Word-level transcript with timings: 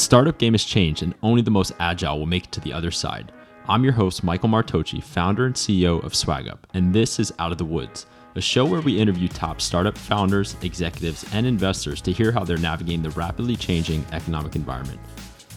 startup 0.00 0.38
game 0.38 0.54
has 0.54 0.64
changed, 0.64 1.02
and 1.02 1.14
only 1.22 1.42
the 1.42 1.50
most 1.50 1.72
agile 1.78 2.18
will 2.18 2.26
make 2.26 2.44
it 2.44 2.52
to 2.52 2.60
the 2.60 2.72
other 2.72 2.90
side. 2.90 3.32
I'm 3.68 3.84
your 3.84 3.92
host, 3.92 4.24
Michael 4.24 4.48
Martocci, 4.48 5.02
founder 5.02 5.46
and 5.46 5.54
CEO 5.54 6.02
of 6.02 6.12
SwagUp, 6.12 6.60
and 6.74 6.92
this 6.92 7.20
is 7.20 7.32
Out 7.38 7.52
of 7.52 7.58
the 7.58 7.64
Woods, 7.64 8.06
a 8.34 8.40
show 8.40 8.64
where 8.64 8.80
we 8.80 8.98
interview 8.98 9.28
top 9.28 9.60
startup 9.60 9.96
founders, 9.96 10.56
executives, 10.62 11.24
and 11.32 11.46
investors 11.46 12.00
to 12.00 12.12
hear 12.12 12.32
how 12.32 12.44
they're 12.44 12.56
navigating 12.56 13.02
the 13.02 13.10
rapidly 13.10 13.56
changing 13.56 14.04
economic 14.12 14.56
environment. 14.56 14.98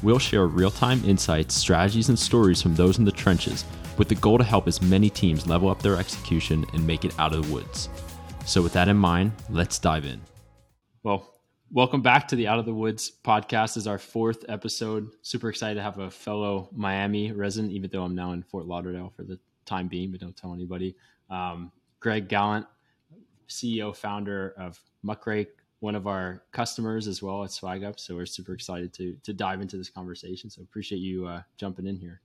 We'll 0.02 0.20
share 0.20 0.46
real 0.48 0.72
time 0.72 1.04
insights, 1.06 1.56
strategies, 1.56 2.10
and 2.10 2.20
stories 2.20 2.62
from 2.62 2.76
those 2.76 3.00
in 3.00 3.06
the 3.06 3.12
trenches 3.12 3.64
with 3.98 4.10
the 4.10 4.16
goal 4.16 4.38
to 4.38 4.44
help 4.44 4.68
as 4.68 4.82
many 4.82 5.10
teams 5.10 5.48
level 5.48 5.70
up 5.70 5.82
their 5.82 5.96
execution 5.96 6.66
and 6.74 6.86
make 6.86 7.06
it 7.06 7.18
out 7.18 7.34
of 7.34 7.46
the 7.46 7.54
woods. 7.54 7.88
So, 8.46 8.62
with 8.62 8.74
that 8.74 8.90
in 8.90 8.98
mind, 8.98 9.32
let's 9.50 9.80
dive 9.80 10.04
in. 10.04 10.20
Well, 11.04 11.33
welcome 11.74 12.04
back 12.04 12.28
to 12.28 12.36
the 12.36 12.48
Out 12.48 12.60
of 12.60 12.66
the 12.66 12.74
Woods 12.74 13.12
podcast. 13.24 13.74
This 13.74 13.78
is 13.78 13.88
our 13.88 13.98
fourth 13.98 14.46
episode. 14.48 15.10
Super 15.24 15.50
excited 15.50 15.74
to 15.74 15.82
have 15.82 15.98
a 15.98 16.12
fellow 16.12 16.70
Miami 16.72 17.32
resident, 17.32 17.74
even 17.74 17.90
though 17.92 18.04
I'm 18.04 18.14
now 18.14 18.32
in 18.34 18.44
Fort 18.44 18.68
Lauderdale 18.68 19.12
for 19.16 19.24
the 19.24 19.40
time 19.66 19.88
being, 19.88 20.12
but 20.12 20.22
don't 20.22 20.38
tell 20.38 20.54
anybody. 20.54 20.96
Um, 21.32 21.72
Greg 22.00 22.30
Galant, 22.30 22.68
CEO 23.50 23.96
founder 23.96 24.54
of 24.56 24.80
Muck 25.02 25.26
Rack, 25.26 25.48
one 25.80 25.96
of 25.96 26.06
our 26.06 26.44
customers 26.52 27.08
as 27.08 27.24
well 27.24 27.44
at 27.44 27.50
Swag 27.50 27.84
Up. 27.84 28.00
So 28.00 28.14
we're 28.14 28.28
super 28.28 28.54
excited 28.54 28.94
to 28.94 29.18
to 29.24 29.34
dive 29.34 29.60
into 29.60 29.76
this 29.76 29.90
conversation. 29.90 30.52
So 30.52 30.62
appreciate 30.62 31.00
you 31.00 31.26
uh, 31.26 31.42
jumping 31.58 31.88
in 31.88 31.98
here. 31.98 32.22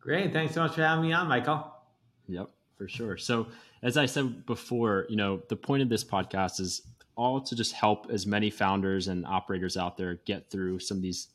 Great, 0.00 0.32
thanks 0.32 0.54
so 0.54 0.62
much 0.62 0.74
for 0.74 0.82
having 0.82 1.04
me 1.04 1.12
on, 1.12 1.28
Michael. 1.28 1.72
Yep, 2.26 2.50
for 2.76 2.88
sure. 2.88 3.16
So 3.16 3.46
as 3.82 3.96
I 3.96 4.06
said 4.06 4.44
before, 4.44 5.06
you 5.08 5.16
know, 5.16 5.40
the 5.48 5.56
point 5.56 5.82
of 5.82 5.88
this 5.88 6.02
podcast 6.02 6.58
is 6.58 6.82
all 7.16 7.40
to 7.40 7.56
just 7.56 7.72
help 7.72 8.06
as 8.10 8.26
many 8.26 8.50
founders 8.50 9.08
and 9.08 9.26
operators 9.26 9.76
out 9.76 9.96
there 9.96 10.20
get 10.26 10.50
through 10.50 10.78
some 10.78 10.98
of 10.98 11.02
these 11.02 11.28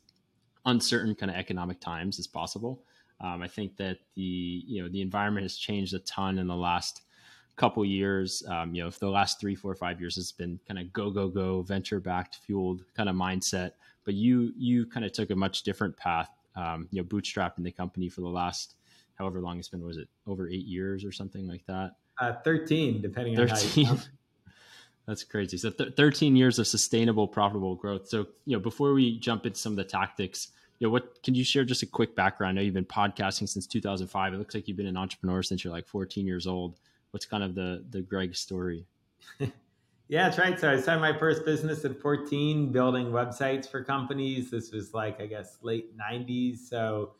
uncertain 0.64 1.14
kind 1.14 1.30
of 1.30 1.36
economic 1.36 1.80
times 1.80 2.18
as 2.18 2.26
possible. 2.26 2.84
Um, 3.20 3.42
I 3.42 3.48
think 3.48 3.76
that 3.76 3.98
the 4.14 4.22
you 4.66 4.82
know 4.82 4.88
the 4.88 5.00
environment 5.00 5.44
has 5.44 5.56
changed 5.56 5.94
a 5.94 5.98
ton 6.00 6.38
in 6.38 6.46
the 6.46 6.56
last 6.56 7.02
couple 7.56 7.84
years. 7.84 8.42
Um, 8.48 8.74
you 8.74 8.82
know, 8.82 8.90
for 8.90 8.98
the 9.00 9.10
last 9.10 9.40
three, 9.40 9.54
four, 9.54 9.74
five 9.74 10.00
years, 10.00 10.18
it's 10.18 10.32
been 10.32 10.58
kind 10.66 10.80
of 10.80 10.92
go, 10.92 11.10
go, 11.10 11.28
go, 11.28 11.62
venture 11.62 12.00
backed, 12.00 12.36
fueled 12.36 12.84
kind 12.96 13.08
of 13.08 13.14
mindset. 13.16 13.72
But 14.04 14.14
you 14.14 14.52
you 14.56 14.86
kind 14.86 15.04
of 15.06 15.12
took 15.12 15.30
a 15.30 15.36
much 15.36 15.62
different 15.62 15.96
path. 15.96 16.30
Um, 16.54 16.88
you 16.90 17.00
know, 17.00 17.08
bootstrapping 17.08 17.62
the 17.62 17.72
company 17.72 18.08
for 18.08 18.20
the 18.20 18.28
last 18.28 18.74
however 19.14 19.40
long 19.40 19.58
it's 19.58 19.68
been. 19.68 19.84
Was 19.84 19.96
it 19.96 20.08
over 20.26 20.48
eight 20.48 20.66
years 20.66 21.04
or 21.04 21.12
something 21.12 21.46
like 21.46 21.64
that? 21.66 21.92
Uh, 22.18 22.34
Thirteen, 22.44 23.00
depending 23.00 23.36
13. 23.36 23.86
on 23.86 23.86
how 23.86 23.94
you. 23.94 24.00
That's 25.06 25.24
crazy. 25.24 25.56
So 25.56 25.70
th- 25.70 25.94
13 25.94 26.36
years 26.36 26.58
of 26.58 26.66
sustainable, 26.66 27.26
profitable 27.26 27.74
growth. 27.74 28.08
So, 28.08 28.26
you 28.44 28.56
know, 28.56 28.60
before 28.60 28.92
we 28.94 29.18
jump 29.18 29.46
into 29.46 29.58
some 29.58 29.72
of 29.72 29.76
the 29.76 29.84
tactics, 29.84 30.48
you 30.78 30.86
know, 30.86 30.92
what 30.92 31.22
can 31.22 31.34
you 31.34 31.44
share 31.44 31.64
just 31.64 31.82
a 31.82 31.86
quick 31.86 32.14
background? 32.14 32.50
I 32.50 32.54
know 32.54 32.64
you've 32.64 32.74
been 32.74 32.84
podcasting 32.84 33.48
since 33.48 33.66
2005. 33.66 34.34
It 34.34 34.36
looks 34.36 34.54
like 34.54 34.68
you've 34.68 34.76
been 34.76 34.86
an 34.86 34.96
entrepreneur 34.96 35.42
since 35.42 35.64
you're 35.64 35.72
like 35.72 35.86
14 35.86 36.26
years 36.26 36.46
old 36.46 36.76
what's 37.12 37.26
kind 37.26 37.44
of 37.44 37.54
the 37.54 37.84
the 37.90 38.02
Greg 38.02 38.34
story? 38.34 38.84
yeah, 39.38 39.48
that's 40.08 40.38
right. 40.38 40.58
So 40.58 40.70
I 40.70 40.80
started 40.80 41.00
my 41.00 41.16
first 41.16 41.44
business 41.44 41.84
at 41.84 42.00
14, 42.00 42.72
building 42.72 43.06
websites 43.06 43.70
for 43.70 43.84
companies. 43.84 44.50
This 44.50 44.72
was 44.72 44.92
like 44.92 45.20
I 45.20 45.26
guess 45.26 45.58
late 45.62 45.96
90s. 45.96 46.58
So 46.58 47.12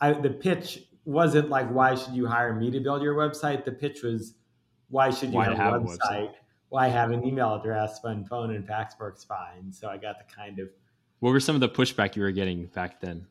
I, 0.00 0.12
the 0.12 0.30
pitch 0.30 0.84
wasn't 1.04 1.50
like 1.50 1.70
why 1.70 1.94
should 1.94 2.14
you 2.14 2.26
hire 2.26 2.52
me 2.52 2.70
to 2.72 2.80
build 2.80 3.02
your 3.02 3.14
website. 3.14 3.64
The 3.64 3.72
pitch 3.72 4.02
was 4.02 4.34
why 4.88 5.10
should 5.10 5.30
you 5.30 5.36
why 5.36 5.44
have, 5.44 5.56
have, 5.56 5.74
a 5.74 5.80
website? 5.80 5.98
website? 6.00 6.32
Why 6.74 6.88
have 6.88 7.12
an 7.12 7.24
email 7.24 7.54
address 7.54 8.00
when 8.02 8.24
phone 8.24 8.52
and 8.52 8.66
fax 8.66 8.96
works 8.98 9.22
fine? 9.22 9.72
So 9.72 9.88
I 9.88 9.96
got 9.96 10.16
the 10.18 10.34
kind 10.34 10.58
of 10.58 10.70
what 11.20 11.30
were 11.30 11.38
some 11.38 11.54
of 11.54 11.60
the 11.60 11.68
pushback 11.68 12.16
you 12.16 12.22
were 12.22 12.32
getting 12.32 12.66
back 12.66 13.00
then? 13.00 13.28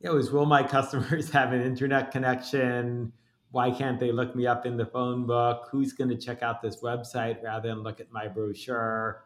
It 0.00 0.10
was 0.10 0.30
will 0.30 0.46
my 0.46 0.62
customers 0.62 1.30
have 1.32 1.52
an 1.52 1.62
internet 1.62 2.12
connection? 2.12 3.12
why 3.50 3.72
can't 3.72 3.98
they 3.98 4.12
look 4.12 4.36
me 4.36 4.46
up 4.46 4.66
in 4.66 4.76
the 4.76 4.86
phone 4.86 5.26
book? 5.26 5.66
Who's 5.72 5.92
going 5.92 6.10
to 6.10 6.16
check 6.16 6.44
out 6.44 6.62
this 6.62 6.76
website 6.76 7.42
rather 7.42 7.70
than 7.70 7.82
look 7.82 7.98
at 7.98 8.12
my 8.12 8.28
brochure? 8.28 9.24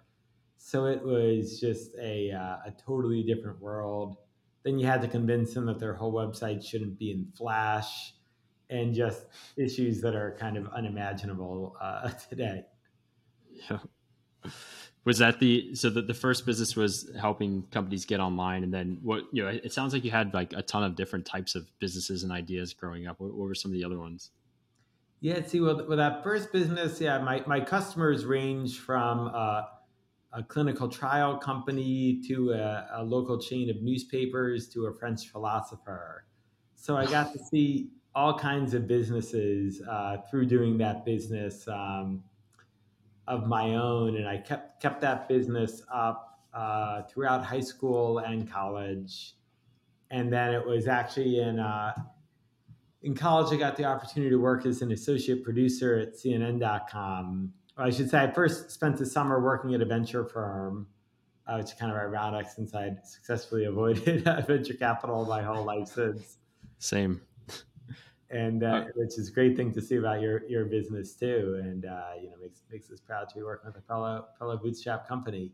So 0.57 0.87
it 0.87 1.05
was 1.05 1.61
just 1.61 1.95
a, 2.01 2.31
uh, 2.33 2.69
a 2.69 2.75
totally 2.83 3.23
different 3.25 3.61
world. 3.61 4.17
Then 4.63 4.79
you 4.79 4.87
had 4.87 5.03
to 5.03 5.09
convince 5.09 5.53
them 5.53 5.67
that 5.67 5.79
their 5.79 5.93
whole 5.93 6.15
website 6.15 6.65
shouldn't 6.65 6.99
be 6.99 7.11
in 7.11 7.27
Flash 7.37 8.15
and 8.71 8.95
just 8.95 9.27
issues 9.59 10.01
that 10.01 10.15
are 10.15 10.35
kind 10.41 10.57
of 10.57 10.67
unimaginable 10.69 11.77
uh, 11.79 12.09
today. 12.31 12.65
Yeah. 13.71 13.79
Was 15.05 15.19
that 15.19 15.39
the 15.39 15.75
so 15.75 15.91
that 15.91 16.07
the 16.07 16.15
first 16.15 16.47
business 16.47 16.77
was 16.77 17.11
helping 17.21 17.65
companies 17.71 18.07
get 18.07 18.21
online 18.21 18.65
and 18.65 18.73
then 18.73 18.99
what 19.03 19.25
you 19.33 19.43
know 19.43 19.49
it 19.49 19.73
sounds 19.73 19.93
like 19.93 20.03
you 20.03 20.11
had 20.11 20.33
like 20.33 20.55
a 20.55 20.63
ton 20.63 20.83
of 20.83 20.97
different 20.97 21.27
types 21.27 21.55
of 21.55 21.71
businesses 21.79 22.23
and 22.23 22.33
ideas 22.33 22.73
growing 22.73 23.07
up. 23.07 23.21
What, 23.21 23.35
what 23.35 23.49
were 23.49 23.55
some 23.55 23.71
of 23.71 23.75
the 23.75 23.85
other 23.85 23.99
ones? 23.99 24.31
Yeah 25.21 25.45
see 25.47 25.61
well, 25.61 25.87
with 25.87 25.99
that 25.99 26.23
first 26.23 26.53
business 26.53 27.01
yeah 27.01 27.19
my, 27.19 27.43
my 27.47 27.61
customers 27.61 28.25
range 28.25 28.79
from 28.79 29.31
uh, 29.35 29.63
a 30.33 30.43
clinical 30.43 30.89
trial 30.89 31.37
company 31.37 32.21
to 32.27 32.53
a, 32.53 32.89
a, 32.95 33.05
local 33.05 33.39
chain 33.39 33.71
of 33.71 33.81
newspapers 33.83 34.69
to 34.69 34.87
a 34.87 34.93
french 34.93 35.29
philosopher. 35.29 36.25
So 36.75 36.97
i 36.97 37.07
got 37.07 37.33
to 37.33 37.39
see 37.39 37.91
all 38.15 38.39
kinds 38.39 38.75
of 38.75 38.87
businesses 38.87 39.83
uh, 39.89 40.19
through 40.31 40.47
doing 40.47 40.79
that 40.79 41.05
business 41.05 41.67
um, 41.69 42.23
of 43.27 43.47
my 43.47 43.75
own, 43.75 44.17
and 44.17 44.29
I 44.29 44.39
kept 44.39 44.81
kept 44.81 45.01
that 45.01 45.29
business 45.29 45.83
up 45.93 46.41
uh, 46.53 47.03
throughout 47.03 47.45
high 47.45 47.61
school 47.61 48.19
and 48.19 48.51
college. 48.51 49.35
And 50.11 50.33
then 50.33 50.55
it 50.55 50.65
was 50.65 50.87
actually 50.87 51.41
in 51.41 51.59
uh, 51.59 51.95
in 53.03 53.15
college 53.15 53.53
I 53.53 53.57
got 53.57 53.77
the 53.77 53.85
opportunity 53.85 54.31
to 54.31 54.39
work 54.39 54.67
as 54.67 54.83
an 54.83 54.93
associate 54.93 55.43
producer 55.43 55.99
at 55.99 56.15
CNN.com. 56.15 57.53
Or 57.77 57.85
I 57.85 57.91
should 57.91 58.09
say 58.09 58.23
I 58.23 58.31
first 58.31 58.71
spent 58.71 58.99
the 58.99 59.07
summer 59.07 59.41
working 59.41 59.75
at 59.75 59.81
a 59.81 59.85
venture 59.85 60.25
firm, 60.25 60.87
uh, 61.47 61.57
which 61.57 61.67
is 61.67 61.73
kind 61.75 61.91
of 61.91 61.99
ironic 61.99 62.47
since 62.49 62.75
I'd 62.75 63.05
successfully 63.05 63.65
avoided 63.67 64.25
venture 64.47 64.75
capital 64.75 65.25
my 65.25 65.43
whole 65.43 65.65
life 65.65 65.89
since. 65.89 66.39
Same 66.79 67.21
and 68.35 68.65
uh, 68.65 68.85
which 68.97 69.17
is 69.17 69.29
a 69.29 69.33
great 69.33 69.57
thing 69.57 69.73
to 69.73 69.81
see 69.81 69.97
about 69.97 70.21
your 70.21 70.45
your 70.49 70.65
business 70.65 71.15
too. 71.15 71.61
And 71.63 71.87
uh, 71.87 72.11
you 72.21 72.29
know 72.29 72.37
makes 72.43 72.63
makes 72.71 72.91
us 72.91 73.01
proud 73.01 73.29
to 73.29 73.35
be 73.35 73.43
working 73.43 73.69
with 73.69 73.77
a 73.77 73.87
fellow 73.87 74.27
fellow 74.39 74.57
bootstrap 74.57 75.09
company. 75.09 75.53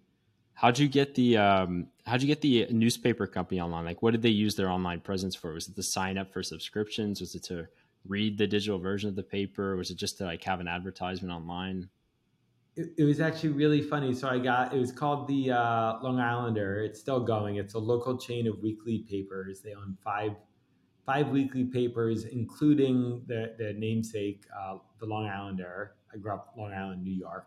How'd 0.55 0.79
you 0.79 0.89
get 0.89 1.15
the 1.15 1.37
um, 1.37 1.89
How'd 2.07 2.23
you 2.23 2.27
get 2.27 2.41
the 2.41 2.67
newspaper 2.71 3.27
company 3.27 3.61
online? 3.61 3.85
Like, 3.85 4.03
what 4.03 4.13
did 4.13 4.23
they 4.23 4.31
use 4.31 4.55
their 4.57 4.71
online 4.71 5.01
presence 5.01 5.35
for? 5.35 5.53
Was 5.53 5.69
it 5.69 5.77
to 5.77 5.83
sign 5.83 6.19
up 6.19 6.33
for 6.33 6.43
subscriptions? 6.43 7.21
Was 7.21 7.35
it 7.35 7.45
to 7.45 7.67
read 8.07 8.39
the 8.39 8.47
digital 8.47 8.79
version 8.79 9.11
of 9.11 9.17
the 9.17 9.23
paper? 9.23 9.77
Was 9.77 9.91
it 9.91 9.99
just 9.99 10.19
to 10.19 10.25
like 10.25 10.43
have 10.45 10.61
an 10.61 10.69
advertisement 10.69 11.33
online? 11.33 11.91
It, 12.77 12.95
it 12.97 13.05
was 13.05 13.21
actually 13.21 13.51
really 13.51 13.83
funny. 13.83 14.15
So 14.15 14.29
I 14.29 14.39
got 14.39 14.73
it 14.73 14.79
was 14.79 14.91
called 14.91 15.29
the 15.29 15.53
uh, 15.53 15.99
Long 16.03 16.19
Islander. 16.19 16.83
It's 16.83 16.99
still 16.99 17.21
going. 17.21 17.57
It's 17.57 17.75
a 17.75 17.79
local 17.79 18.17
chain 18.17 18.47
of 18.47 18.59
weekly 18.61 19.01
papers. 19.01 19.61
They 19.61 19.75
own 19.75 19.99
five 20.03 20.33
five 21.05 21.29
weekly 21.29 21.65
papers, 21.65 22.25
including 22.25 23.23
the, 23.27 23.55
the 23.59 23.75
namesake, 23.75 24.45
uh, 24.59 24.77
the 24.99 25.07
Long 25.07 25.27
Islander. 25.27 25.95
I 26.13 26.19
grew 26.19 26.33
up 26.33 26.53
Long 26.57 26.73
Island, 26.73 27.03
New 27.03 27.13
York. 27.13 27.47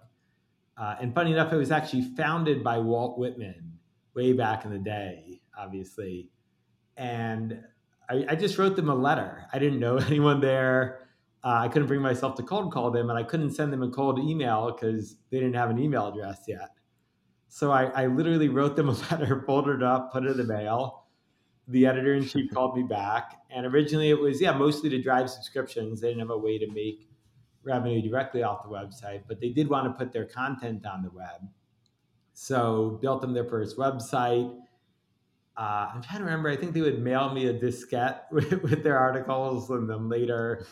Uh, 0.78 0.96
and 1.00 1.14
funny 1.14 1.32
enough, 1.32 1.54
it 1.54 1.58
was 1.58 1.72
actually 1.72 2.02
founded 2.16 2.64
by 2.64 2.78
Walt 2.80 3.18
Whitman 3.18 3.74
way 4.16 4.34
back 4.34 4.66
in 4.66 4.72
the 4.72 4.80
day, 4.80 5.42
obviously. 5.58 6.30
And 6.98 7.60
I, 8.10 8.26
I 8.30 8.36
just 8.36 8.58
wrote 8.58 8.76
them 8.76 8.90
a 8.90 8.96
letter. 8.96 9.46
I 9.54 9.60
didn't 9.60 9.80
know 9.80 9.98
anyone 10.08 10.42
there. 10.42 11.00
Uh, 11.44 11.60
I 11.62 11.68
couldn't 11.68 11.88
bring 11.88 12.02
myself 12.02 12.36
to 12.36 12.44
cold 12.44 12.72
call 12.72 12.90
them, 12.90 13.10
and 13.10 13.20
I 13.20 13.24
couldn't 13.24 13.52
send 13.52 13.74
them 13.74 13.84
a 13.84 13.90
cold 13.90 14.18
email 14.18 14.72
because 14.72 15.18
they 15.30 15.40
didn't 15.40 15.56
have 15.56 15.70
an 15.70 15.78
email 15.78 16.08
address 16.08 16.44
yet. 16.48 16.70
So 17.50 17.72
I, 17.72 17.86
I 17.88 18.08
literally 18.08 18.50
wrote 18.50 18.76
them 18.76 18.90
a 18.90 18.94
letter, 19.12 19.44
folded 19.46 19.76
it 19.78 19.84
up, 19.84 20.12
put 20.12 20.24
it 20.24 20.32
in 20.32 20.38
the 20.38 20.44
mail, 20.46 21.03
the 21.68 21.86
editor 21.86 22.14
in 22.14 22.26
chief 22.26 22.52
called 22.54 22.76
me 22.76 22.84
back, 22.84 23.42
and 23.50 23.66
originally 23.66 24.10
it 24.10 24.20
was 24.20 24.42
yeah 24.42 24.52
mostly 24.52 24.90
to 24.90 25.02
drive 25.02 25.30
subscriptions. 25.30 26.02
They 26.02 26.10
didn't 26.10 26.22
have 26.22 26.30
a 26.30 26.38
way 26.38 26.58
to 26.58 26.70
make 26.72 27.10
revenue 27.64 28.02
directly 28.02 28.44
off 28.44 28.64
the 28.64 28.70
website, 28.70 29.24
but 29.28 29.40
they 29.40 29.50
did 29.50 29.70
want 29.70 29.86
to 29.86 30.04
put 30.04 30.12
their 30.12 30.26
content 30.26 30.86
on 30.86 31.02
the 31.02 31.10
web. 31.12 31.48
So 32.34 32.98
built 33.02 33.22
them 33.22 33.34
their 33.34 33.46
first 33.46 33.78
website. 33.78 34.54
Uh, 35.56 35.90
I'm 35.94 36.02
trying 36.02 36.20
to 36.20 36.26
remember. 36.26 36.50
I 36.50 36.56
think 36.56 36.74
they 36.74 36.82
would 36.82 37.02
mail 37.02 37.34
me 37.34 37.48
a 37.48 37.54
diskette 37.54 38.22
with, 38.32 38.52
with 38.64 38.84
their 38.84 38.98
articles, 38.98 39.70
and 39.70 39.90
then 39.90 40.10
later 40.10 40.66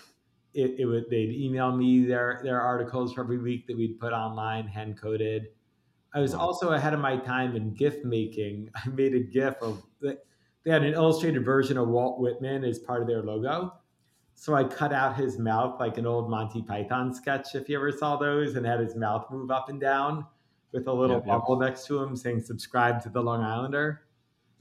it, 0.53 0.79
it, 0.79 0.85
would 0.85 1.05
they'd 1.09 1.31
email 1.31 1.75
me 1.75 2.03
their 2.05 2.41
their 2.43 2.59
articles 2.59 3.13
for 3.13 3.21
every 3.21 3.37
week 3.37 3.67
that 3.67 3.77
we'd 3.77 3.99
put 3.99 4.11
online, 4.11 4.67
hand 4.67 4.99
coded. 4.99 5.47
I 6.13 6.19
was 6.19 6.33
also 6.33 6.71
ahead 6.71 6.93
of 6.93 6.99
my 6.99 7.15
time 7.15 7.55
in 7.55 7.73
GIF 7.73 8.03
making. 8.03 8.69
I 8.75 8.89
made 8.89 9.13
a 9.15 9.19
GIF 9.19 9.55
of 9.61 9.83
they 10.63 10.71
had 10.71 10.83
an 10.83 10.93
illustrated 10.93 11.43
version 11.43 11.77
of 11.77 11.87
Walt 11.87 12.19
Whitman 12.19 12.63
as 12.63 12.79
part 12.79 13.01
of 13.01 13.07
their 13.07 13.23
logo. 13.23 13.73
So 14.35 14.55
I 14.55 14.63
cut 14.63 14.93
out 14.93 15.15
his 15.15 15.37
mouth 15.37 15.79
like 15.79 15.97
an 15.97 16.05
old 16.05 16.29
Monty 16.29 16.61
Python 16.61 17.13
sketch, 17.13 17.53
if 17.53 17.69
you 17.69 17.77
ever 17.77 17.91
saw 17.91 18.17
those, 18.17 18.55
and 18.55 18.65
had 18.65 18.79
his 18.79 18.95
mouth 18.95 19.25
move 19.29 19.51
up 19.51 19.69
and 19.69 19.79
down 19.79 20.25
with 20.71 20.87
a 20.87 20.93
little 20.93 21.17
yep, 21.17 21.25
bubble 21.25 21.61
yep. 21.61 21.69
next 21.69 21.85
to 21.87 22.01
him 22.01 22.15
saying 22.15 22.41
subscribe 22.41 23.01
to 23.03 23.09
the 23.09 23.21
Long 23.21 23.41
Islander. 23.41 24.01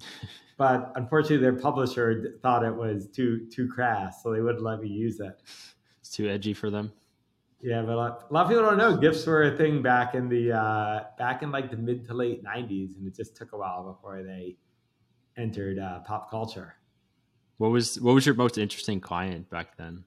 but 0.58 0.92
unfortunately, 0.96 1.38
their 1.38 1.54
publisher 1.54 2.38
thought 2.42 2.64
it 2.64 2.74
was 2.74 3.08
too 3.08 3.46
too 3.50 3.68
crass, 3.68 4.22
so 4.22 4.32
they 4.32 4.40
wouldn't 4.40 4.64
let 4.64 4.80
me 4.80 4.88
use 4.88 5.20
it. 5.20 5.40
It's 6.00 6.10
too 6.10 6.28
edgy 6.28 6.54
for 6.54 6.70
them. 6.70 6.92
Yeah, 7.62 7.82
but 7.82 7.92
a 7.92 7.96
lot, 7.96 8.26
a 8.30 8.32
lot, 8.32 8.42
of 8.44 8.48
people 8.48 8.64
don't 8.64 8.78
know 8.78 8.96
GIFs 8.96 9.26
were 9.26 9.42
a 9.42 9.56
thing 9.56 9.82
back 9.82 10.14
in 10.14 10.30
the 10.30 10.52
uh, 10.52 11.04
back 11.18 11.42
in 11.42 11.50
like 11.52 11.70
the 11.70 11.76
mid 11.76 12.06
to 12.06 12.14
late 12.14 12.42
'90s, 12.42 12.96
and 12.96 13.06
it 13.06 13.14
just 13.14 13.36
took 13.36 13.52
a 13.52 13.56
while 13.56 13.84
before 13.84 14.22
they 14.22 14.56
entered 15.36 15.78
uh, 15.78 16.00
pop 16.00 16.30
culture. 16.30 16.76
What 17.58 17.70
was 17.70 18.00
what 18.00 18.14
was 18.14 18.24
your 18.24 18.34
most 18.34 18.58
interesting 18.58 19.00
client 19.00 19.50
back 19.50 19.76
then? 19.76 20.04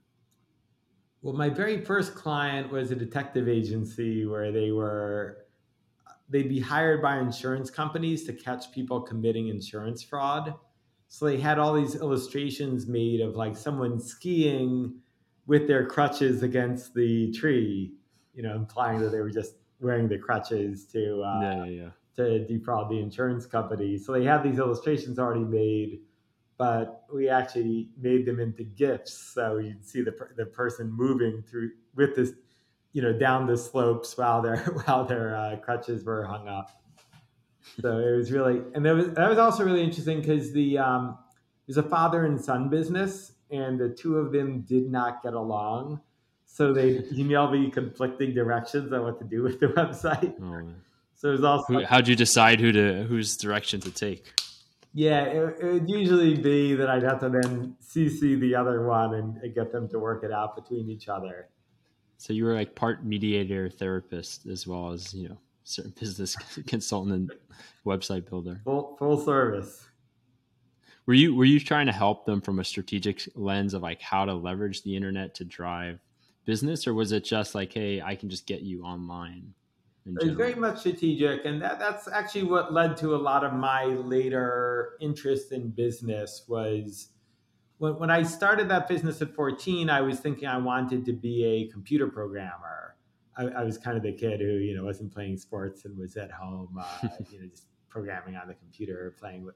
Well, 1.22 1.34
my 1.34 1.50
very 1.50 1.84
first 1.86 2.16
client 2.16 2.72
was 2.72 2.92
a 2.92 2.96
detective 2.96 3.48
agency 3.48 4.26
where 4.26 4.52
they 4.52 4.72
were 4.72 5.46
they'd 6.30 6.50
be 6.50 6.60
hired 6.60 7.02
by 7.02 7.20
insurance 7.20 7.70
companies 7.70 8.26
to 8.26 8.34
catch 8.34 8.72
people 8.72 9.02
committing 9.02 9.50
insurance 9.50 10.02
fraud. 10.02 10.56
So 11.08 11.26
they 11.26 11.40
had 11.40 11.60
all 11.60 11.74
these 11.76 11.96
illustrations 11.96 12.88
made 12.88 13.22
of 13.22 13.36
like 13.36 13.56
someone 13.56 14.00
skiing 14.00 14.96
with 15.46 15.68
their 15.68 15.86
crutches 15.86 16.42
against 16.42 16.96
the 16.96 17.32
tree, 17.34 17.94
you 18.34 18.42
know, 18.42 18.56
implying 18.56 19.00
that 19.02 19.12
they 19.12 19.20
were 19.20 19.30
just 19.30 19.56
wearing 19.80 20.08
the 20.08 20.18
crutches 20.18 20.86
to 20.86 21.22
uh, 21.22 21.40
yeah, 21.42 21.66
yeah, 21.66 21.66
yeah. 21.66 21.90
To 22.18 22.46
defraud 22.46 22.90
the 22.90 23.00
insurance 23.00 23.46
company. 23.46 23.98
So 23.98 24.14
they 24.14 24.24
had 24.24 24.44
these 24.44 24.60
illustrations 24.60 25.18
already 25.18 25.44
made, 25.44 26.02
but 26.58 27.06
we 27.12 27.28
actually 27.28 27.90
made 28.00 28.28
them 28.28 28.40
into 28.40 28.64
GIFs. 28.64 29.14
So 29.34 29.58
you'd 29.58 29.84
see 29.86 30.02
the 30.02 30.14
the 30.38 30.46
person 30.46 30.92
moving 30.92 31.42
through 31.42 31.72
with 31.96 32.16
this, 32.16 32.34
you 32.92 33.02
know, 33.02 33.14
down 33.14 33.48
the 33.48 33.58
slopes 33.58 34.16
while 34.16 34.42
their 34.44 34.58
while 34.86 35.06
their 35.06 35.36
uh, 35.36 35.56
crutches 35.58 36.04
were 36.04 36.24
hung 36.26 36.48
up. 36.48 36.70
So 37.82 37.98
it 37.98 38.16
was 38.16 38.32
really, 38.32 38.62
and 38.76 38.86
that 38.86 38.94
was 38.94 39.10
that 39.14 39.30
was 39.30 39.40
also 39.40 39.64
really 39.64 39.84
interesting 39.84 40.20
because 40.20 40.52
the 40.54 40.78
um, 40.78 41.18
was 41.68 41.78
a 41.78 41.84
father 41.84 42.26
and 42.26 42.40
son 42.40 42.70
business, 42.70 43.34
and 43.50 43.80
the 43.80 43.90
two 43.90 44.18
of 44.18 44.32
them 44.32 44.62
did 44.62 44.92
not 44.92 45.24
get 45.24 45.34
along. 45.34 46.02
So 46.46 46.72
they 46.72 47.00
emailed 47.00 47.52
me 47.52 47.72
conflicting 47.72 48.34
directions 48.34 48.94
on 48.94 49.04
what 49.04 49.18
to 49.20 49.26
do 49.26 49.42
with 49.42 49.60
the 49.60 49.68
website. 49.80 50.36
Oh, 50.42 50.74
so 51.24 51.30
it 51.30 51.32
was 51.32 51.44
also 51.46 51.86
how'd 51.86 52.10
you 52.10 52.18
decide 52.18 52.60
who 52.60 52.74
to 52.74 53.04
whose 53.04 53.38
direction 53.38 53.80
to 53.80 53.92
take? 53.92 54.34
Yeah, 54.94 55.24
it, 55.24 55.58
it, 55.62 55.74
would 55.74 55.90
usually 55.90 56.36
be 56.36 56.76
that 56.76 56.90
I'd 56.90 57.04
have 57.04 57.22
to 57.22 57.30
then 57.30 57.78
CC 57.82 58.38
the 58.38 58.54
other 58.56 58.86
one 58.86 59.14
and, 59.16 59.56
get 59.56 59.72
them 59.72 59.88
to 59.90 59.98
work 59.98 60.24
it 60.24 60.32
out 60.34 60.56
between 60.56 60.90
each 60.90 61.08
other. 61.08 61.48
So 62.18 62.34
you 62.34 62.44
were 62.44 62.54
like 62.54 62.76
part 62.76 63.06
mediator, 63.06 63.70
therapist, 63.70 64.46
as 64.48 64.68
well 64.68 64.92
as 64.92 65.14
you 65.14 65.30
know, 65.30 65.38
certain 65.64 65.94
business 66.00 66.36
consultant 66.68 67.14
and 67.14 67.32
website 67.86 68.30
builder. 68.30 68.60
Full 68.66 68.98
full 68.98 69.18
service 69.18 69.88
were 71.06 71.14
you 71.14 71.36
were 71.36 71.46
you 71.46 71.60
trying 71.60 71.86
to 71.86 71.92
help 71.92 72.26
them 72.26 72.42
from 72.42 72.60
a 72.60 72.64
strategic 72.64 73.28
lens 73.36 73.74
of 73.74 73.82
like 73.82 74.02
how 74.02 74.26
to 74.26 74.34
leverage 74.34 74.84
the 74.84 74.96
internet 74.96 75.36
to 75.36 75.46
drive 75.46 76.00
business 76.46 76.88
or 76.88 76.94
was 76.94 77.12
it 77.12 77.24
just 77.24 77.56
like 77.56 77.74
hey 77.74 78.02
i 78.02 78.16
can 78.16 78.30
just 78.30 78.46
get 78.46 78.62
you 78.62 78.84
online 78.84 79.54
very 80.06 80.56
much 80.56 80.80
strategic 80.80 81.46
and 81.46 81.62
that, 81.62 81.80
that's 81.80 82.08
actually 82.08 82.44
what 82.44 82.74
led 82.74 82.98
to 82.98 83.16
a 83.16 83.18
lot 83.18 83.44
of 83.44 83.54
my 83.54 83.86
later 83.86 84.94
interest 85.00 85.52
in 85.52 85.70
business 85.70 86.44
was 86.48 87.10
when, 87.78 87.98
when 88.00 88.10
i 88.10 88.22
started 88.22 88.70
that 88.70 88.88
business 88.88 89.22
at 89.22 89.34
14 89.34 89.90
i 89.90 90.02
was 90.02 90.20
thinking 90.20 90.48
i 90.48 90.58
wanted 90.58 91.06
to 91.06 91.14
be 91.14 91.46
a 91.46 91.72
computer 91.72 92.08
programmer 92.08 92.96
I, 93.38 93.46
I 93.46 93.64
was 93.64 93.78
kind 93.78 93.98
of 93.98 94.04
the 94.04 94.12
kid 94.12 94.42
who 94.42 94.58
you 94.58 94.76
know 94.76 94.84
wasn't 94.84 95.14
playing 95.14 95.38
sports 95.38 95.86
and 95.86 95.98
was 95.98 96.18
at 96.18 96.32
home 96.32 96.78
uh, 96.80 97.08
you 97.32 97.42
know 97.42 97.48
just 97.48 97.68
programming 97.90 98.36
on 98.36 98.48
the 98.48 98.56
computer 98.56 99.16
playing 99.20 99.46
with 99.46 99.56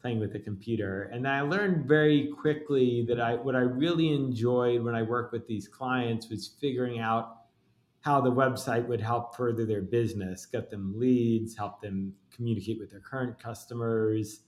playing 0.00 0.20
with 0.20 0.32
the 0.32 0.38
computer. 0.38 1.10
And 1.12 1.26
I 1.26 1.40
learned 1.40 1.86
very 1.86 2.28
quickly 2.40 3.04
that 3.08 3.20
I 3.20 3.34
what 3.34 3.54
I 3.54 3.60
really 3.60 4.12
enjoyed 4.12 4.82
when 4.82 4.94
I 4.94 5.02
worked 5.02 5.32
with 5.32 5.46
these 5.46 5.68
clients 5.68 6.28
was 6.28 6.54
figuring 6.60 7.00
out 7.00 7.36
how 8.00 8.20
the 8.20 8.32
website 8.32 8.86
would 8.86 9.00
help 9.00 9.36
further 9.36 9.66
their 9.66 9.82
business, 9.82 10.46
get 10.46 10.70
them 10.70 10.94
leads, 10.96 11.56
help 11.56 11.80
them 11.82 12.14
communicate 12.34 12.78
with 12.78 12.90
their 12.90 13.00
current 13.00 13.38
customers, 13.38 14.40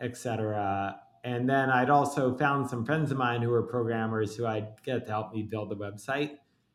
etc. 0.00 1.00
And 1.22 1.48
then 1.48 1.70
I'd 1.70 1.90
also 1.90 2.36
found 2.36 2.68
some 2.68 2.84
friends 2.84 3.10
of 3.10 3.18
mine 3.18 3.42
who 3.42 3.50
were 3.50 3.62
programmers 3.62 4.34
who 4.34 4.46
I'd 4.46 4.68
get 4.84 5.06
to 5.06 5.12
help 5.12 5.32
me 5.32 5.42
build 5.42 5.70
the 5.70 5.76
website. 5.76 6.30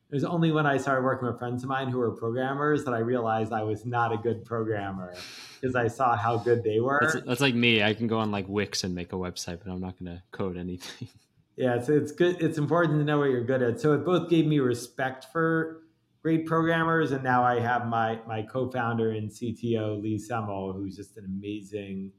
It 0.08 0.14
was 0.14 0.24
only 0.24 0.52
when 0.52 0.66
I 0.66 0.76
started 0.76 1.02
working 1.02 1.26
with 1.26 1.38
friends 1.38 1.64
of 1.64 1.68
mine 1.68 1.88
who 1.88 1.98
were 1.98 2.12
programmers 2.12 2.84
that 2.84 2.94
I 2.94 2.98
realized 2.98 3.52
I 3.52 3.64
was 3.64 3.84
not 3.84 4.12
a 4.12 4.16
good 4.16 4.44
programmer 4.44 5.14
because 5.60 5.74
I 5.74 5.88
saw 5.88 6.16
how 6.16 6.38
good 6.38 6.62
they 6.62 6.78
were. 6.78 7.00
That's, 7.02 7.26
that's, 7.26 7.40
like 7.40 7.56
me. 7.56 7.82
I 7.82 7.92
can 7.92 8.06
go 8.06 8.18
on 8.20 8.30
like 8.30 8.46
Wix 8.46 8.84
and 8.84 8.94
make 8.94 9.12
a 9.12 9.16
website, 9.16 9.58
but 9.64 9.72
I'm 9.72 9.80
not 9.80 9.98
going 9.98 10.16
to 10.16 10.22
code 10.30 10.56
anything. 10.56 11.08
Yeah, 11.58 11.76
it's 11.76 11.88
it's 11.88 12.12
good. 12.12 12.42
It's 12.42 12.58
important 12.58 12.98
to 12.98 13.04
know 13.06 13.20
what 13.20 13.30
you're 13.30 13.42
good 13.42 13.62
at. 13.62 13.80
So 13.80 13.94
it 13.94 14.04
both 14.04 14.28
gave 14.28 14.46
me 14.46 14.58
respect 14.58 15.24
for 15.32 15.80
great 16.26 16.44
programmers, 16.44 17.12
and 17.12 17.22
now 17.22 17.44
I 17.44 17.60
have 17.60 17.86
my 17.86 18.18
my 18.26 18.42
co-founder 18.42 19.12
and 19.12 19.30
CTO 19.30 20.02
Lee 20.02 20.18
Semmel, 20.18 20.74
who's 20.74 20.96
just 20.96 21.16
an 21.16 21.24
amazing, 21.24 22.10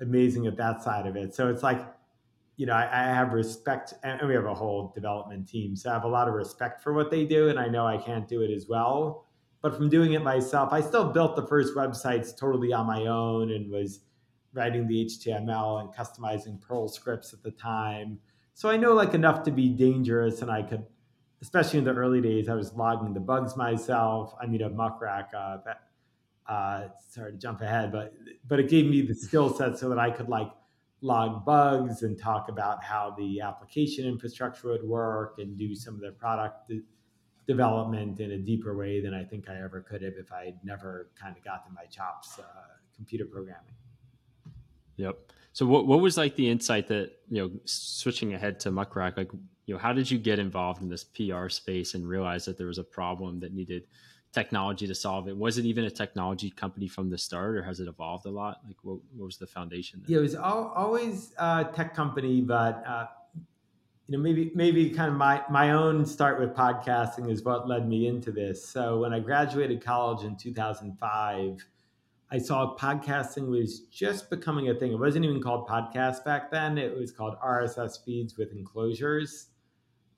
amazing 0.00 0.46
at 0.46 0.56
that 0.56 0.82
side 0.82 1.06
of 1.06 1.14
it. 1.14 1.34
So 1.34 1.50
it's 1.50 1.62
like 1.62 1.86
you 2.56 2.64
know, 2.64 2.72
I, 2.72 2.84
I, 2.90 3.04
have 3.14 3.34
respect, 3.34 3.92
and 4.02 4.26
we 4.26 4.32
have 4.32 4.46
a 4.46 4.54
whole 4.54 4.92
development 4.94 5.46
team, 5.46 5.76
so 5.76 5.90
I 5.90 5.92
have 5.92 6.04
a 6.04 6.08
lot 6.08 6.26
of 6.26 6.32
respect 6.32 6.82
for 6.82 6.94
what 6.94 7.10
they 7.10 7.26
do, 7.26 7.50
and 7.50 7.58
I 7.58 7.68
know 7.68 7.86
I 7.86 7.98
can't 7.98 8.26
do 8.26 8.40
it 8.40 8.50
as 8.50 8.66
well. 8.66 9.26
But 9.60 9.76
from 9.76 9.90
doing 9.90 10.14
it 10.14 10.22
myself, 10.22 10.72
I 10.72 10.80
still 10.80 11.12
built 11.12 11.36
the 11.36 11.46
first 11.46 11.74
websites 11.74 12.34
totally 12.34 12.72
on 12.72 12.86
my 12.86 13.08
own 13.08 13.50
and 13.50 13.70
was 13.70 14.00
writing 14.54 14.86
the 14.86 15.04
HTML 15.04 15.82
and 15.82 15.92
customizing 15.92 16.58
Perl 16.62 16.88
scripts 16.88 17.34
at 17.34 17.42
the 17.42 17.50
time. 17.50 18.18
So 18.54 18.70
I 18.70 18.78
know 18.78 18.94
like 18.94 19.12
enough 19.12 19.42
to 19.42 19.50
be 19.50 19.68
dangerous, 19.68 20.40
and 20.40 20.50
I 20.50 20.62
could, 20.62 20.86
especially 21.42 21.78
in 21.78 21.84
the 21.84 21.94
early 21.94 22.20
days, 22.20 22.48
I 22.48 22.54
was 22.54 22.74
logging 22.74 23.14
the 23.14 23.20
bugs 23.20 23.56
myself. 23.56 24.34
I 24.40 24.46
mean, 24.46 24.62
a 24.62 24.70
muckrack. 24.70 25.34
Uh, 25.34 25.58
uh, 26.50 26.88
sorry 27.08 27.32
to 27.32 27.38
jump 27.38 27.60
ahead, 27.60 27.92
but 27.92 28.12
but 28.48 28.58
it 28.58 28.68
gave 28.68 28.86
me 28.86 29.02
the 29.02 29.14
skill 29.14 29.54
set 29.54 29.78
so 29.78 29.88
that 29.88 29.98
I 29.98 30.10
could 30.10 30.28
like 30.28 30.50
log 31.00 31.44
bugs 31.44 32.02
and 32.02 32.18
talk 32.18 32.48
about 32.48 32.82
how 32.82 33.14
the 33.16 33.40
application 33.40 34.06
infrastructure 34.06 34.68
would 34.68 34.82
work 34.82 35.36
and 35.38 35.56
do 35.56 35.74
some 35.74 35.94
of 35.94 36.00
the 36.00 36.12
product 36.12 36.68
de- 36.68 36.82
development 37.46 38.20
in 38.20 38.32
a 38.32 38.38
deeper 38.38 38.76
way 38.76 39.00
than 39.00 39.14
I 39.14 39.24
think 39.24 39.48
I 39.48 39.62
ever 39.62 39.80
could 39.80 40.02
have 40.02 40.14
if 40.18 40.30
I'd 40.32 40.58
never 40.62 41.10
kind 41.20 41.36
of 41.36 41.42
gotten 41.44 41.72
my 41.72 41.84
chops 41.86 42.38
uh, 42.38 42.42
computer 42.94 43.24
programming. 43.24 43.74
Yep. 44.96 45.18
So 45.52 45.66
what 45.66 45.86
what 45.86 46.00
was 46.00 46.16
like 46.16 46.36
the 46.36 46.48
insight 46.48 46.88
that 46.88 47.12
you 47.30 47.42
know 47.42 47.50
switching 47.64 48.34
ahead 48.34 48.60
to 48.60 48.70
Muckrack 48.70 49.16
like 49.16 49.30
you 49.70 49.76
know 49.76 49.80
how 49.80 49.92
did 49.92 50.10
you 50.10 50.18
get 50.18 50.40
involved 50.40 50.82
in 50.82 50.88
this 50.88 51.04
PR 51.04 51.48
space 51.48 51.94
and 51.94 52.08
realize 52.08 52.44
that 52.44 52.58
there 52.58 52.66
was 52.66 52.78
a 52.78 52.82
problem 52.82 53.38
that 53.38 53.54
needed 53.54 53.84
technology 54.32 54.84
to 54.88 54.96
solve 54.96 55.28
it? 55.28 55.36
Was 55.36 55.58
it 55.58 55.64
even 55.64 55.84
a 55.84 55.90
technology 55.90 56.50
company 56.50 56.88
from 56.88 57.08
the 57.08 57.16
start, 57.16 57.56
or 57.56 57.62
has 57.62 57.78
it 57.78 57.86
evolved 57.86 58.26
a 58.26 58.30
lot? 58.30 58.62
Like, 58.66 58.78
what, 58.82 58.98
what 59.14 59.26
was 59.26 59.36
the 59.36 59.46
foundation? 59.46 60.02
There? 60.02 60.10
Yeah, 60.10 60.18
it 60.18 60.22
was 60.22 60.34
all, 60.34 60.72
always 60.74 61.34
a 61.38 61.68
tech 61.72 61.94
company, 61.94 62.40
but 62.40 62.84
uh, 62.84 63.06
you 64.08 64.16
know, 64.16 64.18
maybe 64.18 64.50
maybe 64.56 64.90
kind 64.90 65.08
of 65.08 65.16
my 65.16 65.40
my 65.48 65.70
own 65.70 66.04
start 66.04 66.40
with 66.40 66.52
podcasting 66.52 67.30
is 67.30 67.44
what 67.44 67.68
led 67.68 67.88
me 67.88 68.08
into 68.08 68.32
this. 68.32 68.68
So 68.68 68.98
when 69.02 69.12
I 69.12 69.20
graduated 69.20 69.84
college 69.84 70.24
in 70.24 70.36
2005. 70.36 71.64
I 72.32 72.38
saw 72.38 72.76
podcasting 72.76 73.48
was 73.48 73.80
just 73.90 74.30
becoming 74.30 74.68
a 74.68 74.74
thing. 74.76 74.92
It 74.92 74.98
wasn't 75.00 75.24
even 75.24 75.42
called 75.42 75.66
podcast 75.66 76.24
back 76.24 76.48
then. 76.48 76.78
It 76.78 76.96
was 76.96 77.10
called 77.10 77.34
RSS 77.44 78.04
feeds 78.04 78.38
with 78.38 78.52
enclosures 78.52 79.49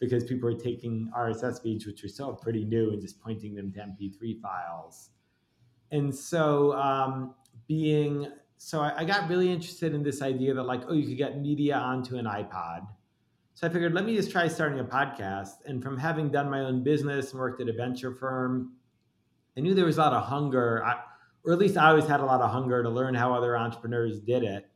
because 0.02 0.24
people 0.24 0.50
were 0.50 0.58
taking 0.58 1.08
RSS 1.16 1.62
feeds, 1.62 1.86
which 1.86 2.02
were 2.02 2.08
still 2.08 2.34
pretty 2.34 2.64
new, 2.64 2.90
and 2.90 3.00
just 3.00 3.20
pointing 3.20 3.54
them 3.54 3.70
to 3.72 3.78
MP3 3.78 4.40
files. 4.40 5.10
And 5.92 6.12
so, 6.12 6.72
um, 6.72 7.36
being 7.68 8.26
so, 8.56 8.80
I, 8.80 9.02
I 9.02 9.04
got 9.04 9.28
really 9.28 9.48
interested 9.52 9.94
in 9.94 10.02
this 10.02 10.20
idea 10.20 10.54
that 10.54 10.64
like, 10.64 10.82
oh, 10.88 10.92
you 10.92 11.06
could 11.06 11.16
get 11.16 11.40
media 11.40 11.76
onto 11.76 12.16
an 12.16 12.24
iPod. 12.24 12.88
So 13.54 13.64
I 13.64 13.70
figured, 13.70 13.94
let 13.94 14.04
me 14.04 14.16
just 14.16 14.32
try 14.32 14.48
starting 14.48 14.80
a 14.80 14.84
podcast. 14.84 15.64
And 15.66 15.80
from 15.80 15.96
having 15.96 16.30
done 16.30 16.50
my 16.50 16.60
own 16.62 16.82
business 16.82 17.30
and 17.30 17.38
worked 17.38 17.60
at 17.60 17.68
a 17.68 17.72
venture 17.72 18.12
firm, 18.12 18.72
I 19.56 19.60
knew 19.60 19.72
there 19.72 19.84
was 19.84 19.98
a 19.98 20.00
lot 20.00 20.14
of 20.14 20.24
hunger, 20.24 20.84
or 21.44 21.52
at 21.52 21.58
least 21.60 21.76
I 21.76 21.90
always 21.90 22.06
had 22.06 22.18
a 22.18 22.24
lot 22.24 22.40
of 22.40 22.50
hunger 22.50 22.82
to 22.82 22.90
learn 22.90 23.14
how 23.14 23.32
other 23.32 23.56
entrepreneurs 23.56 24.18
did 24.18 24.42
it. 24.42 24.68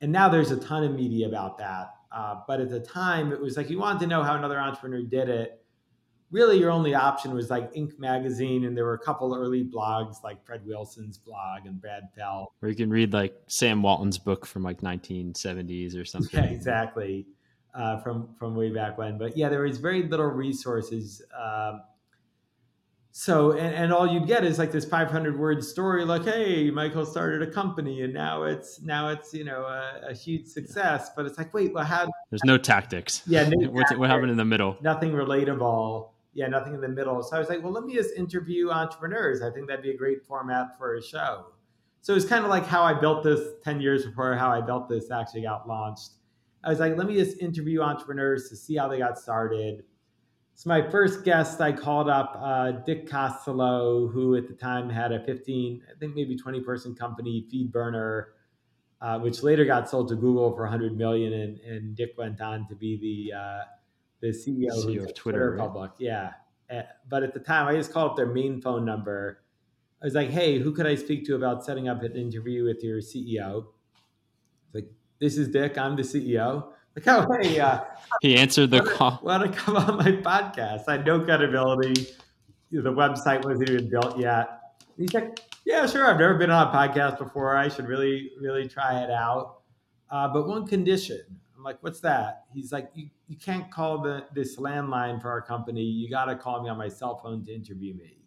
And 0.00 0.10
now 0.10 0.30
there's 0.30 0.50
a 0.50 0.56
ton 0.56 0.82
of 0.82 0.94
media 0.94 1.28
about 1.28 1.58
that. 1.58 1.95
Uh, 2.16 2.36
but 2.46 2.60
at 2.60 2.70
the 2.70 2.80
time, 2.80 3.30
it 3.30 3.38
was 3.38 3.58
like 3.58 3.68
you 3.68 3.78
wanted 3.78 4.00
to 4.00 4.06
know 4.06 4.22
how 4.22 4.34
another 4.34 4.58
entrepreneur 4.58 5.02
did 5.02 5.28
it. 5.28 5.62
Really, 6.30 6.58
your 6.58 6.70
only 6.70 6.94
option 6.94 7.34
was 7.34 7.50
like 7.50 7.72
Inc. 7.74 7.98
magazine, 7.98 8.64
and 8.64 8.74
there 8.74 8.86
were 8.86 8.94
a 8.94 8.98
couple 8.98 9.34
early 9.34 9.64
blogs 9.64 10.24
like 10.24 10.44
Fred 10.44 10.64
Wilson's 10.64 11.18
blog 11.18 11.66
and 11.66 11.78
Brad 11.78 12.04
Feld. 12.16 12.48
Where 12.60 12.70
you 12.70 12.74
can 12.74 12.88
read 12.88 13.12
like 13.12 13.34
Sam 13.48 13.82
Walton's 13.82 14.18
book 14.18 14.46
from 14.46 14.62
like 14.62 14.80
1970s 14.80 15.94
or 15.94 16.04
something. 16.06 16.42
Yeah, 16.42 16.50
exactly, 16.50 17.26
uh, 17.74 17.98
from 17.98 18.34
from 18.38 18.56
way 18.56 18.70
back 18.70 18.96
when. 18.96 19.18
But 19.18 19.36
yeah, 19.36 19.50
there 19.50 19.62
was 19.62 19.76
very 19.76 20.08
little 20.08 20.26
resources. 20.26 21.20
Um, 21.38 21.82
so 23.18 23.52
and, 23.52 23.74
and 23.74 23.92
all 23.94 24.06
you'd 24.06 24.26
get 24.26 24.44
is 24.44 24.58
like 24.58 24.70
this 24.70 24.84
500 24.84 25.38
word 25.38 25.64
story 25.64 26.04
like 26.04 26.24
hey 26.24 26.70
michael 26.70 27.06
started 27.06 27.40
a 27.40 27.50
company 27.50 28.02
and 28.02 28.12
now 28.12 28.42
it's 28.42 28.82
now 28.82 29.08
it's 29.08 29.32
you 29.32 29.42
know 29.42 29.62
a, 29.62 30.10
a 30.10 30.12
huge 30.12 30.46
success. 30.46 31.12
But 31.16 31.24
it's 31.24 31.38
like 31.38 31.54
wait 31.54 31.72
well 31.72 31.82
how 31.82 32.10
there's 32.30 32.44
no 32.44 32.58
tactics. 32.58 33.22
Yeah 33.26 33.48
no 33.48 33.68
what, 33.70 33.80
tactics, 33.80 33.98
what 34.00 34.10
happened 34.10 34.32
in 34.32 34.36
the 34.36 34.44
middle? 34.44 34.76
Nothing 34.82 35.12
relatable. 35.12 36.10
Yeah 36.34 36.48
nothing 36.48 36.74
in 36.74 36.82
the 36.82 36.90
middle. 36.90 37.22
So 37.22 37.36
i 37.36 37.38
was 37.38 37.48
like 37.48 37.62
well 37.62 37.72
let 37.72 37.84
me 37.84 37.94
just 37.94 38.14
interview 38.16 38.68
entrepreneurs. 38.68 39.40
I 39.40 39.50
think 39.50 39.66
that'd 39.68 39.82
be 39.82 39.92
a 39.92 39.96
great 39.96 40.22
format 40.22 40.76
for 40.76 40.96
a 40.96 41.02
show. 41.02 41.46
So 42.02 42.14
it's 42.14 42.26
kind 42.26 42.44
of 42.44 42.50
like 42.50 42.66
how 42.66 42.82
i 42.82 42.92
built 42.92 43.24
this 43.24 43.40
10 43.64 43.80
years 43.80 44.04
before 44.04 44.36
how 44.36 44.50
i 44.50 44.60
built 44.60 44.90
this 44.90 45.10
actually 45.10 45.40
got 45.40 45.66
launched. 45.66 46.10
I 46.62 46.68
was 46.68 46.80
like 46.80 46.98
let 46.98 47.06
me 47.06 47.14
just 47.14 47.38
interview 47.38 47.80
entrepreneurs 47.80 48.50
to 48.50 48.56
see 48.56 48.76
how 48.76 48.88
they 48.88 48.98
got 48.98 49.18
started 49.18 49.84
so 50.56 50.70
my 50.70 50.88
first 50.90 51.22
guest, 51.22 51.60
I 51.60 51.70
called 51.70 52.08
up 52.08 52.34
uh, 52.42 52.70
Dick 52.70 53.06
Costolo, 53.06 54.10
who 54.10 54.36
at 54.36 54.48
the 54.48 54.54
time 54.54 54.88
had 54.88 55.12
a 55.12 55.22
15, 55.22 55.82
I 55.86 55.98
think 55.98 56.14
maybe 56.14 56.34
20 56.34 56.62
person 56.62 56.94
company, 56.94 57.46
FeedBurner, 57.52 58.24
uh, 59.02 59.18
which 59.18 59.42
later 59.42 59.66
got 59.66 59.86
sold 59.86 60.08
to 60.08 60.14
Google 60.14 60.56
for 60.56 60.62
100 60.62 60.96
million, 60.96 61.34
and, 61.34 61.58
and 61.60 61.94
Dick 61.94 62.14
went 62.16 62.40
on 62.40 62.66
to 62.68 62.74
be 62.74 62.96
the 63.30 63.36
uh, 63.36 63.64
the 64.22 64.28
CEO, 64.28 64.70
CEO 64.70 64.78
of 64.78 64.86
Twitter, 64.86 65.12
Twitter 65.12 65.50
right? 65.50 65.58
Public. 65.58 65.90
Yeah, 65.98 66.30
uh, 66.70 66.82
but 67.06 67.22
at 67.22 67.34
the 67.34 67.40
time, 67.40 67.68
I 67.68 67.74
just 67.74 67.92
called 67.92 68.12
up 68.12 68.16
their 68.16 68.24
main 68.24 68.62
phone 68.62 68.86
number. 68.86 69.42
I 70.00 70.06
was 70.06 70.14
like, 70.14 70.30
"Hey, 70.30 70.58
who 70.58 70.72
could 70.72 70.86
I 70.86 70.94
speak 70.94 71.26
to 71.26 71.34
about 71.34 71.66
setting 71.66 71.86
up 71.86 72.02
an 72.02 72.16
interview 72.16 72.64
with 72.64 72.82
your 72.82 73.00
CEO?" 73.00 73.66
Like, 74.72 74.90
this 75.20 75.36
is 75.36 75.48
Dick. 75.48 75.76
I'm 75.76 75.96
the 75.96 76.02
CEO. 76.02 76.72
Like, 76.96 77.06
oh, 77.08 77.26
hey, 77.42 77.60
uh, 77.60 77.80
he 78.22 78.36
answered 78.36 78.70
the 78.70 78.80
call. 78.80 79.20
Want 79.22 79.52
to 79.52 79.58
come 79.58 79.76
on 79.76 79.98
my 79.98 80.12
podcast? 80.12 80.84
I 80.88 80.92
had 80.92 81.04
no 81.04 81.20
credibility. 81.20 82.06
The 82.72 82.90
website 82.90 83.44
wasn't 83.44 83.68
even 83.68 83.90
built 83.90 84.18
yet. 84.18 84.60
He's 84.96 85.12
like, 85.12 85.38
yeah, 85.66 85.86
sure. 85.86 86.06
I've 86.06 86.18
never 86.18 86.34
been 86.34 86.50
on 86.50 86.68
a 86.68 86.70
podcast 86.70 87.18
before. 87.18 87.54
I 87.54 87.68
should 87.68 87.86
really, 87.86 88.30
really 88.40 88.66
try 88.66 89.02
it 89.02 89.10
out. 89.10 89.58
Uh, 90.10 90.26
but 90.28 90.48
one 90.48 90.66
condition. 90.66 91.20
I'm 91.54 91.62
like, 91.62 91.82
what's 91.82 92.00
that? 92.00 92.44
He's 92.54 92.72
like, 92.72 92.88
you, 92.94 93.10
you 93.28 93.36
can't 93.36 93.70
call 93.70 94.00
the, 94.00 94.24
this 94.34 94.56
landline 94.56 95.20
for 95.20 95.30
our 95.30 95.42
company. 95.42 95.82
You 95.82 96.08
got 96.08 96.26
to 96.26 96.34
call 96.36 96.62
me 96.62 96.70
on 96.70 96.78
my 96.78 96.88
cell 96.88 97.20
phone 97.22 97.44
to 97.44 97.54
interview 97.54 97.94
me. 97.94 98.22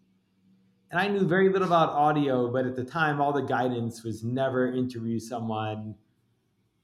And 0.91 0.99
I 0.99 1.07
knew 1.07 1.27
very 1.27 1.49
little 1.49 1.67
about 1.67 1.89
audio, 1.89 2.51
but 2.51 2.67
at 2.67 2.75
the 2.75 2.83
time, 2.83 3.19
all 3.19 3.33
the 3.33 3.41
guidance 3.41 4.03
was 4.03 4.23
never 4.23 4.71
interview 4.71 5.19
someone 5.19 5.95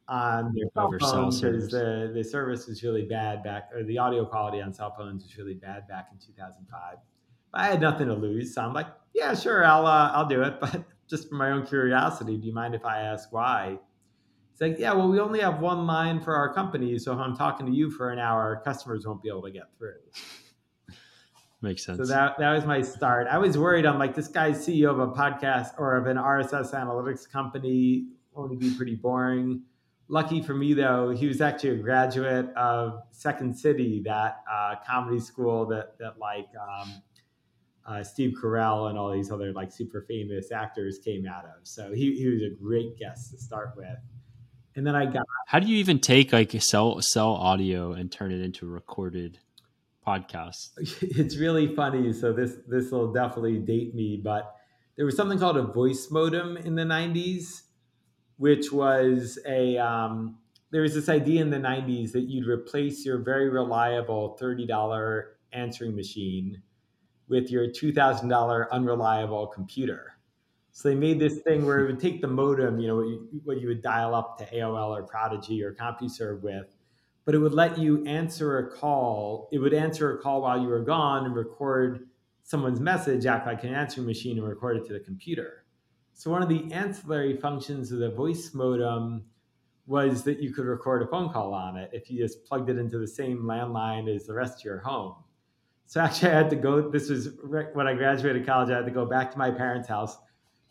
on 0.07 0.53
their 0.53 0.69
cell 0.74 0.88
Over 0.88 1.00
phone 1.00 1.29
because 1.29 1.69
the, 1.69 2.12
the 2.13 2.24
service 2.24 2.67
was 2.67 2.83
really 2.83 3.03
bad 3.03 3.43
back, 3.43 3.69
or 3.74 3.83
the 3.83 3.97
audio 3.97 4.25
quality 4.25 4.62
on 4.62 4.74
cell 4.74 4.93
phones 4.95 5.24
was 5.24 5.35
really 5.38 5.55
bad 5.55 5.88
back 5.88 6.09
in 6.12 6.19
2005. 6.19 6.97
But 7.51 7.62
I 7.62 7.67
had 7.67 7.81
nothing 7.81 8.07
to 8.07 8.13
lose, 8.13 8.53
so 8.53 8.62
I'm 8.62 8.74
like, 8.74 8.88
yeah, 9.13 9.33
sure, 9.33 9.65
I'll 9.65 9.88
uh, 9.88 10.12
I'll 10.13 10.27
do 10.27 10.41
it. 10.43 10.55
But 10.62 10.83
just 11.07 11.29
for 11.29 11.35
my 11.35 11.51
own 11.51 11.65
curiosity, 11.65 12.38
do 12.38 12.47
you 12.47 12.53
mind 12.53 12.75
if 12.75 12.85
I 12.85 13.01
ask 13.01 13.31
why? 13.31 13.79
It's 14.51 14.62
like, 14.62 14.79
yeah, 14.79 14.93
well, 14.93 15.09
we 15.09 15.19
only 15.19 15.41
have 15.41 15.59
one 15.59 15.85
line 15.85 16.21
for 16.21 16.35
our 16.35 16.53
company, 16.53 16.97
so 16.97 17.12
if 17.12 17.19
I'm 17.19 17.35
talking 17.35 17.65
to 17.65 17.71
you 17.71 17.91
for 17.91 18.12
an 18.12 18.19
hour, 18.19 18.62
customers 18.63 19.05
won't 19.05 19.21
be 19.21 19.29
able 19.29 19.43
to 19.43 19.51
get 19.51 19.69
through. 19.77 20.00
Makes 21.62 21.85
sense. 21.85 21.97
So 21.97 22.05
that 22.05 22.38
that 22.38 22.53
was 22.53 22.65
my 22.65 22.81
start. 22.81 23.27
I 23.27 23.39
was 23.39 23.57
worried. 23.57 23.88
I'm 23.88 23.97
like, 23.97 24.13
this 24.13 24.27
guy's 24.27 24.65
CEO 24.65 24.91
of 24.91 25.00
a 25.00 25.07
podcast 25.07 25.71
or 25.79 25.95
of 25.95 26.05
an 26.05 26.17
RSS 26.17 26.75
analytics 26.75 27.27
company. 27.29 28.09
Only 28.35 28.57
be 28.57 28.75
pretty 28.75 28.95
boring 28.95 29.62
lucky 30.07 30.41
for 30.41 30.53
me 30.53 30.74
though 30.74 31.09
he 31.09 31.27
was 31.27 31.41
actually 31.41 31.71
a 31.71 31.75
graduate 31.75 32.53
of 32.55 33.01
second 33.12 33.57
city 33.57 34.01
that 34.05 34.43
uh, 34.51 34.75
comedy 34.88 35.19
school 35.19 35.65
that 35.65 35.97
that 35.97 36.17
like 36.19 36.47
um, 36.62 37.01
uh, 37.88 38.03
steve 38.03 38.35
carell 38.41 38.89
and 38.89 38.97
all 38.97 39.12
these 39.12 39.31
other 39.31 39.51
like 39.53 39.71
super 39.71 40.05
famous 40.07 40.51
actors 40.51 41.00
came 41.00 41.25
out 41.27 41.45
of. 41.45 41.62
So 41.63 41.93
he, 41.93 42.15
he 42.15 42.27
was 42.27 42.41
a 42.41 42.50
great 42.50 42.97
guest 42.97 43.31
to 43.31 43.38
start 43.38 43.74
with. 43.75 43.97
And 44.75 44.85
then 44.85 44.95
i 44.95 45.05
got 45.05 45.25
how 45.47 45.59
do 45.59 45.67
you 45.67 45.77
even 45.77 46.00
take 46.00 46.33
like 46.33 46.51
sell 46.62 47.01
sell 47.01 47.31
audio 47.31 47.93
and 47.93 48.12
turn 48.12 48.31
it 48.31 48.41
into 48.41 48.65
a 48.65 48.69
recorded 48.69 49.39
podcast? 50.05 50.71
It's 51.01 51.38
really 51.38 51.74
funny 51.74 52.12
so 52.12 52.33
this 52.33 52.57
this 52.67 52.91
will 52.91 53.13
definitely 53.13 53.59
date 53.59 53.95
me 53.95 54.19
but 54.21 54.55
there 54.97 55.05
was 55.05 55.15
something 55.15 55.39
called 55.39 55.57
a 55.57 55.63
voice 55.63 56.09
modem 56.12 56.57
in 56.57 56.75
the 56.75 56.83
90s 56.83 57.62
which 58.37 58.71
was 58.71 59.39
a 59.45 59.77
um, 59.77 60.37
there 60.71 60.81
was 60.81 60.93
this 60.93 61.09
idea 61.09 61.41
in 61.41 61.49
the 61.49 61.57
90s 61.57 62.11
that 62.11 62.23
you'd 62.23 62.47
replace 62.47 63.05
your 63.05 63.19
very 63.19 63.49
reliable 63.49 64.37
$30 64.41 65.23
answering 65.53 65.95
machine 65.95 66.61
with 67.27 67.49
your 67.49 67.67
$2,000 67.67 68.69
unreliable 68.71 69.47
computer. 69.47 70.17
So 70.71 70.89
they 70.89 70.95
made 70.95 71.19
this 71.19 71.39
thing 71.39 71.65
where 71.65 71.79
it 71.79 71.87
would 71.87 72.01
take 72.01 72.19
the 72.19 72.27
modem, 72.27 72.79
you 72.79 72.87
know, 72.87 72.97
what 72.97 73.07
you, 73.07 73.41
what 73.45 73.61
you 73.61 73.69
would 73.69 73.81
dial 73.81 74.13
up 74.13 74.37
to 74.39 74.45
AOL 74.53 74.89
or 74.89 75.03
Prodigy 75.03 75.63
or 75.63 75.73
CompuServe 75.73 76.41
with, 76.41 76.75
but 77.23 77.33
it 77.33 77.37
would 77.37 77.53
let 77.53 77.77
you 77.77 78.05
answer 78.05 78.57
a 78.57 78.69
call. 78.69 79.47
It 79.53 79.59
would 79.59 79.73
answer 79.73 80.17
a 80.17 80.21
call 80.21 80.41
while 80.41 80.61
you 80.61 80.67
were 80.67 80.83
gone 80.83 81.25
and 81.25 81.35
record 81.35 82.09
someone's 82.43 82.81
message, 82.81 83.25
act 83.25 83.47
like 83.47 83.63
an 83.63 83.73
answering 83.73 84.05
machine, 84.05 84.37
and 84.37 84.47
record 84.47 84.77
it 84.77 84.85
to 84.87 84.93
the 84.93 84.99
computer. 84.99 85.64
So 86.17 86.31
one 86.31 86.41
of 86.41 86.48
the 86.48 86.72
ancillary 86.72 87.36
functions 87.36 87.91
of 87.91 88.00
the 88.00 88.10
voice 88.10 88.53
modem 88.53 89.25
was 89.86 90.24
that 90.24 90.41
you 90.41 90.53
could 90.53 90.65
record 90.65 91.01
a 91.01 91.07
phone 91.07 91.29
call 91.29 91.53
on 91.53 91.75
it 91.75 91.89
if 91.91 92.10
you 92.10 92.17
just 92.17 92.45
plugged 92.45 92.69
it 92.69 92.77
into 92.77 92.98
the 92.98 93.07
same 93.07 93.43
landline 93.43 94.13
as 94.13 94.25
the 94.25 94.34
rest 94.34 94.60
of 94.60 94.63
your 94.63 94.79
home. 94.79 95.13
So 95.88 96.00
actually, 96.00 96.31
I 96.31 96.36
had 96.36 96.50
to 96.51 96.55
go. 96.55 96.89
This 96.89 97.10
was 97.10 97.29
when 97.74 97.86
I 97.86 97.93
graduated 97.93 98.45
college. 98.45 98.69
I 98.69 98.77
had 98.77 98.86
to 98.86 98.91
go 98.91 99.05
back 99.05 99.29
to 99.34 99.38
my 99.38 99.51
parents' 99.51 99.89
house, 99.89 100.17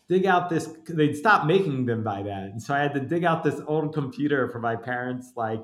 dig 0.08 0.24
out 0.24 0.48
this. 0.48 0.66
They'd 0.88 1.14
stopped 1.14 1.44
making 1.44 1.84
them 1.84 2.02
by 2.02 2.22
then, 2.22 2.58
so 2.58 2.74
I 2.74 2.78
had 2.78 2.94
to 2.94 3.00
dig 3.00 3.24
out 3.24 3.44
this 3.44 3.60
old 3.66 3.92
computer 3.92 4.48
from 4.48 4.62
my 4.62 4.76
parents' 4.76 5.32
like 5.36 5.62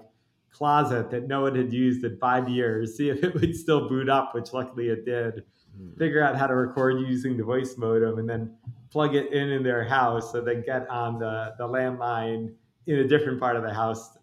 closet 0.53 1.11
that 1.11 1.27
no 1.27 1.41
one 1.41 1.55
had 1.55 1.73
used 1.73 2.05
in 2.05 2.19
five 2.19 2.51
years, 2.51 2.99
see 2.99 3.09
if 3.09 3.25
it 3.25 3.33
would 3.35 3.57
still 3.57 3.89
boot 3.89 4.11
up, 4.11 4.35
which 4.35 4.53
luckily 4.53 4.89
it 4.89 5.07
did. 5.07 5.45
Hmm. 5.75 5.97
Figure 5.97 6.23
out 6.23 6.37
how 6.37 6.47
to 6.47 6.55
record 6.55 7.01
using 7.01 7.39
the 7.39 7.45
voice 7.45 7.79
modem, 7.79 8.19
and 8.19 8.29
then 8.29 8.55
plug 8.91 9.15
it 9.15 9.33
in 9.33 9.51
in 9.51 9.63
their 9.63 9.85
house 9.85 10.33
so 10.33 10.41
they 10.41 10.57
get 10.57 10.89
on 10.89 11.19
the, 11.19 11.55
the 11.59 11.65
landline 11.65 12.53
in 12.87 12.99
a 12.99 13.09
different 13.09 13.39
part 13.39 13.57
of 13.57 13.63
the 13.63 13.73
house. 13.73 14.19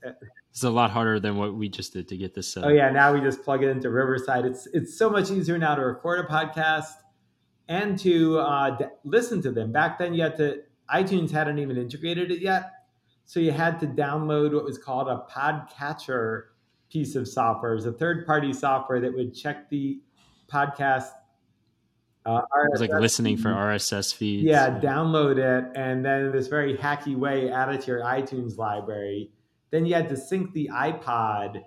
It's 0.52 0.64
a 0.64 0.70
lot 0.70 0.92
harder 0.92 1.20
than 1.20 1.38
what 1.38 1.54
we 1.54 1.70
just 1.70 1.94
did 1.94 2.08
to 2.10 2.18
get 2.18 2.34
this 2.34 2.52
set. 2.52 2.66
Oh 2.66 2.70
yeah, 2.70 2.90
now 2.90 3.14
we 3.14 3.22
just 3.22 3.44
plug 3.44 3.64
it 3.64 3.70
into 3.70 3.90
Riverside. 3.90 4.46
It's 4.46 4.68
it's 4.68 4.98
so 4.98 5.10
much 5.10 5.32
easier 5.32 5.58
now 5.58 5.76
to 5.76 5.82
record 5.84 6.20
a 6.20 6.28
podcast 6.28 6.94
and 7.68 7.98
to 8.00 8.40
uh, 8.40 8.72
d- 8.72 8.86
listen 9.04 9.42
to 9.44 9.52
them. 9.52 9.72
Back 9.72 10.00
then, 10.00 10.14
you 10.14 10.24
had 10.24 10.36
to 10.38 10.64
iTunes 10.90 11.32
hadn't 11.32 11.60
even 11.60 11.78
integrated 11.78 12.32
it 12.32 12.42
yet, 12.42 12.72
so 13.26 13.40
you 13.40 13.52
had 13.52 13.80
to 13.82 13.88
download 13.88 14.54
what 14.54 14.64
was 14.64 14.78
called 14.78 15.08
a 15.08 15.26
podcatcher 15.32 16.46
piece 16.90 17.16
of 17.16 17.28
software. 17.28 17.74
It 17.74 17.76
was 17.76 17.86
a 17.86 17.92
third 17.92 18.26
party 18.26 18.52
software 18.54 19.00
that 19.02 19.14
would 19.14 19.36
check 19.36 19.70
the 19.70 20.00
podcast 20.52 21.10
uh, 22.28 22.42
it 22.66 22.72
was 22.72 22.82
like 22.82 22.92
listening 22.92 23.38
for 23.38 23.50
RSS 23.50 24.14
feeds. 24.14 24.44
Yeah, 24.44 24.80
download 24.80 25.38
it 25.38 25.72
and 25.76 26.04
then 26.04 26.26
in 26.26 26.32
this 26.32 26.48
very 26.48 26.76
hacky 26.78 27.16
way 27.16 27.50
add 27.50 27.74
it 27.74 27.82
to 27.82 27.88
your 27.88 28.02
iTunes 28.02 28.58
library. 28.58 29.32
Then 29.72 29.86
you 29.86 29.94
had 29.94 30.10
to 30.10 30.18
sync 30.18 30.54
the 30.54 30.70
iPod 30.74 31.64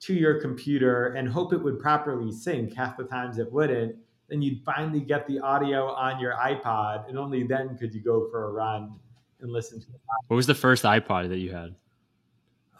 to 0.00 0.14
your 0.14 0.40
computer 0.40 1.08
and 1.14 1.28
hope 1.28 1.52
it 1.52 1.58
would 1.62 1.80
properly 1.80 2.30
sync. 2.30 2.74
Half 2.74 2.96
the 2.96 3.04
times 3.04 3.38
it 3.38 3.50
wouldn't. 3.50 3.96
Then 4.28 4.40
you'd 4.40 4.62
finally 4.64 5.00
get 5.00 5.26
the 5.26 5.40
audio 5.40 5.92
on 5.92 6.18
your 6.18 6.32
iPod, 6.32 7.08
and 7.08 7.18
only 7.18 7.42
then 7.42 7.76
could 7.76 7.94
you 7.94 8.02
go 8.02 8.28
for 8.30 8.48
a 8.48 8.52
run 8.52 8.94
and 9.40 9.52
listen 9.52 9.80
to 9.80 9.86
it. 9.88 10.00
What 10.28 10.36
was 10.36 10.46
the 10.46 10.54
first 10.54 10.84
iPod 10.84 11.28
that 11.28 11.38
you 11.38 11.52
had? 11.52 11.74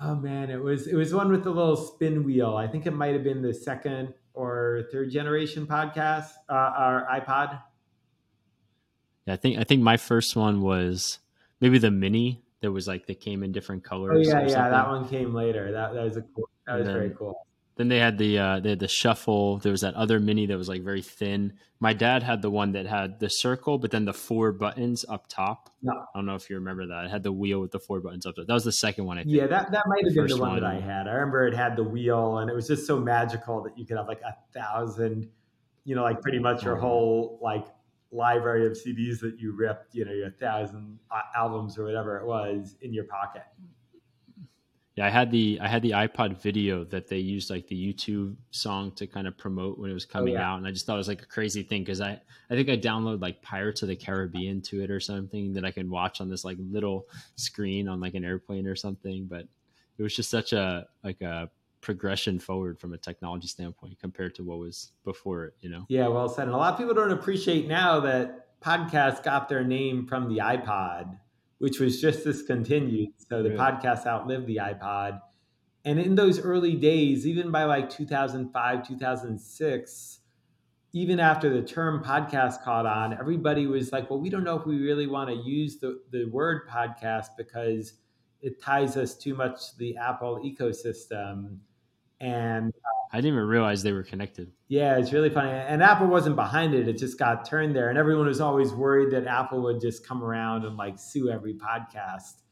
Oh 0.00 0.14
man, 0.14 0.50
it 0.50 0.60
was 0.60 0.86
it 0.86 0.94
was 0.94 1.14
one 1.14 1.30
with 1.30 1.44
the 1.44 1.50
little 1.50 1.76
spin 1.76 2.24
wheel. 2.24 2.56
I 2.56 2.66
think 2.66 2.86
it 2.86 2.92
might 2.92 3.12
have 3.12 3.24
been 3.24 3.42
the 3.42 3.54
second 3.54 4.14
or 4.32 4.53
third 4.92 5.10
generation 5.10 5.66
podcast 5.66 6.30
uh, 6.48 6.72
or 6.78 7.08
iPod? 7.12 7.60
Yeah, 9.26 9.34
I 9.34 9.36
think 9.36 9.58
I 9.58 9.64
think 9.64 9.82
my 9.82 9.96
first 9.96 10.36
one 10.36 10.60
was 10.60 11.18
maybe 11.60 11.78
the 11.78 11.90
mini 11.90 12.42
that 12.60 12.70
was 12.72 12.86
like 12.88 13.06
they 13.06 13.14
came 13.14 13.42
in 13.42 13.52
different 13.52 13.84
colors. 13.84 14.28
Oh 14.28 14.30
yeah, 14.30 14.46
yeah, 14.46 14.68
that 14.68 14.88
one 14.88 15.08
came 15.08 15.34
later. 15.34 15.72
That 15.72 15.94
that 15.94 16.04
was 16.04 16.16
a 16.16 16.22
cool. 16.22 16.48
That 16.66 16.76
was 16.76 16.86
then, 16.86 16.94
very 16.94 17.10
cool. 17.10 17.46
Then 17.76 17.88
they 17.88 17.98
had 17.98 18.18
the 18.18 18.38
uh, 18.38 18.60
they 18.60 18.70
had 18.70 18.78
the 18.78 18.88
shuffle. 18.88 19.58
There 19.58 19.72
was 19.72 19.80
that 19.80 19.94
other 19.94 20.20
mini 20.20 20.46
that 20.46 20.56
was 20.56 20.68
like 20.68 20.82
very 20.82 21.02
thin. 21.02 21.54
My 21.80 21.92
dad 21.92 22.22
had 22.22 22.40
the 22.40 22.50
one 22.50 22.72
that 22.72 22.86
had 22.86 23.18
the 23.18 23.28
circle, 23.28 23.78
but 23.78 23.90
then 23.90 24.04
the 24.04 24.12
four 24.12 24.52
buttons 24.52 25.04
up 25.08 25.26
top. 25.28 25.70
No. 25.82 25.92
I 25.92 26.18
don't 26.18 26.24
know 26.24 26.36
if 26.36 26.48
you 26.48 26.56
remember 26.56 26.86
that. 26.86 27.06
It 27.06 27.10
had 27.10 27.24
the 27.24 27.32
wheel 27.32 27.60
with 27.60 27.72
the 27.72 27.80
four 27.80 28.00
buttons 28.00 28.26
up 28.26 28.36
top. 28.36 28.46
That 28.46 28.54
was 28.54 28.64
the 28.64 28.72
second 28.72 29.06
one. 29.06 29.18
I 29.18 29.24
think. 29.24 29.34
Yeah, 29.34 29.48
that 29.48 29.72
that 29.72 29.82
might 29.86 30.04
have 30.04 30.14
been 30.14 30.28
the 30.28 30.36
one, 30.36 30.50
one, 30.52 30.60
that 30.60 30.70
I 30.70 30.80
had. 30.80 31.08
I 31.08 31.14
remember 31.14 31.46
it 31.48 31.54
had 31.54 31.76
the 31.76 31.82
wheel, 31.82 32.38
and 32.38 32.48
it 32.48 32.54
was 32.54 32.68
just 32.68 32.86
so 32.86 32.98
magical 32.98 33.62
that 33.64 33.76
you 33.76 33.84
could 33.84 33.96
have 33.96 34.06
like 34.06 34.22
a 34.22 34.36
thousand, 34.56 35.28
you 35.84 35.96
know, 35.96 36.04
like 36.04 36.20
pretty 36.22 36.38
much 36.38 36.64
your 36.64 36.74
mm-hmm. 36.74 36.84
whole 36.84 37.38
like 37.42 37.66
library 38.12 38.66
of 38.66 38.72
CDs 38.72 39.18
that 39.20 39.40
you 39.40 39.52
ripped, 39.52 39.94
you 39.94 40.04
know, 40.04 40.12
your 40.12 40.30
thousand 40.30 41.00
uh, 41.10 41.22
albums 41.34 41.76
or 41.76 41.84
whatever 41.84 42.18
it 42.18 42.24
was 42.24 42.76
in 42.82 42.94
your 42.94 43.04
pocket. 43.04 43.42
Yeah, 44.96 45.06
I 45.06 45.10
had 45.10 45.32
the 45.32 45.58
I 45.60 45.66
had 45.66 45.82
the 45.82 45.90
iPod 45.90 46.40
video 46.40 46.84
that 46.84 47.08
they 47.08 47.18
used 47.18 47.50
like 47.50 47.66
the 47.66 47.92
U2 47.92 48.36
song 48.52 48.92
to 48.92 49.08
kind 49.08 49.26
of 49.26 49.36
promote 49.36 49.76
when 49.76 49.90
it 49.90 49.94
was 49.94 50.04
coming 50.04 50.36
oh, 50.36 50.38
yeah. 50.38 50.52
out, 50.52 50.58
and 50.58 50.66
I 50.66 50.70
just 50.70 50.86
thought 50.86 50.94
it 50.94 50.98
was 50.98 51.08
like 51.08 51.22
a 51.22 51.26
crazy 51.26 51.64
thing 51.64 51.82
because 51.82 52.00
I 52.00 52.20
I 52.48 52.54
think 52.54 52.68
I 52.68 52.76
downloaded 52.76 53.20
like 53.20 53.42
Pirates 53.42 53.82
of 53.82 53.88
the 53.88 53.96
Caribbean 53.96 54.60
to 54.62 54.82
it 54.82 54.90
or 54.90 55.00
something 55.00 55.52
that 55.54 55.64
I 55.64 55.72
can 55.72 55.90
watch 55.90 56.20
on 56.20 56.28
this 56.30 56.44
like 56.44 56.58
little 56.60 57.08
screen 57.34 57.88
on 57.88 58.00
like 58.00 58.14
an 58.14 58.24
airplane 58.24 58.68
or 58.68 58.76
something. 58.76 59.26
But 59.26 59.48
it 59.98 60.02
was 60.02 60.14
just 60.14 60.30
such 60.30 60.52
a 60.52 60.86
like 61.02 61.20
a 61.22 61.50
progression 61.80 62.38
forward 62.38 62.78
from 62.78 62.94
a 62.94 62.98
technology 62.98 63.48
standpoint 63.48 63.98
compared 64.00 64.34
to 64.36 64.44
what 64.44 64.58
was 64.58 64.92
before 65.04 65.46
it. 65.46 65.54
You 65.60 65.70
know? 65.70 65.86
Yeah, 65.88 66.06
well 66.06 66.28
said. 66.28 66.44
And 66.44 66.54
a 66.54 66.56
lot 66.56 66.72
of 66.72 66.78
people 66.78 66.94
don't 66.94 67.10
appreciate 67.10 67.66
now 67.66 67.98
that 68.00 68.60
podcasts 68.60 69.22
got 69.22 69.48
their 69.48 69.64
name 69.64 70.06
from 70.06 70.28
the 70.28 70.38
iPod 70.38 71.18
which 71.64 71.80
was 71.80 71.98
just 71.98 72.24
discontinued. 72.24 73.08
So 73.26 73.42
the 73.42 73.48
really? 73.48 73.56
podcast 73.56 74.04
outlived 74.06 74.46
the 74.46 74.56
iPod. 74.56 75.18
And 75.86 75.98
in 75.98 76.14
those 76.14 76.38
early 76.38 76.76
days, 76.76 77.26
even 77.26 77.50
by 77.50 77.64
like 77.64 77.88
2005, 77.88 78.86
2006, 78.86 80.18
even 80.92 81.18
after 81.18 81.48
the 81.48 81.66
term 81.66 82.04
podcast 82.04 82.62
caught 82.62 82.84
on, 82.84 83.18
everybody 83.18 83.66
was 83.66 83.92
like, 83.92 84.10
well, 84.10 84.20
we 84.20 84.28
don't 84.28 84.44
know 84.44 84.58
if 84.58 84.66
we 84.66 84.78
really 84.78 85.06
want 85.06 85.30
to 85.30 85.36
use 85.36 85.78
the, 85.78 86.02
the 86.10 86.26
word 86.26 86.68
podcast 86.68 87.28
because 87.38 87.94
it 88.42 88.60
ties 88.60 88.98
us 88.98 89.16
too 89.16 89.34
much 89.34 89.70
to 89.70 89.78
the 89.78 89.96
Apple 89.96 90.40
ecosystem. 90.44 91.56
And 92.20 92.74
I 93.14 93.18
didn't 93.18 93.34
even 93.34 93.46
realize 93.46 93.84
they 93.84 93.92
were 93.92 94.02
connected. 94.02 94.50
Yeah, 94.66 94.98
it's 94.98 95.12
really 95.12 95.30
funny. 95.30 95.48
And 95.48 95.84
Apple 95.84 96.08
wasn't 96.08 96.34
behind 96.34 96.74
it. 96.74 96.88
It 96.88 96.98
just 96.98 97.16
got 97.16 97.44
turned 97.44 97.76
there. 97.76 97.88
And 97.88 97.96
everyone 97.96 98.26
was 98.26 98.40
always 98.40 98.72
worried 98.72 99.12
that 99.12 99.28
Apple 99.28 99.62
would 99.62 99.80
just 99.80 100.04
come 100.04 100.20
around 100.20 100.64
and 100.64 100.76
like 100.76 100.98
sue 100.98 101.30
every 101.30 101.54
podcast 101.54 102.42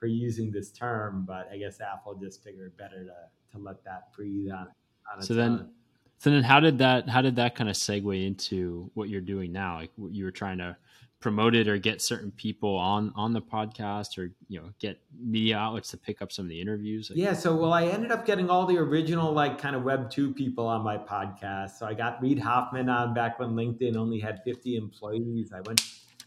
for 0.00 0.06
using 0.06 0.50
this 0.50 0.72
term. 0.72 1.26
But 1.28 1.50
I 1.52 1.58
guess 1.58 1.82
Apple 1.82 2.14
just 2.14 2.42
figured 2.42 2.74
better 2.78 3.04
to, 3.04 3.58
to 3.58 3.62
let 3.62 3.84
that 3.84 4.10
breathe 4.16 4.50
on, 4.50 4.68
on 5.14 5.20
so 5.20 5.34
then, 5.34 5.50
own. 5.50 5.70
So 6.16 6.30
then 6.30 6.42
how 6.42 6.60
did 6.60 6.78
that, 6.78 7.10
how 7.10 7.20
did 7.20 7.36
that 7.36 7.54
kind 7.54 7.68
of 7.68 7.76
segue 7.76 8.26
into 8.26 8.90
what 8.94 9.10
you're 9.10 9.20
doing 9.20 9.52
now? 9.52 9.80
Like 9.80 9.90
you 10.12 10.24
were 10.24 10.30
trying 10.30 10.56
to 10.56 10.78
promote 11.20 11.54
it 11.54 11.66
or 11.66 11.78
get 11.78 12.02
certain 12.02 12.30
people 12.30 12.76
on 12.76 13.12
on 13.16 13.32
the 13.32 13.40
podcast 13.40 14.18
or 14.18 14.30
you 14.48 14.60
know 14.60 14.70
get 14.78 15.00
media 15.18 15.56
outlets 15.56 15.90
to 15.90 15.96
pick 15.96 16.20
up 16.20 16.30
some 16.30 16.44
of 16.44 16.48
the 16.48 16.60
interviews? 16.60 17.10
Yeah 17.14 17.32
so 17.32 17.56
well 17.56 17.72
i 17.72 17.84
ended 17.84 18.12
up 18.12 18.26
getting 18.26 18.50
all 18.50 18.66
the 18.66 18.76
original 18.76 19.32
like 19.32 19.58
kind 19.58 19.74
of 19.74 19.82
web 19.82 20.10
2 20.10 20.34
people 20.34 20.66
on 20.66 20.82
my 20.82 20.98
podcast. 20.98 21.78
So 21.78 21.86
i 21.86 21.94
got 21.94 22.20
reid 22.20 22.38
hoffman 22.38 22.88
on 22.88 23.14
back 23.14 23.38
when 23.38 23.50
linkedin 23.50 23.96
only 23.96 24.20
had 24.20 24.40
50 24.44 24.76
employees. 24.76 25.52
I 25.54 25.60
went 25.60 25.80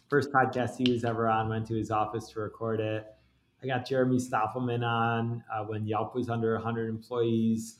first 0.10 0.32
podcast 0.32 0.78
he 0.78 0.92
was 0.92 1.04
ever 1.04 1.28
on 1.28 1.50
went 1.50 1.68
to 1.68 1.76
his 1.76 1.92
office 1.92 2.30
to 2.30 2.40
record 2.40 2.80
it. 2.80 3.06
I 3.64 3.68
got 3.68 3.86
jeremy 3.86 4.18
stoppelman 4.18 4.84
on 4.84 5.44
uh, 5.54 5.64
when 5.66 5.86
yelp 5.86 6.16
was 6.16 6.30
under 6.30 6.54
100 6.56 6.90
employees. 6.90 7.78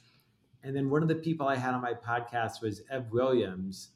And 0.62 0.76
then 0.76 0.90
one 0.90 1.02
of 1.02 1.08
the 1.08 1.16
people 1.16 1.48
i 1.48 1.56
had 1.56 1.74
on 1.74 1.82
my 1.82 1.94
podcast 1.94 2.62
was 2.62 2.84
ev 2.92 3.12
williams 3.12 3.90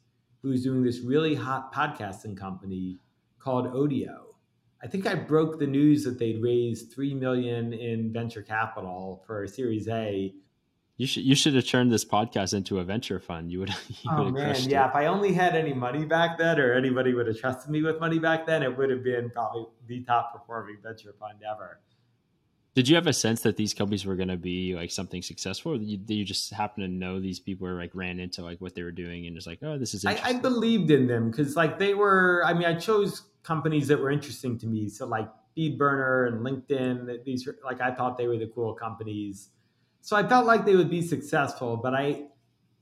who's 0.44 0.62
doing 0.62 0.82
this 0.82 1.00
really 1.00 1.34
hot 1.34 1.72
podcasting 1.72 2.36
company 2.36 2.98
called 3.38 3.72
Odeo. 3.72 4.18
I 4.82 4.86
think 4.86 5.06
I 5.06 5.14
broke 5.14 5.58
the 5.58 5.66
news 5.66 6.04
that 6.04 6.18
they'd 6.18 6.42
raised 6.42 6.92
three 6.92 7.14
million 7.14 7.72
in 7.72 8.12
venture 8.12 8.42
capital 8.42 9.24
for 9.26 9.46
Series 9.46 9.88
A. 9.88 10.34
You 10.98 11.06
should 11.06 11.24
you 11.24 11.34
should 11.34 11.54
have 11.54 11.66
turned 11.66 11.90
this 11.90 12.04
podcast 12.04 12.52
into 12.52 12.78
a 12.78 12.84
venture 12.84 13.18
fund. 13.18 13.50
You 13.50 13.60
would. 13.60 13.70
You 13.88 14.10
oh 14.10 14.30
man, 14.30 14.54
yeah. 14.68 14.84
It. 14.84 14.88
If 14.90 14.94
I 14.94 15.06
only 15.06 15.32
had 15.32 15.56
any 15.56 15.72
money 15.72 16.04
back 16.04 16.36
then, 16.36 16.60
or 16.60 16.74
anybody 16.74 17.14
would 17.14 17.26
have 17.26 17.40
trusted 17.40 17.70
me 17.70 17.80
with 17.80 17.98
money 17.98 18.18
back 18.18 18.44
then, 18.44 18.62
it 18.62 18.76
would 18.76 18.90
have 18.90 19.02
been 19.02 19.30
probably 19.30 19.64
the 19.86 20.02
top 20.04 20.34
performing 20.34 20.76
venture 20.82 21.14
fund 21.18 21.38
ever. 21.50 21.80
Did 22.74 22.88
you 22.88 22.96
have 22.96 23.06
a 23.06 23.12
sense 23.12 23.42
that 23.42 23.56
these 23.56 23.72
companies 23.72 24.04
were 24.04 24.16
going 24.16 24.28
to 24.28 24.36
be 24.36 24.74
like 24.74 24.90
something 24.90 25.22
successful, 25.22 25.80
you, 25.80 25.98
you, 26.08 26.24
just 26.24 26.52
happen 26.52 26.82
to 26.82 26.88
know 26.88 27.20
these 27.20 27.38
people 27.38 27.68
or 27.68 27.74
like 27.74 27.92
ran 27.94 28.18
into 28.18 28.42
like 28.42 28.60
what 28.60 28.74
they 28.74 28.82
were 28.82 28.90
doing 28.90 29.26
and 29.26 29.36
just 29.36 29.46
like, 29.46 29.60
oh, 29.62 29.78
this 29.78 29.94
is. 29.94 30.04
I, 30.04 30.18
I 30.24 30.32
believed 30.32 30.90
in 30.90 31.06
them 31.06 31.30
because 31.30 31.54
like 31.54 31.78
they 31.78 31.94
were. 31.94 32.42
I 32.44 32.52
mean, 32.52 32.64
I 32.64 32.74
chose 32.74 33.22
companies 33.44 33.86
that 33.88 34.00
were 34.00 34.10
interesting 34.10 34.58
to 34.58 34.66
me. 34.66 34.88
So 34.88 35.06
like 35.06 35.28
FeedBurner 35.56 36.28
and 36.28 36.44
LinkedIn, 36.44 37.24
these 37.24 37.46
were, 37.46 37.56
like 37.64 37.80
I 37.80 37.92
thought 37.92 38.18
they 38.18 38.26
were 38.26 38.38
the 38.38 38.48
cool 38.48 38.74
companies. 38.74 39.50
So 40.00 40.16
I 40.16 40.26
felt 40.26 40.44
like 40.44 40.66
they 40.66 40.74
would 40.74 40.90
be 40.90 41.00
successful, 41.00 41.76
but 41.76 41.94
I 41.94 42.24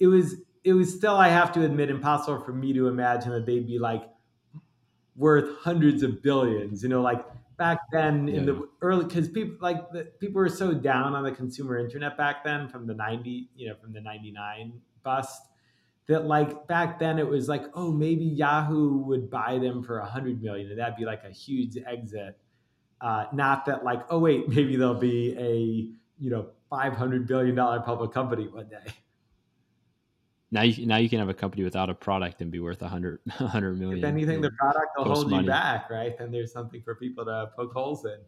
it 0.01 0.07
was 0.07 0.37
it 0.65 0.73
was 0.73 0.95
still 0.95 1.17
I 1.17 1.29
have 1.29 1.53
to 1.53 1.65
admit 1.65 1.91
impossible 1.91 2.41
for 2.41 2.53
me 2.53 2.73
to 2.73 2.89
imagine 2.89 3.31
that 3.33 3.45
they'd 3.45 3.67
be 3.67 3.79
like 3.79 4.05
worth 5.17 5.59
hundreds 5.61 6.03
of 6.03 6.23
billions. 6.23 6.83
You 6.83 6.89
know, 6.89 7.03
like 7.03 7.25
back 7.63 7.79
then 7.93 8.29
in 8.29 8.45
the 8.45 8.69
early 8.81 9.05
because 9.05 9.29
people 9.29 9.57
like 9.61 9.89
the, 9.93 10.03
people 10.19 10.41
were 10.41 10.49
so 10.49 10.75
down 10.75 11.15
on 11.15 11.23
the 11.23 11.31
consumer 11.31 11.79
internet 11.79 12.17
back 12.17 12.43
then 12.43 12.69
from 12.69 12.89
the 12.89 12.95
90 12.95 13.51
you 13.55 13.69
know 13.69 13.77
from 13.77 13.93
the 13.93 14.01
99 14.01 14.73
bust 15.05 15.43
that 16.09 16.27
like 16.27 16.67
back 16.67 16.99
then 16.99 17.21
it 17.21 17.29
was 17.29 17.49
like 17.49 17.63
oh 17.75 17.93
maybe 17.93 18.25
yahoo 18.25 18.97
would 19.05 19.31
buy 19.31 19.59
them 19.59 19.81
for 19.81 20.01
a 20.01 20.05
hundred 20.05 20.43
million 20.43 20.71
and 20.71 20.81
that'd 20.81 20.97
be 20.97 21.05
like 21.05 21.23
a 21.23 21.31
huge 21.31 21.77
exit. 21.87 22.37
Uh, 23.01 23.27
not 23.33 23.65
that 23.67 23.85
like 23.85 24.03
oh 24.11 24.19
wait 24.19 24.49
maybe 24.57 24.75
there'll 24.75 24.95
be 24.95 25.33
a 25.39 25.55
you 26.21 26.31
know 26.31 26.49
500 26.69 27.29
billion 27.29 27.55
dollar 27.55 27.79
public 27.79 28.11
company 28.11 28.49
one 28.49 28.69
day 28.69 28.93
now 30.53 30.63
you 30.63 30.87
now 30.87 30.99
you 30.99 31.09
can 31.09 31.19
have 31.19 31.31
a 31.31 31.35
company 31.35 31.65
without 31.65 31.89
a 31.89 31.95
product 31.95 32.43
and 32.43 32.51
be 32.51 32.61
worth 32.61 32.83
a 32.83 32.89
hundred 32.89 33.21
hundred 33.31 33.81
million. 33.81 33.99
If 33.99 34.05
anything, 34.05 34.43
the 34.43 34.51
product 34.51 34.91
will 34.97 35.07
hold 35.07 35.31
money. 35.31 35.45
you 35.45 35.51
back, 35.51 35.91
right? 35.91 36.17
Then 36.17 36.31
there's 36.31 36.53
something 36.53 36.83
for 36.83 36.95
people 36.95 37.25
to 37.25 37.51
poke 37.57 37.73
holes 37.73 38.05
in. 38.05 38.19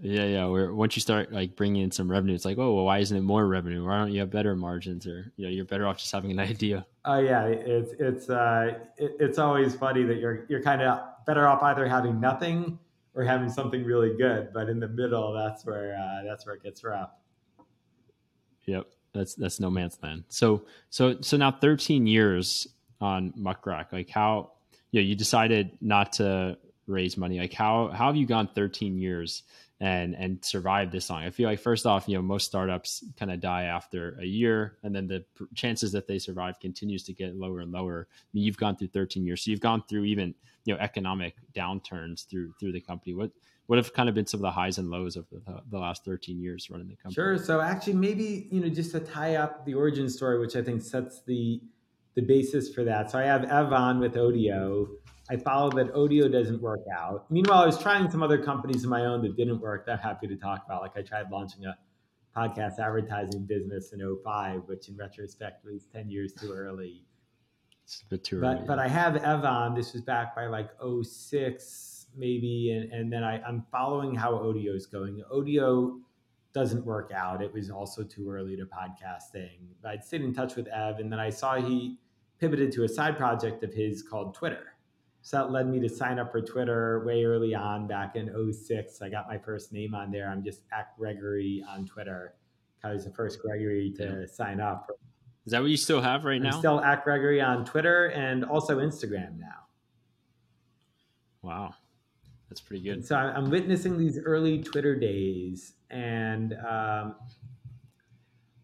Yeah, 0.00 0.24
yeah. 0.24 0.46
Where 0.46 0.74
once 0.74 0.96
you 0.96 1.02
start 1.02 1.32
like 1.32 1.54
bringing 1.54 1.82
in 1.82 1.90
some 1.90 2.10
revenue, 2.10 2.34
it's 2.34 2.46
like, 2.46 2.56
oh, 2.58 2.74
well, 2.74 2.84
why 2.86 2.98
isn't 2.98 3.16
it 3.16 3.22
more 3.22 3.46
revenue? 3.46 3.84
Why 3.86 3.98
don't 3.98 4.12
you 4.12 4.20
have 4.20 4.30
better 4.30 4.56
margins? 4.56 5.06
Or 5.06 5.30
you 5.36 5.46
know, 5.46 5.50
you're 5.50 5.66
better 5.66 5.86
off 5.86 5.98
just 5.98 6.12
having 6.12 6.30
an 6.30 6.38
idea. 6.40 6.86
Oh 7.04 7.18
yeah, 7.18 7.44
it's 7.44 7.92
it's 7.98 8.30
uh, 8.30 8.78
it, 8.96 9.16
it's 9.20 9.38
always 9.38 9.74
funny 9.74 10.02
that 10.04 10.16
you're 10.16 10.46
you're 10.48 10.62
kind 10.62 10.80
of 10.80 11.00
better 11.26 11.46
off 11.46 11.62
either 11.62 11.86
having 11.86 12.18
nothing 12.20 12.78
or 13.14 13.22
having 13.22 13.50
something 13.50 13.84
really 13.84 14.16
good. 14.16 14.50
But 14.54 14.70
in 14.70 14.80
the 14.80 14.88
middle, 14.88 15.34
that's 15.34 15.66
where 15.66 15.94
uh, 15.94 16.24
that's 16.26 16.46
where 16.46 16.54
it 16.54 16.62
gets 16.62 16.82
rough. 16.82 17.10
Yep, 18.64 18.86
that's 19.16 19.34
that's 19.34 19.60
no 19.60 19.70
man's 19.70 19.98
land. 20.02 20.24
So 20.28 20.64
so 20.90 21.20
so 21.20 21.36
now 21.36 21.52
13 21.52 22.06
years 22.06 22.66
on 23.00 23.32
Muckrack. 23.32 23.92
Like 23.92 24.10
how 24.10 24.52
you 24.90 25.00
know 25.00 25.06
you 25.06 25.14
decided 25.14 25.72
not 25.80 26.12
to 26.14 26.58
raise 26.86 27.16
money. 27.16 27.38
Like 27.38 27.52
how 27.52 27.88
how 27.88 28.06
have 28.06 28.16
you 28.16 28.26
gone 28.26 28.48
13 28.54 28.98
years? 28.98 29.42
and 29.80 30.14
and 30.14 30.42
survive 30.44 30.90
this 30.90 31.10
long. 31.10 31.22
I 31.22 31.30
feel 31.30 31.48
like 31.48 31.60
first 31.60 31.86
off, 31.86 32.08
you 32.08 32.16
know, 32.16 32.22
most 32.22 32.46
startups 32.46 33.04
kind 33.18 33.30
of 33.30 33.40
die 33.40 33.64
after 33.64 34.18
a 34.20 34.24
year, 34.24 34.78
and 34.82 34.94
then 34.94 35.06
the 35.06 35.24
pr- 35.34 35.44
chances 35.54 35.92
that 35.92 36.06
they 36.06 36.18
survive 36.18 36.58
continues 36.60 37.02
to 37.04 37.12
get 37.12 37.36
lower 37.36 37.60
and 37.60 37.72
lower. 37.72 38.08
I 38.10 38.26
mean, 38.32 38.44
you've 38.44 38.56
gone 38.56 38.76
through 38.76 38.88
13 38.88 39.26
years, 39.26 39.44
so 39.44 39.50
you've 39.50 39.60
gone 39.60 39.82
through 39.88 40.04
even 40.04 40.34
you 40.64 40.74
know 40.74 40.80
economic 40.80 41.34
downturns 41.54 42.26
through 42.26 42.54
through 42.58 42.72
the 42.72 42.80
company. 42.80 43.14
What 43.14 43.32
what 43.66 43.78
have 43.78 43.92
kind 43.92 44.08
of 44.08 44.14
been 44.14 44.26
some 44.26 44.38
of 44.38 44.42
the 44.42 44.50
highs 44.50 44.78
and 44.78 44.90
lows 44.90 45.16
of 45.16 45.26
the, 45.30 45.60
the 45.70 45.78
last 45.78 46.04
13 46.04 46.40
years 46.40 46.68
running 46.70 46.88
the 46.88 46.96
company? 46.96 47.14
Sure. 47.14 47.38
So 47.38 47.60
actually, 47.60 47.94
maybe 47.94 48.48
you 48.50 48.60
know, 48.60 48.68
just 48.68 48.92
to 48.92 49.00
tie 49.00 49.36
up 49.36 49.64
the 49.64 49.74
origin 49.74 50.08
story, 50.08 50.38
which 50.38 50.56
I 50.56 50.62
think 50.62 50.82
sets 50.82 51.22
the 51.26 51.60
the 52.14 52.22
basis 52.22 52.72
for 52.72 52.82
that. 52.84 53.10
So 53.10 53.18
I 53.18 53.24
have 53.24 53.44
Evan 53.44 54.00
with 54.00 54.14
Odeo 54.14 54.88
I 55.28 55.36
follow 55.36 55.70
that 55.70 55.92
Odeo 55.92 56.30
doesn't 56.30 56.62
work 56.62 56.82
out. 56.96 57.30
Meanwhile, 57.30 57.62
I 57.62 57.66
was 57.66 57.80
trying 57.80 58.08
some 58.10 58.22
other 58.22 58.42
companies 58.42 58.84
of 58.84 58.90
my 58.90 59.04
own 59.04 59.22
that 59.22 59.36
didn't 59.36 59.60
work 59.60 59.86
that 59.86 59.92
I'm 59.92 59.98
happy 59.98 60.28
to 60.28 60.36
talk 60.36 60.64
about. 60.64 60.82
Like 60.82 60.96
I 60.96 61.02
tried 61.02 61.30
launching 61.30 61.64
a 61.64 61.76
podcast 62.36 62.78
advertising 62.78 63.44
business 63.44 63.92
in 63.92 64.00
05, 64.24 64.62
which 64.66 64.88
in 64.88 64.96
retrospect 64.96 65.64
was 65.64 65.86
10 65.92 66.10
years 66.10 66.32
too 66.32 66.52
early. 66.52 67.04
It's 67.84 68.02
a 68.02 68.08
bit 68.08 68.22
too 68.22 68.40
but, 68.40 68.58
early. 68.58 68.66
But 68.66 68.78
I 68.78 68.88
have 68.88 69.16
Evan. 69.16 69.74
This 69.74 69.94
was 69.94 70.02
back 70.02 70.36
by 70.36 70.46
like 70.46 70.70
06 71.02 71.95
maybe. 72.16 72.70
And, 72.72 72.92
and 72.92 73.12
then 73.12 73.22
I, 73.24 73.40
I'm 73.42 73.64
following 73.70 74.14
how 74.14 74.32
Odeo 74.32 74.74
is 74.74 74.86
going. 74.86 75.22
Odeo 75.32 76.00
doesn't 76.52 76.84
work 76.84 77.12
out. 77.14 77.42
It 77.42 77.52
was 77.52 77.70
also 77.70 78.02
too 78.02 78.30
early 78.30 78.56
to 78.56 78.64
podcasting. 78.64 79.58
But 79.82 79.90
I'd 79.90 80.04
stayed 80.04 80.22
in 80.22 80.34
touch 80.34 80.56
with 80.56 80.66
Ev 80.68 80.98
and 80.98 81.12
then 81.12 81.20
I 81.20 81.30
saw 81.30 81.56
he 81.56 81.98
pivoted 82.38 82.72
to 82.72 82.84
a 82.84 82.88
side 82.88 83.16
project 83.16 83.62
of 83.62 83.72
his 83.72 84.02
called 84.02 84.34
Twitter 84.34 84.76
so 85.26 85.38
that 85.38 85.50
led 85.50 85.68
me 85.68 85.80
to 85.80 85.88
sign 85.88 86.20
up 86.20 86.30
for 86.30 86.40
Twitter 86.40 87.04
way 87.04 87.24
early 87.24 87.52
on 87.52 87.88
back 87.88 88.14
in 88.14 88.30
06. 88.52 89.02
I 89.02 89.08
got 89.08 89.26
my 89.26 89.36
first 89.36 89.72
name 89.72 89.92
on 89.92 90.12
there. 90.12 90.30
I'm 90.30 90.40
just 90.44 90.60
at 90.72 90.96
Gregory 90.96 91.64
on 91.68 91.84
Twitter. 91.84 92.34
I 92.84 92.92
was 92.92 93.06
the 93.06 93.10
first 93.10 93.42
Gregory 93.42 93.92
to 93.96 94.20
yeah. 94.20 94.26
sign 94.32 94.60
up. 94.60 94.88
Is 95.44 95.50
that 95.50 95.62
what 95.62 95.70
you 95.70 95.76
still 95.76 96.00
have 96.00 96.24
right 96.24 96.36
I'm 96.36 96.44
now? 96.44 96.58
Still 96.60 96.80
at 96.80 97.02
Gregory 97.02 97.40
on 97.40 97.64
Twitter 97.64 98.06
and 98.10 98.44
also 98.44 98.78
Instagram 98.78 99.40
now. 99.40 99.66
Wow. 101.42 101.74
That's 102.56 102.66
pretty 102.66 102.84
good. 102.84 103.04
So 103.06 103.16
I'm 103.16 103.50
witnessing 103.50 103.98
these 103.98 104.18
early 104.18 104.62
Twitter 104.62 104.98
days 104.98 105.74
and 105.90 106.54
um, 106.66 107.16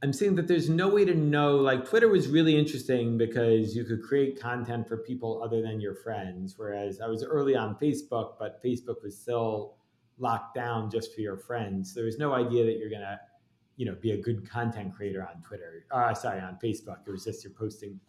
I'm 0.03 0.15
seeing 0.15 0.35
that 0.37 0.49
there's 0.49 0.71
no 0.71 0.89
way 0.89 1.05
to 1.05 1.15
know. 1.15 1.57
Like 1.57 1.87
Twitter 1.87 2.09
was 2.09 2.27
really 2.29 2.59
interesting 2.59 3.19
because 3.19 3.77
you 3.77 3.85
could 3.85 4.03
create 4.03 4.41
content 4.41 4.89
for 4.89 4.97
people 4.97 5.43
other 5.45 5.61
than 5.61 5.79
your 5.79 5.95
friends. 5.95 6.55
Whereas 6.57 7.03
I 7.03 7.07
was 7.07 7.23
early 7.23 7.55
on 7.55 7.75
Facebook, 7.75 8.37
but 8.39 8.65
Facebook 8.65 9.03
was 9.03 9.15
still 9.15 9.75
locked 10.17 10.55
down 10.55 10.91
just 10.91 11.15
for 11.15 11.21
your 11.21 11.37
friends. 11.37 11.93
There 11.93 12.07
was 12.07 12.17
no 12.17 12.33
idea 12.33 12.65
that 12.65 12.79
you're 12.79 12.89
gonna, 12.89 13.21
you 13.77 13.85
know, 13.85 13.95
be 14.01 14.13
a 14.13 14.23
good 14.23 14.49
content 14.49 14.95
creator 14.95 15.21
on 15.21 15.43
Twitter. 15.43 15.85
Uh, 15.91 16.15
sorry, 16.15 16.41
on 16.41 16.57
Facebook. 16.65 17.07
It 17.07 17.11
was 17.11 17.25
just 17.25 17.45
you're 17.45 17.53
posting 17.53 18.01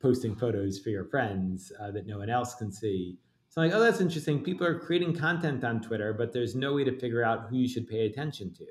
posting 0.00 0.36
photos 0.36 0.78
for 0.78 0.90
your 0.90 1.06
friends 1.06 1.72
uh, 1.80 1.90
that 1.90 2.06
no 2.06 2.18
one 2.18 2.30
else 2.30 2.54
can 2.54 2.70
see. 2.70 3.18
So 3.56 3.62
I'm 3.62 3.70
like, 3.70 3.78
oh, 3.78 3.82
that's 3.82 4.02
interesting. 4.02 4.42
People 4.42 4.66
are 4.66 4.78
creating 4.78 5.16
content 5.16 5.64
on 5.64 5.80
Twitter, 5.80 6.12
but 6.12 6.30
there's 6.30 6.54
no 6.54 6.74
way 6.74 6.84
to 6.84 6.92
figure 6.98 7.24
out 7.24 7.46
who 7.48 7.56
you 7.56 7.66
should 7.66 7.88
pay 7.88 8.04
attention 8.04 8.52
to. 8.52 8.66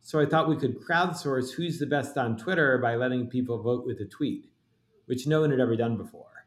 So 0.00 0.18
I 0.18 0.24
thought 0.24 0.48
we 0.48 0.56
could 0.56 0.80
crowdsource 0.80 1.52
who's 1.52 1.78
the 1.78 1.84
best 1.84 2.16
on 2.16 2.38
Twitter 2.38 2.78
by 2.78 2.96
letting 2.96 3.26
people 3.26 3.62
vote 3.62 3.84
with 3.84 4.00
a 4.00 4.06
tweet, 4.06 4.46
which 5.04 5.26
no 5.26 5.42
one 5.42 5.50
had 5.50 5.60
ever 5.60 5.76
done 5.76 5.98
before. 5.98 6.46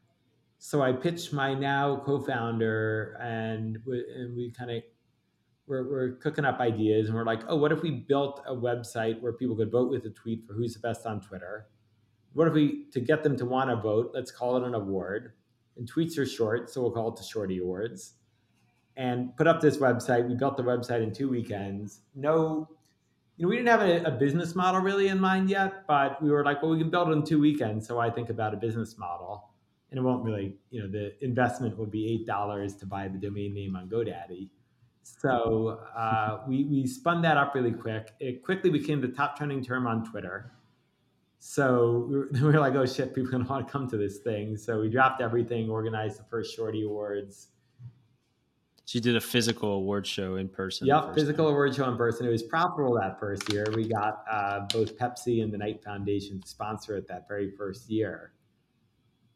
So 0.57 0.81
I 0.81 0.91
pitched 0.91 1.33
my 1.33 1.53
now 1.53 2.01
co-founder, 2.03 3.15
and 3.21 3.77
we, 3.85 4.03
and 4.15 4.35
we 4.35 4.49
kind 4.49 4.71
of 4.71 4.81
we're, 5.67 5.87
we're 5.87 6.11
cooking 6.15 6.45
up 6.45 6.59
ideas, 6.59 7.09
and 7.09 7.15
we're 7.15 7.25
like, 7.25 7.43
oh, 7.47 7.57
what 7.57 7.71
if 7.71 7.83
we 7.83 7.91
built 7.91 8.41
a 8.47 8.55
website 8.55 9.21
where 9.21 9.33
people 9.33 9.55
could 9.55 9.71
vote 9.71 9.91
with 9.91 10.03
a 10.05 10.09
tweet 10.09 10.47
for 10.47 10.53
who's 10.53 10.73
the 10.73 10.79
best 10.79 11.05
on 11.05 11.21
Twitter? 11.21 11.67
What 12.33 12.47
if 12.47 12.55
we 12.55 12.85
to 12.91 12.99
get 12.99 13.21
them 13.21 13.37
to 13.37 13.45
want 13.45 13.69
to 13.69 13.75
vote? 13.75 14.13
Let's 14.15 14.31
call 14.31 14.57
it 14.57 14.63
an 14.63 14.73
award 14.73 15.33
and 15.77 15.91
tweets 15.91 16.17
are 16.17 16.25
short, 16.25 16.69
so 16.69 16.81
we'll 16.81 16.91
call 16.91 17.09
it 17.09 17.15
the 17.15 17.23
Shorty 17.23 17.59
Awards. 17.59 18.13
And 18.97 19.35
put 19.35 19.45
up 19.45 19.59
this 19.59 19.77
website. 19.77 20.27
We 20.27 20.35
built 20.35 20.55
the 20.55 20.63
website 20.63 21.03
in 21.03 21.11
two 21.13 21.29
weekends. 21.29 22.01
No, 22.15 22.69
you 23.37 23.45
know, 23.45 23.49
we 23.49 23.57
didn't 23.57 23.67
have 23.67 23.81
a, 23.81 24.03
a, 24.05 24.11
business 24.11 24.55
model 24.55 24.79
really 24.79 25.09
in 25.09 25.19
mind 25.19 25.49
yet, 25.49 25.85
but 25.87 26.21
we 26.21 26.31
were 26.31 26.45
like, 26.45 26.61
well, 26.61 26.71
we 26.71 26.77
can 26.77 26.89
build 26.89 27.09
it 27.09 27.11
in 27.11 27.23
two 27.23 27.39
weekends. 27.39 27.85
So 27.85 27.99
I 27.99 28.09
think 28.09 28.29
about 28.29 28.53
a 28.53 28.57
business 28.57 28.97
model, 28.97 29.49
and 29.91 29.99
it 29.99 30.01
won't 30.01 30.23
really, 30.23 30.55
you 30.71 30.81
know, 30.81 30.87
the 30.87 31.13
investment 31.23 31.77
would 31.77 31.91
be 31.91 32.09
eight 32.09 32.25
dollars 32.25 32.75
to 32.77 32.85
buy 32.85 33.09
the 33.09 33.17
domain 33.17 33.53
name 33.53 33.75
on 33.75 33.89
GoDaddy. 33.89 34.49
So 35.03 35.81
uh, 35.95 36.39
we 36.47 36.63
we 36.63 36.87
spun 36.87 37.21
that 37.23 37.37
up 37.37 37.53
really 37.53 37.73
quick. 37.73 38.13
It 38.19 38.43
quickly 38.43 38.69
became 38.69 39.01
the 39.01 39.09
top 39.09 39.37
trending 39.37 39.63
term 39.63 39.85
on 39.85 40.03
Twitter. 40.09 40.51
So 41.47 42.27
we 42.31 42.41
were, 42.41 42.59
like, 42.59 42.73
oh 42.73 42.87
shit, 42.87 43.13
people 43.13 43.29
are 43.29 43.31
gonna 43.33 43.45
want 43.49 43.67
to 43.67 43.71
come 43.71 43.87
to 43.89 43.97
this 43.97 44.17
thing. 44.17 44.57
So 44.57 44.81
we 44.81 44.89
dropped 44.89 45.21
everything, 45.21 45.69
organized 45.69 46.19
the 46.19 46.23
first 46.23 46.55
Shorty 46.55 46.83
Awards. 46.83 47.49
So 48.85 48.97
you 48.97 49.01
did 49.01 49.15
a 49.15 49.21
physical 49.21 49.73
award 49.73 50.07
show 50.07 50.37
in 50.37 50.49
person. 50.49 50.87
Yep, 50.87 51.13
physical 51.13 51.45
time. 51.45 51.53
award 51.53 51.75
show 51.75 51.87
in 51.87 51.97
person. 51.97 52.25
It 52.25 52.31
was 52.31 52.41
profitable 52.41 52.95
that 52.99 53.19
first 53.19 53.51
year. 53.53 53.63
We 53.75 53.87
got 53.87 54.23
uh, 54.29 54.61
both 54.73 54.97
Pepsi 54.97 55.43
and 55.43 55.53
the 55.53 55.59
Knight 55.59 55.83
Foundation 55.83 56.41
to 56.41 56.47
sponsor 56.47 56.97
it 56.97 57.07
that 57.09 57.27
very 57.27 57.51
first 57.51 57.91
year, 57.91 58.33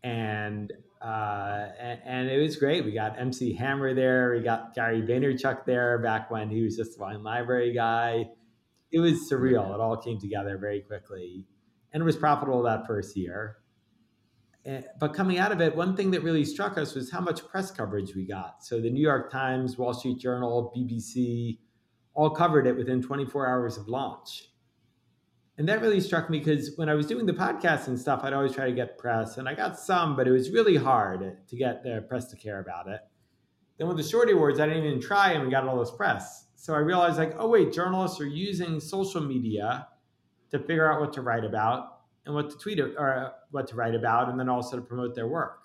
and, 0.04 0.74
uh, 1.02 1.68
and 1.80 2.00
and, 2.06 2.30
it 2.30 2.42
was 2.42 2.56
great. 2.56 2.86
We 2.86 2.92
got 2.92 3.20
MC 3.20 3.54
Hammer 3.54 3.94
there. 3.94 4.32
We 4.32 4.42
got 4.42 4.74
Gary 4.74 5.04
Vaynerchuk 5.04 5.64
there 5.66 6.00
back 6.00 6.32
when 6.32 6.50
he 6.50 6.64
was 6.64 6.76
just 6.76 6.98
a 6.98 7.02
wine 7.02 7.24
library 7.24 7.72
guy. 7.72 8.30
It 8.92 9.00
was 9.00 9.30
surreal. 9.32 9.76
It 9.76 9.80
all 9.80 9.98
came 9.98 10.20
together 10.20 10.58
very 10.58 10.82
quickly 10.82 11.46
and 11.94 12.02
it 12.02 12.06
was 12.06 12.18
profitable 12.18 12.62
that 12.64 12.86
first 12.88 13.16
year. 13.16 13.58
Eh, 14.66 14.82
but 15.00 15.14
coming 15.14 15.38
out 15.38 15.52
of 15.52 15.62
it, 15.62 15.76
one 15.76 15.96
thing 15.96 16.12
that 16.12 16.22
really 16.22 16.44
struck 16.46 16.78
us 16.78 16.94
was 16.94 17.12
how 17.12 17.22
much 17.22 17.48
press 17.48 17.72
coverage 17.72 18.16
we 18.16 18.26
got. 18.26 18.64
So 18.64 18.82
the 18.82 18.90
New 18.90 19.02
York 19.02 19.32
Times, 19.32 19.78
Wall 19.78 19.94
Street 19.94 20.20
Journal, 20.20 20.74
BBC 20.76 21.60
all 22.14 22.30
covered 22.30 22.68
it 22.68 22.76
within 22.76 23.02
24 23.02 23.48
hours 23.48 23.78
of 23.78 23.88
launch. 23.88 24.50
And 25.58 25.68
that 25.68 25.82
really 25.82 26.00
struck 26.00 26.30
me 26.30 26.40
because 26.40 26.72
when 26.78 26.88
I 26.88 26.94
was 26.94 27.06
doing 27.06 27.26
the 27.26 27.34
podcast 27.34 27.88
and 27.88 28.00
stuff, 28.00 28.22
I'd 28.24 28.32
always 28.32 28.54
try 28.54 28.66
to 28.66 28.72
get 28.72 28.98
press, 28.98 29.38
and 29.38 29.48
I 29.48 29.54
got 29.56 29.78
some, 29.78 30.16
but 30.16 30.26
it 30.26 30.32
was 30.32 30.52
really 30.52 30.78
hard 30.78 31.38
to 31.48 31.56
get 31.58 31.84
the 31.84 32.06
press 32.08 32.30
to 32.32 32.38
care 32.38 32.60
about 32.60 32.88
it. 32.88 33.02
Then 33.78 33.90
with 33.90 33.98
the 33.98 34.04
Shorty 34.04 34.32
Awards, 34.32 34.62
I 34.62 34.68
didn't 34.68 34.86
even 34.86 35.02
try, 35.02 35.34
and 35.34 35.44
we 35.44 35.52
got 35.52 35.68
all 35.68 35.78
this 35.78 35.92
press. 35.92 36.46
So 36.56 36.74
I 36.74 36.78
realized, 36.78 37.18
like, 37.18 37.36
oh 37.38 37.50
wait, 37.50 37.74
journalists 37.74 38.22
are 38.22 38.26
using 38.26 38.80
social 38.80 39.20
media 39.20 39.89
to 40.52 40.60
figure 40.60 40.92
out 40.92 41.00
what 41.00 41.14
to 41.14 41.22
write 41.22 41.46
about 41.46 42.00
and 42.26 42.36
what 42.36 42.50
to 42.50 42.58
tweet 42.58 42.80
or 42.80 43.14
uh, 43.14 43.30
what 43.52 43.68
to 43.68 43.76
write 43.76 43.96
about, 43.96 44.30
and 44.30 44.40
then 44.40 44.50
also 44.50 44.76
to 44.76 44.82
promote 44.82 45.16
their 45.16 45.28
work. 45.28 45.64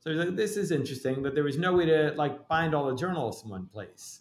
So 0.00 0.10
like, 0.10 0.36
this 0.36 0.56
is 0.56 0.70
interesting, 0.70 1.22
but 1.22 1.34
there 1.34 1.44
was 1.44 1.58
no 1.58 1.74
way 1.74 1.86
to 1.86 2.12
like 2.16 2.46
find 2.46 2.74
all 2.74 2.86
the 2.86 2.96
journalists 2.96 3.42
in 3.44 3.50
one 3.50 3.66
place. 3.66 4.20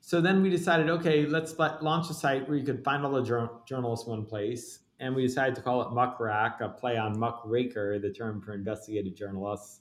So 0.00 0.20
then 0.20 0.42
we 0.42 0.50
decided, 0.50 0.90
okay, 0.90 1.26
let's 1.26 1.58
let, 1.58 1.82
launch 1.82 2.10
a 2.10 2.14
site 2.14 2.48
where 2.48 2.58
you 2.58 2.64
could 2.64 2.84
find 2.84 3.06
all 3.06 3.12
the 3.12 3.22
jur- 3.22 3.50
journalists 3.66 4.06
in 4.06 4.10
one 4.10 4.26
place. 4.26 4.80
And 4.98 5.14
we 5.14 5.22
decided 5.22 5.54
to 5.54 5.62
call 5.62 5.80
it 5.82 5.88
Muckrack, 5.88 6.60
a 6.60 6.68
play 6.68 6.98
on 6.98 7.18
muckraker, 7.18 7.98
the 7.98 8.10
term 8.10 8.42
for 8.42 8.52
investigative 8.52 9.14
journalists. 9.14 9.80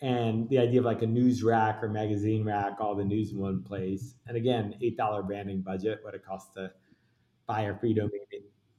And 0.00 0.48
the 0.48 0.58
idea 0.58 0.80
of 0.80 0.86
like 0.86 1.02
a 1.02 1.06
news 1.06 1.42
rack 1.42 1.82
or 1.82 1.88
magazine 1.88 2.44
rack, 2.44 2.80
all 2.80 2.94
the 2.94 3.04
news 3.04 3.32
in 3.32 3.38
one 3.38 3.62
place. 3.62 4.14
And 4.26 4.36
again, 4.36 4.74
$8 4.82 5.26
branding 5.26 5.60
budget, 5.60 6.00
what 6.02 6.14
it 6.14 6.24
costs 6.24 6.52
to 6.54 6.72
buy 7.46 7.62
a 7.62 7.78
free 7.78 7.94
domain 7.94 8.20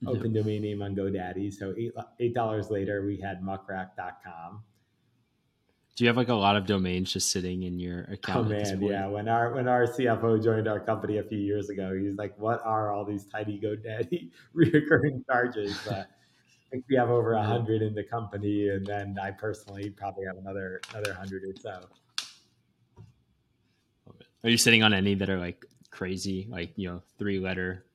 open 0.07 0.33
domain 0.33 0.61
name 0.61 0.81
on 0.81 0.95
GoDaddy. 0.95 1.53
So 1.53 1.73
eight 1.77 1.91
eight 2.19 2.33
dollars 2.33 2.69
later, 2.69 3.05
we 3.05 3.17
had 3.17 3.41
muckrack.com. 3.41 4.63
Do 5.95 6.03
you 6.03 6.09
have 6.09 6.17
like 6.17 6.27
a 6.27 6.33
lot 6.33 6.57
of 6.57 6.65
domains 6.65 7.13
just 7.13 7.31
sitting 7.31 7.63
in 7.63 7.79
your 7.79 8.01
account? 8.03 8.47
Oh 8.47 8.49
man, 8.49 8.81
yeah. 8.81 9.07
When 9.07 9.29
our 9.29 9.53
when 9.53 9.67
our 9.67 9.85
CFO 9.85 10.43
joined 10.43 10.67
our 10.67 10.79
company 10.79 11.19
a 11.19 11.23
few 11.23 11.37
years 11.37 11.69
ago, 11.69 11.97
he's 11.97 12.17
like, 12.17 12.37
"What 12.37 12.61
are 12.65 12.91
all 12.91 13.05
these 13.05 13.25
tiny 13.25 13.59
GoDaddy 13.59 14.31
reoccurring 14.55 15.25
charges?" 15.25 15.77
Uh, 15.89 16.03
I 16.67 16.77
think 16.77 16.85
we 16.89 16.95
have 16.97 17.11
over 17.11 17.33
a 17.33 17.43
hundred 17.43 17.83
in 17.83 17.93
the 17.93 18.03
company, 18.03 18.69
and 18.69 18.85
then 18.85 19.15
I 19.21 19.31
personally 19.31 19.91
probably 19.91 20.25
have 20.25 20.35
another 20.35 20.81
another 20.91 21.13
hundred 21.13 21.43
or 21.43 21.53
so. 21.61 21.79
Are 24.43 24.49
you 24.49 24.57
sitting 24.57 24.83
on 24.83 24.91
any 24.91 25.13
that 25.13 25.29
are 25.29 25.37
like 25.37 25.63
crazy, 25.91 26.47
like 26.49 26.73
you 26.75 26.89
know, 26.89 27.03
three 27.17 27.39
letter 27.39 27.85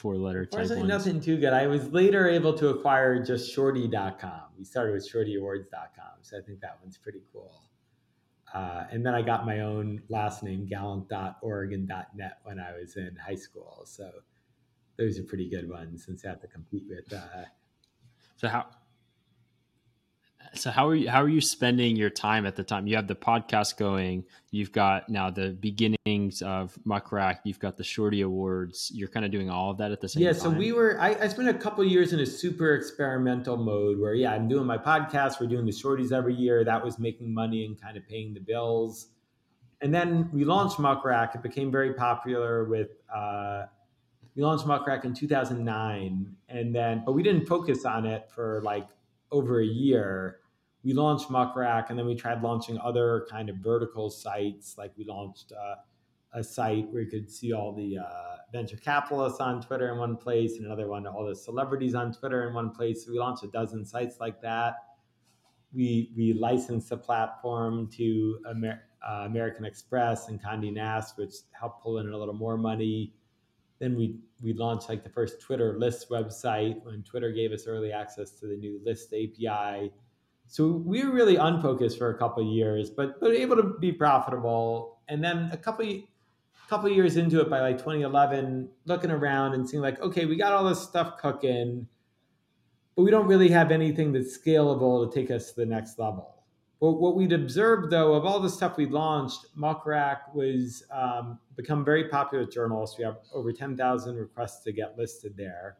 four 0.00 0.16
letter 0.16 0.46
type 0.46 0.70
ones. 0.70 0.84
nothing 0.84 1.20
too 1.20 1.36
good. 1.36 1.52
I 1.52 1.66
was 1.66 1.92
later 1.92 2.26
able 2.26 2.54
to 2.54 2.68
acquire 2.68 3.22
just 3.22 3.52
shorty.com. 3.52 4.42
We 4.58 4.64
started 4.64 4.92
with 4.94 5.06
shortyawards.com. 5.10 6.22
So 6.22 6.38
I 6.38 6.40
think 6.40 6.60
that 6.60 6.78
one's 6.82 6.96
pretty 6.96 7.20
cool. 7.30 7.52
Uh, 8.54 8.84
and 8.90 9.04
then 9.04 9.14
I 9.14 9.20
got 9.20 9.44
my 9.44 9.60
own 9.60 10.02
last 10.08 10.42
name, 10.42 10.66
galant.oregon.net, 10.66 12.38
when 12.44 12.58
I 12.58 12.72
was 12.72 12.96
in 12.96 13.14
high 13.14 13.34
school. 13.34 13.82
So 13.84 14.10
those 14.96 15.18
are 15.18 15.22
pretty 15.22 15.50
good 15.50 15.68
ones 15.68 16.04
since 16.06 16.24
I 16.24 16.30
have 16.30 16.40
to 16.40 16.48
compete 16.48 16.84
with. 16.88 17.12
Uh, 17.12 17.44
so 18.36 18.48
how 18.48 18.66
so 20.54 20.70
how 20.70 20.88
are 20.88 20.94
you 20.94 21.08
how 21.08 21.22
are 21.22 21.28
you 21.28 21.40
spending 21.40 21.96
your 21.96 22.10
time 22.10 22.46
at 22.46 22.56
the 22.56 22.64
time? 22.64 22.86
You 22.86 22.96
have 22.96 23.06
the 23.06 23.14
podcast 23.14 23.76
going. 23.76 24.24
You've 24.50 24.72
got 24.72 25.08
now 25.08 25.30
the 25.30 25.50
beginnings 25.50 26.42
of 26.42 26.76
muckrack. 26.86 27.38
You've 27.44 27.60
got 27.60 27.76
the 27.76 27.84
shorty 27.84 28.22
awards. 28.22 28.90
You're 28.92 29.08
kind 29.08 29.24
of 29.24 29.30
doing 29.30 29.48
all 29.48 29.70
of 29.70 29.78
that 29.78 29.92
at 29.92 30.00
the 30.00 30.08
same 30.08 30.22
yeah, 30.22 30.32
time 30.32 30.36
yeah 30.36 30.42
so 30.42 30.50
we 30.50 30.72
were 30.72 31.00
I, 31.00 31.14
I 31.20 31.28
spent 31.28 31.48
a 31.48 31.54
couple 31.54 31.84
years 31.84 32.12
in 32.12 32.20
a 32.20 32.26
super 32.26 32.74
experimental 32.74 33.56
mode 33.56 33.98
where 33.98 34.14
yeah 34.14 34.32
i'm 34.32 34.48
doing 34.48 34.66
my 34.66 34.78
podcast. 34.78 35.40
We're 35.40 35.46
doing 35.46 35.66
the 35.66 35.72
shorties 35.72 36.12
every 36.12 36.34
year. 36.34 36.64
That 36.64 36.84
was 36.84 36.98
making 36.98 37.32
money 37.32 37.64
and 37.64 37.80
kind 37.80 37.96
of 37.96 38.06
paying 38.08 38.34
the 38.34 38.40
bills. 38.40 39.08
And 39.82 39.94
then 39.94 40.28
we 40.32 40.44
launched 40.44 40.76
muckrack. 40.76 41.34
It 41.34 41.42
became 41.42 41.70
very 41.70 41.94
popular 41.94 42.64
with 42.64 42.90
uh, 43.14 43.66
we 44.34 44.42
launched 44.42 44.66
muckrack 44.66 45.04
in 45.04 45.14
2009 45.14 46.36
and 46.48 46.74
then 46.74 47.02
but 47.04 47.12
we 47.12 47.22
didn't 47.22 47.46
focus 47.46 47.84
on 47.84 48.06
it 48.06 48.28
for 48.30 48.60
like 48.62 48.86
over 49.32 49.60
a 49.60 49.66
year 49.66 50.40
we 50.82 50.92
launched 50.92 51.28
Muckrack 51.28 51.90
and 51.90 51.98
then 51.98 52.06
we 52.06 52.14
tried 52.14 52.42
launching 52.42 52.78
other 52.78 53.26
kind 53.30 53.50
of 53.50 53.56
vertical 53.56 54.08
sites. 54.08 54.76
Like 54.78 54.92
we 54.96 55.04
launched 55.04 55.52
uh, 55.52 55.76
a 56.32 56.42
site 56.42 56.88
where 56.90 57.02
you 57.02 57.10
could 57.10 57.30
see 57.30 57.52
all 57.52 57.72
the 57.74 57.98
uh, 57.98 58.36
venture 58.52 58.76
capitalists 58.76 59.40
on 59.40 59.60
Twitter 59.60 59.92
in 59.92 59.98
one 59.98 60.16
place 60.16 60.56
and 60.56 60.66
another 60.66 60.88
one, 60.88 61.06
all 61.06 61.26
the 61.26 61.36
celebrities 61.36 61.94
on 61.94 62.12
Twitter 62.12 62.48
in 62.48 62.54
one 62.54 62.70
place. 62.70 63.04
So 63.04 63.12
we 63.12 63.18
launched 63.18 63.44
a 63.44 63.48
dozen 63.48 63.84
sites 63.84 64.20
like 64.20 64.40
that. 64.40 64.76
We, 65.72 66.12
we 66.16 66.32
licensed 66.32 66.88
the 66.88 66.96
platform 66.96 67.88
to 67.96 68.38
Amer- 68.48 68.82
uh, 69.06 69.24
American 69.26 69.64
Express 69.64 70.28
and 70.28 70.42
Condé 70.42 70.72
Nast, 70.72 71.16
which 71.16 71.34
helped 71.52 71.82
pull 71.82 71.98
in 71.98 72.08
a 72.08 72.16
little 72.16 72.34
more 72.34 72.56
money. 72.56 73.14
Then 73.80 73.96
we, 73.96 74.20
we 74.42 74.52
launched 74.52 74.88
like 74.88 75.02
the 75.02 75.10
first 75.10 75.40
Twitter 75.40 75.76
list 75.78 76.10
website 76.10 76.84
when 76.84 77.02
Twitter 77.02 77.32
gave 77.32 77.50
us 77.50 77.66
early 77.66 77.92
access 77.92 78.30
to 78.32 78.46
the 78.46 78.56
new 78.56 78.80
list 78.84 79.12
API 79.12 79.90
so 80.50 80.66
we 80.66 81.04
were 81.04 81.12
really 81.12 81.36
unfocused 81.36 81.96
for 81.96 82.10
a 82.10 82.18
couple 82.18 82.42
years, 82.42 82.90
but 82.90 83.20
but 83.20 83.30
able 83.30 83.54
to 83.54 83.76
be 83.78 83.92
profitable. 83.92 84.98
And 85.06 85.22
then 85.22 85.48
a 85.52 85.56
couple 85.56 85.86
couple 86.68 86.90
years 86.90 87.16
into 87.16 87.40
it, 87.40 87.48
by 87.48 87.60
like 87.60 87.78
2011, 87.78 88.68
looking 88.84 89.12
around 89.12 89.54
and 89.54 89.68
seeing 89.68 89.80
like, 89.80 90.00
okay, 90.00 90.26
we 90.26 90.36
got 90.36 90.52
all 90.52 90.64
this 90.64 90.80
stuff 90.80 91.18
cooking, 91.18 91.86
but 92.96 93.02
we 93.02 93.12
don't 93.12 93.28
really 93.28 93.48
have 93.48 93.70
anything 93.70 94.12
that's 94.12 94.36
scalable 94.36 95.08
to 95.08 95.20
take 95.20 95.30
us 95.30 95.50
to 95.50 95.56
the 95.60 95.66
next 95.66 96.00
level. 96.00 96.39
What 96.80 97.14
we'd 97.14 97.32
observed 97.32 97.90
though 97.90 98.14
of 98.14 98.24
all 98.24 98.40
the 98.40 98.48
stuff 98.48 98.78
we'd 98.78 98.90
launched, 98.90 99.54
Muckrack 99.56 100.34
was 100.34 100.82
um, 100.90 101.38
become 101.54 101.84
very 101.84 102.08
popular 102.08 102.44
with 102.44 102.54
journalists. 102.54 102.96
We 102.96 103.04
have 103.04 103.18
over 103.34 103.52
10,000 103.52 104.16
requests 104.16 104.64
to 104.64 104.72
get 104.72 104.96
listed 104.96 105.36
there. 105.36 105.76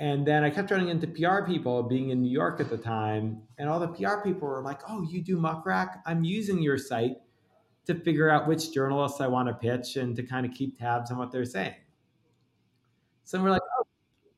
And 0.00 0.26
then 0.26 0.42
I 0.42 0.50
kept 0.50 0.72
running 0.72 0.88
into 0.88 1.06
PR 1.06 1.42
people 1.46 1.84
being 1.84 2.10
in 2.10 2.20
New 2.20 2.30
York 2.30 2.60
at 2.60 2.70
the 2.70 2.76
time. 2.76 3.42
And 3.58 3.68
all 3.68 3.78
the 3.78 3.88
PR 3.88 4.16
people 4.24 4.48
were 4.48 4.62
like, 4.62 4.80
oh, 4.88 5.02
you 5.02 5.22
do 5.22 5.36
Muckrack? 5.36 6.00
I'm 6.06 6.24
using 6.24 6.60
your 6.60 6.76
site 6.76 7.16
to 7.86 7.94
figure 7.94 8.28
out 8.28 8.48
which 8.48 8.72
journalists 8.72 9.20
I 9.20 9.28
want 9.28 9.48
to 9.48 9.54
pitch 9.54 9.96
and 9.96 10.14
to 10.16 10.24
kind 10.24 10.44
of 10.44 10.52
keep 10.52 10.76
tabs 10.76 11.12
on 11.12 11.18
what 11.18 11.30
they're 11.30 11.44
saying. 11.44 11.74
So 13.24 13.40
we're 13.40 13.50
like, 13.50 13.62
oh. 13.78 13.87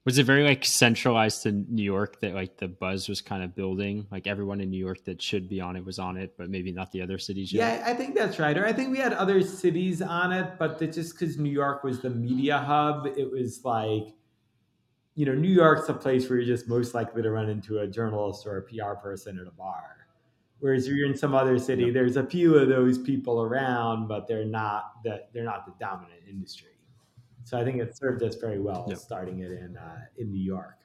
Was 0.06 0.16
it 0.16 0.24
very 0.24 0.44
like 0.44 0.64
centralized 0.64 1.42
to 1.42 1.52
New 1.52 1.82
York 1.82 2.20
that 2.20 2.34
like 2.34 2.56
the 2.56 2.68
buzz 2.68 3.06
was 3.06 3.20
kind 3.20 3.42
of 3.44 3.54
building? 3.54 4.06
Like 4.10 4.26
everyone 4.26 4.60
in 4.62 4.70
New 4.70 4.78
York 4.78 5.04
that 5.04 5.20
should 5.20 5.46
be 5.46 5.60
on 5.60 5.76
it 5.76 5.84
was 5.84 5.98
on 5.98 6.16
it, 6.16 6.34
but 6.38 6.48
maybe 6.48 6.72
not 6.72 6.90
the 6.90 7.02
other 7.02 7.18
cities 7.18 7.52
yet? 7.52 7.80
Yeah, 7.80 7.90
I 7.90 7.94
think 7.94 8.14
that's 8.14 8.38
right. 8.38 8.56
Or 8.56 8.66
I 8.66 8.72
think 8.72 8.90
we 8.90 8.98
had 8.98 9.12
other 9.12 9.42
cities 9.42 10.00
on 10.00 10.32
it, 10.32 10.58
but 10.58 10.78
just 10.80 11.18
because 11.18 11.36
New 11.36 11.50
York 11.50 11.84
was 11.84 12.00
the 12.00 12.08
media 12.08 12.58
hub, 12.58 13.06
it 13.06 13.30
was 13.30 13.62
like, 13.62 14.14
you 15.16 15.26
know, 15.26 15.34
New 15.34 15.52
York's 15.52 15.90
a 15.90 15.94
place 15.94 16.30
where 16.30 16.38
you're 16.38 16.56
just 16.56 16.66
most 16.66 16.94
likely 16.94 17.20
to 17.22 17.30
run 17.30 17.50
into 17.50 17.80
a 17.80 17.86
journalist 17.86 18.46
or 18.46 18.56
a 18.56 18.62
PR 18.62 18.94
person 18.94 19.38
at 19.38 19.46
a 19.46 19.50
bar. 19.50 19.98
Whereas 20.60 20.88
you're 20.88 21.06
in 21.06 21.16
some 21.16 21.34
other 21.34 21.58
city, 21.58 21.90
there's 21.90 22.16
a 22.16 22.24
few 22.24 22.56
of 22.56 22.68
those 22.68 22.96
people 22.96 23.42
around, 23.42 24.08
but 24.08 24.26
they're 24.28 24.44
not 24.44 25.02
the 25.04 25.24
they're 25.32 25.44
not 25.44 25.66
the 25.66 25.72
dominant 25.78 26.22
industry. 26.28 26.69
So 27.50 27.58
I 27.58 27.64
think 27.64 27.78
it 27.78 27.96
served 27.96 28.22
us 28.22 28.36
very 28.36 28.60
well 28.60 28.86
yep. 28.88 28.98
starting 28.98 29.40
it 29.40 29.50
in 29.50 29.76
uh, 29.76 30.02
in 30.16 30.30
New 30.30 30.40
York. 30.40 30.76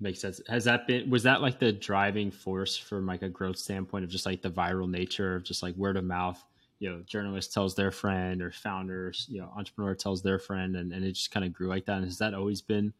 Makes 0.00 0.18
sense. 0.18 0.40
Has 0.48 0.64
that 0.64 0.88
been 0.88 1.08
was 1.08 1.22
that 1.22 1.40
like 1.40 1.60
the 1.60 1.70
driving 1.70 2.32
force 2.32 2.76
from 2.76 3.06
like 3.06 3.22
a 3.22 3.28
growth 3.28 3.56
standpoint 3.56 4.02
of 4.02 4.10
just 4.10 4.26
like 4.26 4.42
the 4.42 4.50
viral 4.50 4.90
nature 4.90 5.36
of 5.36 5.44
just 5.44 5.62
like 5.62 5.76
word 5.76 5.96
of 5.96 6.02
mouth? 6.02 6.44
You 6.80 6.90
know, 6.90 7.02
journalist 7.06 7.52
tells 7.52 7.76
their 7.76 7.92
friend 7.92 8.42
or 8.42 8.50
founders, 8.50 9.28
you 9.30 9.40
know, 9.40 9.52
entrepreneur 9.56 9.94
tells 9.94 10.22
their 10.22 10.40
friend 10.40 10.74
and, 10.74 10.92
and 10.92 11.04
it 11.04 11.12
just 11.12 11.30
kind 11.30 11.46
of 11.46 11.52
grew 11.52 11.68
like 11.68 11.84
that. 11.84 11.98
And 11.98 12.04
has 12.04 12.18
that 12.18 12.34
always 12.34 12.62
been 12.62 12.92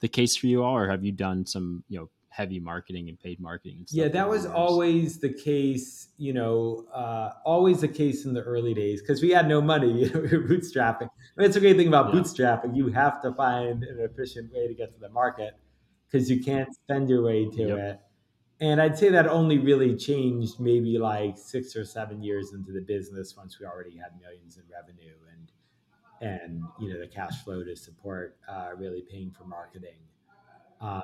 the 0.00 0.08
case 0.08 0.36
for 0.36 0.48
you 0.48 0.62
all 0.62 0.76
or 0.76 0.86
have 0.86 1.02
you 1.02 1.12
done 1.12 1.46
some, 1.46 1.82
you 1.88 1.98
know, 1.98 2.10
heavy 2.32 2.58
marketing 2.58 3.08
and 3.08 3.20
paid 3.20 3.38
marketing. 3.40 3.84
yeah, 3.90 4.08
that 4.08 4.28
was 4.28 4.46
always 4.46 5.18
the 5.18 5.32
case. 5.32 6.08
You 6.16 6.32
know, 6.32 6.86
uh, 6.92 7.30
always 7.44 7.80
the 7.80 7.88
case 7.88 8.24
in 8.24 8.32
the 8.32 8.42
early 8.42 8.74
days 8.74 9.00
because 9.02 9.20
we 9.20 9.30
had 9.30 9.48
no 9.48 9.60
money. 9.60 9.92
You 10.02 10.10
know, 10.10 10.20
we 10.20 10.36
were 10.36 10.48
bootstrapping. 10.48 11.08
That's 11.36 11.56
a 11.56 11.60
great 11.60 11.76
thing 11.76 11.88
about 11.88 12.12
yeah. 12.12 12.20
bootstrapping. 12.20 12.74
You 12.74 12.88
have 12.88 13.20
to 13.22 13.32
find 13.34 13.84
an 13.84 13.98
efficient 14.00 14.52
way 14.52 14.66
to 14.66 14.74
get 14.74 14.92
to 14.94 15.00
the 15.00 15.10
market 15.10 15.54
because 16.10 16.30
you 16.30 16.42
can't 16.42 16.74
spend 16.74 17.08
your 17.08 17.22
way 17.22 17.48
to 17.50 17.68
yep. 17.68 17.78
it. 17.78 18.00
And 18.60 18.80
I'd 18.80 18.96
say 18.96 19.08
that 19.10 19.26
only 19.26 19.58
really 19.58 19.96
changed 19.96 20.60
maybe 20.60 20.98
like 20.98 21.36
six 21.36 21.76
or 21.76 21.84
seven 21.84 22.22
years 22.22 22.52
into 22.52 22.72
the 22.72 22.80
business 22.80 23.36
once 23.36 23.58
we 23.60 23.66
already 23.66 23.96
had 23.96 24.18
millions 24.20 24.56
in 24.56 24.62
revenue 24.72 25.16
and 25.32 25.52
and 26.22 26.62
you 26.80 26.88
know 26.88 27.00
the 27.00 27.08
cash 27.08 27.42
flow 27.42 27.64
to 27.64 27.76
support 27.76 28.36
uh, 28.48 28.70
really 28.76 29.02
paying 29.10 29.30
for 29.30 29.44
marketing. 29.44 29.98
Uh, 30.80 31.00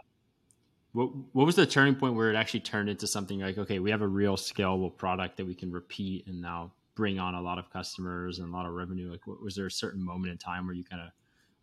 what 0.93 1.11
what 1.33 1.47
was 1.47 1.57
the 1.57 1.67
turning 1.67 1.95
point 1.95 2.15
where 2.15 2.31
it 2.31 2.37
actually 2.37 2.61
turned 2.61 2.89
into 2.89 3.07
something 3.07 3.41
like 3.41 3.59
okay 3.59 3.79
we 3.79 3.91
have 3.91 4.03
a 4.03 4.09
real 4.09 4.37
scalable 4.37 4.95
product 4.95 5.37
that 5.37 5.47
we 5.47 5.55
can 5.55 5.71
repeat 5.71 6.27
and 6.27 6.41
now 6.41 6.73
bring 6.95 7.19
on 7.19 7.35
a 7.35 7.41
lot 7.41 7.59
of 7.59 7.71
customers 7.71 8.39
and 8.39 8.53
a 8.53 8.57
lot 8.57 8.67
of 8.67 8.73
revenue 8.73 9.11
like 9.11 9.27
what, 9.27 9.43
was 9.43 9.55
there 9.55 9.67
a 9.67 9.71
certain 9.71 10.05
moment 10.05 10.33
in 10.33 10.39
time 10.39 10.67
where 10.67 10.75
you 10.75 10.85
kind 10.85 11.03
of 11.03 11.11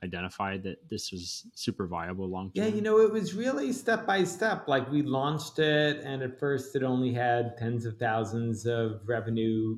identified 0.05 0.63
that 0.63 0.89
this 0.89 1.11
was 1.11 1.45
super 1.55 1.87
viable 1.87 2.29
long 2.29 2.51
term? 2.51 2.65
Yeah, 2.65 2.73
you 2.73 2.81
know, 2.81 2.99
it 2.99 3.11
was 3.11 3.33
really 3.33 3.73
step 3.73 4.05
by 4.05 4.23
step. 4.23 4.67
Like 4.67 4.89
we 4.89 5.01
launched 5.01 5.59
it, 5.59 6.01
and 6.03 6.21
at 6.21 6.39
first 6.39 6.75
it 6.75 6.83
only 6.83 7.13
had 7.13 7.57
tens 7.57 7.85
of 7.85 7.97
thousands 7.97 8.65
of 8.65 9.01
revenue 9.05 9.77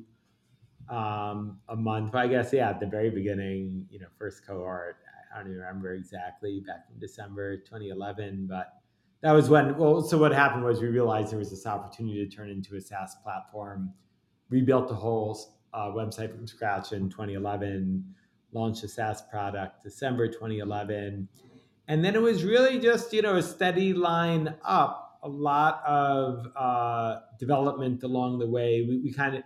um, 0.88 1.58
a 1.68 1.76
month. 1.76 2.12
But 2.12 2.18
I 2.18 2.28
guess, 2.28 2.52
yeah, 2.52 2.70
at 2.70 2.80
the 2.80 2.86
very 2.86 3.10
beginning, 3.10 3.86
you 3.90 3.98
know, 3.98 4.06
first 4.18 4.46
cohort, 4.46 4.96
I 5.34 5.38
don't 5.38 5.48
even 5.48 5.60
remember 5.60 5.94
exactly 5.94 6.60
back 6.66 6.86
in 6.92 7.00
December 7.00 7.56
2011, 7.56 8.46
but 8.48 8.74
that 9.22 9.32
was 9.32 9.48
when 9.48 9.76
well 9.76 10.02
so 10.02 10.18
what 10.18 10.32
happened 10.32 10.64
was 10.64 10.80
we 10.80 10.88
realized 10.88 11.32
there 11.32 11.38
was 11.38 11.50
this 11.50 11.66
opportunity 11.66 12.26
to 12.26 12.36
turn 12.36 12.50
into 12.50 12.76
a 12.76 12.80
saas 12.80 13.16
platform. 13.22 13.92
We 14.50 14.60
rebuilt 14.60 14.88
the 14.88 14.94
whole 14.94 15.38
uh, 15.74 15.88
website 15.88 16.34
from 16.34 16.46
scratch 16.46 16.92
in 16.92 17.10
2011 17.10 18.14
launched 18.52 18.82
a 18.82 18.88
saas 18.88 19.20
product 19.30 19.84
december 19.84 20.26
2011 20.26 21.28
and 21.86 22.04
then 22.04 22.14
it 22.14 22.22
was 22.22 22.44
really 22.44 22.78
just 22.78 23.12
you 23.12 23.20
know 23.20 23.36
a 23.36 23.42
steady 23.42 23.92
line 23.92 24.54
up 24.64 25.08
a 25.22 25.28
lot 25.28 25.82
of 25.86 26.46
uh, 26.56 27.20
development 27.38 28.02
along 28.02 28.38
the 28.38 28.46
way. 28.46 28.84
We, 28.88 28.98
we 28.98 29.12
kind 29.12 29.36
of 29.36 29.42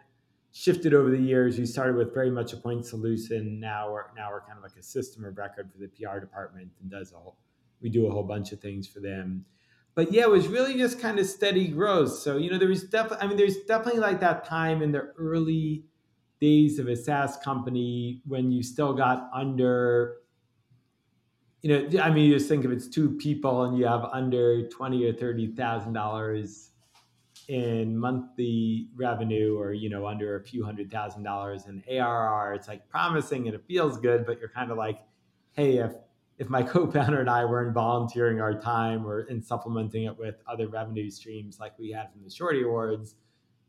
shifted 0.52 0.92
over 0.92 1.10
the 1.10 1.18
years. 1.18 1.58
We 1.58 1.66
started 1.66 1.96
with 1.96 2.12
very 2.12 2.30
much 2.30 2.52
a 2.52 2.56
point 2.56 2.84
solution. 2.84 3.58
Now 3.58 3.90
we're 3.90 4.04
now 4.16 4.30
we're 4.30 4.42
kind 4.42 4.56
of 4.56 4.62
like 4.62 4.76
a 4.78 4.82
system 4.82 5.24
of 5.24 5.38
record 5.38 5.70
for 5.72 5.78
the 5.78 5.88
pr 5.88 6.18
department 6.18 6.70
and 6.80 6.90
does 6.90 7.12
a 7.12 7.16
whole 7.16 7.38
we 7.80 7.88
do 7.88 8.06
a 8.06 8.10
whole 8.10 8.22
bunch 8.22 8.52
of 8.52 8.60
things 8.60 8.86
for 8.86 9.00
them 9.00 9.44
but 9.94 10.12
yeah, 10.12 10.22
it 10.22 10.30
was 10.30 10.48
really 10.48 10.78
just 10.78 11.00
kind 11.00 11.18
of 11.18 11.26
steady 11.26 11.68
growth. 11.68 12.12
So, 12.12 12.38
you 12.38 12.50
know, 12.50 12.58
there 12.58 12.68
was 12.68 12.84
definitely, 12.84 13.18
I 13.24 13.26
mean, 13.28 13.36
there's 13.36 13.58
definitely 13.64 14.00
like 14.00 14.20
that 14.20 14.44
time 14.44 14.82
in 14.82 14.92
the 14.92 15.12
early 15.18 15.84
days 16.40 16.78
of 16.78 16.88
a 16.88 16.96
SaaS 16.96 17.36
company 17.38 18.22
when 18.26 18.50
you 18.50 18.62
still 18.62 18.94
got 18.94 19.28
under, 19.34 20.16
you 21.60 21.70
know, 21.70 22.02
I 22.02 22.10
mean, 22.10 22.28
you 22.28 22.34
just 22.34 22.48
think 22.48 22.64
if 22.64 22.70
it's 22.70 22.88
two 22.88 23.10
people 23.10 23.64
and 23.64 23.78
you 23.78 23.86
have 23.86 24.04
under 24.12 24.68
twenty 24.68 25.04
or 25.04 25.12
thirty 25.12 25.46
thousand 25.54 25.92
dollars 25.92 26.70
in 27.48 27.96
monthly 27.96 28.88
revenue, 28.96 29.58
or 29.58 29.72
you 29.72 29.88
know, 29.88 30.06
under 30.06 30.36
a 30.36 30.42
few 30.42 30.64
hundred 30.64 30.90
thousand 30.90 31.22
dollars 31.22 31.66
in 31.66 31.84
ARR, 31.88 32.54
it's 32.54 32.66
like 32.66 32.88
promising 32.88 33.46
and 33.46 33.54
it 33.54 33.62
feels 33.68 33.98
good, 33.98 34.26
but 34.26 34.40
you're 34.40 34.48
kind 34.48 34.72
of 34.72 34.76
like, 34.76 34.98
hey, 35.52 35.76
if 35.76 35.92
if 36.38 36.48
my 36.48 36.62
co-founder 36.74 37.20
and 37.20 37.30
I 37.30 37.44
weren't 37.44 37.74
volunteering 37.74 38.40
our 38.40 38.54
time 38.54 39.06
or 39.06 39.20
in 39.22 39.42
supplementing 39.42 40.04
it 40.04 40.18
with 40.18 40.36
other 40.46 40.68
revenue 40.68 41.10
streams 41.10 41.58
like 41.58 41.78
we 41.78 41.90
had 41.90 42.10
from 42.12 42.22
the 42.24 42.30
Shorty 42.30 42.62
Awards, 42.62 43.14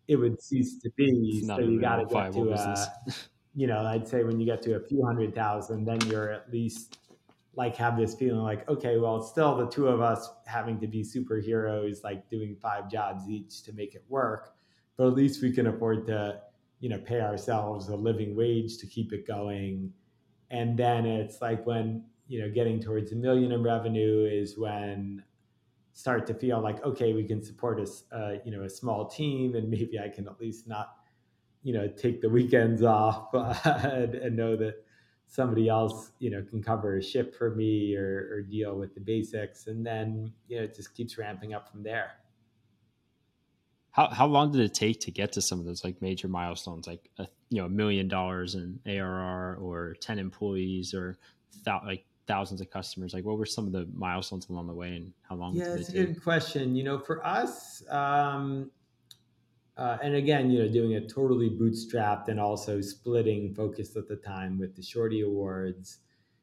it 0.08 0.16
would 0.16 0.42
cease 0.42 0.80
to 0.82 0.90
be. 0.98 1.44
So 1.46 1.60
you 1.60 1.80
got 1.80 1.98
to 1.98 2.06
get 2.06 2.34
to 2.34 2.52
a, 2.52 2.88
you 3.56 3.68
know, 3.68 3.86
I'd 3.86 4.08
say 4.08 4.24
when 4.24 4.40
you 4.40 4.46
get 4.46 4.62
to 4.64 4.76
a 4.76 4.80
few 4.80 5.06
hundred 5.06 5.34
thousand, 5.34 5.86
then 5.86 6.02
you're 6.08 6.32
at 6.32 6.52
least 6.52 6.98
like 7.56 7.76
have 7.76 7.98
this 7.98 8.16
feeling 8.16 8.42
like, 8.42 8.68
okay, 8.68 8.98
well, 8.98 9.18
it's 9.18 9.30
still 9.30 9.56
the 9.56 9.68
two 9.68 9.88
of 9.88 10.02
us 10.02 10.30
having 10.46 10.80
to 10.80 10.88
be 10.88 11.04
superheroes, 11.04 12.04
like 12.04 12.28
doing 12.30 12.56
five 12.56 12.90
jobs 12.90 13.30
each 13.30 13.62
to 13.64 13.74
make 13.74 13.94
it 13.94 14.04
work, 14.10 14.56
but 14.98 15.08
at 15.08 15.14
least 15.14 15.42
we 15.42 15.52
can 15.52 15.68
afford 15.68 16.08
to, 16.08 16.42
you 16.80 16.90
know, 16.90 16.98
pay 16.98 17.22
ourselves 17.22 17.90
a 17.90 17.96
living 17.96 18.36
wage 18.36 18.78
to 18.78 18.88
keep 18.88 19.14
it 19.14 19.28
going. 19.28 19.94
And 20.50 20.78
then 20.78 21.06
it's 21.06 21.42
like 21.42 21.66
when 21.66 22.04
you 22.34 22.42
know 22.42 22.50
getting 22.50 22.80
towards 22.80 23.12
a 23.12 23.16
million 23.16 23.52
in 23.52 23.62
revenue 23.62 24.28
is 24.28 24.58
when 24.58 25.24
start 25.92 26.26
to 26.26 26.34
feel 26.34 26.60
like 26.60 26.84
okay 26.84 27.14
we 27.14 27.24
can 27.24 27.44
support 27.44 27.80
a 27.80 28.16
uh, 28.18 28.38
you 28.44 28.52
know 28.52 28.64
a 28.64 28.70
small 28.70 29.06
team 29.08 29.54
and 29.54 29.70
maybe 29.70 30.00
I 30.00 30.10
can 30.10 30.28
at 30.28 30.42
least 30.42 30.68
not 30.68 30.96
you 31.62 31.74
know 31.74 31.88
take 31.88 32.22
the 32.22 32.30
weekends 32.30 32.82
off 32.82 33.32
and, 33.66 34.16
and, 34.16 34.36
know 34.36 34.56
that 34.56 34.84
somebody 35.28 35.70
else 35.70 36.12
you 36.18 36.32
know 36.32 36.42
can 36.42 36.64
cover 36.64 36.98
a 36.98 37.04
ship 37.04 37.36
for 37.36 37.54
me 37.54 37.96
or, 37.96 38.30
or 38.32 38.42
deal 38.42 38.80
with 38.80 38.96
the 38.96 39.00
basics. 39.00 39.68
And 39.68 39.86
then 39.86 40.34
you 40.48 40.58
know 40.58 40.64
it 40.64 40.76
just 40.76 40.96
keeps 40.96 41.20
ramping 41.20 41.54
up 41.54 41.70
from 41.70 41.84
there. 41.84 42.14
How, 43.92 44.08
how 44.08 44.26
long 44.26 44.52
did 44.52 44.62
it 44.62 44.74
take 44.74 45.02
to 45.02 45.12
get 45.12 45.34
to 45.34 45.42
some 45.44 45.60
of 45.60 45.66
those 45.68 45.84
like 45.84 46.02
major 46.02 46.28
milestones 46.28 46.88
like 46.88 47.12
a 47.20 47.28
you 47.52 47.62
know 47.62 47.68
a 47.68 47.70
million 47.70 48.08
dollars 48.08 48.56
in 48.56 48.80
arr 48.88 49.56
or 49.62 49.96
10 50.02 50.18
employees 50.18 50.96
or 50.96 51.16
th- 51.64 51.84
like 51.86 52.06
thousands 52.28 52.62
of 52.62 52.70
customers 52.70 53.14
like 53.14 53.26
what 53.26 53.38
were 53.38 53.46
some 53.46 53.68
of 53.68 53.74
the 53.74 53.88
milestones 53.94 54.48
along 54.50 54.68
the 54.68 54.74
way 54.74 54.96
and 54.96 55.12
how 55.28 55.36
long 55.36 55.54
yeah 55.56 55.74
it's 55.74 55.90
a 55.90 55.92
take? 55.92 56.08
good 56.08 56.24
question 56.24 56.76
you 56.76 56.84
know 56.84 56.98
for 56.98 57.26
us 57.26 57.84
um, 57.90 58.72
uh, 59.78 59.98
and 60.02 60.16
again 60.16 60.50
you 60.50 60.60
know 60.60 60.72
doing 60.72 60.92
it 60.92 61.10
totally 61.10 61.50
bootstrapped 61.50 62.30
and 62.30 62.40
also 62.40 62.80
splitting 62.80 63.54
focused 63.54 63.98
at 63.98 64.08
the 64.08 64.16
time 64.16 64.58
with 64.58 64.76
the 64.76 64.82
shorty 64.82 65.22
awards 65.22 66.00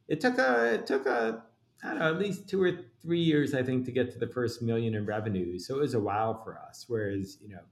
it 0.09 0.21
took 0.21 0.39
a 0.39 0.75
it 0.75 0.87
took 0.87 1.07
a 1.07 1.43
I 1.83 1.89
don't 1.89 1.99
know, 1.99 2.11
at 2.11 2.19
least 2.19 2.47
two 2.47 2.63
or 2.63 2.73
three 3.01 3.23
years, 3.23 3.55
I 3.55 3.63
think, 3.63 3.87
to 3.87 3.91
get 3.91 4.13
to 4.13 4.19
the 4.19 4.27
first 4.27 4.61
million 4.61 4.95
in 4.95 5.07
revenue. 5.07 5.59
So 5.59 5.77
it 5.77 5.81
was 5.81 5.95
a 5.95 5.99
while 6.01 6.43
for 6.45 6.59
us. 6.59 6.85
Whereas, 6.89 7.39
you 7.41 7.49
know, 7.49 7.63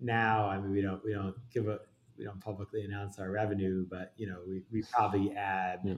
now, 0.00 0.48
I 0.48 0.58
mean, 0.58 0.72
we 0.72 0.80
don't 0.80 1.04
we 1.04 1.12
don't 1.12 1.34
give 1.52 1.68
a 1.68 1.80
we 2.16 2.24
don't 2.24 2.40
publicly 2.40 2.82
announce 2.82 3.18
our 3.18 3.30
revenue, 3.30 3.84
but 3.90 4.14
you 4.16 4.26
know, 4.26 4.38
we, 4.48 4.62
we 4.72 4.82
probably 4.90 5.36
add 5.36 5.80
yeah 5.84 5.96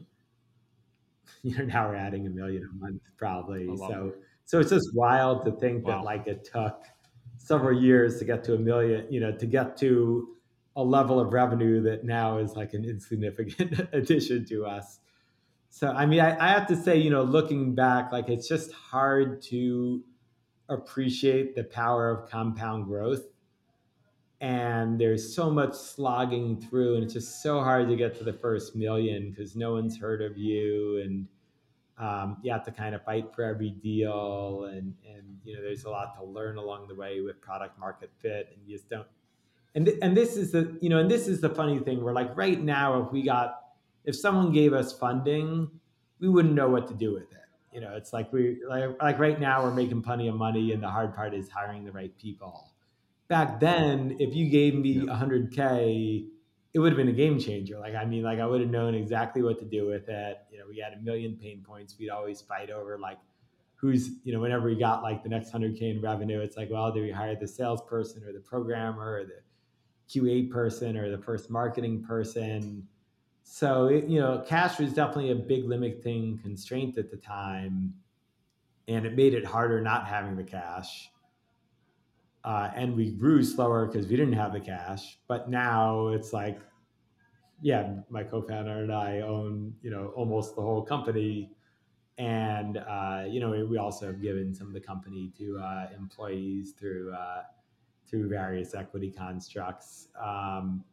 you 1.43 1.57
know 1.57 1.65
now 1.65 1.89
we're 1.89 1.97
adding 1.97 2.27
a 2.27 2.31
million 2.31 2.69
a 2.71 2.77
month 2.77 3.03
probably 3.17 3.67
so 3.77 4.09
it. 4.09 4.23
so 4.45 4.61
it's 4.61 4.71
just 4.71 4.95
wild 4.95 5.45
to 5.45 5.53
think 5.53 5.87
wow. 5.87 5.99
that 5.99 6.05
like 6.05 6.27
it 6.27 6.49
took 6.53 6.85
several 7.37 7.81
years 7.81 8.19
to 8.19 8.25
get 8.25 8.43
to 8.45 8.55
a 8.55 8.59
million 8.59 9.07
you 9.11 9.21
know 9.21 9.33
to 9.33 9.47
get 9.47 9.77
to 9.77 10.29
a 10.77 10.83
level 10.83 11.19
of 11.19 11.33
revenue 11.33 11.81
that 11.81 12.05
now 12.05 12.39
is 12.39 12.55
like 12.55 12.75
an 12.75 12.85
insignificant 12.85 13.89
addition 13.93 14.45
to 14.45 14.67
us 14.67 15.01
so 15.71 15.89
i 15.89 16.07
mean 16.07 16.21
I, 16.21 16.37
I 16.39 16.49
have 16.49 16.67
to 16.69 16.77
say 16.77 16.97
you 16.97 17.11
know 17.11 17.23
looking 17.23 17.75
back 17.75 18.13
like 18.13 18.29
it's 18.29 18.49
just 18.49 18.73
hard 18.73 19.43
to 19.43 20.03
appreciate 20.69 21.55
the 21.55 21.65
power 21.65 22.11
of 22.11 22.29
compound 22.31 22.87
growth 22.87 23.25
and 24.41 25.01
there's 25.01 25.35
so 25.35 25.51
much 25.51 25.75
slogging 25.75 26.61
through 26.61 26.97
and 26.97 27.05
it's 27.05 27.15
just 27.15 27.43
so 27.43 27.61
hard 27.61 27.89
to 27.89 27.97
get 27.97 28.17
to 28.19 28.25
the 28.25 28.33
first 28.33 28.77
million 28.77 29.31
because 29.31 29.57
no 29.57 29.73
one's 29.73 29.99
heard 29.99 30.21
of 30.21 30.37
you 30.37 31.01
and 31.03 31.27
um, 31.99 32.37
you 32.43 32.53
have 32.53 32.63
to 32.63 32.71
kind 32.71 32.95
of 32.95 33.03
fight 33.03 33.35
for 33.35 33.43
every 33.43 33.71
deal 33.71 34.65
and 34.71 34.95
and 35.09 35.39
you 35.45 35.55
know 35.55 35.63
there's 35.63 35.85
a 35.85 35.91
lot 35.91 36.15
to 36.19 36.25
learn 36.25 36.59
along 36.59 36.87
the 36.87 36.95
way 36.95 37.21
with 37.23 37.41
product 37.41 37.79
market 37.79 38.11
fit 38.21 38.51
and 38.53 38.61
you 38.67 38.77
just 38.77 38.91
don't 38.91 39.07
and 39.75 39.87
th- 39.87 39.99
and 40.03 40.15
this 40.15 40.37
is 40.37 40.53
the 40.53 40.77
you 40.83 40.91
know 40.91 40.99
and 40.99 41.11
this 41.11 41.27
is 41.27 41.41
the 41.41 41.49
funny 41.49 41.79
thing 41.79 42.05
where 42.05 42.13
like 42.13 42.37
right 42.37 42.63
now 42.63 43.03
if 43.03 43.13
we 43.13 43.23
got 43.23 43.61
if 44.05 44.15
someone 44.15 44.53
gave 44.53 44.75
us 44.75 44.93
funding 44.93 45.71
we 46.19 46.29
wouldn't 46.29 46.55
know 46.55 46.69
what 46.69 46.87
to 46.89 46.95
do 46.95 47.13
with 47.13 47.31
it. 47.33 47.39
You 47.73 47.81
know 47.81 47.95
it's 47.95 48.13
like 48.13 48.31
we 48.33 48.59
like, 48.69 49.03
like 49.03 49.19
right 49.19 49.41
now 49.41 49.63
we're 49.63 49.75
making 49.75 50.03
plenty 50.03 50.29
of 50.29 50.35
money 50.35 50.73
and 50.73 50.83
the 50.83 50.89
hard 50.89 51.15
part 51.15 51.33
is 51.33 51.49
hiring 51.49 51.85
the 51.85 51.93
right 51.93 52.15
people 52.19 52.73
back 53.29 53.61
then 53.61 54.17
if 54.19 54.35
you 54.35 54.49
gave 54.49 54.75
me 54.75 54.93
yeah. 54.93 55.13
100k 55.13 56.27
it 56.75 56.79
would 56.79 56.93
have 56.93 56.99
been 56.99 57.09
a 57.09 57.13
game 57.13 57.39
changer. 57.39 57.79
Like 57.79 57.95
i 57.95 58.05
mean 58.05 58.23
like 58.23 58.39
i 58.39 58.47
would 58.47 58.61
have 58.61 58.71
known 58.71 58.95
exactly 58.95 59.43
what 59.43 59.59
to 59.61 59.65
do 59.65 59.87
with 59.87 60.09
it. 60.09 60.39
You 60.51 60.59
know 60.59 60.65
we 60.69 60.79
had 60.79 60.93
a 60.93 60.99
million 61.03 61.37
pain 61.37 61.65
points. 61.67 61.97
We'd 61.99 62.11
always 62.11 62.41
fight 62.41 62.71
over 62.71 62.99
like 62.99 63.19
who's 63.75 64.11
you 64.25 64.33
know 64.33 64.41
whenever 64.41 64.67
we 64.67 64.77
got 64.77 65.03
like 65.03 65.23
the 65.23 65.29
next 65.29 65.53
100k 65.53 65.83
in 65.83 66.01
revenue 66.01 66.41
it's 66.41 66.57
like 66.57 66.71
well 66.71 66.91
do 66.93 67.03
we 67.03 67.11
hire 67.11 67.37
the 67.37 67.47
salesperson 67.47 68.25
or 68.25 68.33
the 68.33 68.41
programmer 68.41 69.21
or 69.21 69.25
the 69.25 69.41
qa 70.09 70.51
person 70.51 70.97
or 70.97 71.11
the 71.11 71.23
first 71.23 71.51
marketing 71.51 72.03
person? 72.03 72.87
So 73.43 73.87
it, 73.87 74.07
you 74.07 74.21
know 74.21 74.45
cash 74.47 74.79
was 74.79 74.93
definitely 74.93 75.31
a 75.31 75.37
big 75.37 75.65
limiting 75.65 76.39
constraint 76.39 76.99
at 76.99 77.11
the 77.11 77.17
time 77.17 77.95
and 78.89 79.07
it 79.07 79.17
made 79.17 79.35
it 79.35 79.45
harder 79.45 79.81
not 79.81 80.07
having 80.07 80.37
the 80.37 80.45
cash 80.45 81.11
uh, 82.47 82.71
and 82.75 82.97
we 82.97 83.11
grew 83.11 83.43
slower 83.43 83.87
because 83.87 84.07
we 84.07 84.17
didn't 84.17 84.33
have 84.33 84.53
the 84.53 84.61
cash 84.61 85.19
but 85.29 85.51
now 85.51 86.09
it's 86.09 86.33
like 86.33 86.59
yeah 87.61 87.95
my 88.09 88.23
co-founder 88.23 88.83
and 88.85 88.93
i 88.93 89.21
own 89.21 89.75
you 89.83 89.91
know 89.91 90.13
almost 90.17 90.57
the 90.57 90.63
whole 90.63 90.83
company 90.83 91.51
and 92.19 92.79
uh, 92.79 93.25
you 93.29 93.41
know 93.41 93.51
we 93.69 93.77
also 93.77 94.07
have 94.07 94.23
given 94.23 94.55
some 94.55 94.67
of 94.67 94.73
the 94.73 94.81
company 94.81 95.33
to 95.37 95.59
uh, 95.59 95.89
employees 95.95 96.73
through 96.79 97.13
uh, 97.13 97.43
through 98.09 98.29
various 98.29 98.75
equity 98.75 99.11
constructs. 99.11 100.09
Um, 100.23 100.85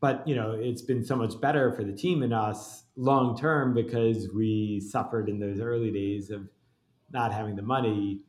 but 0.00 0.26
you 0.26 0.34
know 0.34 0.52
it's 0.52 0.82
been 0.82 1.04
so 1.04 1.16
much 1.16 1.40
better 1.40 1.72
for 1.72 1.84
the 1.84 1.92
team 1.92 2.22
and 2.22 2.32
us 2.32 2.84
long 2.96 3.36
term 3.36 3.74
because 3.74 4.28
we 4.34 4.80
suffered 4.80 5.28
in 5.28 5.38
those 5.38 5.60
early 5.60 5.90
days 5.90 6.30
of 6.30 6.48
not 7.12 7.32
having 7.32 7.56
the 7.56 7.62
money. 7.62 8.20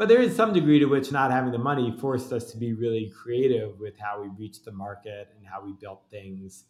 But 0.00 0.08
there 0.08 0.22
is 0.22 0.34
some 0.34 0.54
degree 0.54 0.78
to 0.78 0.86
which 0.86 1.12
not 1.12 1.30
having 1.30 1.52
the 1.52 1.58
money 1.58 1.94
forced 2.00 2.32
us 2.32 2.50
to 2.52 2.56
be 2.56 2.72
really 2.72 3.12
creative 3.14 3.78
with 3.78 3.98
how 3.98 4.22
we 4.22 4.28
reached 4.28 4.64
the 4.64 4.72
market 4.72 5.28
and 5.36 5.46
how 5.46 5.62
we 5.62 5.74
built 5.74 6.04
things 6.10 6.64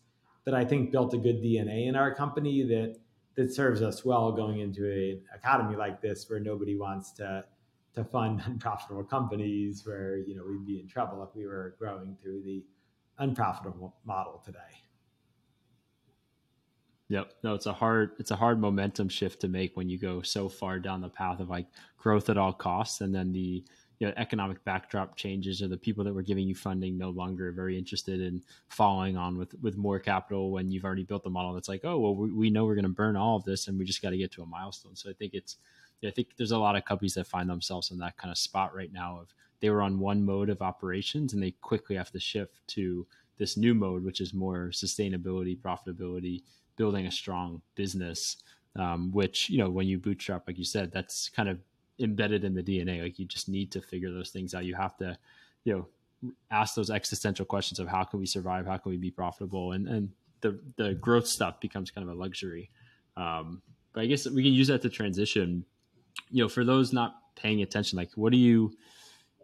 that 0.44 0.52
I 0.52 0.64
think 0.64 0.90
built 0.90 1.14
a 1.14 1.16
good 1.16 1.40
DNA 1.40 1.86
in 1.86 1.94
our 1.94 2.12
company 2.12 2.64
that 2.64 2.96
that 3.36 3.54
serves 3.54 3.82
us 3.82 4.04
well 4.04 4.32
going 4.32 4.58
into 4.58 4.84
an 4.84 5.22
economy 5.32 5.76
like 5.76 6.00
this 6.00 6.28
where 6.28 6.40
nobody 6.40 6.76
wants 6.76 7.12
to 7.12 7.44
to 7.94 8.02
fund 8.02 8.42
unprofitable 8.46 9.04
companies 9.04 9.86
where 9.86 10.16
you 10.16 10.34
know 10.34 10.42
we'd 10.44 10.66
be 10.66 10.80
in 10.80 10.88
trouble 10.88 11.22
if 11.22 11.32
we 11.36 11.46
were 11.46 11.76
growing 11.78 12.16
through 12.20 12.42
the 12.42 12.64
unprofitable 13.18 13.94
model 14.04 14.42
today 14.44 14.58
Yep. 17.10 17.32
No, 17.42 17.54
it's 17.54 17.66
a 17.66 17.72
hard 17.72 18.12
it's 18.18 18.30
a 18.30 18.36
hard 18.36 18.60
momentum 18.60 19.08
shift 19.08 19.40
to 19.40 19.48
make 19.48 19.76
when 19.76 19.88
you 19.90 19.98
go 19.98 20.22
so 20.22 20.48
far 20.48 20.78
down 20.78 21.00
the 21.00 21.08
path 21.08 21.40
of 21.40 21.50
like 21.50 21.66
growth 21.98 22.30
at 22.30 22.38
all 22.38 22.52
costs 22.52 23.00
and 23.00 23.12
then 23.12 23.32
the 23.32 23.64
you 23.98 24.06
know, 24.06 24.14
economic 24.16 24.64
backdrop 24.64 25.16
changes 25.16 25.60
or 25.60 25.66
the 25.66 25.76
people 25.76 26.04
that 26.04 26.14
were 26.14 26.22
giving 26.22 26.46
you 26.48 26.54
funding 26.54 26.96
no 26.96 27.10
longer 27.10 27.48
are 27.48 27.52
very 27.52 27.76
interested 27.76 28.20
in 28.20 28.40
following 28.68 29.16
on 29.16 29.36
with 29.36 29.52
with 29.60 29.76
more 29.76 29.98
capital 29.98 30.52
when 30.52 30.70
you've 30.70 30.84
already 30.84 31.02
built 31.02 31.24
the 31.24 31.28
model 31.28 31.52
that's 31.52 31.68
like 31.68 31.84
oh 31.84 31.98
well 31.98 32.14
we, 32.14 32.30
we 32.30 32.48
know 32.48 32.64
we're 32.64 32.76
going 32.76 32.84
to 32.84 32.88
burn 32.88 33.16
all 33.16 33.36
of 33.36 33.44
this 33.44 33.66
and 33.66 33.76
we 33.76 33.84
just 33.84 34.00
got 34.00 34.10
to 34.10 34.16
get 34.16 34.30
to 34.30 34.42
a 34.42 34.46
milestone 34.46 34.94
so 34.94 35.10
i 35.10 35.12
think 35.12 35.34
it's 35.34 35.56
i 36.06 36.10
think 36.10 36.28
there's 36.36 36.52
a 36.52 36.58
lot 36.58 36.76
of 36.76 36.84
companies 36.84 37.14
that 37.14 37.26
find 37.26 37.50
themselves 37.50 37.90
in 37.90 37.98
that 37.98 38.16
kind 38.16 38.30
of 38.30 38.38
spot 38.38 38.72
right 38.72 38.92
now 38.92 39.18
of 39.20 39.34
they 39.58 39.68
were 39.68 39.82
on 39.82 39.98
one 39.98 40.24
mode 40.24 40.48
of 40.48 40.62
operations 40.62 41.34
and 41.34 41.42
they 41.42 41.50
quickly 41.50 41.96
have 41.96 42.12
to 42.12 42.20
shift 42.20 42.60
to 42.68 43.04
this 43.36 43.56
new 43.56 43.74
mode 43.74 44.04
which 44.04 44.20
is 44.20 44.32
more 44.32 44.68
sustainability 44.72 45.58
profitability 45.58 46.42
building 46.80 47.06
a 47.06 47.10
strong 47.22 47.60
business 47.74 48.20
um, 48.76 49.10
which 49.12 49.50
you 49.50 49.58
know 49.58 49.70
when 49.76 49.86
you 49.86 49.98
bootstrap 49.98 50.42
like 50.46 50.58
you 50.62 50.68
said 50.76 50.86
that's 50.92 51.28
kind 51.28 51.48
of 51.48 51.58
embedded 52.00 52.44
in 52.44 52.54
the 52.54 52.62
DNA. 52.62 53.02
Like 53.02 53.18
you 53.18 53.26
just 53.26 53.48
need 53.48 53.70
to 53.72 53.80
figure 53.80 54.10
those 54.10 54.30
things 54.30 54.54
out. 54.54 54.64
You 54.64 54.74
have 54.74 54.96
to, 54.98 55.16
you 55.64 55.72
know, 56.22 56.32
ask 56.50 56.74
those 56.74 56.90
existential 56.90 57.44
questions 57.44 57.78
of 57.78 57.88
how 57.88 58.04
can 58.04 58.18
we 58.18 58.26
survive, 58.26 58.66
how 58.66 58.76
can 58.78 58.90
we 58.90 58.98
be 58.98 59.10
profitable, 59.10 59.72
and 59.72 59.86
and 59.88 60.10
the 60.40 60.58
the 60.76 60.94
growth 60.94 61.26
stuff 61.26 61.60
becomes 61.60 61.90
kind 61.90 62.08
of 62.08 62.14
a 62.14 62.18
luxury. 62.18 62.70
Um, 63.16 63.62
but 63.92 64.02
I 64.02 64.06
guess 64.06 64.28
we 64.28 64.42
can 64.42 64.52
use 64.52 64.68
that 64.68 64.82
to 64.82 64.88
transition. 64.88 65.64
You 66.30 66.44
know, 66.44 66.48
for 66.48 66.64
those 66.64 66.92
not 66.92 67.16
paying 67.36 67.62
attention, 67.62 67.96
like 67.96 68.10
what 68.14 68.32
do 68.32 68.38
you, 68.38 68.72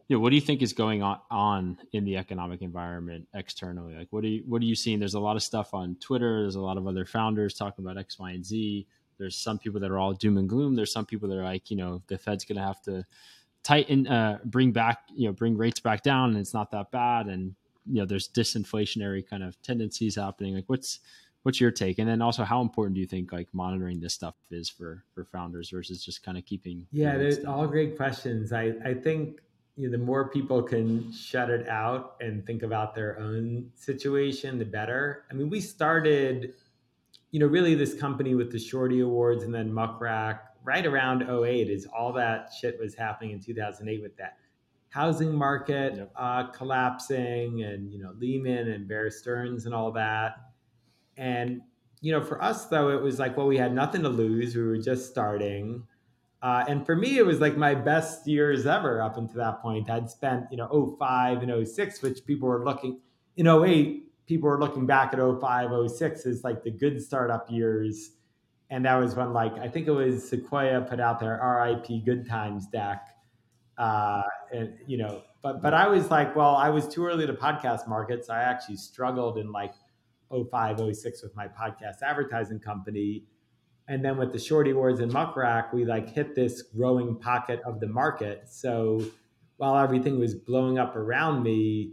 you 0.08 0.16
know, 0.16 0.20
what 0.20 0.30
do 0.30 0.36
you 0.36 0.42
think 0.42 0.62
is 0.62 0.72
going 0.72 1.02
on, 1.02 1.18
on 1.30 1.78
in 1.92 2.04
the 2.04 2.16
economic 2.16 2.62
environment 2.62 3.26
externally? 3.34 3.94
Like, 3.94 4.08
what 4.10 4.22
are 4.24 4.28
you, 4.28 4.44
what 4.46 4.62
are 4.62 4.66
you 4.66 4.76
seeing? 4.76 4.98
There's 4.98 5.14
a 5.14 5.20
lot 5.20 5.36
of 5.36 5.42
stuff 5.42 5.74
on 5.74 5.96
Twitter. 6.00 6.42
There's 6.42 6.54
a 6.54 6.60
lot 6.60 6.76
of 6.76 6.86
other 6.86 7.04
founders 7.04 7.54
talking 7.54 7.84
about 7.84 7.98
X, 7.98 8.18
Y, 8.18 8.30
and 8.30 8.44
Z. 8.44 8.86
There's 9.18 9.36
some 9.36 9.58
people 9.58 9.80
that 9.80 9.90
are 9.90 9.98
all 9.98 10.12
doom 10.12 10.38
and 10.38 10.48
gloom. 10.48 10.76
There's 10.76 10.92
some 10.92 11.06
people 11.06 11.28
that 11.28 11.38
are 11.38 11.44
like, 11.44 11.70
you 11.70 11.76
know, 11.76 12.02
the 12.06 12.18
Fed's 12.18 12.44
going 12.44 12.56
to 12.56 12.62
have 12.62 12.80
to 12.82 13.04
tighten, 13.64 14.06
uh, 14.06 14.38
bring 14.44 14.70
back, 14.70 15.00
you 15.12 15.26
know, 15.26 15.32
bring 15.32 15.56
rates 15.56 15.80
back 15.80 16.02
down, 16.02 16.30
and 16.30 16.38
it's 16.38 16.54
not 16.54 16.70
that 16.70 16.92
bad. 16.92 17.26
And 17.26 17.56
you 17.86 18.00
know, 18.00 18.06
there's 18.06 18.28
disinflationary 18.28 19.28
kind 19.28 19.42
of 19.42 19.60
tendencies 19.62 20.16
happening. 20.16 20.54
Like, 20.54 20.68
what's 20.68 21.00
what's 21.42 21.60
your 21.60 21.70
take? 21.70 21.98
And 21.98 22.08
then 22.08 22.20
also, 22.20 22.44
how 22.44 22.60
important 22.60 22.94
do 22.94 23.00
you 23.00 23.06
think 23.06 23.32
like 23.32 23.48
monitoring 23.52 24.00
this 24.00 24.14
stuff 24.14 24.34
is 24.50 24.68
for 24.68 25.04
for 25.14 25.24
founders 25.24 25.70
versus 25.70 26.04
just 26.04 26.22
kind 26.22 26.38
of 26.38 26.44
keeping? 26.44 26.86
Yeah, 26.92 27.16
there's 27.16 27.44
all 27.44 27.66
great 27.66 27.96
questions. 27.96 28.52
I 28.52 28.74
I 28.84 28.94
think 28.94 29.40
you 29.76 29.86
know, 29.86 29.96
the 29.96 30.02
more 30.02 30.28
people 30.30 30.62
can 30.62 31.12
shut 31.12 31.50
it 31.50 31.68
out 31.68 32.16
and 32.20 32.46
think 32.46 32.62
about 32.62 32.94
their 32.94 33.18
own 33.18 33.70
situation, 33.74 34.58
the 34.58 34.64
better. 34.64 35.24
I 35.30 35.34
mean, 35.34 35.50
we 35.50 35.60
started 35.60 36.54
you 37.30 37.40
know, 37.40 37.46
really 37.46 37.74
this 37.74 37.92
company 37.92 38.34
with 38.34 38.50
the 38.50 38.58
Shorty 38.58 39.00
Awards 39.00 39.42
and 39.42 39.54
then 39.54 39.72
Muck 39.72 40.00
Rack 40.00 40.54
right 40.64 40.86
around 40.86 41.22
08 41.22 41.68
is 41.68 41.86
all 41.86 42.12
that 42.14 42.50
shit 42.58 42.78
was 42.80 42.94
happening 42.94 43.32
in 43.32 43.40
2008 43.40 44.02
with 44.02 44.16
that 44.16 44.38
housing 44.88 45.34
market 45.34 45.96
yep. 45.96 46.12
uh, 46.16 46.44
collapsing 46.46 47.62
and, 47.62 47.92
you 47.92 48.02
know, 48.02 48.12
Lehman 48.18 48.68
and 48.68 48.88
Bear 48.88 49.10
Stearns 49.10 49.66
and 49.66 49.74
all 49.74 49.92
that. 49.92 50.36
And, 51.16 51.60
you 52.00 52.12
know, 52.12 52.22
for 52.22 52.42
us 52.42 52.66
though, 52.66 52.88
it 52.90 53.02
was 53.02 53.18
like, 53.18 53.36
well, 53.36 53.46
we 53.46 53.58
had 53.58 53.74
nothing 53.74 54.02
to 54.02 54.08
lose. 54.08 54.56
We 54.56 54.62
were 54.62 54.78
just 54.78 55.10
starting. 55.10 55.86
Uh, 56.42 56.64
and 56.68 56.84
for 56.84 56.94
me, 56.94 57.18
it 57.18 57.26
was 57.26 57.40
like 57.40 57.56
my 57.56 57.74
best 57.74 58.26
years 58.26 58.66
ever 58.66 59.02
up 59.02 59.16
until 59.16 59.38
that 59.38 59.60
point. 59.62 59.88
I'd 59.90 60.10
spent, 60.10 60.46
you 60.50 60.56
know, 60.56 60.96
05 60.98 61.42
and 61.42 61.66
06, 61.66 62.02
which 62.02 62.24
people 62.26 62.48
were 62.48 62.64
looking 62.64 63.00
in 63.36 63.46
08 63.46 64.06
people 64.26 64.48
were 64.48 64.58
looking 64.58 64.86
back 64.86 65.14
at 65.14 65.20
05, 65.20 65.90
06 65.90 66.26
as 66.26 66.44
like 66.44 66.62
the 66.62 66.70
good 66.70 67.02
startup 67.02 67.50
years. 67.50 68.12
And 68.70 68.84
that 68.84 68.96
was 68.96 69.14
when 69.14 69.32
like 69.32 69.52
I 69.54 69.68
think 69.68 69.86
it 69.86 69.92
was 69.92 70.28
Sequoia 70.28 70.80
put 70.82 71.00
out 71.00 71.20
their 71.20 71.40
RIP 71.40 72.04
Good 72.04 72.28
Times 72.28 72.66
deck. 72.66 73.08
Uh, 73.78 74.22
and 74.52 74.74
you 74.86 74.98
know, 74.98 75.22
but 75.42 75.62
but 75.62 75.72
I 75.72 75.86
was 75.86 76.10
like, 76.10 76.34
well, 76.34 76.56
I 76.56 76.68
was 76.70 76.88
too 76.88 77.06
early 77.06 77.26
to 77.26 77.32
podcast 77.32 77.86
markets. 77.86 78.28
I 78.28 78.42
actually 78.42 78.76
struggled 78.76 79.38
in 79.38 79.52
like 79.52 79.74
05, 80.30 80.80
06 80.96 81.22
with 81.22 81.36
my 81.36 81.46
podcast 81.46 82.02
advertising 82.02 82.58
company. 82.58 83.24
And 83.88 84.04
then 84.04 84.16
with 84.16 84.32
the 84.32 84.38
Shorty 84.38 84.72
Awards 84.72 85.00
and 85.00 85.12
Muck 85.12 85.36
Rack, 85.36 85.72
we 85.72 85.84
like 85.84 86.08
hit 86.08 86.34
this 86.34 86.62
growing 86.62 87.16
pocket 87.16 87.60
of 87.64 87.78
the 87.78 87.86
market. 87.86 88.48
So 88.48 89.04
while 89.58 89.78
everything 89.78 90.18
was 90.18 90.34
blowing 90.34 90.78
up 90.78 90.96
around 90.96 91.42
me, 91.42 91.92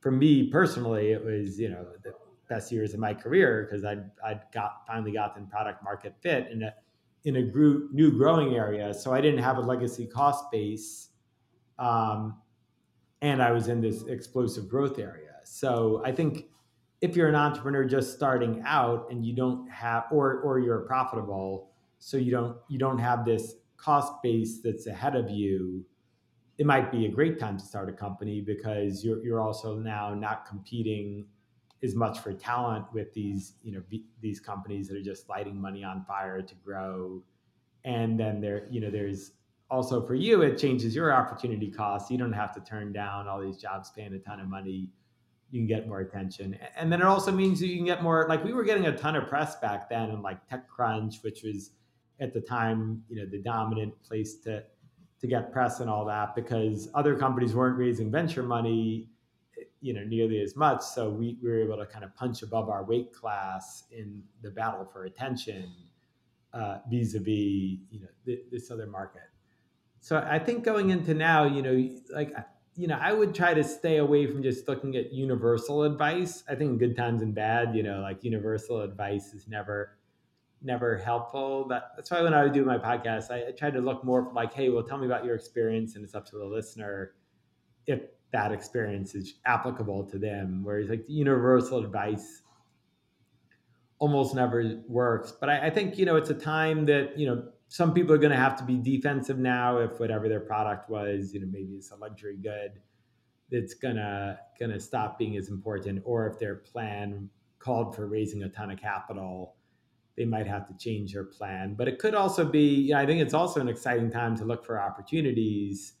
for 0.00 0.10
me 0.10 0.48
personally, 0.50 1.12
it 1.12 1.24
was 1.24 1.58
you 1.58 1.70
know 1.70 1.86
the 2.02 2.12
best 2.48 2.70
years 2.70 2.92
of 2.92 3.00
my 3.00 3.14
career 3.14 3.66
because 3.68 3.84
I'd 3.84 4.10
I'd 4.24 4.42
got 4.52 4.86
finally 4.86 5.12
gotten 5.12 5.46
product 5.46 5.82
market 5.82 6.14
fit 6.20 6.48
in 6.50 6.62
a 6.62 6.74
in 7.24 7.36
a 7.36 7.42
group, 7.42 7.92
new 7.92 8.10
growing 8.10 8.54
area. 8.54 8.92
So 8.92 9.12
I 9.12 9.20
didn't 9.20 9.42
have 9.42 9.56
a 9.56 9.60
legacy 9.60 10.06
cost 10.06 10.50
base, 10.50 11.10
um, 11.78 12.36
and 13.20 13.40
I 13.40 13.52
was 13.52 13.68
in 13.68 13.80
this 13.80 14.02
explosive 14.02 14.68
growth 14.68 14.98
area. 14.98 15.36
So 15.44 16.02
I 16.04 16.12
think 16.12 16.46
if 17.02 17.16
you're 17.16 17.28
an 17.28 17.34
entrepreneur 17.34 17.84
just 17.84 18.14
starting 18.14 18.62
out 18.64 19.08
and 19.10 19.26
you 19.26 19.34
don't 19.34 19.68
have 19.70 20.04
or 20.10 20.40
or 20.40 20.58
you're 20.58 20.80
profitable, 20.80 21.70
so 21.98 22.16
you 22.16 22.30
don't 22.30 22.56
you 22.68 22.78
don't 22.78 22.98
have 22.98 23.24
this 23.24 23.56
cost 23.76 24.12
base 24.22 24.60
that's 24.62 24.86
ahead 24.86 25.16
of 25.16 25.28
you 25.28 25.84
it 26.58 26.66
might 26.66 26.92
be 26.92 27.06
a 27.06 27.08
great 27.08 27.38
time 27.38 27.58
to 27.58 27.64
start 27.64 27.88
a 27.88 27.92
company 27.92 28.40
because 28.40 29.04
you're 29.04 29.24
you're 29.24 29.40
also 29.40 29.74
now 29.74 30.14
not 30.14 30.46
competing 30.46 31.26
as 31.82 31.94
much 31.94 32.20
for 32.20 32.32
talent 32.32 32.84
with 32.92 33.12
these 33.14 33.54
you 33.62 33.72
know 33.72 33.82
b- 33.88 34.06
these 34.20 34.38
companies 34.38 34.88
that 34.88 34.96
are 34.96 35.02
just 35.02 35.28
lighting 35.28 35.60
money 35.60 35.82
on 35.82 36.04
fire 36.04 36.40
to 36.40 36.54
grow. 36.56 37.22
And 37.84 38.18
then 38.20 38.40
there 38.40 38.68
you 38.70 38.80
know 38.80 38.90
there's 38.90 39.32
also 39.70 40.06
for 40.06 40.14
you 40.14 40.42
it 40.42 40.58
changes 40.58 40.94
your 40.94 41.12
opportunity 41.12 41.70
costs. 41.70 42.10
You 42.10 42.18
don't 42.18 42.32
have 42.32 42.54
to 42.54 42.60
turn 42.60 42.92
down 42.92 43.26
all 43.26 43.40
these 43.40 43.56
jobs 43.56 43.90
paying 43.90 44.14
a 44.14 44.18
ton 44.18 44.38
of 44.38 44.48
money 44.48 44.88
you 45.52 45.60
can 45.60 45.66
get 45.68 45.86
more 45.86 46.00
attention 46.00 46.58
and 46.76 46.90
then 46.90 47.00
it 47.00 47.06
also 47.06 47.30
means 47.30 47.62
you 47.62 47.76
can 47.76 47.84
get 47.84 48.02
more 48.02 48.26
like 48.28 48.42
we 48.42 48.52
were 48.52 48.64
getting 48.64 48.86
a 48.86 48.96
ton 48.96 49.14
of 49.14 49.28
press 49.28 49.54
back 49.60 49.88
then 49.88 50.10
and 50.10 50.22
like 50.22 50.38
techcrunch 50.48 51.22
which 51.22 51.44
was 51.44 51.70
at 52.20 52.32
the 52.32 52.40
time 52.40 53.02
you 53.08 53.16
know 53.16 53.26
the 53.30 53.38
dominant 53.38 53.94
place 54.02 54.36
to 54.36 54.64
to 55.20 55.28
get 55.28 55.52
press 55.52 55.78
and 55.78 55.88
all 55.88 56.04
that 56.04 56.34
because 56.34 56.88
other 56.94 57.16
companies 57.16 57.54
weren't 57.54 57.78
raising 57.78 58.10
venture 58.10 58.42
money 58.42 59.08
you 59.82 59.92
know 59.92 60.04
nearly 60.04 60.40
as 60.40 60.56
much. 60.56 60.80
So 60.80 61.10
we, 61.10 61.38
we 61.42 61.50
were 61.50 61.60
able 61.60 61.76
to 61.76 61.86
kind 61.86 62.04
of 62.04 62.14
punch 62.14 62.42
above 62.42 62.70
our 62.70 62.84
weight 62.84 63.12
class 63.12 63.84
in 63.90 64.22
the 64.42 64.50
battle 64.50 64.88
for 64.90 65.04
attention 65.04 65.70
uh, 66.54 66.78
vis-a-vis 66.88 67.26
you 67.26 68.00
know 68.00 68.08
th- 68.24 68.44
this 68.50 68.70
other 68.70 68.86
market. 68.86 69.22
So 70.00 70.18
I 70.28 70.38
think 70.38 70.64
going 70.64 70.90
into 70.90 71.14
now, 71.14 71.44
you 71.44 71.62
know, 71.62 71.88
like 72.12 72.34
you 72.76 72.86
know, 72.86 72.98
I 73.00 73.12
would 73.12 73.34
try 73.34 73.54
to 73.54 73.62
stay 73.62 73.98
away 73.98 74.26
from 74.26 74.42
just 74.42 74.66
looking 74.66 74.96
at 74.96 75.12
universal 75.12 75.82
advice. 75.82 76.42
I 76.48 76.54
think 76.54 76.78
good 76.78 76.96
times 76.96 77.22
and 77.22 77.34
bad, 77.34 77.74
you 77.74 77.82
know, 77.82 78.00
like 78.00 78.24
universal 78.24 78.80
advice 78.80 79.34
is 79.34 79.46
never 79.46 79.98
never 80.64 80.96
helpful. 80.96 81.66
That, 81.68 81.90
that's 81.96 82.10
why 82.10 82.22
when 82.22 82.34
I 82.34 82.44
would 82.44 82.52
do 82.52 82.64
my 82.64 82.78
podcast, 82.78 83.30
I, 83.30 83.48
I 83.48 83.50
tried 83.52 83.74
to 83.74 83.80
look 83.80 84.04
more 84.04 84.30
like, 84.32 84.54
hey, 84.54 84.68
well, 84.68 84.84
tell 84.84 84.96
me 84.96 85.06
about 85.06 85.24
your 85.24 85.34
experience, 85.34 85.96
and 85.96 86.04
it's 86.04 86.14
up 86.14 86.24
to 86.26 86.38
the 86.38 86.44
listener 86.44 87.14
if 87.86 88.00
that 88.32 88.52
experience 88.52 89.14
is 89.14 89.34
applicable 89.44 90.04
to 90.04 90.18
them. 90.18 90.62
Whereas 90.64 90.88
like 90.88 91.04
the 91.06 91.12
universal 91.12 91.84
advice 91.84 92.42
almost 93.98 94.34
never 94.34 94.80
works. 94.88 95.32
But 95.32 95.48
I, 95.48 95.66
I 95.66 95.70
think 95.70 95.98
you 95.98 96.06
know 96.06 96.16
it's 96.16 96.30
a 96.30 96.34
time 96.34 96.86
that 96.86 97.18
you 97.18 97.26
know 97.26 97.48
some 97.72 97.94
people 97.94 98.14
are 98.14 98.18
going 98.18 98.32
to 98.32 98.36
have 98.36 98.54
to 98.54 98.64
be 98.64 98.76
defensive 98.76 99.38
now 99.38 99.78
if 99.78 99.98
whatever 99.98 100.28
their 100.28 100.40
product 100.40 100.90
was, 100.90 101.32
you 101.32 101.40
know, 101.40 101.46
maybe 101.50 101.72
it's 101.72 101.90
a 101.90 101.96
luxury 101.96 102.36
good 102.36 102.72
that's 103.50 103.72
gonna 103.72 104.38
gonna 104.60 104.78
stop 104.78 105.18
being 105.18 105.38
as 105.38 105.48
important, 105.48 106.02
or 106.04 106.26
if 106.26 106.38
their 106.38 106.56
plan 106.56 107.30
called 107.58 107.96
for 107.96 108.06
raising 108.06 108.42
a 108.42 108.48
ton 108.50 108.70
of 108.70 108.78
capital 108.78 109.56
they 110.14 110.26
might 110.26 110.46
have 110.46 110.68
to 110.68 110.76
change 110.76 111.14
their 111.14 111.24
plan. 111.24 111.72
But 111.72 111.88
it 111.88 111.98
could 111.98 112.14
also 112.14 112.44
be, 112.44 112.74
you 112.74 112.92
know, 112.92 113.00
I 113.00 113.06
think 113.06 113.22
it's 113.22 113.32
also 113.32 113.62
an 113.62 113.68
exciting 113.68 114.10
time 114.10 114.36
to 114.36 114.44
look 114.44 114.66
for 114.66 114.78
opportunities 114.78 115.94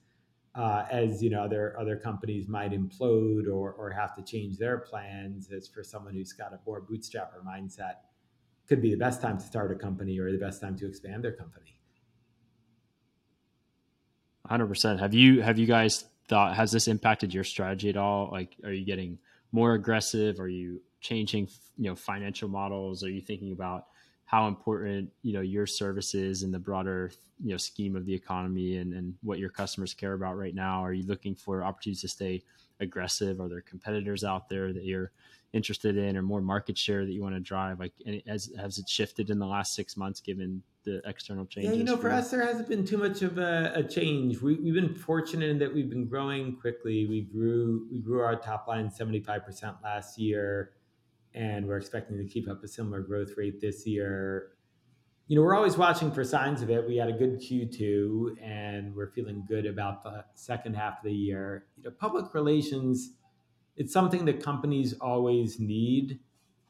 uh, 0.54 0.84
as 0.90 1.22
you 1.22 1.30
know 1.30 1.42
other 1.42 1.74
other 1.80 1.96
companies 1.96 2.48
might 2.48 2.72
implode 2.72 3.46
or 3.46 3.72
or 3.72 3.90
have 3.90 4.14
to 4.16 4.22
change 4.22 4.58
their 4.58 4.76
plans. 4.76 5.50
As 5.50 5.66
for 5.66 5.82
someone 5.82 6.12
who's 6.12 6.34
got 6.34 6.52
a 6.52 6.60
more 6.66 6.82
bootstrapper 6.82 7.42
mindset, 7.46 7.94
could 8.68 8.80
be 8.80 8.90
the 8.90 8.96
best 8.96 9.20
time 9.20 9.38
to 9.38 9.44
start 9.44 9.70
a 9.72 9.74
company 9.74 10.18
or 10.18 10.30
the 10.32 10.38
best 10.38 10.60
time 10.60 10.76
to 10.78 10.86
expand 10.86 11.24
their 11.24 11.32
company. 11.32 11.76
Hundred 14.46 14.66
percent. 14.66 15.00
Have 15.00 15.14
you 15.14 15.40
have 15.40 15.58
you 15.58 15.66
guys 15.66 16.04
thought 16.28 16.56
has 16.56 16.72
this 16.72 16.88
impacted 16.88 17.32
your 17.32 17.44
strategy 17.44 17.88
at 17.88 17.96
all? 17.96 18.28
Like, 18.30 18.56
are 18.64 18.72
you 18.72 18.84
getting 18.84 19.18
more 19.52 19.74
aggressive? 19.74 20.40
Are 20.40 20.48
you 20.48 20.80
changing 21.00 21.48
you 21.76 21.90
know 21.90 21.96
financial 21.96 22.48
models? 22.48 23.04
Are 23.04 23.10
you 23.10 23.20
thinking 23.20 23.52
about 23.52 23.86
how 24.32 24.48
important 24.48 25.10
you 25.22 25.34
know 25.34 25.42
your 25.42 25.66
services 25.66 26.42
in 26.42 26.50
the 26.50 26.58
broader 26.58 27.12
you 27.44 27.50
know 27.50 27.58
scheme 27.58 27.94
of 27.94 28.06
the 28.06 28.14
economy 28.14 28.78
and, 28.78 28.94
and 28.94 29.14
what 29.22 29.38
your 29.38 29.50
customers 29.50 29.92
care 29.92 30.14
about 30.14 30.38
right 30.38 30.54
now 30.54 30.82
are 30.82 30.94
you 30.94 31.04
looking 31.06 31.34
for 31.34 31.62
opportunities 31.62 32.00
to 32.00 32.08
stay 32.08 32.42
aggressive 32.80 33.40
are 33.40 33.48
there 33.48 33.60
competitors 33.60 34.24
out 34.24 34.48
there 34.48 34.72
that 34.72 34.84
you're 34.84 35.12
interested 35.52 35.96
in 35.96 36.16
or 36.16 36.22
more 36.22 36.40
market 36.40 36.78
share 36.78 37.04
that 37.04 37.12
you 37.12 37.22
want 37.22 37.34
to 37.34 37.40
drive 37.40 37.78
like 37.78 37.92
has, 38.26 38.50
has 38.58 38.78
it 38.78 38.88
shifted 38.88 39.28
in 39.28 39.38
the 39.38 39.46
last 39.46 39.74
six 39.74 39.96
months 39.96 40.20
given 40.20 40.62
the 40.84 41.02
external 41.04 41.44
changes 41.44 41.72
yeah 41.72 41.76
you 41.76 41.84
know 41.84 41.96
for, 41.96 42.02
for 42.02 42.10
us 42.10 42.30
there 42.30 42.44
hasn't 42.44 42.68
been 42.68 42.86
too 42.86 42.96
much 42.96 43.20
of 43.20 43.36
a, 43.36 43.72
a 43.74 43.82
change 43.82 44.40
we, 44.40 44.54
have 44.54 44.74
been 44.74 44.94
fortunate 44.94 45.50
in 45.50 45.58
that 45.58 45.72
we've 45.72 45.90
been 45.90 46.06
growing 46.06 46.56
quickly 46.56 47.06
we 47.06 47.20
grew 47.20 47.86
we 47.92 47.98
grew 47.98 48.20
our 48.22 48.34
top 48.34 48.66
line 48.66 48.88
75% 48.88 49.82
last 49.82 50.18
year 50.18 50.72
and 51.34 51.66
we're 51.66 51.76
expecting 51.76 52.18
to 52.18 52.24
keep 52.24 52.48
up 52.48 52.62
a 52.62 52.68
similar 52.68 53.00
growth 53.00 53.32
rate 53.36 53.60
this 53.60 53.86
year. 53.86 54.50
You 55.28 55.36
know, 55.36 55.42
we're 55.42 55.54
always 55.54 55.78
watching 55.78 56.10
for 56.12 56.24
signs 56.24 56.62
of 56.62 56.70
it. 56.70 56.86
We 56.86 56.96
had 56.96 57.08
a 57.08 57.12
good 57.12 57.40
Q2 57.40 58.42
and 58.42 58.94
we're 58.94 59.10
feeling 59.12 59.44
good 59.48 59.66
about 59.66 60.02
the 60.02 60.24
second 60.34 60.74
half 60.74 60.98
of 60.98 61.04
the 61.04 61.12
year. 61.12 61.66
You 61.76 61.84
know, 61.84 61.90
public 61.90 62.34
relations, 62.34 63.12
it's 63.76 63.92
something 63.92 64.24
that 64.26 64.42
companies 64.42 64.94
always 65.00 65.58
need. 65.58 66.20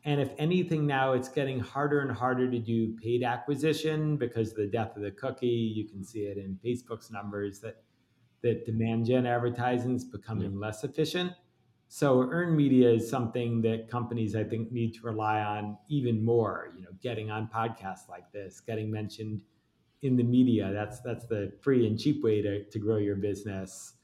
And 0.05 0.21
if 0.21 0.31
anything, 0.39 0.87
now 0.87 1.13
it's 1.13 1.29
getting 1.29 1.61
harder 1.61 2.01
and 2.01 2.11
harder 2.11 2.51
to 2.51 2.59
do 2.59 2.97
paid 2.97 3.23
acquisition 3.23 4.17
because 4.17 4.51
of 4.51 4.57
the 4.57 4.67
death 4.67 4.97
of 4.97 5.03
the 5.03 5.13
cookie. 5.13 5.47
You 5.47 5.89
can 5.89 6.05
see 6.05 6.21
it 6.21 6.39
in 6.39 6.59
Facebook's 6.65 7.11
numbers 7.11 7.61
that 7.61 7.83
that 8.43 8.67
demand 8.67 9.07
gen 9.07 9.25
advertising 9.25 9.95
is 9.95 10.05
becoming 10.05 10.53
yeah. 10.53 10.59
less 10.59 10.83
efficient. 10.83 11.33
So 11.87 12.23
earned 12.23 12.57
media 12.57 12.91
is 12.91 13.09
something 13.09 13.63
that 13.63 13.89
companies 13.89 14.35
I 14.35 14.45
think 14.45 14.73
need 14.73 14.95
to 14.95 15.01
rely 15.03 15.41
on 15.41 15.77
even 15.89 16.25
more. 16.25 16.73
You 16.75 16.83
know, 16.83 16.89
getting 17.01 17.31
on 17.31 17.49
podcasts 17.55 18.09
like 18.09 18.33
this, 18.33 18.61
getting 18.61 18.91
mentioned 18.91 19.43
in 20.01 20.17
the 20.17 20.25
media. 20.25 20.73
That's 20.73 21.01
that's 21.01 21.27
the 21.27 21.53
free 21.61 21.87
and 21.87 21.99
cheap 21.99 22.23
way 22.25 22.43
to, 22.43 22.65
to 22.65 22.79
grow 22.79 22.97
your 22.97 23.17
business. 23.17 23.95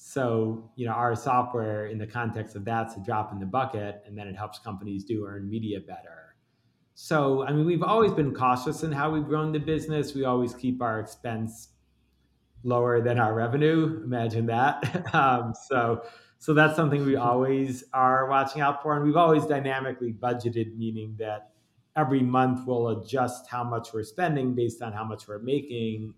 So, 0.00 0.70
you 0.76 0.86
know, 0.86 0.92
our 0.92 1.16
software 1.16 1.86
in 1.86 1.98
the 1.98 2.06
context 2.06 2.54
of 2.54 2.64
that's 2.64 2.96
a 2.96 3.00
drop 3.00 3.32
in 3.32 3.40
the 3.40 3.46
bucket, 3.46 4.00
and 4.06 4.16
then 4.16 4.28
it 4.28 4.36
helps 4.36 4.60
companies 4.60 5.02
do 5.02 5.26
earned 5.26 5.50
media 5.50 5.80
better. 5.80 6.36
So, 6.94 7.44
I 7.44 7.52
mean, 7.52 7.66
we've 7.66 7.82
always 7.82 8.12
been 8.12 8.32
cautious 8.32 8.84
in 8.84 8.92
how 8.92 9.10
we've 9.10 9.24
grown 9.24 9.50
the 9.50 9.58
business. 9.58 10.14
We 10.14 10.24
always 10.24 10.54
keep 10.54 10.80
our 10.80 11.00
expense 11.00 11.70
lower 12.62 13.00
than 13.00 13.18
our 13.18 13.34
revenue. 13.34 14.00
Imagine 14.04 14.46
that. 14.46 15.04
um, 15.14 15.52
so 15.68 16.04
so 16.38 16.54
that's 16.54 16.76
something 16.76 17.04
we 17.04 17.16
always 17.30 17.82
are 17.92 18.28
watching 18.30 18.62
out 18.62 18.82
for. 18.82 18.94
And 18.94 19.04
we've 19.04 19.16
always 19.16 19.46
dynamically 19.46 20.12
budgeted, 20.12 20.76
meaning 20.76 21.16
that 21.18 21.50
every 21.96 22.22
month 22.22 22.68
we'll 22.68 23.00
adjust 23.00 23.48
how 23.50 23.64
much 23.64 23.92
we're 23.92 24.04
spending 24.04 24.54
based 24.54 24.80
on 24.80 24.92
how 24.92 25.02
much 25.02 25.26
we're 25.26 25.40
making 25.40 26.14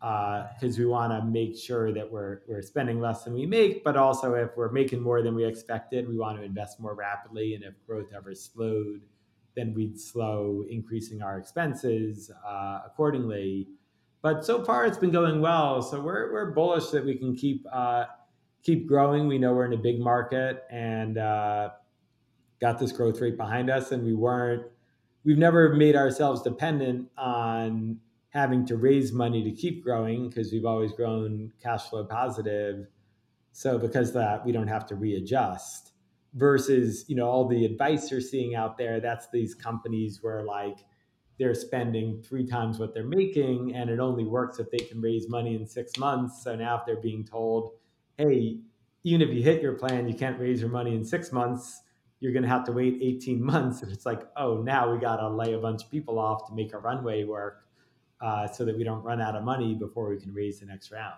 because 0.00 0.78
uh, 0.78 0.78
we 0.78 0.86
want 0.86 1.12
to 1.12 1.22
make 1.26 1.54
sure 1.54 1.92
that 1.92 2.10
we're 2.10 2.40
we're 2.48 2.62
spending 2.62 3.00
less 3.00 3.24
than 3.24 3.34
we 3.34 3.44
make, 3.44 3.84
but 3.84 3.98
also 3.98 4.32
if 4.34 4.56
we're 4.56 4.72
making 4.72 5.00
more 5.00 5.20
than 5.20 5.34
we 5.34 5.44
expected, 5.44 6.08
we 6.08 6.16
want 6.16 6.38
to 6.38 6.42
invest 6.42 6.80
more 6.80 6.94
rapidly. 6.94 7.54
And 7.54 7.62
if 7.62 7.74
growth 7.86 8.06
ever 8.16 8.34
slowed, 8.34 9.02
then 9.54 9.74
we'd 9.74 10.00
slow 10.00 10.64
increasing 10.70 11.20
our 11.20 11.38
expenses 11.38 12.30
uh, 12.46 12.80
accordingly. 12.86 13.68
But 14.22 14.42
so 14.44 14.64
far, 14.64 14.86
it's 14.86 14.96
been 14.96 15.10
going 15.10 15.42
well, 15.42 15.82
so 15.82 16.00
we're 16.00 16.32
we're 16.32 16.52
bullish 16.52 16.88
that 16.90 17.04
we 17.04 17.16
can 17.16 17.36
keep 17.36 17.66
uh, 17.70 18.06
keep 18.62 18.86
growing. 18.86 19.28
We 19.28 19.36
know 19.36 19.52
we're 19.52 19.66
in 19.66 19.74
a 19.74 19.82
big 19.82 20.00
market 20.00 20.64
and 20.70 21.18
uh, 21.18 21.70
got 22.58 22.78
this 22.78 22.90
growth 22.90 23.20
rate 23.20 23.36
behind 23.36 23.68
us, 23.68 23.92
and 23.92 24.02
we 24.02 24.14
weren't. 24.14 24.64
We've 25.24 25.36
never 25.36 25.74
made 25.74 25.94
ourselves 25.94 26.40
dependent 26.40 27.10
on 27.18 27.98
having 28.30 28.64
to 28.66 28.76
raise 28.76 29.12
money 29.12 29.42
to 29.42 29.50
keep 29.50 29.82
growing 29.82 30.28
because 30.28 30.52
we've 30.52 30.64
always 30.64 30.92
grown 30.92 31.52
cash 31.62 31.88
flow 31.88 32.04
positive. 32.04 32.86
So 33.52 33.78
because 33.78 34.12
that, 34.12 34.44
we 34.44 34.52
don't 34.52 34.68
have 34.68 34.86
to 34.86 34.94
readjust. 34.94 35.92
Versus, 36.34 37.04
you 37.08 37.16
know, 37.16 37.28
all 37.28 37.48
the 37.48 37.64
advice 37.64 38.08
you're 38.10 38.20
seeing 38.20 38.54
out 38.54 38.78
there, 38.78 39.00
that's 39.00 39.28
these 39.30 39.54
companies 39.54 40.20
where 40.22 40.44
like 40.44 40.78
they're 41.40 41.54
spending 41.54 42.22
three 42.22 42.46
times 42.46 42.78
what 42.78 42.94
they're 42.94 43.02
making, 43.02 43.74
and 43.74 43.90
it 43.90 43.98
only 43.98 44.24
works 44.24 44.60
if 44.60 44.70
they 44.70 44.78
can 44.78 45.00
raise 45.00 45.28
money 45.28 45.56
in 45.56 45.66
six 45.66 45.98
months. 45.98 46.44
So 46.44 46.54
now 46.54 46.78
if 46.78 46.86
they're 46.86 47.00
being 47.00 47.24
told 47.24 47.72
hey, 48.20 48.58
even 49.04 49.22
if 49.22 49.34
you 49.34 49.42
hit 49.42 49.62
your 49.62 49.72
plan, 49.72 50.06
you 50.06 50.14
can't 50.14 50.38
raise 50.38 50.60
your 50.60 50.70
money 50.70 50.94
in 50.94 51.04
six 51.04 51.32
months. 51.32 51.82
You're 52.20 52.32
going 52.32 52.42
to 52.42 52.48
have 52.48 52.64
to 52.64 52.72
wait 52.72 52.98
18 53.00 53.42
months. 53.44 53.82
And 53.82 53.90
it's 53.90 54.04
like, 54.04 54.22
oh, 54.36 54.62
now 54.62 54.92
we 54.92 54.98
got 54.98 55.16
to 55.16 55.28
lay 55.28 55.54
a 55.54 55.58
bunch 55.58 55.84
of 55.84 55.90
people 55.90 56.18
off 56.18 56.46
to 56.48 56.54
make 56.54 56.74
a 56.74 56.78
runway 56.78 57.24
work 57.24 57.64
uh, 58.20 58.46
so 58.46 58.64
that 58.64 58.76
we 58.76 58.84
don't 58.84 59.02
run 59.02 59.20
out 59.20 59.36
of 59.36 59.44
money 59.44 59.74
before 59.74 60.08
we 60.10 60.18
can 60.18 60.32
raise 60.32 60.60
the 60.60 60.66
next 60.66 60.90
round. 60.90 61.14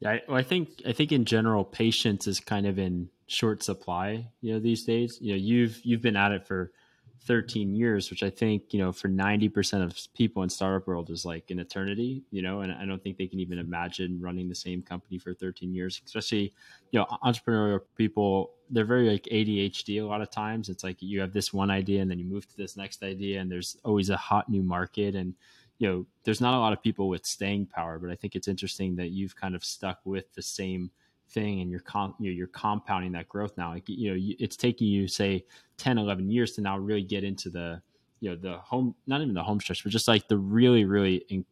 Yeah, 0.00 0.18
well, 0.28 0.38
I 0.38 0.42
think 0.42 0.82
I 0.86 0.92
think 0.92 1.12
in 1.12 1.24
general, 1.24 1.64
patience 1.64 2.26
is 2.26 2.40
kind 2.40 2.66
of 2.66 2.78
in 2.78 3.10
short 3.26 3.62
supply. 3.62 4.30
You 4.40 4.54
know, 4.54 4.58
these 4.58 4.84
days. 4.84 5.18
You 5.20 5.32
know, 5.32 5.38
you've 5.38 5.80
you've 5.84 6.00
been 6.00 6.16
at 6.16 6.32
it 6.32 6.46
for 6.46 6.72
13 7.26 7.74
years, 7.74 8.10
which 8.10 8.22
I 8.22 8.30
think, 8.30 8.72
you 8.72 8.78
know, 8.78 8.92
for 8.92 9.08
90% 9.08 9.82
of 9.84 9.96
people 10.14 10.42
in 10.42 10.48
startup 10.48 10.86
world 10.86 11.10
is 11.10 11.24
like 11.24 11.50
an 11.50 11.58
eternity, 11.58 12.22
you 12.30 12.40
know, 12.40 12.60
and 12.60 12.72
I 12.72 12.86
don't 12.86 13.02
think 13.02 13.18
they 13.18 13.26
can 13.26 13.40
even 13.40 13.58
imagine 13.58 14.20
running 14.20 14.48
the 14.48 14.54
same 14.54 14.82
company 14.82 15.18
for 15.18 15.34
13 15.34 15.74
years, 15.74 16.00
especially, 16.04 16.52
you 16.92 16.98
know, 16.98 17.06
entrepreneurial 17.22 17.80
people, 17.94 18.52
they're 18.70 18.84
very 18.84 19.10
like 19.10 19.24
ADHD 19.24 20.02
a 20.02 20.06
lot 20.06 20.22
of 20.22 20.30
times. 20.30 20.68
It's 20.68 20.82
like 20.82 21.02
you 21.02 21.20
have 21.20 21.32
this 21.32 21.52
one 21.52 21.70
idea 21.70 22.00
and 22.00 22.10
then 22.10 22.18
you 22.18 22.24
move 22.24 22.48
to 22.48 22.56
this 22.56 22.76
next 22.76 23.02
idea 23.02 23.40
and 23.40 23.52
there's 23.52 23.76
always 23.84 24.08
a 24.08 24.16
hot 24.16 24.48
new 24.48 24.62
market 24.62 25.14
and, 25.14 25.34
you 25.78 25.88
know, 25.88 26.06
there's 26.24 26.40
not 26.40 26.54
a 26.54 26.58
lot 26.58 26.72
of 26.72 26.82
people 26.82 27.08
with 27.08 27.26
staying 27.26 27.66
power, 27.66 27.98
but 27.98 28.10
I 28.10 28.14
think 28.14 28.34
it's 28.34 28.48
interesting 28.48 28.96
that 28.96 29.10
you've 29.10 29.36
kind 29.36 29.54
of 29.54 29.64
stuck 29.64 29.98
with 30.04 30.32
the 30.34 30.42
same 30.42 30.90
thing 31.30 31.60
and 31.60 31.70
you're 31.70 31.80
com- 31.80 32.14
you're, 32.18 32.46
compounding 32.48 33.12
that 33.12 33.28
growth 33.28 33.56
now 33.56 33.70
like 33.70 33.88
you 33.88 34.10
know 34.10 34.34
it's 34.38 34.56
taking 34.56 34.88
you 34.88 35.06
say 35.06 35.44
10 35.78 35.98
11 35.98 36.30
years 36.30 36.52
to 36.52 36.60
now 36.60 36.76
really 36.76 37.02
get 37.02 37.24
into 37.24 37.48
the 37.48 37.80
you 38.20 38.30
know 38.30 38.36
the 38.36 38.58
home 38.58 38.94
not 39.06 39.20
even 39.20 39.34
the 39.34 39.42
home 39.42 39.60
stretch 39.60 39.82
but 39.82 39.90
just 39.90 40.08
like 40.08 40.28
the 40.28 40.36
really 40.36 40.84
really 40.84 41.44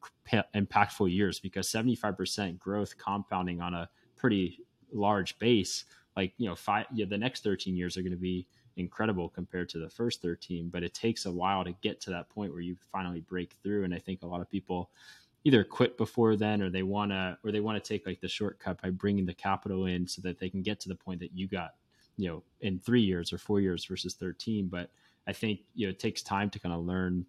impactful 0.54 1.12
years 1.12 1.40
because 1.40 1.68
75% 1.68 2.58
growth 2.58 2.96
compounding 2.98 3.60
on 3.60 3.74
a 3.74 3.88
pretty 4.16 4.60
large 4.92 5.38
base 5.38 5.84
like 6.16 6.32
you 6.38 6.48
know 6.48 6.54
five 6.54 6.86
yeah, 6.92 7.06
the 7.08 7.18
next 7.18 7.44
13 7.44 7.76
years 7.76 7.96
are 7.96 8.02
going 8.02 8.12
to 8.12 8.18
be 8.18 8.46
incredible 8.76 9.28
compared 9.28 9.68
to 9.68 9.78
the 9.78 9.88
first 9.88 10.22
13 10.22 10.68
but 10.68 10.82
it 10.82 10.94
takes 10.94 11.26
a 11.26 11.32
while 11.32 11.64
to 11.64 11.72
get 11.80 12.00
to 12.00 12.10
that 12.10 12.28
point 12.28 12.52
where 12.52 12.60
you 12.60 12.76
finally 12.92 13.20
break 13.20 13.54
through 13.62 13.84
and 13.84 13.94
i 13.94 13.98
think 13.98 14.22
a 14.22 14.26
lot 14.26 14.40
of 14.40 14.48
people 14.48 14.90
either 15.48 15.64
quit 15.64 15.96
before 15.96 16.36
then 16.36 16.60
or 16.60 16.68
they 16.68 16.82
want 16.82 17.10
to 17.10 17.38
or 17.42 17.50
they 17.50 17.60
want 17.60 17.82
to 17.82 17.88
take 17.88 18.06
like 18.06 18.20
the 18.20 18.28
shortcut 18.28 18.80
by 18.82 18.90
bringing 18.90 19.24
the 19.24 19.34
capital 19.34 19.86
in 19.86 20.06
so 20.06 20.20
that 20.20 20.38
they 20.38 20.50
can 20.50 20.60
get 20.60 20.78
to 20.78 20.88
the 20.88 20.94
point 20.94 21.18
that 21.18 21.32
you 21.34 21.48
got 21.48 21.74
you 22.18 22.28
know 22.28 22.42
in 22.60 22.78
three 22.78 23.00
years 23.00 23.32
or 23.32 23.38
four 23.38 23.58
years 23.58 23.86
versus 23.86 24.14
13 24.14 24.68
but 24.68 24.90
i 25.26 25.32
think 25.32 25.60
you 25.74 25.86
know 25.86 25.90
it 25.90 25.98
takes 25.98 26.22
time 26.22 26.50
to 26.50 26.60
kind 26.60 26.74
of 26.74 26.84
learn 26.84 27.24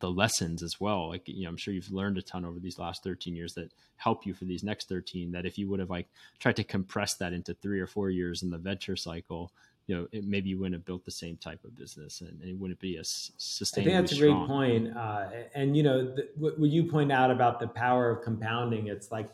the 0.00 0.10
lessons 0.10 0.62
as 0.62 0.78
well. 0.78 1.08
Like 1.08 1.26
you 1.26 1.44
know 1.44 1.48
i'm 1.48 1.56
sure 1.56 1.72
you've 1.72 1.90
learned 1.90 2.18
a 2.18 2.22
ton 2.22 2.44
over 2.44 2.60
these 2.60 2.78
last 2.78 3.02
13 3.02 3.34
years 3.34 3.54
that 3.54 3.72
help 3.96 4.26
you 4.26 4.34
for 4.34 4.44
these 4.44 4.62
next 4.62 4.88
13 4.88 5.32
that 5.32 5.46
if 5.46 5.56
you 5.56 5.68
would 5.70 5.80
have 5.80 5.88
like 5.88 6.08
tried 6.38 6.56
to 6.56 6.64
compress 6.64 7.14
that 7.14 7.32
into 7.32 7.54
three 7.54 7.80
or 7.80 7.86
four 7.86 8.10
years 8.10 8.42
in 8.42 8.50
the 8.50 8.58
venture 8.58 8.96
cycle 8.96 9.50
you 9.86 9.94
know, 9.94 10.08
it, 10.12 10.24
maybe 10.24 10.48
you 10.48 10.58
wouldn't 10.58 10.74
have 10.74 10.84
built 10.84 11.04
the 11.04 11.10
same 11.10 11.36
type 11.36 11.62
of 11.64 11.76
business 11.76 12.20
and, 12.22 12.40
and 12.40 12.48
it 12.48 12.56
wouldn't 12.56 12.80
be 12.80 12.96
as 12.96 13.32
sustainable. 13.36 13.92
I 13.92 13.96
think 13.96 14.08
that's 14.08 14.18
a 14.18 14.22
great 14.22 14.46
point. 14.46 14.96
Uh, 14.96 15.26
and, 15.54 15.76
you 15.76 15.82
know, 15.82 16.14
the, 16.14 16.28
what, 16.36 16.58
what 16.58 16.70
you 16.70 16.84
point 16.84 17.12
out 17.12 17.30
about 17.30 17.60
the 17.60 17.68
power 17.68 18.10
of 18.10 18.22
compounding, 18.22 18.86
it's 18.86 19.10
like 19.10 19.28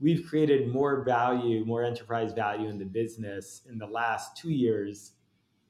we've 0.00 0.26
created 0.26 0.72
more 0.72 1.04
value, 1.04 1.64
more 1.66 1.84
enterprise 1.84 2.32
value 2.32 2.68
in 2.68 2.78
the 2.78 2.84
business 2.84 3.62
in 3.68 3.78
the 3.78 3.86
last 3.86 4.36
two 4.36 4.50
years 4.50 5.12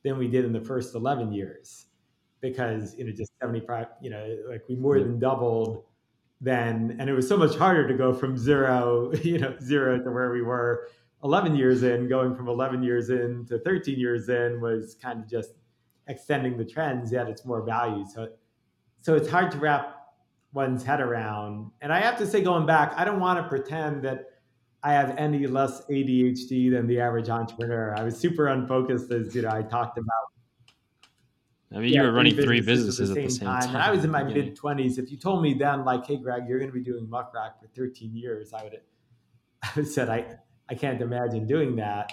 than 0.05 0.17
we 0.17 0.29
did 0.29 0.45
in 0.45 0.53
the 0.53 0.61
first 0.61 0.95
11 0.95 1.33
years 1.33 1.87
because, 2.41 2.97
you 2.97 3.05
know, 3.05 3.13
just 3.13 3.33
75, 3.43 3.87
you 4.01 4.11
know, 4.11 4.39
like 4.49 4.63
we 4.69 4.77
more 4.77 4.97
yeah. 4.97 5.05
than 5.05 5.19
doubled 5.19 5.85
then. 6.41 6.97
And 7.01 7.11
it 7.11 7.13
was 7.13 7.29
so 7.29 7.37
much 7.37 7.57
harder 7.57 7.87
to 7.89 7.95
go 7.95 8.15
from 8.15 8.39
zero, 8.39 9.13
you 9.23 9.39
know, 9.39 9.57
zero 9.61 10.01
to 10.01 10.11
where 10.11 10.31
we 10.31 10.41
were 10.41 10.89
11 11.23 11.55
years 11.55 11.83
in, 11.83 12.09
going 12.09 12.35
from 12.35 12.49
11 12.49 12.83
years 12.83 13.11
in 13.11 13.45
to 13.47 13.59
13 13.59 13.99
years 13.99 14.29
in 14.29 14.61
was 14.61 14.97
kind 15.03 15.21
of 15.21 15.29
just 15.29 15.53
extending 16.09 16.57
the 16.57 16.65
trends, 16.65 17.13
yet 17.13 17.29
it's 17.29 17.45
more 17.45 17.63
value. 17.63 18.05
So, 18.07 18.29
so 19.03 19.15
it's 19.15 19.29
hard 19.29 19.51
to 19.53 19.59
wrap 19.59 19.97
one's 20.53 20.83
head 20.83 21.01
around. 21.01 21.71
And 21.81 21.93
I 21.93 22.01
have 22.01 22.19
to 22.19 22.27
say, 22.27 22.43
going 22.43 22.67
back, 22.67 22.93
I 22.97 23.05
don't 23.05 23.21
want 23.21 23.39
to 23.43 23.49
pretend 23.49 24.03
that 24.03 24.27
I 24.83 24.93
have 24.93 25.17
any 25.19 25.47
less 25.47 25.85
ADHD 25.87 26.71
than 26.71 26.87
the 26.87 27.01
average 27.01 27.29
entrepreneur. 27.29 27.95
I 27.97 28.03
was 28.03 28.17
super 28.17 28.49
unfocused, 28.49 29.11
as 29.13 29.35
you 29.35 29.43
know, 29.43 29.51
I 29.51 29.63
talked 29.63 29.99
about. 29.99 30.09
I 31.73 31.79
mean, 31.79 31.93
yeah, 31.93 32.01
you 32.01 32.07
were 32.07 32.13
running 32.13 32.35
three 32.35 32.61
businesses, 32.61 33.11
at 33.11 33.17
the 33.17 33.29
same, 33.29 33.47
time. 33.47 33.63
time. 33.63 33.77
I 33.77 33.93
was 33.93 34.05
in 34.05 34.11
my 34.11 34.25
mid 34.25 34.57
20s. 34.57 34.99
If 34.99 35.13
you 35.13 35.17
told 35.17 35.43
me 35.43 35.55
then, 35.55 35.85
like, 35.85 36.05
hey, 36.05 36.17
Greg, 36.17 36.45
you're 36.49 36.59
going 36.59 36.71
to 36.71 36.77
be 36.77 36.83
doing 36.83 37.09
Muck 37.09 37.33
Rack 37.33 37.61
for 37.61 37.69
13 37.69 38.17
years, 38.17 38.53
I 38.53 38.65
would 38.65 38.73
have, 38.73 38.83
I 39.63 39.71
would 39.77 39.85
have 39.85 39.93
said, 39.93 40.09
I, 40.09 40.39
I 40.71 40.75
can't 40.75 41.01
imagine 41.01 41.47
doing 41.47 41.77
that. 41.77 42.13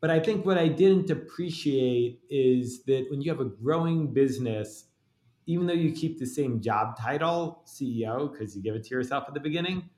But 0.00 0.10
I 0.10 0.18
think 0.18 0.44
what 0.44 0.58
I 0.58 0.66
didn't 0.66 1.10
appreciate 1.10 2.20
is 2.28 2.82
that 2.84 3.06
when 3.08 3.22
you 3.22 3.30
have 3.30 3.40
a 3.40 3.44
growing 3.44 4.12
business, 4.12 4.86
even 5.46 5.66
though 5.66 5.72
you 5.72 5.92
keep 5.92 6.18
the 6.18 6.26
same 6.26 6.60
job 6.60 6.98
title, 6.98 7.62
CEO, 7.66 8.30
because 8.30 8.56
you 8.56 8.62
give 8.62 8.74
it 8.74 8.84
to 8.84 8.90
yourself 8.94 9.24
at 9.28 9.34
the 9.34 9.40
beginning, 9.40 9.88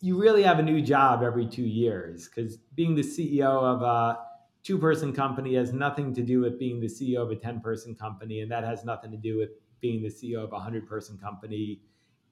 you 0.00 0.20
really 0.20 0.42
have 0.42 0.58
a 0.58 0.62
new 0.62 0.80
job 0.80 1.22
every 1.22 1.46
two 1.46 1.66
years. 1.66 2.28
Because 2.28 2.56
being 2.74 2.94
the 2.94 3.02
CEO 3.02 3.62
of 3.62 3.82
a 3.82 4.18
two 4.62 4.78
person 4.78 5.12
company 5.12 5.54
has 5.54 5.72
nothing 5.72 6.14
to 6.14 6.22
do 6.22 6.40
with 6.40 6.58
being 6.58 6.80
the 6.80 6.86
CEO 6.86 7.22
of 7.22 7.30
a 7.30 7.36
10 7.36 7.60
person 7.60 7.94
company. 7.94 8.40
And 8.40 8.50
that 8.50 8.64
has 8.64 8.84
nothing 8.84 9.10
to 9.10 9.18
do 9.18 9.36
with 9.36 9.50
being 9.80 10.02
the 10.02 10.08
CEO 10.08 10.42
of 10.42 10.50
a 10.52 10.56
100 10.56 10.88
person 10.88 11.18
company 11.18 11.82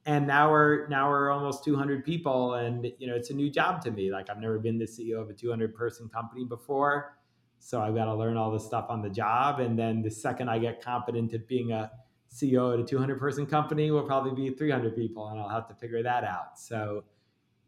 and 0.07 0.27
now 0.27 0.51
we're 0.51 0.87
now 0.89 1.09
we're 1.09 1.31
almost 1.31 1.65
200 1.65 2.05
people 2.05 2.55
and 2.55 2.87
you 2.99 3.07
know 3.07 3.15
it's 3.15 3.31
a 3.31 3.35
new 3.35 3.51
job 3.51 3.81
to 3.83 3.91
me. 3.91 4.11
Like 4.11 4.31
i've 4.31 4.39
never 4.39 4.59
been 4.59 4.79
the 4.79 4.85
ceo 4.85 5.21
of 5.21 5.31
a 5.31 5.33
200 5.33 5.75
person 5.75 6.09
company 6.09 6.45
before 6.45 7.17
so 7.59 7.81
i've 7.81 7.95
got 7.95 8.05
to 8.07 8.15
learn 8.15 8.37
all 8.37 8.51
this 8.51 8.65
stuff 8.65 8.87
on 8.89 9.03
the 9.03 9.11
job. 9.11 9.61
And 9.61 9.79
then 9.79 10.03
the 10.03 10.11
second 10.11 10.49
i 10.49 10.59
get 10.59 10.83
competent 10.83 11.33
at 11.35 11.49
being 11.49 11.73
a 11.73 11.91
ceo 12.33 12.75
at 12.75 12.81
a 12.81 12.85
200 12.85 13.19
person 13.19 13.47
company 13.47 13.91
will 13.91 14.03
probably 14.03 14.35
be 14.35 14.55
300 14.55 14.95
people 14.95 15.29
and 15.29 15.41
i'll 15.41 15.49
have 15.49 15.69
to 15.69 15.75
figure 15.75 16.03
that 16.03 16.25
out. 16.25 16.59
So 16.59 17.05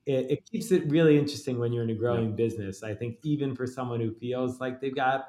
it, 0.04 0.30
it 0.30 0.50
keeps 0.50 0.70
it 0.70 0.88
really 0.88 1.18
interesting 1.18 1.58
when 1.58 1.72
you're 1.72 1.82
in 1.82 1.90
a 1.90 1.94
growing 1.94 2.30
yeah. 2.30 2.36
business. 2.36 2.84
I 2.84 2.94
think 2.94 3.18
even 3.24 3.56
for 3.56 3.66
someone 3.66 3.98
who 3.98 4.12
feels 4.12 4.60
like 4.60 4.80
they've 4.80 4.94
got 4.94 5.26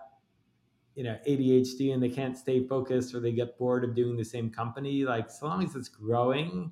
you 0.96 1.04
know 1.04 1.16
adhd 1.28 1.94
and 1.94 2.02
they 2.02 2.10
can't 2.10 2.36
stay 2.36 2.68
focused 2.68 3.14
or 3.14 3.20
they 3.20 3.32
get 3.32 3.56
bored 3.60 3.84
of 3.84 3.94
doing 3.94 4.18
the 4.18 4.26
same 4.26 4.50
company 4.50 5.06
like 5.06 5.30
so 5.30 5.46
long 5.46 5.64
as 5.64 5.76
it's 5.76 5.88
growing 5.88 6.72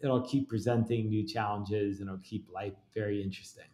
it'll 0.00 0.22
keep 0.22 0.48
presenting 0.48 1.08
new 1.08 1.26
challenges 1.26 2.00
and 2.00 2.08
it'll 2.08 2.20
keep 2.20 2.48
life 2.52 2.74
very 2.94 3.22
interesting. 3.22 3.64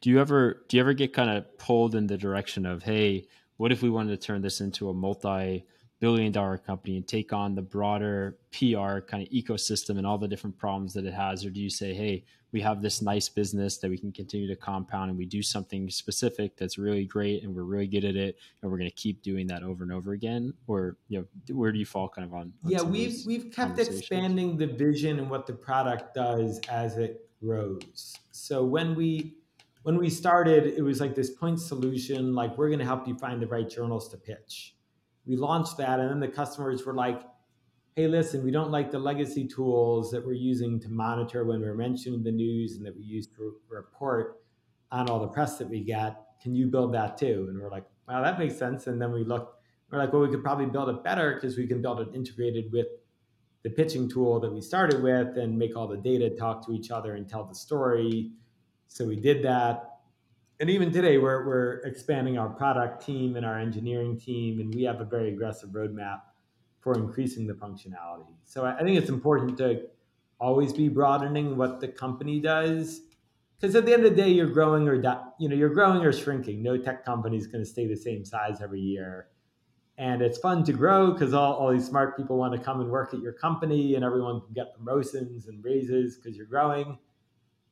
Do 0.00 0.10
you 0.10 0.20
ever 0.20 0.64
do 0.68 0.76
you 0.76 0.80
ever 0.80 0.94
get 0.94 1.12
kind 1.12 1.30
of 1.30 1.58
pulled 1.58 1.94
in 1.94 2.08
the 2.08 2.18
direction 2.18 2.66
of, 2.66 2.82
hey, 2.82 3.26
what 3.56 3.70
if 3.70 3.82
we 3.82 3.90
wanted 3.90 4.20
to 4.20 4.26
turn 4.26 4.42
this 4.42 4.60
into 4.60 4.88
a 4.88 4.94
multi 4.94 5.64
billion 6.02 6.32
dollar 6.32 6.58
company 6.58 6.96
and 6.96 7.06
take 7.06 7.32
on 7.32 7.54
the 7.54 7.62
broader 7.62 8.36
PR 8.50 8.98
kind 8.98 9.22
of 9.22 9.28
ecosystem 9.28 9.98
and 9.98 10.04
all 10.04 10.18
the 10.18 10.26
different 10.26 10.58
problems 10.58 10.92
that 10.92 11.04
it 11.04 11.14
has? 11.14 11.46
Or 11.46 11.50
do 11.50 11.60
you 11.60 11.70
say, 11.70 11.94
hey, 11.94 12.24
we 12.50 12.60
have 12.60 12.82
this 12.82 13.00
nice 13.02 13.28
business 13.28 13.78
that 13.78 13.88
we 13.88 13.96
can 13.96 14.10
continue 14.10 14.48
to 14.48 14.56
compound 14.56 15.10
and 15.10 15.18
we 15.18 15.26
do 15.26 15.42
something 15.42 15.88
specific 15.88 16.56
that's 16.56 16.76
really 16.76 17.04
great 17.04 17.44
and 17.44 17.54
we're 17.54 17.62
really 17.62 17.86
good 17.86 18.04
at 18.04 18.16
it 18.16 18.36
and 18.60 18.70
we're 18.70 18.78
going 18.78 18.90
to 18.90 18.96
keep 18.96 19.22
doing 19.22 19.46
that 19.46 19.62
over 19.62 19.84
and 19.84 19.92
over 19.92 20.10
again? 20.10 20.52
Or, 20.66 20.96
you 21.08 21.20
know, 21.20 21.54
where 21.54 21.70
do 21.70 21.78
you 21.78 21.86
fall 21.86 22.08
kind 22.08 22.26
of 22.26 22.34
on? 22.34 22.52
on 22.64 22.70
yeah, 22.72 22.82
we've, 22.82 23.24
we've 23.24 23.52
kept 23.52 23.78
expanding 23.78 24.56
the 24.56 24.66
vision 24.66 25.20
and 25.20 25.30
what 25.30 25.46
the 25.46 25.52
product 25.52 26.14
does 26.14 26.58
as 26.68 26.98
it 26.98 27.30
grows. 27.40 28.16
So 28.32 28.64
when 28.64 28.96
we, 28.96 29.36
when 29.84 29.98
we 29.98 30.10
started, 30.10 30.66
it 30.66 30.82
was 30.82 31.00
like 31.00 31.14
this 31.14 31.30
point 31.30 31.60
solution, 31.60 32.34
like 32.34 32.58
we're 32.58 32.70
going 32.70 32.80
to 32.80 32.84
help 32.84 33.06
you 33.06 33.14
find 33.14 33.40
the 33.40 33.46
right 33.46 33.70
journals 33.70 34.08
to 34.08 34.16
pitch 34.16 34.74
we 35.26 35.36
launched 35.36 35.76
that 35.76 36.00
and 36.00 36.10
then 36.10 36.20
the 36.20 36.28
customers 36.28 36.84
were 36.84 36.94
like 36.94 37.22
hey 37.96 38.06
listen 38.06 38.42
we 38.42 38.50
don't 38.50 38.70
like 38.70 38.90
the 38.90 38.98
legacy 38.98 39.46
tools 39.46 40.10
that 40.10 40.24
we're 40.24 40.32
using 40.32 40.80
to 40.80 40.88
monitor 40.88 41.44
when 41.44 41.60
we're 41.60 41.74
mentioning 41.74 42.22
the 42.22 42.32
news 42.32 42.76
and 42.76 42.86
that 42.86 42.96
we 42.96 43.02
use 43.02 43.26
to 43.26 43.54
report 43.68 44.42
on 44.92 45.08
all 45.08 45.18
the 45.18 45.26
press 45.26 45.56
that 45.56 45.68
we 45.68 45.80
get. 45.80 46.16
Can 46.40 46.54
you 46.54 46.66
build 46.66 46.92
that 46.94 47.16
too? 47.16 47.46
And 47.48 47.58
we're 47.58 47.70
like 47.70 47.84
wow 48.08 48.22
that 48.22 48.38
makes 48.38 48.56
sense. 48.56 48.86
And 48.86 49.00
then 49.00 49.12
we 49.12 49.24
looked 49.24 49.56
we're 49.90 49.98
like 49.98 50.12
well 50.12 50.22
we 50.22 50.28
could 50.28 50.42
probably 50.42 50.66
build 50.66 50.88
it 50.90 51.02
better 51.02 51.34
because 51.34 51.56
we 51.56 51.66
can 51.66 51.82
build 51.82 52.00
it 52.00 52.08
integrated 52.14 52.70
with 52.70 52.86
the 53.62 53.70
pitching 53.70 54.08
tool 54.08 54.40
that 54.40 54.52
we 54.52 54.60
started 54.60 55.02
with 55.02 55.36
and 55.38 55.56
make 55.56 55.76
all 55.76 55.86
the 55.86 55.96
data 55.96 56.30
talk 56.30 56.64
to 56.66 56.72
each 56.72 56.90
other 56.90 57.14
and 57.14 57.28
tell 57.28 57.44
the 57.44 57.54
story. 57.54 58.32
So 58.88 59.06
we 59.06 59.16
did 59.16 59.42
that 59.44 59.91
and 60.62 60.70
even 60.70 60.92
today 60.92 61.18
we're, 61.18 61.44
we're 61.44 61.72
expanding 61.78 62.38
our 62.38 62.48
product 62.48 63.04
team 63.04 63.34
and 63.34 63.44
our 63.44 63.58
engineering 63.58 64.16
team 64.16 64.60
and 64.60 64.72
we 64.72 64.84
have 64.84 65.00
a 65.00 65.04
very 65.04 65.30
aggressive 65.30 65.70
roadmap 65.70 66.20
for 66.78 66.96
increasing 66.96 67.48
the 67.48 67.52
functionality. 67.52 68.32
So 68.44 68.64
i 68.64 68.80
think 68.80 68.96
it's 68.96 69.10
important 69.10 69.58
to 69.58 69.88
always 70.40 70.72
be 70.72 70.88
broadening 70.88 71.56
what 71.56 71.80
the 71.80 71.88
company 71.88 72.38
does 72.38 73.00
because 73.60 73.74
at 73.74 73.86
the 73.86 73.92
end 73.92 74.04
of 74.04 74.14
the 74.14 74.22
day 74.22 74.28
you're 74.28 74.52
growing 74.52 74.86
or 74.88 74.94
you 75.40 75.48
know 75.48 75.56
you're 75.56 75.74
growing 75.74 76.04
or 76.04 76.12
shrinking. 76.12 76.62
No 76.62 76.78
tech 76.78 77.04
company 77.04 77.36
is 77.36 77.48
going 77.48 77.64
to 77.64 77.68
stay 77.68 77.88
the 77.88 77.96
same 77.96 78.24
size 78.24 78.60
every 78.62 78.80
year. 78.80 79.30
And 79.98 80.22
it's 80.22 80.38
fun 80.38 80.62
to 80.64 80.72
grow 80.72 81.10
because 81.10 81.34
all, 81.34 81.54
all 81.54 81.72
these 81.72 81.86
smart 81.88 82.16
people 82.16 82.38
want 82.38 82.54
to 82.54 82.60
come 82.60 82.80
and 82.80 82.88
work 82.88 83.12
at 83.14 83.20
your 83.20 83.32
company 83.32 83.96
and 83.96 84.04
everyone 84.04 84.40
can 84.40 84.52
get 84.54 84.76
promotions 84.76 85.48
and 85.48 85.62
raises 85.64 86.18
because 86.18 86.36
you're 86.36 86.46
growing 86.46 86.98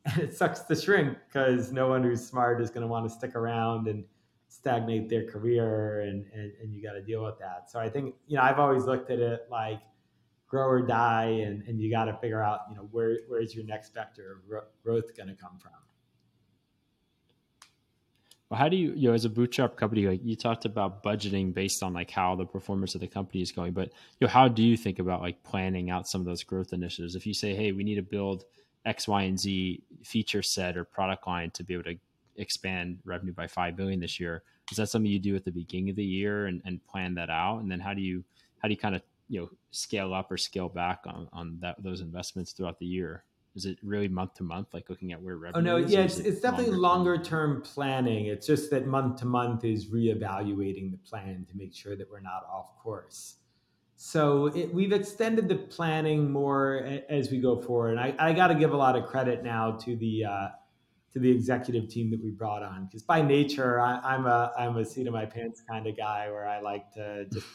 and 0.07 0.19
it 0.23 0.35
sucks 0.35 0.61
to 0.61 0.75
shrink 0.75 1.17
because 1.29 1.73
no 1.73 1.89
one 1.89 2.03
who's 2.03 2.27
smart 2.27 2.61
is 2.61 2.71
going 2.71 2.83
to 2.83 2.89
want 2.89 3.07
to 3.07 3.11
stick 3.11 3.35
around 3.35 3.89
and 3.89 4.05
stagnate 4.49 5.09
their 5.09 5.31
career 5.31 6.01
and, 6.01 6.27
and, 6.35 6.53
and 6.61 6.75
you 6.75 6.83
got 6.83 6.93
to 6.93 7.03
deal 7.03 7.25
with 7.25 7.39
that. 7.39 7.71
So 7.71 7.79
i 7.79 7.89
think 7.89 8.15
you 8.27 8.37
know 8.37 8.43
i've 8.43 8.59
always 8.59 8.85
looked 8.85 9.11
at 9.11 9.19
it 9.19 9.47
like 9.51 9.81
grow 10.49 10.67
or 10.67 10.83
die 10.83 11.43
and, 11.45 11.63
and 11.69 11.81
you 11.81 11.91
got 11.91 12.07
to 12.07 12.15
figure 12.15 12.43
out 12.43 12.63
you 12.69 12.77
know 12.77 12.89
where 12.91 13.19
where's 13.29 13.55
your 13.55 13.65
next 13.65 13.95
vector 13.95 14.33
of 14.33 14.65
growth 14.83 15.17
going 15.17 15.29
to 15.29 15.35
come 15.35 15.57
from. 15.61 15.73
Well 18.51 18.59
how 18.59 18.69
do 18.69 18.77
you 18.77 18.93
you 18.97 19.09
know 19.09 19.15
as 19.15 19.25
a 19.25 19.31
bootstrap 19.31 19.77
company 19.77 20.09
like 20.09 20.21
you 20.25 20.35
talked 20.35 20.65
about 20.65 21.05
budgeting 21.05 21.55
based 21.55 21.85
on 21.85 21.93
like 21.93 22.11
how 22.11 22.35
the 22.35 22.45
performance 22.45 22.97
of 22.97 23.01
the 23.01 23.07
company 23.07 23.43
is 23.43 23.53
going 23.53 23.73
but 23.73 23.93
you 24.19 24.27
know 24.27 24.33
how 24.33 24.49
do 24.49 24.65
you 24.65 24.77
think 24.77 24.99
about 24.99 25.21
like 25.21 25.41
planning 25.45 25.89
out 25.89 26.09
some 26.09 26.21
of 26.21 26.27
those 26.27 26.43
growth 26.43 26.73
initiatives? 26.73 27.15
If 27.15 27.25
you 27.27 27.35
say 27.35 27.55
hey 27.55 27.71
we 27.71 27.85
need 27.85 27.95
to 27.95 28.03
build 28.03 28.45
X, 28.85 29.07
Y, 29.07 29.23
and 29.23 29.39
Z 29.39 29.83
feature 30.03 30.43
set 30.43 30.77
or 30.77 30.85
product 30.85 31.27
line 31.27 31.51
to 31.53 31.65
be 31.65 31.75
able 31.75 31.85
to 31.85 31.97
expand 32.37 32.99
revenue 33.05 33.33
by 33.33 33.47
five 33.47 33.77
billion 33.77 34.01
this 34.01 34.19
year. 34.19 34.43
Is 34.71 34.77
that 34.79 34.89
something 34.89 35.11
you 35.11 35.19
do 35.19 35.37
at 35.37 35.45
the 35.45 35.51
beginning 35.51 35.91
of 35.91 35.97
the 35.97 36.05
year 36.05 36.47
and, 36.47 36.63
and 36.65 36.85
plan 36.87 37.15
that 37.15 37.31
out? 37.31 37.59
And 37.59 37.71
then 37.71 37.81
how 37.81 37.95
do 37.95 38.01
you 38.01 38.25
how 38.59 38.69
do 38.69 38.75
you 38.75 38.79
kind 38.79 38.95
of 38.95 39.03
you 39.29 39.41
know 39.41 39.51
scale 39.71 40.15
up 40.15 40.31
or 40.31 40.37
scale 40.37 40.69
back 40.69 41.01
on, 41.07 41.29
on 41.33 41.59
that 41.61 41.83
those 41.83 42.01
investments 42.01 42.53
throughout 42.53 42.79
the 42.79 42.87
year? 42.87 43.25
Is 43.57 43.67
it 43.67 43.79
really 43.83 44.07
month 44.07 44.35
to 44.35 44.45
month, 44.45 44.69
like 44.73 44.89
looking 44.89 45.13
at 45.13 45.21
where 45.21 45.35
oh, 45.35 45.39
revenue? 45.39 45.73
Oh 45.73 45.79
no, 45.79 45.85
yeah, 45.85 46.01
it's, 46.01 46.19
it's 46.19 46.41
definitely 46.41 46.77
longer 46.77 47.19
term 47.19 47.63
planning. 47.63 48.27
It's 48.27 48.47
just 48.47 48.71
that 48.71 48.87
month 48.87 49.19
to 49.21 49.27
month 49.27 49.65
is 49.65 49.87
reevaluating 49.87 50.93
the 50.93 50.99
plan 50.99 51.47
to 51.51 51.57
make 51.57 51.75
sure 51.75 51.97
that 51.97 52.09
we're 52.09 52.21
not 52.21 52.47
off 52.49 52.77
course. 52.79 53.37
So 54.03 54.47
it, 54.47 54.73
we've 54.73 54.93
extended 54.93 55.47
the 55.47 55.57
planning 55.57 56.33
more 56.33 56.77
as 57.11 57.31
we 57.31 57.39
go 57.39 57.61
forward. 57.61 57.99
And 57.99 58.01
I, 58.01 58.15
I 58.19 58.33
got 58.33 58.47
to 58.47 58.55
give 58.55 58.73
a 58.73 58.77
lot 58.77 58.97
of 58.97 59.05
credit 59.05 59.45
now 59.45 59.73
to 59.73 59.95
the 59.95 60.25
uh, 60.25 60.49
to 61.13 61.19
the 61.19 61.31
executive 61.31 61.87
team 61.91 62.11
that 62.13 62.25
we 62.25 62.31
brought 62.31 62.63
on 62.63 62.87
because 62.87 63.03
by 63.03 63.21
nature 63.21 63.79
I, 63.79 64.15
am 64.15 64.25
a 64.25 64.53
I'm 64.59 64.79
a 64.79 64.87
seat 64.87 65.07
of 65.07 65.13
my 65.13 65.27
pants 65.27 65.63
kind 65.69 65.87
of 65.87 65.99
guy 65.99 66.31
where 66.31 66.49
I 66.49 66.61
like 66.61 66.91
to 66.95 67.27
just 67.31 67.47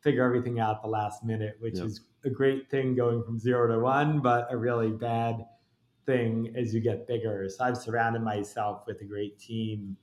figure 0.00 0.22
everything 0.22 0.60
out 0.60 0.82
the 0.82 0.88
last 0.88 1.24
minute, 1.24 1.56
which 1.58 1.78
yep. 1.78 1.86
is 1.86 2.00
a 2.24 2.30
great 2.30 2.70
thing 2.70 2.94
going 2.94 3.24
from 3.24 3.36
zero 3.36 3.66
to 3.66 3.80
one, 3.80 4.20
but 4.20 4.46
a 4.52 4.56
really 4.56 4.92
bad 4.92 5.46
thing 6.06 6.54
as 6.56 6.72
you 6.72 6.80
get 6.80 7.08
bigger. 7.08 7.48
So 7.48 7.64
I've 7.64 7.76
surrounded 7.76 8.22
myself 8.22 8.84
with 8.86 9.00
a 9.00 9.04
great 9.04 9.36
team 9.40 9.96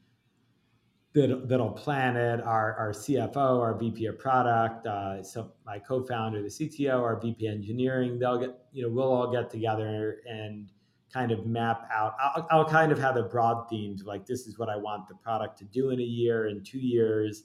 that, 1.16 1.47
that'll 1.47 1.72
plan 1.72 2.18
it. 2.18 2.41
Our, 2.41 2.76
our 2.76 2.91
CFO, 2.91 3.61
our 3.61 3.74
VP 3.74 4.05
of 4.07 4.20
product, 4.20 4.86
uh, 4.86 5.24
so 5.24 5.53
my 5.66 5.80
co-founder, 5.80 6.41
the 6.41 6.49
CTO, 6.49 7.01
our 7.01 7.20
VP 7.20 7.47
engineering, 7.47 8.20
they'll 8.20 8.38
get, 8.38 8.57
you 8.74 8.84
know, 8.84 8.89
we'll 8.89 9.11
all 9.11 9.32
get 9.32 9.49
together 9.49 10.18
and 10.30 10.70
kind 11.11 11.32
of 11.32 11.45
map 11.45 11.88
out. 11.91 12.16
I'll, 12.20 12.47
I'll 12.51 12.66
kind 12.70 12.91
of 12.91 12.99
have 12.99 13.16
the 13.16 13.24
broad 13.24 13.70
themes 13.70 14.03
like 14.03 14.26
this 14.26 14.45
is 14.45 14.59
what 14.59 14.68
I 14.68 14.76
want 14.76 15.07
the 15.07 15.16
product 15.16 15.57
to 15.59 15.63
do 15.63 15.91
in 15.91 16.01
a 16.01 16.03
year, 16.03 16.47
in 16.47 16.61
two 16.63 16.80
years. 16.80 17.43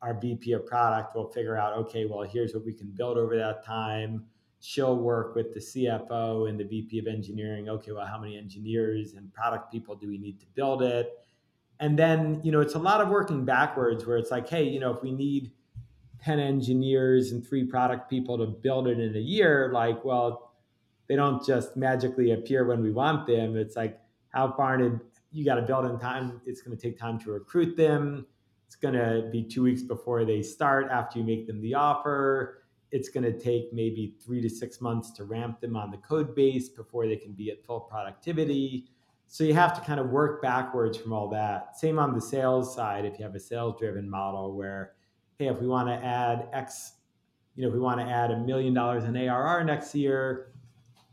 Our 0.00 0.14
VP 0.18 0.52
of 0.52 0.64
product 0.64 1.16
will 1.16 1.28
figure 1.28 1.56
out, 1.56 1.76
okay, 1.76 2.06
well, 2.06 2.22
here's 2.22 2.54
what 2.54 2.64
we 2.64 2.72
can 2.72 2.86
build 2.92 3.18
over 3.18 3.36
that 3.36 3.64
time. 3.64 4.24
She'll 4.60 4.96
work 4.96 5.34
with 5.34 5.52
the 5.52 5.60
CFO 5.60 6.48
and 6.48 6.58
the 6.58 6.64
VP 6.64 7.00
of 7.00 7.08
engineering. 7.08 7.68
Okay, 7.68 7.90
well, 7.90 8.06
how 8.06 8.18
many 8.20 8.38
engineers 8.38 9.14
and 9.14 9.32
product 9.32 9.72
people 9.72 9.96
do 9.96 10.06
we 10.06 10.18
need 10.18 10.38
to 10.38 10.46
build 10.54 10.82
it? 10.82 11.12
And 11.80 11.98
then 11.98 12.40
you 12.42 12.52
know 12.52 12.60
it's 12.60 12.74
a 12.74 12.78
lot 12.78 13.00
of 13.00 13.08
working 13.08 13.44
backwards 13.44 14.06
where 14.06 14.16
it's 14.16 14.30
like 14.30 14.48
hey 14.48 14.64
you 14.64 14.80
know 14.80 14.92
if 14.92 15.02
we 15.02 15.12
need 15.12 15.50
10 16.22 16.40
engineers 16.40 17.32
and 17.32 17.46
three 17.46 17.64
product 17.64 18.10
people 18.10 18.36
to 18.38 18.46
build 18.46 18.88
it 18.88 18.98
in 18.98 19.14
a 19.14 19.20
year 19.20 19.70
like 19.72 20.04
well 20.04 20.48
they 21.08 21.16
don't 21.16 21.44
just 21.44 21.76
magically 21.76 22.32
appear 22.32 22.64
when 22.64 22.82
we 22.82 22.92
want 22.92 23.26
them. 23.26 23.56
It's 23.56 23.76
like 23.76 23.98
how 24.30 24.52
far 24.52 24.76
did 24.76 25.00
you 25.32 25.44
got 25.44 25.56
to 25.56 25.62
build 25.62 25.86
in 25.86 25.98
time. 25.98 26.40
It's 26.46 26.60
going 26.62 26.76
to 26.76 26.82
take 26.82 26.98
time 26.98 27.18
to 27.20 27.32
recruit 27.32 27.76
them. 27.76 28.26
It's 28.66 28.76
going 28.76 28.94
to 28.94 29.28
be 29.32 29.42
two 29.42 29.62
weeks 29.62 29.82
before 29.82 30.24
they 30.24 30.42
start 30.42 30.88
after 30.90 31.18
you 31.18 31.24
make 31.24 31.46
them 31.46 31.60
the 31.62 31.74
offer. 31.74 32.62
It's 32.90 33.08
going 33.08 33.24
to 33.24 33.38
take 33.38 33.72
maybe 33.72 34.14
three 34.24 34.40
to 34.42 34.48
six 34.48 34.80
months 34.80 35.10
to 35.12 35.24
ramp 35.24 35.60
them 35.60 35.76
on 35.76 35.90
the 35.90 35.96
code 35.98 36.34
base 36.34 36.68
before 36.68 37.06
they 37.06 37.16
can 37.16 37.32
be 37.32 37.50
at 37.50 37.64
full 37.64 37.80
productivity 37.80 38.90
so 39.30 39.44
you 39.44 39.52
have 39.52 39.74
to 39.74 39.82
kind 39.82 40.00
of 40.00 40.08
work 40.08 40.40
backwards 40.40 40.96
from 40.96 41.12
all 41.12 41.28
that. 41.28 41.76
Same 41.78 41.98
on 41.98 42.14
the 42.14 42.20
sales 42.20 42.74
side, 42.74 43.04
if 43.04 43.18
you 43.18 43.24
have 43.26 43.34
a 43.34 43.40
sales 43.40 43.78
driven 43.78 44.08
model 44.08 44.56
where, 44.56 44.94
hey, 45.38 45.48
if 45.48 45.60
we 45.60 45.68
want 45.68 45.86
to 45.88 45.94
add 45.94 46.48
X, 46.54 46.94
you 47.54 47.62
know, 47.62 47.68
if 47.68 47.74
we 47.74 47.80
want 47.80 48.00
to 48.00 48.06
add 48.06 48.30
a 48.30 48.38
million 48.38 48.72
dollars 48.72 49.04
in 49.04 49.14
ARR 49.14 49.64
next 49.64 49.94
year, 49.94 50.52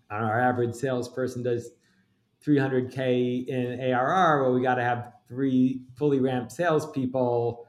our 0.10 0.40
average 0.40 0.74
salesperson 0.74 1.44
does 1.44 1.72
300K 2.46 3.48
in 3.48 3.82
ARR. 3.82 4.44
Well, 4.44 4.54
we 4.54 4.62
got 4.62 4.76
to 4.76 4.84
have 4.84 5.12
three 5.28 5.82
fully 5.98 6.22
ramped 6.22 6.54
salespeople. 6.54 7.66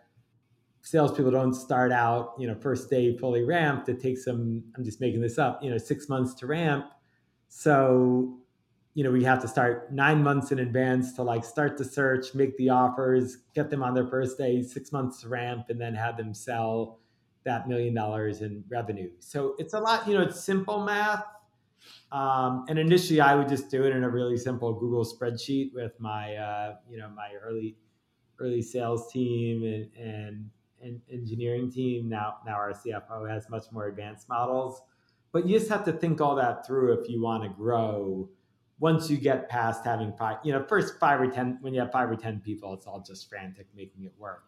Salespeople 0.82 1.32
don't 1.32 1.54
start 1.54 1.90
out, 1.90 2.34
you 2.38 2.46
know, 2.46 2.54
first 2.54 2.88
day 2.88 3.18
fully 3.18 3.42
ramped. 3.42 3.88
It 3.88 4.00
takes 4.00 4.24
them, 4.24 4.62
I'm 4.76 4.84
just 4.84 5.00
making 5.00 5.22
this 5.22 5.38
up, 5.38 5.60
you 5.60 5.70
know, 5.70 5.78
six 5.78 6.08
months 6.08 6.34
to 6.34 6.46
ramp. 6.46 6.86
So 7.48 8.38
you 8.96 9.04
know, 9.04 9.10
we 9.10 9.22
have 9.24 9.42
to 9.42 9.46
start 9.46 9.92
nine 9.92 10.22
months 10.22 10.52
in 10.52 10.58
advance 10.58 11.12
to 11.12 11.22
like 11.22 11.44
start 11.44 11.76
the 11.76 11.84
search, 11.84 12.34
make 12.34 12.56
the 12.56 12.70
offers, 12.70 13.36
get 13.54 13.68
them 13.68 13.82
on 13.82 13.92
their 13.92 14.06
first 14.06 14.38
day, 14.38 14.62
six 14.62 14.90
months 14.90 15.22
ramp, 15.22 15.66
and 15.68 15.78
then 15.78 15.94
have 15.94 16.16
them 16.16 16.32
sell 16.32 16.98
that 17.44 17.68
million 17.68 17.92
dollars 17.92 18.40
in 18.40 18.64
revenue. 18.70 19.10
So 19.18 19.54
it's 19.58 19.74
a 19.74 19.80
lot, 19.80 20.08
you 20.08 20.14
know, 20.14 20.22
it's 20.22 20.42
simple 20.42 20.82
math. 20.82 21.26
Um, 22.10 22.64
and 22.70 22.78
initially, 22.78 23.20
I 23.20 23.34
would 23.34 23.50
just 23.50 23.70
do 23.70 23.84
it 23.84 23.94
in 23.94 24.02
a 24.02 24.08
really 24.08 24.38
simple 24.38 24.72
Google 24.72 25.04
spreadsheet 25.04 25.74
with 25.74 25.92
my, 26.00 26.34
uh, 26.34 26.76
you 26.88 26.96
know, 26.96 27.10
my 27.10 27.32
early, 27.44 27.76
early 28.38 28.62
sales 28.62 29.12
team 29.12 29.62
and, 29.62 29.90
and 29.94 30.50
and 30.80 31.02
engineering 31.12 31.70
team. 31.70 32.08
Now, 32.08 32.38
now 32.46 32.54
our 32.54 32.72
CFO 32.72 33.28
has 33.28 33.50
much 33.50 33.64
more 33.72 33.88
advanced 33.88 34.26
models, 34.30 34.80
but 35.32 35.46
you 35.46 35.58
just 35.58 35.70
have 35.70 35.84
to 35.84 35.92
think 35.92 36.22
all 36.22 36.36
that 36.36 36.66
through 36.66 36.98
if 36.98 37.10
you 37.10 37.20
want 37.20 37.42
to 37.42 37.50
grow 37.50 38.30
once 38.78 39.08
you 39.10 39.16
get 39.16 39.48
past 39.48 39.84
having 39.84 40.12
five, 40.12 40.38
you 40.44 40.52
know, 40.52 40.64
first 40.68 40.98
five 40.98 41.20
or 41.20 41.30
10, 41.30 41.58
when 41.60 41.72
you 41.72 41.80
have 41.80 41.90
five 41.90 42.10
or 42.10 42.16
10 42.16 42.40
people, 42.40 42.74
it's 42.74 42.86
all 42.86 43.00
just 43.00 43.28
frantic 43.28 43.66
making 43.74 44.04
it 44.04 44.12
work. 44.18 44.44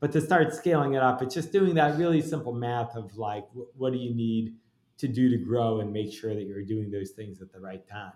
But 0.00 0.12
to 0.12 0.20
start 0.20 0.54
scaling 0.54 0.94
it 0.94 1.02
up, 1.02 1.22
it's 1.22 1.34
just 1.34 1.52
doing 1.52 1.74
that 1.74 1.98
really 1.98 2.20
simple 2.22 2.52
math 2.52 2.96
of 2.96 3.16
like, 3.16 3.46
what 3.76 3.92
do 3.92 3.98
you 3.98 4.14
need 4.14 4.54
to 4.98 5.08
do 5.08 5.30
to 5.30 5.36
grow 5.36 5.80
and 5.80 5.92
make 5.92 6.12
sure 6.12 6.34
that 6.34 6.42
you're 6.42 6.62
doing 6.62 6.90
those 6.90 7.10
things 7.10 7.40
at 7.40 7.52
the 7.52 7.60
right 7.60 7.86
time. 7.88 8.12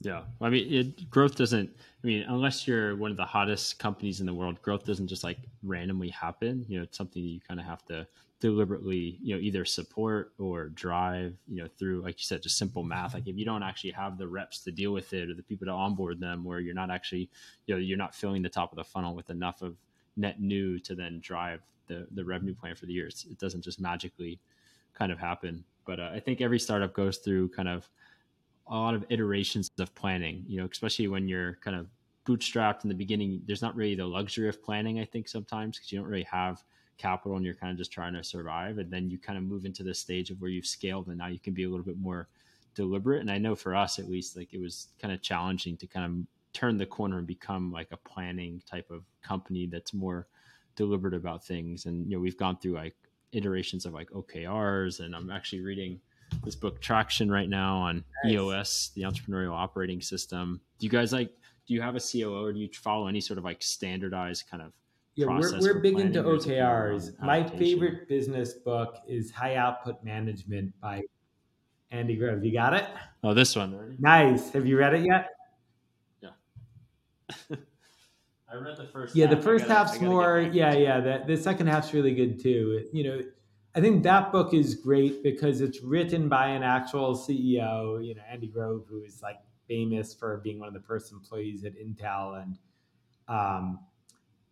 Yeah, 0.00 0.22
I 0.40 0.48
mean, 0.48 0.72
it, 0.72 1.10
growth 1.10 1.34
doesn't. 1.34 1.70
I 2.02 2.06
mean, 2.06 2.22
unless 2.28 2.68
you're 2.68 2.94
one 2.94 3.10
of 3.10 3.16
the 3.16 3.24
hottest 3.24 3.80
companies 3.80 4.20
in 4.20 4.26
the 4.26 4.34
world, 4.34 4.62
growth 4.62 4.84
doesn't 4.84 5.08
just 5.08 5.24
like 5.24 5.38
randomly 5.64 6.08
happen. 6.10 6.64
You 6.68 6.78
know, 6.78 6.84
it's 6.84 6.96
something 6.96 7.20
that 7.22 7.28
you 7.28 7.40
kind 7.40 7.58
of 7.58 7.66
have 7.66 7.84
to 7.86 8.06
deliberately, 8.40 9.18
you 9.20 9.34
know, 9.34 9.40
either 9.40 9.64
support 9.64 10.32
or 10.38 10.68
drive. 10.68 11.34
You 11.48 11.62
know, 11.62 11.68
through 11.78 12.02
like 12.02 12.20
you 12.20 12.24
said, 12.24 12.42
just 12.44 12.58
simple 12.58 12.84
math. 12.84 13.14
Like 13.14 13.26
if 13.26 13.36
you 13.36 13.44
don't 13.44 13.64
actually 13.64 13.90
have 13.90 14.18
the 14.18 14.28
reps 14.28 14.60
to 14.60 14.70
deal 14.70 14.92
with 14.92 15.12
it 15.12 15.30
or 15.30 15.34
the 15.34 15.42
people 15.42 15.66
to 15.66 15.72
onboard 15.72 16.20
them, 16.20 16.44
where 16.44 16.60
you're 16.60 16.74
not 16.74 16.92
actually, 16.92 17.28
you 17.66 17.74
know, 17.74 17.80
you're 17.80 17.98
not 17.98 18.14
filling 18.14 18.42
the 18.42 18.48
top 18.48 18.70
of 18.70 18.76
the 18.76 18.84
funnel 18.84 19.16
with 19.16 19.30
enough 19.30 19.62
of 19.62 19.74
net 20.16 20.40
new 20.40 20.78
to 20.80 20.94
then 20.94 21.18
drive 21.18 21.60
the 21.88 22.06
the 22.12 22.24
revenue 22.24 22.54
plan 22.54 22.76
for 22.76 22.86
the 22.86 22.92
year. 22.92 23.08
It's, 23.08 23.24
it 23.24 23.38
doesn't 23.38 23.62
just 23.62 23.80
magically 23.80 24.38
kind 24.94 25.10
of 25.10 25.18
happen. 25.18 25.64
But 25.84 25.98
uh, 25.98 26.10
I 26.14 26.20
think 26.20 26.40
every 26.40 26.60
startup 26.60 26.92
goes 26.92 27.16
through 27.18 27.48
kind 27.48 27.68
of 27.68 27.88
a 28.68 28.76
lot 28.76 28.94
of 28.94 29.04
iterations 29.08 29.70
of 29.78 29.94
planning, 29.94 30.44
you 30.46 30.58
know, 30.60 30.68
especially 30.70 31.08
when 31.08 31.28
you're 31.28 31.58
kind 31.62 31.76
of 31.76 31.86
bootstrapped 32.26 32.84
in 32.84 32.88
the 32.88 32.94
beginning. 32.94 33.42
There's 33.46 33.62
not 33.62 33.74
really 33.74 33.94
the 33.94 34.06
luxury 34.06 34.48
of 34.48 34.62
planning, 34.62 35.00
I 35.00 35.04
think, 35.04 35.28
sometimes 35.28 35.78
because 35.78 35.90
you 35.90 35.98
don't 35.98 36.08
really 36.08 36.24
have 36.24 36.62
capital 36.98 37.36
and 37.36 37.44
you're 37.44 37.54
kind 37.54 37.72
of 37.72 37.78
just 37.78 37.92
trying 37.92 38.12
to 38.14 38.22
survive. 38.22 38.78
And 38.78 38.90
then 38.90 39.08
you 39.08 39.18
kind 39.18 39.38
of 39.38 39.44
move 39.44 39.64
into 39.64 39.82
this 39.82 39.98
stage 39.98 40.30
of 40.30 40.40
where 40.40 40.50
you've 40.50 40.66
scaled 40.66 41.08
and 41.08 41.16
now 41.16 41.28
you 41.28 41.38
can 41.38 41.54
be 41.54 41.64
a 41.64 41.68
little 41.68 41.84
bit 41.84 41.98
more 41.98 42.28
deliberate. 42.74 43.20
And 43.20 43.30
I 43.30 43.38
know 43.38 43.54
for 43.54 43.74
us, 43.74 43.98
at 43.98 44.10
least, 44.10 44.36
like 44.36 44.52
it 44.52 44.60
was 44.60 44.88
kind 45.00 45.14
of 45.14 45.22
challenging 45.22 45.76
to 45.78 45.86
kind 45.86 46.04
of 46.04 46.26
turn 46.52 46.76
the 46.76 46.86
corner 46.86 47.18
and 47.18 47.26
become 47.26 47.72
like 47.72 47.88
a 47.92 47.96
planning 47.96 48.62
type 48.66 48.90
of 48.90 49.04
company 49.22 49.66
that's 49.66 49.94
more 49.94 50.26
deliberate 50.76 51.14
about 51.14 51.44
things. 51.44 51.86
And, 51.86 52.06
you 52.06 52.16
know, 52.16 52.20
we've 52.20 52.36
gone 52.36 52.58
through 52.58 52.74
like 52.74 52.96
iterations 53.32 53.86
of 53.86 53.94
like 53.94 54.10
OKRs 54.10 55.00
and 55.00 55.14
I'm 55.14 55.30
actually 55.30 55.60
reading 55.60 56.00
this 56.44 56.54
book 56.54 56.80
Traction 56.80 57.30
right 57.30 57.48
now 57.48 57.76
on 57.76 58.04
nice. 58.24 58.32
EOS, 58.34 58.90
the 58.94 59.02
entrepreneurial 59.02 59.52
operating 59.52 60.00
system. 60.00 60.60
Do 60.78 60.86
you 60.86 60.90
guys 60.90 61.12
like? 61.12 61.30
Do 61.66 61.74
you 61.74 61.82
have 61.82 61.96
a 61.96 62.00
COO 62.00 62.44
or 62.44 62.52
do 62.52 62.60
you 62.60 62.68
follow 62.72 63.08
any 63.08 63.20
sort 63.20 63.38
of 63.38 63.44
like 63.44 63.62
standardized 63.62 64.44
kind 64.50 64.62
of? 64.62 64.72
Yeah, 65.14 65.26
we're, 65.26 65.60
we're 65.60 65.80
big 65.80 65.98
into 65.98 66.22
OKRs. 66.22 67.20
My 67.20 67.42
favorite 67.42 68.08
business 68.08 68.54
book 68.54 68.98
is 69.06 69.32
High 69.32 69.56
Output 69.56 70.02
Management 70.04 70.72
by 70.80 71.02
Andy 71.90 72.16
Grove. 72.16 72.44
You 72.44 72.52
got 72.52 72.74
it? 72.74 72.86
Oh, 73.24 73.34
this 73.34 73.56
one. 73.56 73.96
Nice. 73.98 74.50
Have 74.50 74.66
you 74.66 74.78
read 74.78 74.94
it 74.94 75.04
yet? 75.04 75.30
Yeah. 76.22 76.28
I 78.50 78.56
read 78.56 78.76
the 78.76 78.86
first. 78.92 79.16
Yeah, 79.16 79.26
half. 79.26 79.36
the 79.36 79.42
first 79.42 79.66
half's 79.66 80.00
more. 80.00 80.40
Yeah, 80.52 80.72
yeah. 80.74 81.00
The, 81.00 81.24
the 81.26 81.36
second 81.36 81.66
half's 81.66 81.92
really 81.92 82.14
good 82.14 82.40
too. 82.40 82.84
You 82.92 83.04
know, 83.04 83.20
I 83.74 83.80
think 83.80 84.02
that 84.02 84.32
book 84.32 84.54
is 84.54 84.74
great 84.74 85.22
because 85.22 85.60
it's 85.60 85.82
written 85.82 86.28
by 86.28 86.48
an 86.48 86.62
actual 86.62 87.16
CEO, 87.16 88.04
you 88.04 88.14
know, 88.14 88.22
Andy 88.30 88.46
Grove, 88.46 88.84
who 88.88 89.02
is 89.02 89.22
like 89.22 89.36
famous 89.68 90.14
for 90.14 90.38
being 90.38 90.58
one 90.58 90.68
of 90.68 90.74
the 90.74 90.80
first 90.80 91.12
employees 91.12 91.64
at 91.64 91.74
Intel 91.74 92.42
and 92.42 92.58
um, 93.28 93.80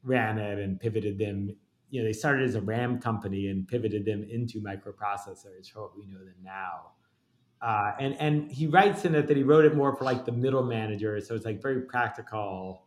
ran 0.03 0.39
it 0.39 0.59
and 0.59 0.79
pivoted 0.79 1.19
them. 1.19 1.57
You 1.91 2.03
know, 2.03 2.07
they 2.07 2.12
started 2.12 2.47
as 2.47 2.55
a 2.55 2.61
RAM 2.61 3.01
company 3.01 3.49
and 3.49 3.67
pivoted 3.67 4.05
them 4.05 4.25
into 4.31 4.61
microprocessors 4.61 5.71
for 5.71 5.83
what 5.83 5.97
we 5.97 6.07
know 6.07 6.19
them 6.19 6.37
now. 6.43 6.93
Uh, 7.62 7.93
and 7.99 8.14
and 8.21 8.53
he 8.53 8.67
writes 8.67 9.07
in 9.07 9.14
it 9.14 9.27
that 9.27 9.37
he 9.37 9.43
wrote 9.43 9.64
it 9.64 9.75
more 9.75 9.97
for 9.97 10.05
like 10.05 10.27
the 10.27 10.33
middle 10.33 10.62
manager, 10.62 11.19
so 11.21 11.35
it's 11.35 11.47
like 11.47 11.62
very 11.62 11.81
practical 11.81 12.86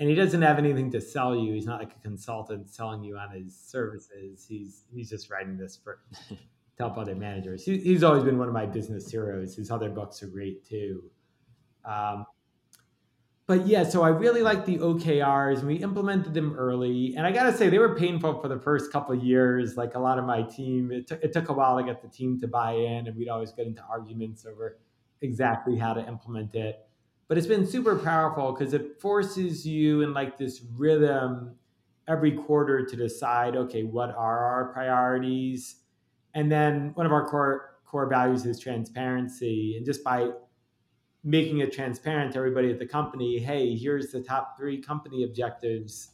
and 0.00 0.08
he 0.08 0.14
doesn't 0.14 0.42
have 0.42 0.58
anything 0.58 0.90
to 0.90 1.00
sell 1.00 1.36
you. 1.36 1.54
He's 1.54 1.66
not 1.66 1.78
like 1.78 1.92
a 1.92 2.00
consultant 2.00 2.68
selling 2.68 3.04
you 3.04 3.16
on 3.16 3.30
his 3.30 3.56
services. 3.56 4.44
He's 4.48 4.84
he's 4.92 5.08
just 5.08 5.30
writing 5.30 5.56
this 5.56 5.76
for 5.76 6.00
to 6.28 6.36
help 6.78 6.98
other 6.98 7.14
managers. 7.14 7.64
He, 7.64 7.78
he's 7.78 8.02
always 8.02 8.24
been 8.24 8.38
one 8.38 8.48
of 8.48 8.54
my 8.54 8.66
business 8.66 9.10
heroes. 9.10 9.54
His 9.54 9.70
other 9.70 9.88
books 9.88 10.22
are 10.22 10.26
great 10.26 10.66
too. 10.68 11.04
Um, 11.84 12.26
but 13.46 13.66
yeah, 13.66 13.84
so 13.84 14.02
I 14.02 14.08
really 14.08 14.40
like 14.42 14.64
the 14.64 14.78
OKRs. 14.78 15.58
And 15.58 15.68
we 15.68 15.76
implemented 15.76 16.34
them 16.34 16.56
early, 16.56 17.14
and 17.16 17.26
I 17.26 17.30
gotta 17.30 17.56
say 17.56 17.68
they 17.68 17.78
were 17.78 17.94
painful 17.94 18.40
for 18.40 18.48
the 18.48 18.58
first 18.58 18.90
couple 18.90 19.14
years. 19.14 19.76
Like 19.76 19.94
a 19.94 20.00
lot 20.00 20.18
of 20.18 20.24
my 20.24 20.42
team, 20.42 20.90
it, 20.90 21.06
t- 21.06 21.16
it 21.22 21.32
took 21.32 21.50
a 21.50 21.52
while 21.52 21.76
to 21.76 21.84
get 21.84 22.02
the 22.02 22.08
team 22.08 22.40
to 22.40 22.48
buy 22.48 22.72
in, 22.72 23.06
and 23.06 23.16
we'd 23.16 23.28
always 23.28 23.52
get 23.52 23.66
into 23.66 23.82
arguments 23.82 24.44
over 24.44 24.78
exactly 25.20 25.76
how 25.76 25.94
to 25.94 26.06
implement 26.08 26.54
it 26.54 26.84
but 27.28 27.38
it's 27.38 27.46
been 27.46 27.66
super 27.66 27.96
powerful 27.96 28.52
because 28.52 28.74
it 28.74 29.00
forces 29.00 29.66
you 29.66 30.02
in 30.02 30.12
like 30.12 30.38
this 30.38 30.62
rhythm 30.76 31.54
every 32.06 32.32
quarter 32.32 32.84
to 32.84 32.96
decide 32.96 33.56
okay 33.56 33.82
what 33.82 34.10
are 34.10 34.38
our 34.44 34.72
priorities 34.72 35.76
and 36.34 36.50
then 36.50 36.90
one 36.94 37.06
of 37.06 37.12
our 37.12 37.26
core 37.26 37.76
core 37.86 38.08
values 38.08 38.44
is 38.44 38.58
transparency 38.58 39.76
and 39.76 39.86
just 39.86 40.04
by 40.04 40.28
making 41.22 41.60
it 41.60 41.72
transparent 41.72 42.32
to 42.32 42.38
everybody 42.38 42.70
at 42.70 42.78
the 42.78 42.86
company 42.86 43.38
hey 43.38 43.74
here's 43.74 44.12
the 44.12 44.20
top 44.20 44.56
three 44.58 44.80
company 44.80 45.24
objectives 45.24 46.10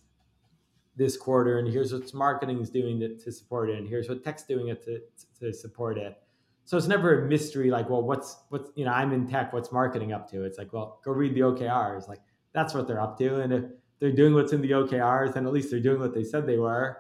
this 1.01 1.17
quarter, 1.17 1.59
and 1.59 1.67
here's 1.67 1.95
what 1.95 2.13
marketing 2.13 2.61
is 2.61 2.69
doing 2.69 3.01
to, 3.01 3.17
to 3.17 3.33
support 3.33 3.71
it, 3.71 3.79
and 3.79 3.89
here's 3.89 4.07
what 4.07 4.23
tech's 4.23 4.43
doing 4.43 4.69
it 4.69 4.85
to, 4.85 5.01
to 5.41 5.51
support 5.51 5.97
it. 5.97 6.23
So 6.71 6.77
it's 6.77 6.87
never 6.87 7.25
a 7.25 7.27
mystery 7.27 7.69
like, 7.69 7.91
well, 7.91 8.01
what's 8.01 8.37
what's 8.51 8.71
you 8.77 8.85
know, 8.85 8.93
I'm 8.93 9.13
in 9.13 9.27
tech, 9.27 9.53
what's 9.53 9.73
marketing 9.73 10.13
up 10.13 10.31
to? 10.31 10.45
It's 10.45 10.57
like, 10.57 10.73
well, 10.73 11.01
go 11.05 11.11
read 11.11 11.35
the 11.35 11.41
OKRs. 11.41 12.07
Like 12.07 12.21
that's 12.53 12.75
what 12.75 12.87
they're 12.87 13.01
up 13.01 13.19
to. 13.19 13.41
And 13.41 13.53
if 13.53 13.65
they're 13.99 14.13
doing 14.13 14.35
what's 14.35 14.53
in 14.53 14.63
the 14.63 14.71
OKRs, 14.71 15.35
then 15.35 15.49
at 15.49 15.53
least 15.53 15.73
they're 15.73 15.81
doing 15.81 15.99
what 15.99 16.15
they 16.15 16.23
said 16.23 16.47
they 16.47 16.59
were. 16.59 16.99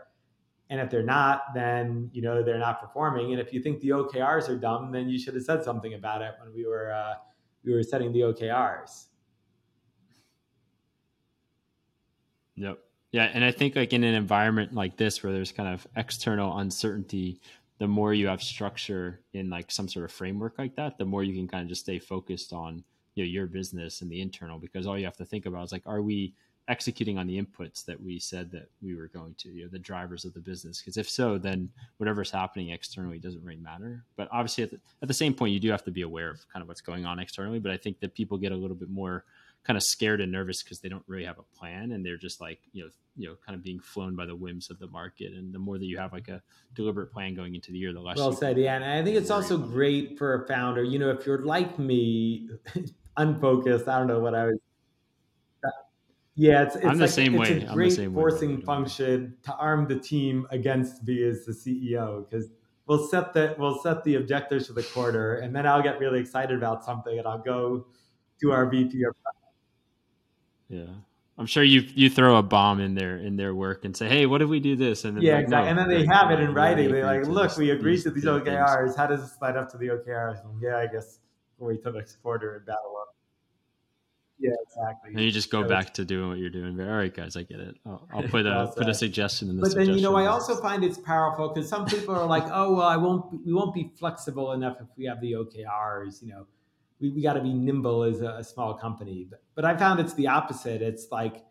And 0.70 0.80
if 0.80 0.90
they're 0.90 1.04
not, 1.04 1.54
then 1.54 2.10
you 2.12 2.20
know 2.20 2.42
they're 2.42 2.58
not 2.58 2.80
performing. 2.80 3.30
And 3.30 3.40
if 3.40 3.52
you 3.52 3.62
think 3.62 3.78
the 3.78 3.90
OKRs 3.90 4.48
are 4.48 4.58
dumb, 4.58 4.90
then 4.90 5.08
you 5.08 5.20
should 5.20 5.34
have 5.34 5.44
said 5.44 5.62
something 5.62 5.94
about 5.94 6.20
it 6.20 6.34
when 6.42 6.52
we 6.52 6.66
were 6.66 6.90
uh, 6.92 7.14
we 7.64 7.72
were 7.72 7.84
setting 7.84 8.12
the 8.12 8.22
OKRs. 8.22 9.04
Yep. 12.56 12.76
Yeah, 13.12 13.30
and 13.32 13.44
I 13.44 13.52
think 13.52 13.76
like 13.76 13.92
in 13.92 14.02
an 14.02 14.14
environment 14.14 14.74
like 14.74 14.96
this 14.96 15.22
where 15.22 15.32
there's 15.32 15.52
kind 15.52 15.72
of 15.72 15.86
external 15.96 16.58
uncertainty, 16.58 17.40
the 17.80 17.88
more 17.88 18.14
you 18.14 18.28
have 18.28 18.42
structure 18.42 19.20
in 19.32 19.50
like 19.50 19.70
some 19.70 19.88
sort 19.88 20.04
of 20.04 20.12
framework 20.12 20.54
like 20.58 20.76
that, 20.76 20.98
the 20.98 21.04
more 21.04 21.24
you 21.24 21.34
can 21.34 21.48
kind 21.48 21.62
of 21.62 21.68
just 21.68 21.80
stay 21.80 21.98
focused 21.98 22.52
on 22.52 22.84
you 23.16 23.24
know 23.24 23.28
your 23.28 23.46
business 23.46 24.02
and 24.02 24.10
the 24.10 24.20
internal 24.20 24.58
because 24.58 24.86
all 24.86 24.96
you 24.96 25.04
have 25.04 25.16
to 25.16 25.24
think 25.24 25.46
about 25.46 25.64
is 25.64 25.72
like 25.72 25.82
are 25.86 26.02
we 26.02 26.32
executing 26.68 27.18
on 27.18 27.26
the 27.26 27.42
inputs 27.42 27.84
that 27.84 28.00
we 28.00 28.18
said 28.18 28.48
that 28.52 28.70
we 28.80 28.94
were 28.94 29.08
going 29.08 29.34
to, 29.34 29.48
you 29.48 29.64
know, 29.64 29.68
the 29.68 29.78
drivers 29.78 30.24
of 30.24 30.32
the 30.34 30.40
business. 30.40 30.80
Because 30.80 30.96
if 30.96 31.10
so, 31.10 31.36
then 31.36 31.68
whatever's 31.96 32.30
happening 32.30 32.70
externally 32.70 33.18
doesn't 33.18 33.42
really 33.42 33.60
matter. 33.60 34.04
But 34.16 34.28
obviously, 34.30 34.64
at 34.64 34.70
the, 34.70 34.80
at 35.02 35.08
the 35.08 35.14
same 35.14 35.34
point, 35.34 35.52
you 35.52 35.58
do 35.58 35.70
have 35.70 35.82
to 35.82 35.90
be 35.90 36.02
aware 36.02 36.30
of 36.30 36.46
kind 36.52 36.62
of 36.62 36.68
what's 36.68 36.80
going 36.80 37.04
on 37.04 37.18
externally. 37.18 37.58
But 37.58 37.72
I 37.72 37.76
think 37.76 37.98
that 37.98 38.14
people 38.14 38.38
get 38.38 38.52
a 38.52 38.56
little 38.56 38.76
bit 38.76 38.88
more 38.88 39.24
kind 39.64 39.76
of 39.76 39.82
scared 39.82 40.20
and 40.20 40.32
nervous 40.32 40.62
because 40.62 40.80
they 40.80 40.88
don't 40.88 41.04
really 41.06 41.24
have 41.24 41.38
a 41.38 41.56
plan 41.56 41.92
and 41.92 42.04
they're 42.04 42.16
just 42.16 42.40
like 42.40 42.60
you 42.72 42.82
know 42.82 42.90
you 43.16 43.28
know 43.28 43.36
kind 43.44 43.56
of 43.56 43.62
being 43.62 43.80
flown 43.80 44.16
by 44.16 44.24
the 44.24 44.34
whims 44.34 44.70
of 44.70 44.78
the 44.78 44.86
market 44.88 45.32
and 45.32 45.52
the 45.52 45.58
more 45.58 45.78
that 45.78 45.84
you 45.84 45.98
have 45.98 46.12
like 46.12 46.28
a 46.28 46.42
deliberate 46.74 47.12
plan 47.12 47.34
going 47.34 47.54
into 47.54 47.72
the 47.72 47.78
year 47.78 47.92
the 47.92 48.00
less 48.00 48.16
well 48.16 48.32
said 48.32 48.56
yeah 48.56 48.76
and 48.76 48.84
i 48.84 49.02
think 49.04 49.16
it's 49.16 49.30
also 49.30 49.58
great 49.58 50.16
for 50.16 50.42
a 50.42 50.48
founder 50.48 50.82
you 50.82 50.98
know 50.98 51.10
if 51.10 51.26
you're 51.26 51.44
like 51.44 51.78
me 51.78 52.48
unfocused 53.16 53.86
i 53.88 53.98
don't 53.98 54.06
know 54.06 54.20
what 54.20 54.34
i 54.34 54.46
was 54.46 54.58
uh, 55.62 55.68
yeah, 56.36 56.62
it's, 56.62 56.76
it's 56.76 56.86
I'm 56.86 56.96
the 56.96 57.04
like, 57.04 57.10
same 57.10 57.34
it's 57.34 57.50
way. 57.50 57.66
a 57.66 57.74
great 57.74 57.92
same 57.92 58.14
forcing 58.14 58.56
way. 58.56 58.62
function 58.62 59.36
to 59.42 59.54
arm 59.56 59.86
the 59.86 59.98
team 59.98 60.46
against 60.50 61.06
me 61.06 61.22
as 61.24 61.44
the 61.44 61.52
CEO 61.52 62.26
because 62.30 62.48
we'll 62.86 63.06
set 63.08 63.34
the 63.34 63.54
we'll 63.58 63.78
set 63.82 64.04
the 64.04 64.14
objectives 64.14 64.68
for 64.68 64.72
the 64.72 64.82
quarter, 64.82 65.34
and 65.36 65.54
then 65.54 65.66
I'll 65.66 65.82
get 65.82 65.98
really 65.98 66.18
excited 66.18 66.56
about 66.56 66.82
something, 66.82 67.18
and 67.18 67.26
I'll 67.26 67.42
go 67.42 67.86
to 68.40 68.52
our 68.52 68.70
VP 68.70 69.04
or 69.04 69.14
yeah. 70.70 70.86
I'm 71.38 71.46
sure 71.46 71.64
you 71.64 71.80
you 71.94 72.10
throw 72.10 72.36
a 72.36 72.42
bomb 72.42 72.80
in 72.80 72.94
their 72.94 73.16
in 73.16 73.36
their 73.36 73.54
work 73.54 73.86
and 73.86 73.96
say, 73.96 74.08
"Hey, 74.08 74.26
what 74.26 74.42
if 74.42 74.48
we 74.48 74.60
do 74.60 74.76
this?" 74.76 75.06
And 75.06 75.16
then 75.16 75.22
yeah, 75.22 75.36
like, 75.36 75.44
exactly. 75.44 75.64
No, 75.64 75.70
and 75.70 75.78
then 75.78 75.88
they 75.88 76.06
have 76.14 76.30
it 76.30 76.40
in 76.40 76.52
writing. 76.52 76.92
They're 76.92 77.06
like, 77.06 77.26
"Look, 77.26 77.56
we 77.56 77.70
agreed 77.70 78.02
to 78.02 78.10
these 78.10 78.26
OKRs. 78.26 78.94
How 78.94 79.06
does 79.06 79.22
this 79.22 79.38
slide 79.38 79.56
up 79.56 79.70
to 79.70 79.78
the 79.78 79.88
OKRs?" 79.88 80.44
And 80.44 80.60
yeah, 80.60 80.76
I 80.76 80.86
guess 80.86 81.18
we'll 81.58 81.70
wait 81.70 81.82
till 81.82 81.94
next 81.94 82.16
quarter 82.16 82.56
and 82.56 82.66
battle 82.66 82.94
up. 83.00 83.16
Yeah, 84.38 84.50
exactly. 84.62 85.12
And 85.14 85.20
you 85.20 85.30
just 85.30 85.50
go 85.50 85.66
back 85.66 85.94
to 85.94 86.04
doing 86.04 86.28
what 86.28 86.38
you're 86.38 86.50
doing. 86.50 86.78
All 86.80 86.96
right, 86.96 87.14
guys, 87.14 87.36
I 87.36 87.42
get 87.42 87.60
it. 87.60 87.76
I'll, 87.86 88.06
I'll 88.12 88.22
put 88.22 88.46
a 88.46 88.72
put 88.76 88.88
a 88.88 88.94
suggestion 88.94 89.48
in 89.48 89.56
the. 89.56 89.62
But 89.62 89.74
then 89.74 89.94
you 89.94 90.00
know, 90.00 90.16
I 90.16 90.26
also 90.26 90.56
find 90.60 90.84
it's 90.84 90.98
powerful 90.98 91.48
because 91.48 91.68
some 91.68 91.86
people 91.86 92.14
are 92.14 92.26
like, 92.26 92.44
"Oh, 92.52 92.74
well, 92.74 92.86
I 92.86 92.96
won't. 92.96 93.46
We 93.46 93.54
won't 93.54 93.74
be 93.74 93.92
flexible 93.98 94.52
enough 94.52 94.76
if 94.80 94.88
we 94.96 95.06
have 95.06 95.22
the 95.22 95.32
OKRs." 95.32 96.22
You 96.22 96.28
know, 96.28 96.46
we, 97.00 97.10
we 97.10 97.22
got 97.22 97.34
to 97.34 97.40
be 97.40 97.52
nimble 97.52 98.02
as 98.02 98.20
a, 98.20 98.36
a, 98.38 98.44
small 98.44 98.74
company. 98.74 99.26
But 99.28 99.42
but 99.54 99.64
I 99.64 99.76
found 99.76 100.00
it's 100.00 100.14
the 100.14 100.28
opposite. 100.28 100.82
It's 100.82 101.08
like 101.10 101.44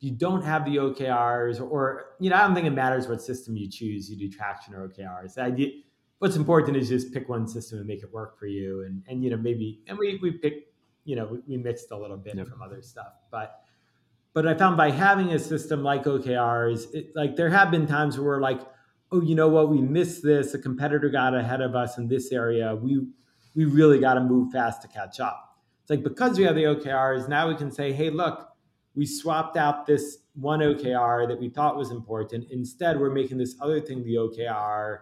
you 0.00 0.12
don't 0.12 0.42
have 0.42 0.64
the 0.64 0.76
OKRs, 0.76 1.60
or 1.60 2.16
you 2.20 2.30
know, 2.30 2.36
I 2.36 2.46
don't 2.46 2.54
think 2.54 2.66
it 2.66 2.70
matters 2.70 3.08
what 3.08 3.22
system 3.22 3.56
you 3.56 3.68
choose. 3.68 4.10
You 4.10 4.16
do 4.16 4.28
traction 4.28 4.74
or 4.74 4.88
OKRs. 4.88 5.34
The 5.34 5.42
idea, 5.42 5.70
what's 6.18 6.36
important 6.36 6.76
is 6.76 6.88
just 6.88 7.12
pick 7.12 7.28
one 7.28 7.46
system 7.46 7.78
and 7.78 7.86
make 7.86 8.02
it 8.02 8.12
work 8.12 8.38
for 8.38 8.46
you. 8.46 8.84
And 8.84 9.02
and 9.06 9.22
you 9.22 9.30
know, 9.30 9.36
maybe 9.36 9.80
and 9.86 9.98
we 9.98 10.18
we 10.22 10.32
pick 10.32 10.66
you 11.06 11.16
know, 11.16 11.26
we, 11.26 11.38
we 11.46 11.56
mixed 11.56 11.90
a 11.92 11.96
little 11.96 12.18
bit 12.18 12.36
yep. 12.36 12.48
from 12.48 12.60
other 12.60 12.82
stuff. 12.82 13.14
But 13.30 13.62
but 14.34 14.46
I 14.46 14.52
found 14.52 14.76
by 14.76 14.90
having 14.90 15.32
a 15.32 15.38
system 15.38 15.82
like 15.82 16.04
OKRs, 16.04 16.92
it, 16.92 17.12
like 17.14 17.36
there 17.36 17.48
have 17.48 17.70
been 17.70 17.86
times 17.86 18.18
where 18.18 18.26
we're 18.26 18.40
like, 18.42 18.60
oh, 19.10 19.22
you 19.22 19.34
know 19.34 19.48
what, 19.48 19.70
we 19.70 19.80
missed 19.80 20.22
this. 20.22 20.52
A 20.52 20.58
competitor 20.58 21.08
got 21.08 21.34
ahead 21.34 21.62
of 21.62 21.74
us 21.74 21.96
in 21.96 22.06
this 22.06 22.32
area. 22.32 22.74
We 22.74 23.06
we 23.56 23.64
really 23.64 23.98
got 23.98 24.14
to 24.14 24.20
move 24.20 24.52
fast 24.52 24.82
to 24.82 24.88
catch 24.88 25.18
up. 25.18 25.58
It's 25.82 25.90
like 25.90 26.04
because 26.04 26.38
we 26.38 26.44
have 26.44 26.54
the 26.54 26.64
OKRs, 26.64 27.28
now 27.28 27.48
we 27.48 27.56
can 27.56 27.72
say, 27.72 27.92
hey, 27.92 28.10
look, 28.10 28.48
we 28.94 29.06
swapped 29.06 29.56
out 29.56 29.86
this 29.86 30.18
one 30.34 30.60
OKR 30.60 31.26
that 31.26 31.40
we 31.40 31.48
thought 31.48 31.76
was 31.76 31.90
important. 31.90 32.48
Instead, 32.50 33.00
we're 33.00 33.10
making 33.10 33.38
this 33.38 33.56
other 33.60 33.80
thing 33.80 34.04
the 34.04 34.14
OKR 34.14 34.98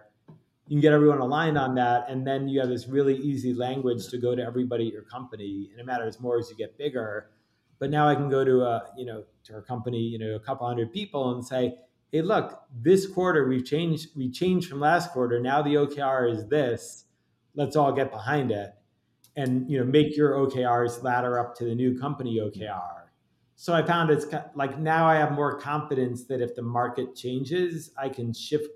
you 0.67 0.75
can 0.75 0.81
get 0.81 0.93
everyone 0.93 1.19
aligned 1.19 1.57
on 1.57 1.75
that 1.75 2.09
and 2.09 2.25
then 2.25 2.47
you 2.47 2.59
have 2.59 2.69
this 2.69 2.87
really 2.87 3.15
easy 3.17 3.53
language 3.53 4.07
to 4.07 4.17
go 4.17 4.35
to 4.35 4.41
everybody 4.41 4.87
at 4.87 4.93
your 4.93 5.03
company 5.03 5.69
and 5.71 5.79
it 5.79 5.85
matters 5.85 6.19
more 6.19 6.39
as 6.39 6.49
you 6.49 6.55
get 6.55 6.77
bigger 6.77 7.29
but 7.79 7.89
now 7.89 8.07
i 8.07 8.15
can 8.15 8.29
go 8.29 8.43
to 8.43 8.61
a 8.61 8.83
you 8.97 9.05
know 9.05 9.23
to 9.43 9.53
our 9.53 9.61
company 9.61 9.99
you 9.99 10.17
know 10.17 10.35
a 10.35 10.39
couple 10.39 10.67
hundred 10.67 10.91
people 10.91 11.35
and 11.35 11.45
say 11.45 11.75
hey 12.11 12.21
look 12.21 12.63
this 12.81 13.05
quarter 13.07 13.47
we've 13.47 13.65
changed 13.65 14.09
we 14.15 14.29
changed 14.29 14.67
from 14.67 14.79
last 14.79 15.11
quarter 15.11 15.39
now 15.39 15.61
the 15.61 15.75
okr 15.75 16.31
is 16.31 16.47
this 16.47 17.04
let's 17.55 17.75
all 17.75 17.91
get 17.91 18.11
behind 18.11 18.51
it 18.51 18.71
and 19.35 19.69
you 19.69 19.77
know 19.79 19.85
make 19.85 20.15
your 20.15 20.33
okrs 20.33 21.03
ladder 21.03 21.39
up 21.39 21.55
to 21.55 21.65
the 21.65 21.75
new 21.75 21.97
company 21.99 22.39
okr 22.39 23.03
so 23.55 23.73
i 23.73 23.81
found 23.81 24.09
it's 24.09 24.25
like 24.55 24.79
now 24.79 25.07
i 25.07 25.15
have 25.15 25.31
more 25.31 25.59
confidence 25.59 26.25
that 26.25 26.41
if 26.41 26.55
the 26.55 26.61
market 26.61 27.15
changes 27.15 27.91
i 27.97 28.07
can 28.07 28.33
shift 28.33 28.67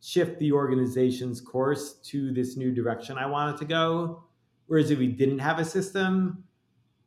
shift 0.00 0.38
the 0.38 0.52
organization's 0.52 1.40
course 1.40 1.94
to 2.02 2.32
this 2.32 2.56
new 2.56 2.72
direction 2.72 3.18
I 3.18 3.26
wanted 3.26 3.58
to 3.58 3.64
go. 3.66 4.24
Whereas 4.66 4.90
if 4.90 4.98
we 4.98 5.08
didn't 5.08 5.40
have 5.40 5.58
a 5.58 5.64
system 5.64 6.44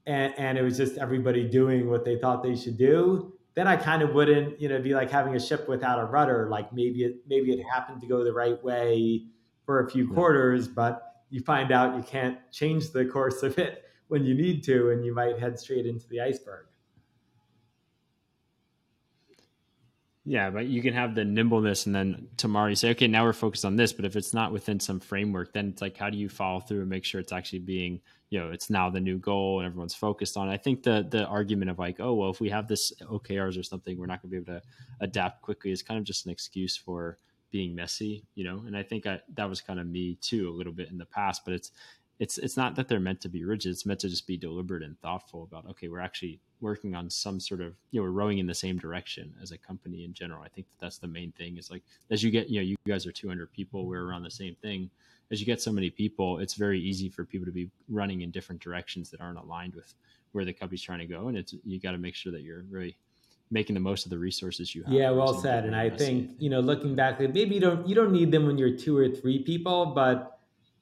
and, 0.06 0.34
and 0.38 0.58
it 0.58 0.62
was 0.62 0.78
just 0.78 0.98
everybody 0.98 1.48
doing 1.48 1.90
what 1.90 2.06
they 2.06 2.18
thought 2.18 2.44
they 2.44 2.56
should 2.56 2.78
do, 2.78 3.34
then 3.56 3.68
I 3.68 3.78
kind 3.78 4.02
of 4.02 4.14
wouldn't, 4.14 4.60
you 4.60 4.68
know, 4.68 4.82
be 4.82 4.94
like 4.94 5.10
having 5.10 5.36
a 5.36 5.40
ship 5.40 5.68
without 5.68 6.00
a 6.00 6.06
rudder. 6.06 6.48
Like 6.50 6.74
maybe 6.74 7.04
it 7.04 7.18
maybe 7.28 7.52
it 7.52 7.64
happened 7.64 8.02
to 8.02 8.08
go 8.08 8.24
the 8.24 8.34
right 8.34 8.62
way 8.64 9.26
for 9.66 9.86
a 9.86 9.90
few 9.90 10.08
quarters, 10.08 10.68
but 10.68 11.24
you 11.30 11.42
find 11.42 11.72
out 11.72 11.96
you 11.96 12.04
can't 12.04 12.38
change 12.52 12.92
the 12.92 13.06
course 13.06 13.44
of 13.44 13.58
it 13.58 13.86
when 14.08 14.24
you 14.24 14.36
need 14.36 14.64
to, 14.64 14.92
and 14.92 15.06
you 15.06 15.14
might 15.14 15.40
head 15.40 15.60
straight 15.60 15.86
into 15.86 16.08
the 16.10 16.22
iceberg. 16.22 16.66
Yeah, 20.26 20.50
but 20.52 20.68
you 20.68 20.82
can 20.82 20.94
have 20.94 21.16
the 21.16 21.26
nimbleness 21.26 21.86
and 21.86 21.94
then 21.94 22.28
tomorrow 22.38 22.70
you 22.70 22.76
say, 22.76 22.92
okay, 22.92 23.08
now 23.08 23.26
we're 23.26 23.34
focused 23.34 23.66
on 23.66 23.76
this. 23.76 23.92
But 23.92 24.06
if 24.06 24.16
it's 24.16 24.34
not 24.34 24.54
within 24.54 24.80
some 24.80 25.02
framework, 25.02 25.52
then 25.52 25.68
it's 25.68 25.82
like, 25.82 25.98
how 25.98 26.10
do 26.10 26.18
you 26.18 26.30
follow 26.30 26.62
through 26.62 26.80
and 26.80 26.90
make 26.90 27.04
sure 27.04 27.20
it's 27.20 27.34
actually 27.34 27.60
being, 27.60 28.00
you 28.30 28.40
know, 28.40 28.50
it's 28.50 28.70
now 28.70 28.90
the 28.90 29.02
new 29.02 29.18
goal 29.18 29.60
and 29.60 29.68
everyone's 29.68 29.94
focused 29.94 30.38
on 30.38 30.48
it. 30.48 30.54
I 30.54 30.58
think 30.58 30.82
the 30.82 31.06
the 31.10 31.26
argument 31.26 31.72
of 31.72 31.78
like, 31.78 32.00
oh, 32.00 32.14
well, 32.14 32.30
if 32.30 32.40
we 32.40 32.50
have 32.50 32.70
this 32.70 32.94
OKRs 33.02 33.60
or 33.60 33.64
something, 33.64 33.98
we're 33.98 34.06
not 34.06 34.22
going 34.22 34.32
to 34.32 34.40
be 34.40 34.52
able 34.52 34.62
to 34.62 34.66
adapt 35.02 35.42
quickly 35.42 35.72
is 35.72 35.84
kind 35.84 35.98
of 35.98 36.06
just 36.06 36.26
an 36.26 36.32
excuse 36.32 36.78
for 36.78 37.18
being 37.54 37.76
messy, 37.76 38.26
you 38.34 38.44
know. 38.44 38.64
And 38.66 38.76
I 38.76 38.82
think 38.84 39.06
I, 39.06 39.22
that 39.36 39.48
was 39.48 39.62
kind 39.62 39.80
of 39.80 39.86
me 39.86 40.16
too 40.16 40.50
a 40.50 40.58
little 40.58 40.74
bit 40.74 40.90
in 40.90 40.98
the 40.98 41.06
past, 41.06 41.46
but 41.46 41.54
it's 41.54 41.72
it's 42.20 42.38
it's 42.40 42.58
not 42.58 42.76
that 42.76 42.88
they're 42.88 43.00
meant 43.00 43.22
to 43.22 43.30
be 43.30 43.46
rigid. 43.46 43.72
It's 43.72 43.86
meant 43.86 44.00
to 44.02 44.10
just 44.10 44.26
be 44.28 44.36
deliberate 44.36 44.82
and 44.82 45.00
thoughtful 45.00 45.44
about 45.44 45.70
okay, 45.70 45.88
we're 45.88 46.00
actually 46.00 46.40
working 46.62 46.96
on 46.96 47.10
some 47.12 47.40
sort 47.40 47.62
of 47.62 47.76
you 47.92 48.00
know 48.00 48.04
we're 48.04 48.12
rowing 48.12 48.40
in 48.40 48.48
the 48.48 48.56
same 48.56 48.78
direction 48.78 49.34
as 49.42 49.52
a 49.52 49.58
company 49.58 50.04
in 50.04 50.14
general. 50.14 50.42
I 50.42 50.50
think 50.50 50.68
that 50.68 50.84
that's 50.84 50.98
the 50.98 51.08
main 51.08 51.32
thing. 51.34 51.58
Is 51.58 51.70
like 51.70 51.84
as 52.10 52.24
you 52.24 52.32
get 52.32 52.50
you 52.50 52.60
know 52.60 52.66
you 52.66 52.76
guys 52.88 53.06
are 53.06 53.12
200 53.12 53.54
people, 53.54 53.86
we're 53.86 54.04
around 54.04 54.24
the 54.24 54.32
same 54.32 54.56
thing. 54.56 54.90
As 55.32 55.40
you 55.40 55.46
get 55.46 55.62
so 55.62 55.72
many 55.72 55.92
people, 55.92 56.40
it's 56.40 56.56
very 56.56 56.80
easy 56.80 57.08
for 57.08 57.24
people 57.24 57.46
to 57.46 57.52
be 57.52 57.70
running 57.88 58.22
in 58.22 58.32
different 58.32 58.62
directions 58.62 59.10
that 59.12 59.22
aren't 59.22 59.40
aligned 59.40 59.76
with 59.76 59.94
where 60.32 60.46
the 60.46 60.54
company's 60.54 60.82
trying 60.82 61.00
to 61.00 61.06
go, 61.06 61.28
and 61.28 61.38
it's 61.38 61.54
you 61.64 61.80
got 61.80 61.92
to 61.92 62.00
make 62.00 62.16
sure 62.16 62.32
that 62.32 62.42
you're 62.42 62.64
really 62.70 62.98
making 63.54 63.76
the 63.76 63.80
most 63.80 64.06
of 64.06 64.10
the 64.10 64.18
resources 64.18 64.74
you 64.76 64.84
have. 64.84 64.92
Yeah, 64.92 65.12
well 65.12 65.34
said. 65.36 65.64
And 65.66 65.76
I 65.76 65.90
think 65.90 66.32
you 66.40 66.50
know 66.50 66.60
looking 66.60 66.96
back, 66.96 67.20
maybe 67.20 67.56
you 67.56 67.62
don't 67.62 67.88
you 67.88 67.96
don't 67.96 68.12
need 68.12 68.32
them 68.32 68.48
when 68.48 68.58
you're 68.58 68.76
two 68.76 68.98
or 68.98 69.08
three 69.08 69.44
people, 69.44 69.86
but 69.86 70.34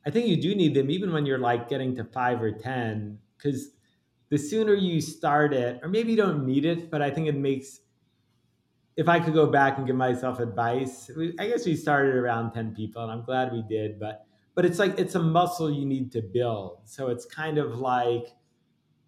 I 0.06 0.10
think 0.10 0.28
you 0.28 0.42
do 0.42 0.56
need 0.56 0.74
them 0.74 0.90
even 0.90 1.14
when 1.14 1.26
you're 1.26 1.38
like 1.38 1.70
getting 1.70 1.96
to 1.98 2.04
five 2.04 2.42
or 2.42 2.52
10, 2.52 3.20
because 3.38 3.72
the 4.30 4.38
sooner 4.38 4.74
you 4.74 5.00
start 5.02 5.54
it, 5.54 5.80
or 5.84 5.90
maybe 5.90 6.12
you 6.12 6.18
don't 6.18 6.46
need 6.46 6.66
it, 6.66 6.90
but 6.90 7.02
I 7.02 7.12
think 7.12 7.28
it 7.28 7.36
makes, 7.36 7.82
if 8.96 9.08
I 9.08 9.20
could 9.20 9.34
go 9.34 9.46
back 9.46 9.78
and 9.78 9.86
give 9.86 9.96
myself 9.96 10.40
advice, 10.40 11.12
we, 11.16 11.36
I 11.38 11.48
guess 11.48 11.66
we 11.66 11.76
started 11.76 12.16
around 12.16 12.54
10 12.54 12.74
people 12.74 13.04
and 13.04 13.12
I'm 13.12 13.24
glad 13.24 13.52
we 13.52 13.62
did, 13.62 14.00
but, 14.00 14.26
but 14.56 14.66
it's 14.66 14.80
like, 14.80 14.98
it's 14.98 15.16
a 15.16 15.22
muscle 15.22 15.70
you 15.70 15.86
need 15.86 16.12
to 16.14 16.22
build. 16.22 16.80
So 16.86 17.10
it's 17.10 17.26
kind 17.26 17.58
of 17.58 17.76
like, 17.76 18.28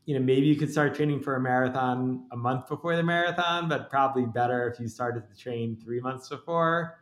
you 0.06 0.18
know, 0.18 0.24
maybe 0.24 0.48
you 0.48 0.56
could 0.56 0.72
start 0.72 0.96
training 0.96 1.22
for 1.22 1.36
a 1.36 1.40
marathon 1.40 2.26
a 2.32 2.38
month 2.38 2.68
before 2.68 2.96
the 2.96 3.04
marathon, 3.04 3.70
but 3.70 3.90
probably 3.90 4.26
better 4.26 4.70
if 4.70 4.80
you 4.80 4.88
started 4.88 5.28
to 5.28 5.42
train 5.42 5.78
three 5.82 6.00
months 6.00 6.30
before. 6.30 7.00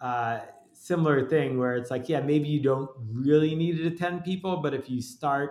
Uh, 0.00 0.40
similar 0.72 1.28
thing 1.28 1.58
where 1.58 1.76
it's 1.76 1.90
like, 1.90 2.08
yeah, 2.08 2.20
maybe 2.20 2.48
you 2.48 2.62
don't 2.62 2.90
really 3.12 3.54
need 3.54 3.76
to 3.76 3.88
attend 3.88 4.24
people, 4.24 4.56
but 4.56 4.72
if 4.72 4.88
you 4.88 5.02
start, 5.02 5.50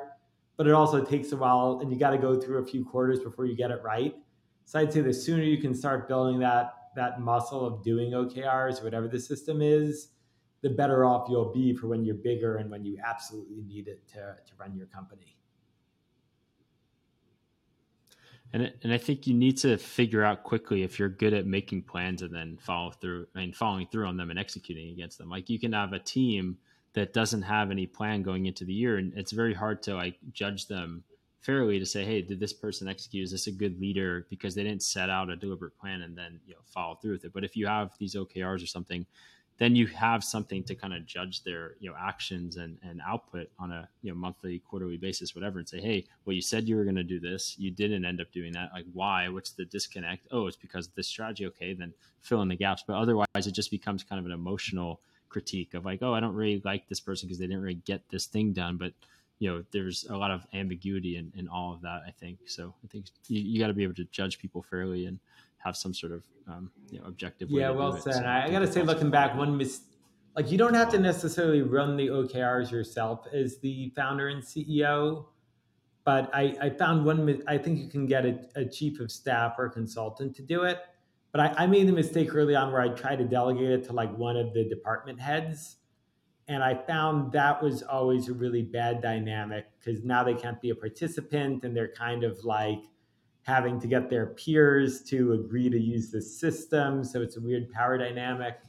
but 0.58 0.66
it 0.66 0.74
also 0.74 1.04
takes 1.04 1.32
a 1.32 1.38
while 1.38 1.80
and 1.82 1.92
you 1.92 2.00
got 2.00 2.10
to 2.10 2.18
go 2.18 2.40
through 2.40 2.58
a 2.58 2.66
few 2.66 2.84
quarters 2.84 3.20
before 3.20 3.46
you 3.46 3.56
get 3.56 3.70
it 3.70 3.82
right. 3.84 4.16
So 4.66 4.80
I'd 4.80 4.92
say 4.92 5.02
the 5.02 5.14
sooner 5.14 5.44
you 5.44 5.60
can 5.60 5.76
start 5.76 6.08
building 6.08 6.40
that 6.40 6.74
that 6.96 7.22
muscle 7.22 7.66
of 7.66 7.84
doing 7.84 8.12
OKRs, 8.12 8.84
whatever 8.84 9.08
the 9.08 9.20
system 9.20 9.62
is, 9.62 10.10
the 10.62 10.70
better 10.70 11.06
off 11.06 11.30
you'll 11.30 11.54
be 11.54 11.74
for 11.74 11.88
when 11.88 12.04
you're 12.04 12.16
bigger 12.16 12.58
and 12.58 12.70
when 12.70 12.84
you 12.84 12.98
absolutely 13.06 13.62
need 13.62 13.88
it 13.88 14.06
to, 14.08 14.36
to 14.46 14.54
run 14.58 14.76
your 14.76 14.88
company. 14.88 15.39
And 18.52 18.74
and 18.84 18.92
I 18.92 18.98
think 18.98 19.28
you 19.28 19.34
need 19.34 19.58
to 19.58 19.78
figure 19.78 20.24
out 20.24 20.44
quickly 20.44 20.84
if 20.84 20.98
you're 20.98 21.10
good 21.10 21.34
at 21.34 21.46
making 21.46 21.84
plans 21.84 22.22
and 22.22 22.34
then 22.34 22.58
follow 22.62 22.92
through 22.92 23.28
and 23.36 23.56
following 23.56 23.88
through 23.92 24.08
on 24.08 24.18
them 24.18 24.30
and 24.30 24.40
executing 24.40 24.90
against 24.90 25.18
them. 25.18 25.30
Like 25.30 25.50
you 25.50 25.60
can 25.60 25.74
have 25.74 25.94
a 25.94 26.00
team 26.00 26.58
that 26.94 27.14
doesn't 27.14 27.44
have 27.44 27.70
any 27.70 27.86
plan 27.86 28.24
going 28.24 28.48
into 28.48 28.66
the 28.66 28.74
year, 28.74 28.98
and 28.98 29.14
it's 29.16 29.32
very 29.32 29.54
hard 29.54 29.84
to 29.84 29.96
like 29.96 30.18
judge 30.32 30.68
them 30.68 31.04
fairly 31.42 31.80
to 31.80 31.86
say, 31.86 32.04
hey, 32.04 32.22
did 32.22 32.40
this 32.40 32.54
person 32.54 32.88
execute? 32.88 33.24
Is 33.24 33.32
this 33.32 33.48
a 33.48 33.52
good 33.52 33.80
leader? 33.80 34.26
Because 34.30 34.56
they 34.56 34.64
didn't 34.64 34.84
set 34.84 35.10
out 35.10 35.30
a 35.30 35.36
deliberate 35.36 35.78
plan 35.78 36.02
and 36.02 36.18
then 36.18 36.40
you 36.46 36.54
know 36.54 36.60
follow 36.66 36.96
through 36.96 37.14
with 37.14 37.26
it. 37.26 37.34
But 37.34 37.44
if 37.44 37.56
you 37.56 37.68
have 37.68 37.92
these 38.00 38.16
OKRs 38.16 38.64
or 38.64 38.68
something 38.68 39.06
then 39.60 39.76
you 39.76 39.86
have 39.88 40.24
something 40.24 40.64
to 40.64 40.74
kind 40.74 40.94
of 40.94 41.06
judge 41.06 41.44
their 41.44 41.76
you 41.80 41.90
know 41.90 41.96
actions 42.00 42.56
and, 42.58 42.78
and 42.82 43.02
output 43.06 43.50
on 43.60 43.72
a 43.72 43.88
you 44.02 44.10
know 44.10 44.16
monthly 44.16 44.60
quarterly 44.60 44.98
basis 44.98 45.36
whatever 45.36 45.60
and 45.60 45.70
say 45.70 45.80
hey 45.80 46.06
well 46.26 46.34
you 46.34 46.42
said 46.42 46.68
you 46.68 46.76
were 46.76 46.84
going 46.84 46.96
to 46.96 47.04
do 47.04 47.20
this. 47.20 47.56
You 47.60 47.70
didn't 47.70 48.06
end 48.06 48.20
up 48.20 48.32
doing 48.32 48.54
that. 48.54 48.72
Like 48.74 48.86
why? 48.94 49.30
What's 49.30 49.52
the 49.52 49.66
disconnect? 49.66 50.28
Oh 50.32 50.48
it's 50.48 50.58
because 50.58 50.88
this 50.90 51.08
strategy. 51.08 51.46
Okay 51.48 51.74
then 51.74 51.94
fill 52.22 52.42
in 52.42 52.48
the 52.48 52.56
gaps. 52.56 52.84
But 52.88 52.96
otherwise 52.96 53.28
it 53.36 53.52
just 53.52 53.72
becomes 53.72 54.04
kind 54.04 54.20
of 54.20 54.26
an 54.26 54.32
emotional 54.32 55.02
critique 55.30 55.76
of 55.76 55.86
like 55.86 56.00
oh 56.02 56.12
i 56.12 56.20
don't 56.20 56.34
really 56.34 56.60
like 56.66 56.90
this 56.90 57.00
person 57.00 57.28
because 57.28 57.38
they 57.38 57.46
didn't 57.46 57.62
really 57.62 57.82
get 57.86 58.02
this 58.10 58.26
thing 58.26 58.54
done. 58.54 58.78
But 58.78 58.94
you 59.40 59.50
know 59.50 59.64
there's 59.72 60.06
a 60.10 60.18
lot 60.18 60.32
of 60.32 60.46
ambiguity 60.54 61.16
in, 61.18 61.32
in 61.36 61.48
all 61.48 61.74
of 61.74 61.82
that 61.82 62.02
i 62.08 62.12
think. 62.12 62.40
So 62.46 62.74
i 62.84 62.88
think 62.88 63.06
you, 63.28 63.42
you 63.42 63.60
got 63.60 63.68
to 63.68 63.74
be 63.74 63.84
able 63.84 63.96
to 63.96 64.06
judge 64.06 64.40
people 64.40 64.64
fairly 64.64 65.06
and 65.06 65.20
have 65.60 65.76
some 65.76 65.94
sort 65.94 66.12
of 66.12 66.24
um, 66.48 66.72
you 66.90 67.00
know, 67.00 67.06
objective. 67.06 67.50
yeah, 67.52 67.70
well 67.70 67.98
said. 67.98 68.16
So 68.16 68.24
I, 68.24 68.46
I 68.46 68.50
got 68.50 68.60
to 68.60 68.72
say, 68.72 68.82
looking 68.82 69.10
back, 69.10 69.36
one 69.36 69.58
mis- 69.58 69.82
like 70.36 70.52
you 70.52 70.58
don't 70.58 70.74
have 70.74 70.90
to 70.92 71.00
necessarily 71.00 71.62
run 71.62 71.98
the 71.98 72.08
OKRs 72.08 72.72
yourself 72.72 73.26
as 73.34 73.60
the 73.60 73.92
founder 73.96 74.30
and 74.30 74.42
CEO, 74.42 75.26
but 76.06 76.30
I, 76.34 76.56
I 76.62 76.70
found 76.70 77.06
one. 77.06 77.44
I 77.48 77.58
think 77.58 77.80
you 77.80 77.90
can 77.90 78.06
get 78.06 78.26
a, 78.26 78.40
a 78.56 78.66
chief 78.66 79.00
of 79.00 79.12
staff 79.12 79.56
or 79.58 79.66
a 79.66 79.70
consultant 79.70 80.36
to 80.38 80.42
do 80.42 80.64
it. 80.64 80.80
But 81.32 81.42
I, 81.42 81.64
I 81.64 81.68
made 81.68 81.88
the 81.88 81.94
mistake 81.94 82.34
early 82.34 82.56
on 82.56 82.72
where 82.72 82.82
I 82.82 82.90
tried 82.90 83.18
to 83.18 83.26
delegate 83.26 83.70
it 83.70 83.84
to 83.86 83.94
like 83.94 84.16
one 84.18 84.36
of 84.36 84.54
the 84.54 84.64
department 84.64 85.20
heads. 85.20 85.78
And 86.48 86.64
I 86.64 86.74
found 86.74 87.32
that 87.34 87.62
was 87.62 87.84
always 87.84 88.28
a 88.28 88.34
really 88.34 88.64
bad 88.64 89.02
dynamic 89.02 89.68
because 89.78 90.04
now 90.04 90.24
they 90.24 90.34
can't 90.34 90.60
be 90.60 90.72
a 90.72 90.76
participant 90.76 91.64
and 91.64 91.78
they're 91.78 91.94
kind 91.94 92.24
of 92.24 92.44
like, 92.44 92.80
having 93.50 93.80
to 93.80 93.88
get 93.88 94.10
their 94.10 94.28
peers 94.28 95.02
to 95.06 95.34
agree 95.34 95.70
to 95.70 95.80
use 95.80 96.12
the 96.12 96.22
system. 96.22 97.04
So 97.04 97.22
it's 97.22 97.36
a 97.36 97.42
weird 97.42 97.72
power 97.72 97.98
dynamic. 97.98 98.60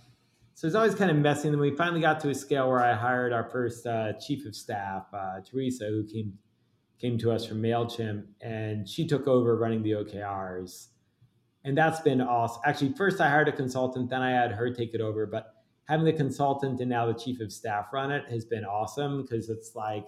So 0.54 0.66
it's 0.66 0.74
always 0.74 0.94
kind 0.94 1.10
of 1.10 1.16
messy. 1.18 1.48
And 1.48 1.54
then 1.54 1.60
we 1.60 1.76
finally 1.76 2.00
got 2.00 2.18
to 2.20 2.30
a 2.30 2.34
scale 2.34 2.68
where 2.68 2.80
I 2.80 2.94
hired 2.94 3.32
our 3.32 3.44
first 3.44 3.86
uh, 3.86 4.14
chief 4.14 4.46
of 4.46 4.56
staff, 4.56 5.06
uh, 5.12 5.40
Teresa, 5.48 5.86
who 5.86 6.04
came 6.04 6.38
came 7.00 7.16
to 7.16 7.32
us 7.32 7.46
from 7.46 7.62
Mailchimp, 7.62 8.26
and 8.42 8.86
she 8.86 9.06
took 9.06 9.26
over 9.26 9.56
running 9.56 9.82
the 9.82 9.92
OKRs. 9.92 10.88
And 11.64 11.76
that's 11.76 12.00
been 12.00 12.20
awesome. 12.20 12.60
Actually, 12.66 12.92
first 12.92 13.22
I 13.22 13.30
hired 13.30 13.48
a 13.48 13.52
consultant, 13.52 14.10
then 14.10 14.20
I 14.20 14.32
had 14.32 14.52
her 14.52 14.70
take 14.70 14.92
it 14.92 15.00
over. 15.00 15.24
But 15.24 15.54
having 15.88 16.04
the 16.04 16.12
consultant 16.12 16.78
and 16.80 16.90
now 16.90 17.06
the 17.06 17.18
chief 17.18 17.40
of 17.40 17.52
staff 17.52 17.86
run 17.90 18.10
it 18.10 18.24
has 18.30 18.44
been 18.44 18.64
awesome 18.64 19.22
because 19.22 19.48
it's 19.48 19.74
like 19.74 20.04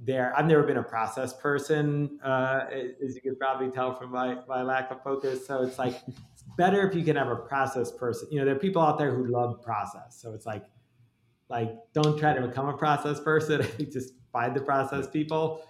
there 0.00 0.36
i've 0.36 0.46
never 0.46 0.64
been 0.64 0.78
a 0.78 0.82
process 0.82 1.32
person 1.32 2.18
uh, 2.24 2.66
as 3.04 3.14
you 3.14 3.20
could 3.20 3.38
probably 3.38 3.70
tell 3.70 3.94
from 3.94 4.10
my, 4.10 4.36
my 4.48 4.62
lack 4.62 4.90
of 4.90 5.02
focus. 5.02 5.46
So 5.46 5.62
it's 5.62 5.78
like 5.78 6.00
it's 6.08 6.44
better 6.58 6.88
if 6.88 6.94
you 6.94 7.04
can 7.04 7.16
have 7.16 7.28
a 7.28 7.36
process 7.36 7.92
person 7.92 8.28
you 8.30 8.38
know 8.38 8.44
there 8.44 8.56
are 8.56 8.58
people 8.58 8.82
out 8.82 8.98
there 8.98 9.14
who 9.14 9.26
love 9.26 9.62
process. 9.62 10.20
So 10.20 10.32
it's 10.34 10.46
like 10.46 10.64
like 11.48 11.76
don't 11.92 12.18
try 12.18 12.34
to 12.34 12.46
become 12.46 12.68
a 12.68 12.76
process 12.76 13.20
person 13.20 13.60
i 13.62 13.64
think 13.64 13.92
just 13.92 14.14
find 14.32 14.54
the 14.54 14.60
process 14.60 15.06
people. 15.08 15.62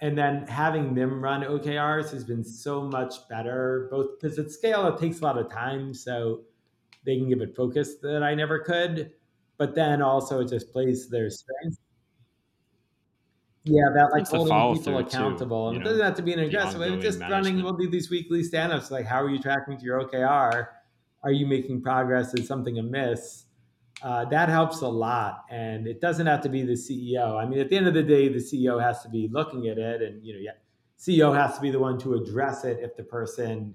And 0.00 0.16
then 0.16 0.46
having 0.46 0.94
them 0.94 1.22
run 1.22 1.42
okrs 1.42 2.10
has 2.10 2.24
been 2.24 2.44
so 2.44 2.82
much 2.82 3.26
better 3.28 3.88
both 3.90 4.20
because 4.20 4.38
at 4.38 4.50
scale 4.50 4.86
it 4.88 4.98
takes 4.98 5.20
a 5.20 5.24
lot 5.24 5.38
of 5.38 5.50
time 5.50 5.94
so 5.94 6.42
they 7.04 7.16
can 7.16 7.28
give 7.28 7.40
it 7.40 7.56
focus 7.56 7.96
that 8.02 8.22
i 8.22 8.34
never 8.34 8.58
could. 8.58 9.12
But 9.58 9.74
then 9.74 10.02
also 10.02 10.40
it 10.40 10.50
just 10.50 10.70
plays 10.70 11.08
their 11.08 11.30
strengths 11.30 11.78
yeah, 13.66 13.88
about 13.90 14.12
like 14.12 14.28
holding 14.28 14.78
people 14.78 14.98
accountable. 14.98 15.70
Too, 15.70 15.76
and 15.76 15.84
it 15.84 15.88
doesn't 15.88 16.04
have 16.04 16.14
to 16.14 16.22
be 16.22 16.32
an 16.32 16.38
aggressive 16.38 16.78
way. 16.78 16.96
Just 17.00 17.20
running, 17.20 17.62
we'll 17.62 17.76
do 17.76 17.90
these 17.90 18.08
weekly 18.10 18.44
stand-ups. 18.44 18.92
Like, 18.92 19.06
how 19.06 19.20
are 19.20 19.28
you 19.28 19.40
tracking 19.40 19.76
to 19.76 19.84
your 19.84 20.04
OKR? 20.04 20.68
Are 21.24 21.32
you 21.32 21.46
making 21.46 21.82
progress? 21.82 22.32
Is 22.34 22.46
something 22.46 22.78
amiss? 22.78 23.44
Uh, 24.02 24.24
that 24.26 24.48
helps 24.48 24.82
a 24.82 24.88
lot. 24.88 25.46
And 25.50 25.88
it 25.88 26.00
doesn't 26.00 26.26
have 26.26 26.42
to 26.42 26.48
be 26.48 26.62
the 26.62 26.74
CEO. 26.74 27.42
I 27.42 27.46
mean, 27.46 27.58
at 27.58 27.68
the 27.68 27.76
end 27.76 27.88
of 27.88 27.94
the 27.94 28.04
day, 28.04 28.28
the 28.28 28.38
CEO 28.38 28.80
has 28.80 29.02
to 29.02 29.08
be 29.08 29.28
looking 29.32 29.66
at 29.66 29.78
it, 29.78 30.00
and 30.00 30.24
you 30.24 30.34
know, 30.34 30.40
yeah, 30.40 30.52
CEO 30.98 31.36
has 31.36 31.56
to 31.56 31.60
be 31.60 31.70
the 31.70 31.80
one 31.80 31.98
to 31.98 32.14
address 32.14 32.64
it 32.64 32.78
if 32.80 32.96
the 32.96 33.02
person 33.02 33.74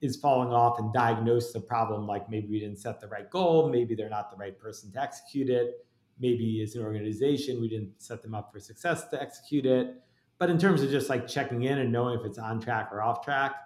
is 0.00 0.16
falling 0.16 0.52
off 0.52 0.80
and 0.80 0.92
diagnose 0.92 1.52
the 1.52 1.60
problem. 1.60 2.06
Like 2.06 2.28
maybe 2.28 2.48
we 2.48 2.58
didn't 2.58 2.78
set 2.78 3.00
the 3.00 3.08
right 3.08 3.30
goal, 3.30 3.68
maybe 3.68 3.94
they're 3.94 4.08
not 4.08 4.30
the 4.30 4.36
right 4.36 4.58
person 4.58 4.90
to 4.92 5.00
execute 5.00 5.48
it 5.48 5.84
maybe 6.20 6.62
as 6.62 6.74
an 6.74 6.82
organization 6.82 7.60
we 7.60 7.68
didn't 7.68 8.00
set 8.02 8.22
them 8.22 8.34
up 8.34 8.52
for 8.52 8.60
success 8.60 9.08
to 9.08 9.20
execute 9.20 9.66
it. 9.66 10.02
But 10.38 10.50
in 10.50 10.58
terms 10.58 10.82
of 10.82 10.90
just 10.90 11.08
like 11.08 11.26
checking 11.26 11.62
in 11.64 11.78
and 11.78 11.90
knowing 11.90 12.18
if 12.18 12.24
it's 12.24 12.38
on 12.38 12.60
track 12.60 12.90
or 12.92 13.02
off 13.02 13.24
track 13.24 13.56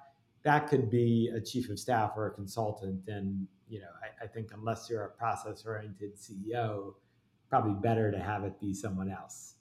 that 0.45 0.69
could 0.69 0.91
be 0.91 1.31
a 1.35 1.41
chief 1.41 1.71
of 1.71 1.79
staff 1.79 2.13
or 2.17 2.27
a 2.27 2.31
consultant. 2.31 3.09
And 3.09 3.47
you 3.69 3.81
know 3.81 3.87
i, 4.03 4.25
I 4.25 4.27
think 4.27 4.51
unless 4.53 4.89
you're 4.91 5.05
a 5.05 5.11
process 5.11 5.65
oriented 5.67 6.17
ceo 6.17 6.95
probably 7.49 7.75
better 7.75 8.11
to 8.11 8.19
have 8.19 8.45
it 8.45 8.59
be 8.61 8.73
someone 8.73 9.11
else. 9.11 9.55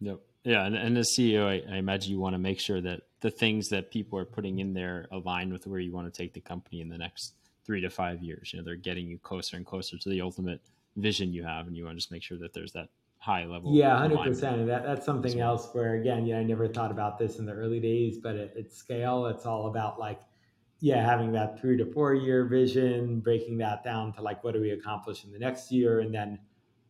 Yep. 0.00 0.20
Yeah 0.44 0.64
and, 0.64 0.76
and 0.76 0.98
as 0.98 1.10
ceo 1.18 1.46
I, 1.46 1.74
I 1.74 1.78
imagine 1.78 2.12
you 2.12 2.20
want 2.20 2.34
to 2.34 2.38
make 2.38 2.60
sure 2.60 2.80
that 2.80 3.02
the 3.20 3.30
things 3.30 3.68
that 3.68 3.90
people 3.90 4.18
are 4.18 4.24
putting 4.24 4.58
in 4.58 4.74
there 4.74 5.06
align 5.10 5.52
with 5.52 5.66
where 5.66 5.80
you 5.80 5.92
want 5.92 6.12
to 6.12 6.16
take 6.16 6.34
the 6.34 6.40
company 6.40 6.80
in 6.80 6.88
the 6.88 6.98
next 6.98 7.34
three 7.68 7.82
to 7.82 7.90
five 7.90 8.22
years. 8.22 8.50
You 8.50 8.58
know, 8.58 8.64
they're 8.64 8.76
getting 8.76 9.06
you 9.06 9.18
closer 9.18 9.58
and 9.58 9.66
closer 9.66 9.98
to 9.98 10.08
the 10.08 10.22
ultimate 10.22 10.62
vision 10.96 11.34
you 11.34 11.44
have, 11.44 11.66
and 11.66 11.76
you 11.76 11.84
want 11.84 11.96
to 11.96 12.00
just 12.00 12.10
make 12.10 12.22
sure 12.22 12.38
that 12.38 12.54
there's 12.54 12.72
that 12.72 12.88
high 13.18 13.44
level. 13.44 13.74
Yeah, 13.74 13.94
hundred 13.98 14.24
percent. 14.24 14.66
That 14.66 14.84
that's 14.84 15.04
something 15.04 15.36
well. 15.36 15.50
else 15.50 15.68
where 15.72 15.96
again, 15.96 16.24
yeah, 16.24 16.38
I 16.38 16.44
never 16.44 16.66
thought 16.66 16.90
about 16.90 17.18
this 17.18 17.38
in 17.38 17.44
the 17.44 17.52
early 17.52 17.78
days, 17.78 18.16
but 18.16 18.36
at, 18.36 18.56
at 18.56 18.72
scale, 18.72 19.26
it's 19.26 19.44
all 19.44 19.66
about 19.66 20.00
like, 20.00 20.18
yeah, 20.80 21.04
having 21.04 21.30
that 21.32 21.60
three 21.60 21.76
to 21.76 21.84
four 21.84 22.14
year 22.14 22.46
vision, 22.46 23.20
breaking 23.20 23.58
that 23.58 23.84
down 23.84 24.14
to 24.14 24.22
like 24.22 24.42
what 24.42 24.54
do 24.54 24.62
we 24.62 24.70
accomplish 24.70 25.24
in 25.24 25.30
the 25.30 25.38
next 25.38 25.70
year, 25.70 26.00
and 26.00 26.14
then 26.14 26.38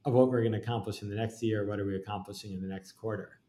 of 0.05 0.13
what 0.13 0.31
we're 0.31 0.43
going 0.43 0.53
to 0.53 0.59
accomplish 0.59 1.03
in 1.03 1.11
the 1.11 1.17
next 1.17 1.43
year, 1.43 1.67
what 1.67 1.81
are 1.81 1.85
we 1.85 1.97
accomplishing 1.97 2.53
in 2.53 2.63
the 2.63 2.69
next 2.69 2.93
quarter. 2.93 3.41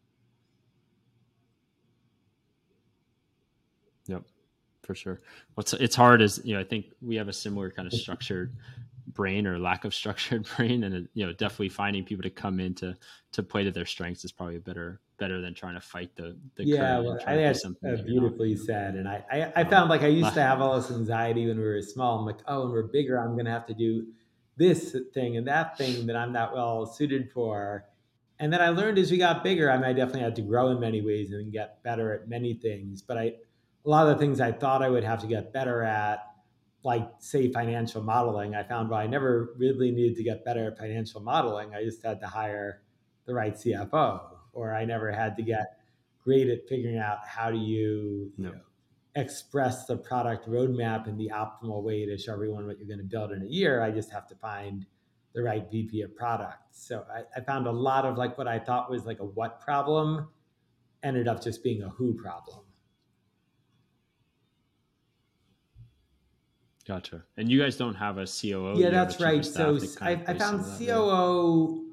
Yep 4.07 4.23
for 4.83 4.95
sure. 4.95 5.19
What's 5.55 5.73
it's 5.73 5.95
hard 5.95 6.21
is 6.21 6.41
you 6.43 6.53
know 6.53 6.59
I 6.59 6.63
think 6.63 6.87
we 7.01 7.15
have 7.15 7.27
a 7.27 7.33
similar 7.33 7.71
kind 7.71 7.87
of 7.87 7.93
structured 7.93 8.55
brain 9.07 9.47
or 9.47 9.57
lack 9.59 9.85
of 9.85 9.93
structured 10.01 10.47
brain, 10.55 10.83
and 10.83 11.07
you 11.13 11.25
know 11.25 11.33
definitely 11.33 11.69
finding 11.69 12.03
people 12.03 12.23
to 12.23 12.29
come 12.29 12.59
in 12.59 12.73
to 12.75 12.95
to 13.33 13.43
play 13.43 13.63
to 13.63 13.71
their 13.71 13.85
strengths 13.85 14.23
is 14.25 14.31
probably 14.31 14.57
better 14.57 14.99
better 15.17 15.41
than 15.41 15.53
trying 15.53 15.75
to 15.75 15.81
fight 15.81 16.15
the, 16.15 16.37
the 16.55 16.65
yeah. 16.65 16.99
Well, 16.99 17.19
I 17.27 17.35
think 17.53 17.77
that's 17.81 18.01
beautifully 18.01 18.55
said, 18.55 18.95
and 18.95 19.07
I, 19.07 19.23
I 19.31 19.41
I 19.55 19.61
um, 19.63 19.69
found 19.69 19.89
like 19.89 20.01
I 20.01 20.07
used 20.07 20.33
to 20.33 20.41
have 20.49 20.61
all 20.61 20.79
this 20.79 20.91
anxiety 20.91 21.47
when 21.47 21.57
we 21.57 21.63
were 21.63 21.81
small. 21.81 22.19
I'm 22.19 22.25
like, 22.25 22.39
oh, 22.47 22.63
when 22.63 22.71
we're 22.71 22.83
bigger, 22.83 23.17
I'm 23.19 23.33
going 23.33 23.45
to 23.45 23.51
have 23.51 23.67
to 23.67 23.73
do 23.73 24.07
this 24.59 24.95
thing 25.13 25.37
and 25.37 25.47
that 25.47 25.77
thing 25.77 26.05
that 26.07 26.15
I'm 26.15 26.33
not 26.33 26.53
well 26.53 26.85
suited 26.85 27.31
for. 27.31 27.85
And 28.39 28.53
then 28.53 28.61
I 28.61 28.69
learned 28.69 28.97
as 28.97 29.11
we 29.11 29.17
got 29.17 29.43
bigger, 29.43 29.71
I 29.71 29.75
mean, 29.75 29.85
I 29.85 29.93
definitely 29.93 30.21
had 30.21 30.35
to 30.35 30.41
grow 30.41 30.69
in 30.69 30.79
many 30.79 31.01
ways 31.01 31.31
and 31.31 31.51
get 31.51 31.81
better 31.83 32.13
at 32.13 32.29
many 32.29 32.53
things. 32.53 33.01
But 33.01 33.17
I, 33.17 33.33
a 33.85 33.89
lot 33.89 34.07
of 34.07 34.17
the 34.17 34.23
things 34.23 34.41
I 34.41 34.51
thought 34.51 34.81
I 34.81 34.89
would 34.89 35.03
have 35.03 35.21
to 35.21 35.27
get 35.27 35.53
better 35.53 35.83
at, 35.83 36.25
like 36.83 37.09
say 37.19 37.51
financial 37.51 38.01
modeling, 38.01 38.55
I 38.55 38.63
found 38.63 38.89
well, 38.89 38.99
I 38.99 39.07
never 39.07 39.53
really 39.57 39.91
needed 39.91 40.15
to 40.17 40.23
get 40.23 40.45
better 40.45 40.67
at 40.67 40.77
financial 40.77 41.21
modeling. 41.21 41.73
I 41.73 41.83
just 41.83 42.03
had 42.03 42.19
to 42.21 42.27
hire 42.27 42.81
the 43.25 43.33
right 43.33 43.53
CFO, 43.53 44.21
or 44.53 44.73
I 44.73 44.85
never 44.85 45.11
had 45.11 45.35
to 45.37 45.43
get 45.43 45.79
great 46.23 46.47
at 46.47 46.67
figuring 46.67 46.97
out 46.97 47.19
how 47.27 47.51
do 47.51 47.57
you, 47.57 48.31
no. 48.37 48.49
you 48.49 48.55
know, 48.55 48.61
express 49.15 49.85
the 49.85 49.97
product 49.97 50.47
roadmap 50.47 51.07
in 51.07 51.17
the 51.17 51.31
optimal 51.33 51.83
way 51.83 52.05
to 52.05 52.17
show 52.17 52.33
everyone 52.33 52.65
what 52.65 52.77
you're 52.77 52.87
going 52.87 52.99
to 52.99 53.03
build 53.03 53.31
in 53.31 53.41
a 53.41 53.47
year. 53.47 53.81
I 53.81 53.91
just 53.91 54.11
have 54.11 54.27
to 54.27 54.35
find 54.35 54.85
the 55.33 55.43
right 55.43 55.65
VP 55.69 56.01
of 56.01 56.15
product. 56.15 56.63
So 56.71 57.05
I, 57.13 57.23
I 57.35 57.43
found 57.43 57.67
a 57.67 57.71
lot 57.71 58.05
of 58.05 58.17
like 58.17 58.37
what 58.37 58.47
I 58.47 58.59
thought 58.59 58.89
was 58.89 59.05
like 59.05 59.19
a 59.19 59.25
what 59.25 59.59
problem 59.59 60.29
ended 61.03 61.27
up 61.27 61.43
just 61.43 61.63
being 61.63 61.81
a 61.83 61.89
who 61.89 62.13
problem. 62.13 62.65
Gotcha. 66.89 67.23
And 67.37 67.51
you 67.51 67.61
guys 67.61 67.77
don't 67.77 67.93
have 67.93 68.17
a 68.17 68.25
COO. 68.25 68.73
Yeah, 68.75 68.89
that's 68.89 69.21
right. 69.21 69.45
So 69.45 69.77
I, 70.01 70.19
I 70.25 70.33
found 70.33 70.65
COO. 70.79 71.85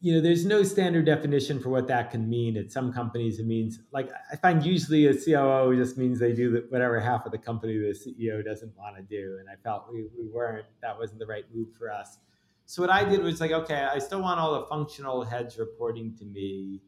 you 0.00 0.14
know, 0.14 0.20
there's 0.22 0.46
no 0.46 0.62
standard 0.62 1.04
definition 1.04 1.60
for 1.60 1.68
what 1.68 1.88
that 1.88 2.10
can 2.10 2.26
mean. 2.26 2.56
At 2.56 2.72
some 2.72 2.90
companies, 2.90 3.38
it 3.38 3.44
means 3.44 3.80
like 3.92 4.08
I 4.32 4.36
find 4.36 4.64
usually 4.64 5.08
a 5.08 5.12
COO 5.14 5.76
just 5.76 5.98
means 5.98 6.18
they 6.18 6.32
do 6.32 6.64
whatever 6.70 6.98
half 7.00 7.26
of 7.26 7.32
the 7.32 7.38
company 7.38 7.76
the 7.76 7.92
CEO 7.92 8.42
doesn't 8.42 8.74
want 8.78 8.96
to 8.96 9.02
do, 9.02 9.36
and 9.38 9.50
I 9.50 9.56
felt 9.62 9.84
we, 9.92 10.06
we 10.18 10.26
weren't 10.26 10.64
that 10.80 10.98
wasn't 10.98 11.18
the 11.18 11.26
right 11.26 11.44
move 11.54 11.68
for 11.78 11.92
us. 11.92 12.16
So 12.64 12.80
what 12.80 12.90
I 12.90 13.04
did 13.04 13.22
was 13.22 13.42
like, 13.42 13.50
okay, 13.50 13.86
I 13.92 13.98
still 13.98 14.22
want 14.22 14.40
all 14.40 14.58
the 14.58 14.66
functional 14.68 15.22
heads 15.22 15.58
reporting 15.58 16.16
to 16.16 16.24
me, 16.24 16.80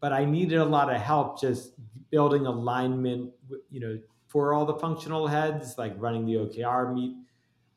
but 0.00 0.12
I 0.12 0.26
needed 0.26 0.58
a 0.58 0.66
lot 0.66 0.94
of 0.94 1.00
help 1.00 1.40
just 1.40 1.72
building 2.10 2.44
alignment, 2.44 3.32
you 3.70 3.80
know, 3.80 3.98
for 4.36 4.52
all 4.52 4.66
the 4.66 4.74
functional 4.74 5.26
heads, 5.26 5.78
like 5.78 5.94
running 5.96 6.26
the 6.26 6.34
OKR 6.34 6.92
meet 6.92 7.16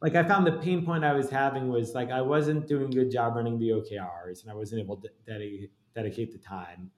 like 0.02 0.16
I 0.16 0.24
found 0.24 0.48
the 0.48 0.54
pain 0.54 0.86
point 0.86 1.04
I 1.04 1.14
was 1.14 1.30
having 1.30 1.70
was 1.70 1.94
like 1.94 2.10
I 2.10 2.22
wasn't 2.22 2.68
doing 2.68 2.86
a 2.86 2.96
good 2.96 3.12
job 3.12 3.36
running 3.36 3.60
the 3.60 3.70
OKRs 3.70 4.42
and 4.42 4.52
I 4.52 4.54
wasn't 4.54 4.82
able 4.82 4.98
to 4.98 5.10
dedicate, 5.26 5.72
dedicate 5.94 6.32
the 6.32 6.38
time. 6.38 6.92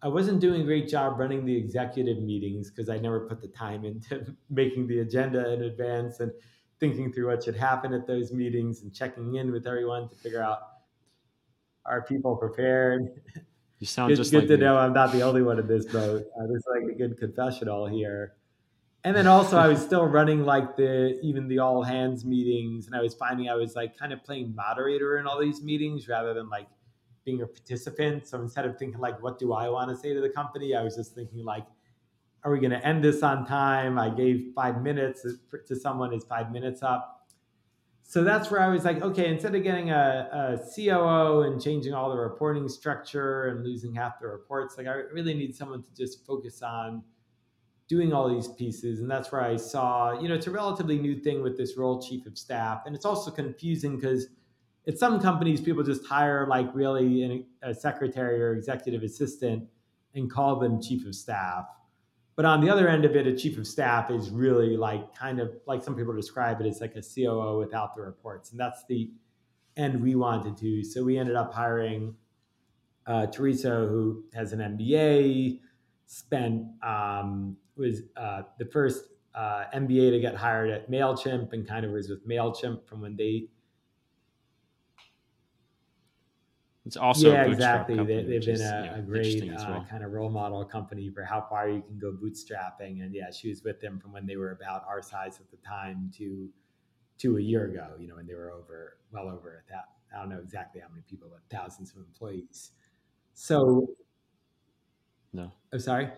I 0.00 0.08
wasn't 0.08 0.40
doing 0.40 0.62
a 0.62 0.64
great 0.64 0.88
job 0.88 1.18
running 1.18 1.44
the 1.44 1.56
executive 1.56 2.18
meetings 2.22 2.70
because 2.70 2.88
I 2.88 2.98
never 2.98 3.26
put 3.28 3.40
the 3.40 3.48
time 3.48 3.84
into 3.84 4.36
making 4.50 4.86
the 4.86 5.00
agenda 5.00 5.52
in 5.52 5.62
advance 5.62 6.20
and 6.20 6.32
thinking 6.80 7.12
through 7.12 7.28
what 7.28 7.42
should 7.42 7.56
happen 7.56 7.92
at 7.92 8.06
those 8.06 8.32
meetings 8.32 8.82
and 8.82 8.94
checking 8.94 9.34
in 9.34 9.50
with 9.50 9.66
everyone 9.66 10.08
to 10.08 10.14
figure 10.14 10.42
out 10.42 10.60
are 11.84 12.02
people 12.02 12.36
prepared. 12.36 13.22
You 13.78 13.86
sound 13.86 14.10
good, 14.10 14.16
just 14.16 14.30
good 14.30 14.40
like 14.40 14.48
to 14.48 14.56
me. 14.56 14.64
know 14.64 14.76
I'm 14.76 14.92
not 14.92 15.12
the 15.12 15.22
only 15.22 15.42
one 15.42 15.58
in 15.58 15.66
this 15.66 15.86
boat. 15.86 16.24
Uh, 16.40 16.46
this 16.46 16.56
is 16.56 16.66
like 16.68 16.84
a 16.90 16.96
good 16.96 17.18
confessional 17.18 17.86
here 17.86 18.37
and 19.04 19.16
then 19.16 19.26
also 19.26 19.56
I 19.56 19.68
was 19.68 19.80
still 19.80 20.04
running 20.04 20.44
like 20.44 20.76
the 20.76 21.18
even 21.22 21.48
the 21.48 21.60
all 21.60 21.82
hands 21.82 22.24
meetings, 22.24 22.86
and 22.86 22.96
I 22.96 23.00
was 23.00 23.14
finding 23.14 23.48
I 23.48 23.54
was 23.54 23.76
like 23.76 23.96
kind 23.96 24.12
of 24.12 24.24
playing 24.24 24.54
moderator 24.54 25.18
in 25.18 25.26
all 25.26 25.40
these 25.40 25.62
meetings 25.62 26.08
rather 26.08 26.34
than 26.34 26.48
like 26.48 26.68
being 27.24 27.42
a 27.42 27.46
participant. 27.46 28.26
So 28.26 28.40
instead 28.40 28.64
of 28.64 28.78
thinking 28.78 29.00
like, 29.00 29.22
what 29.22 29.38
do 29.38 29.52
I 29.52 29.68
want 29.68 29.90
to 29.90 29.96
say 29.96 30.14
to 30.14 30.20
the 30.20 30.30
company, 30.30 30.74
I 30.74 30.82
was 30.82 30.96
just 30.96 31.14
thinking 31.14 31.44
like, 31.44 31.66
are 32.42 32.50
we 32.50 32.58
going 32.58 32.70
to 32.70 32.86
end 32.86 33.04
this 33.04 33.22
on 33.22 33.46
time? 33.46 33.98
I 33.98 34.08
gave 34.08 34.52
five 34.54 34.82
minutes 34.82 35.26
uh, 35.26 35.56
to 35.66 35.76
someone. 35.76 36.14
Is 36.14 36.24
five 36.24 36.50
minutes 36.50 36.82
up? 36.82 37.26
So 38.02 38.24
that's 38.24 38.50
where 38.50 38.62
I 38.62 38.68
was 38.68 38.84
like, 38.84 39.02
okay, 39.02 39.28
instead 39.30 39.54
of 39.54 39.62
getting 39.62 39.90
a, 39.90 40.28
a 40.32 40.74
COO 40.74 41.42
and 41.42 41.60
changing 41.60 41.92
all 41.92 42.08
the 42.08 42.16
reporting 42.16 42.66
structure 42.66 43.48
and 43.48 43.62
losing 43.62 43.94
half 43.94 44.18
the 44.18 44.26
reports, 44.26 44.78
like 44.78 44.86
I 44.86 44.94
really 45.12 45.34
need 45.34 45.54
someone 45.54 45.82
to 45.82 45.94
just 45.94 46.24
focus 46.24 46.62
on 46.62 47.02
doing 47.88 48.12
all 48.12 48.28
these 48.28 48.48
pieces. 48.48 49.00
And 49.00 49.10
that's 49.10 49.32
where 49.32 49.40
I 49.40 49.56
saw, 49.56 50.20
you 50.20 50.28
know, 50.28 50.34
it's 50.34 50.46
a 50.46 50.50
relatively 50.50 50.98
new 50.98 51.16
thing 51.16 51.42
with 51.42 51.56
this 51.56 51.76
role, 51.76 52.00
chief 52.00 52.26
of 52.26 52.36
staff. 52.36 52.82
And 52.84 52.94
it's 52.94 53.06
also 53.06 53.30
confusing 53.30 53.96
because 53.96 54.26
at 54.86 54.98
some 54.98 55.20
companies, 55.20 55.60
people 55.60 55.82
just 55.82 56.06
hire 56.06 56.46
like 56.48 56.68
really 56.74 57.46
a 57.62 57.74
secretary 57.74 58.42
or 58.42 58.54
executive 58.54 59.02
assistant 59.02 59.64
and 60.14 60.30
call 60.30 60.56
them 60.56 60.82
chief 60.82 61.06
of 61.06 61.14
staff. 61.14 61.66
But 62.36 62.44
on 62.44 62.60
the 62.60 62.70
other 62.70 62.88
end 62.88 63.04
of 63.04 63.16
it, 63.16 63.26
a 63.26 63.34
chief 63.34 63.58
of 63.58 63.66
staff 63.66 64.10
is 64.10 64.30
really 64.30 64.76
like 64.76 65.14
kind 65.14 65.40
of 65.40 65.52
like 65.66 65.82
some 65.82 65.96
people 65.96 66.14
describe 66.14 66.60
it 66.60 66.66
as 66.66 66.80
like 66.80 66.94
a 66.94 67.02
COO 67.02 67.58
without 67.58 67.96
the 67.96 68.02
reports. 68.02 68.52
And 68.52 68.60
that's 68.60 68.84
the 68.88 69.10
end 69.76 70.02
we 70.02 70.14
wanted 70.14 70.56
to. 70.58 70.84
So 70.84 71.04
we 71.04 71.18
ended 71.18 71.36
up 71.36 71.52
hiring 71.52 72.14
uh, 73.06 73.26
Teresa, 73.26 73.86
who 73.88 74.24
has 74.34 74.52
an 74.52 74.60
MBA, 74.60 75.60
spent 76.06 76.64
um, 76.82 77.56
was 77.78 78.02
uh, 78.16 78.42
the 78.58 78.66
first 78.66 79.04
uh, 79.34 79.64
MBA 79.74 80.10
to 80.10 80.20
get 80.20 80.34
hired 80.34 80.70
at 80.70 80.90
Mailchimp, 80.90 81.52
and 81.52 81.66
kind 81.66 81.84
of 81.84 81.92
was 81.92 82.08
with 82.08 82.26
Mailchimp 82.28 82.86
from 82.86 83.00
when 83.00 83.16
they. 83.16 83.48
It's 86.84 86.96
also 86.96 87.32
yeah, 87.32 87.44
exactly. 87.44 87.96
Company, 87.96 88.22
they, 88.22 88.34
have 88.34 88.42
been 88.42 88.54
is, 88.54 88.60
a, 88.62 88.64
yeah, 88.64 88.98
a 88.98 89.02
great 89.02 89.52
uh, 89.52 89.84
kind 89.90 90.02
of 90.02 90.12
role 90.12 90.30
model 90.30 90.64
company 90.64 91.10
for 91.10 91.22
how 91.22 91.46
far 91.48 91.68
you 91.68 91.82
can 91.82 91.98
go 91.98 92.12
bootstrapping, 92.12 93.02
and 93.02 93.14
yeah, 93.14 93.30
she 93.30 93.50
was 93.50 93.62
with 93.62 93.80
them 93.80 94.00
from 94.00 94.12
when 94.12 94.26
they 94.26 94.36
were 94.36 94.52
about 94.52 94.84
our 94.88 95.02
size 95.02 95.38
at 95.38 95.50
the 95.50 95.58
time 95.58 96.10
to 96.16 96.48
to 97.18 97.36
a 97.36 97.40
year 97.40 97.66
ago. 97.66 97.88
You 97.98 98.08
know, 98.08 98.16
when 98.16 98.26
they 98.26 98.34
were 98.34 98.50
over 98.50 98.96
well 99.12 99.28
over 99.28 99.64
that. 99.70 99.84
I 100.14 100.20
don't 100.20 100.30
know 100.30 100.38
exactly 100.38 100.80
how 100.80 100.88
many 100.88 101.02
people, 101.06 101.28
but 101.30 101.40
thousands 101.54 101.90
of 101.90 101.98
employees. 101.98 102.70
So 103.34 103.88
no. 105.32 105.52
I'm 105.72 105.80
sorry. 105.80 106.08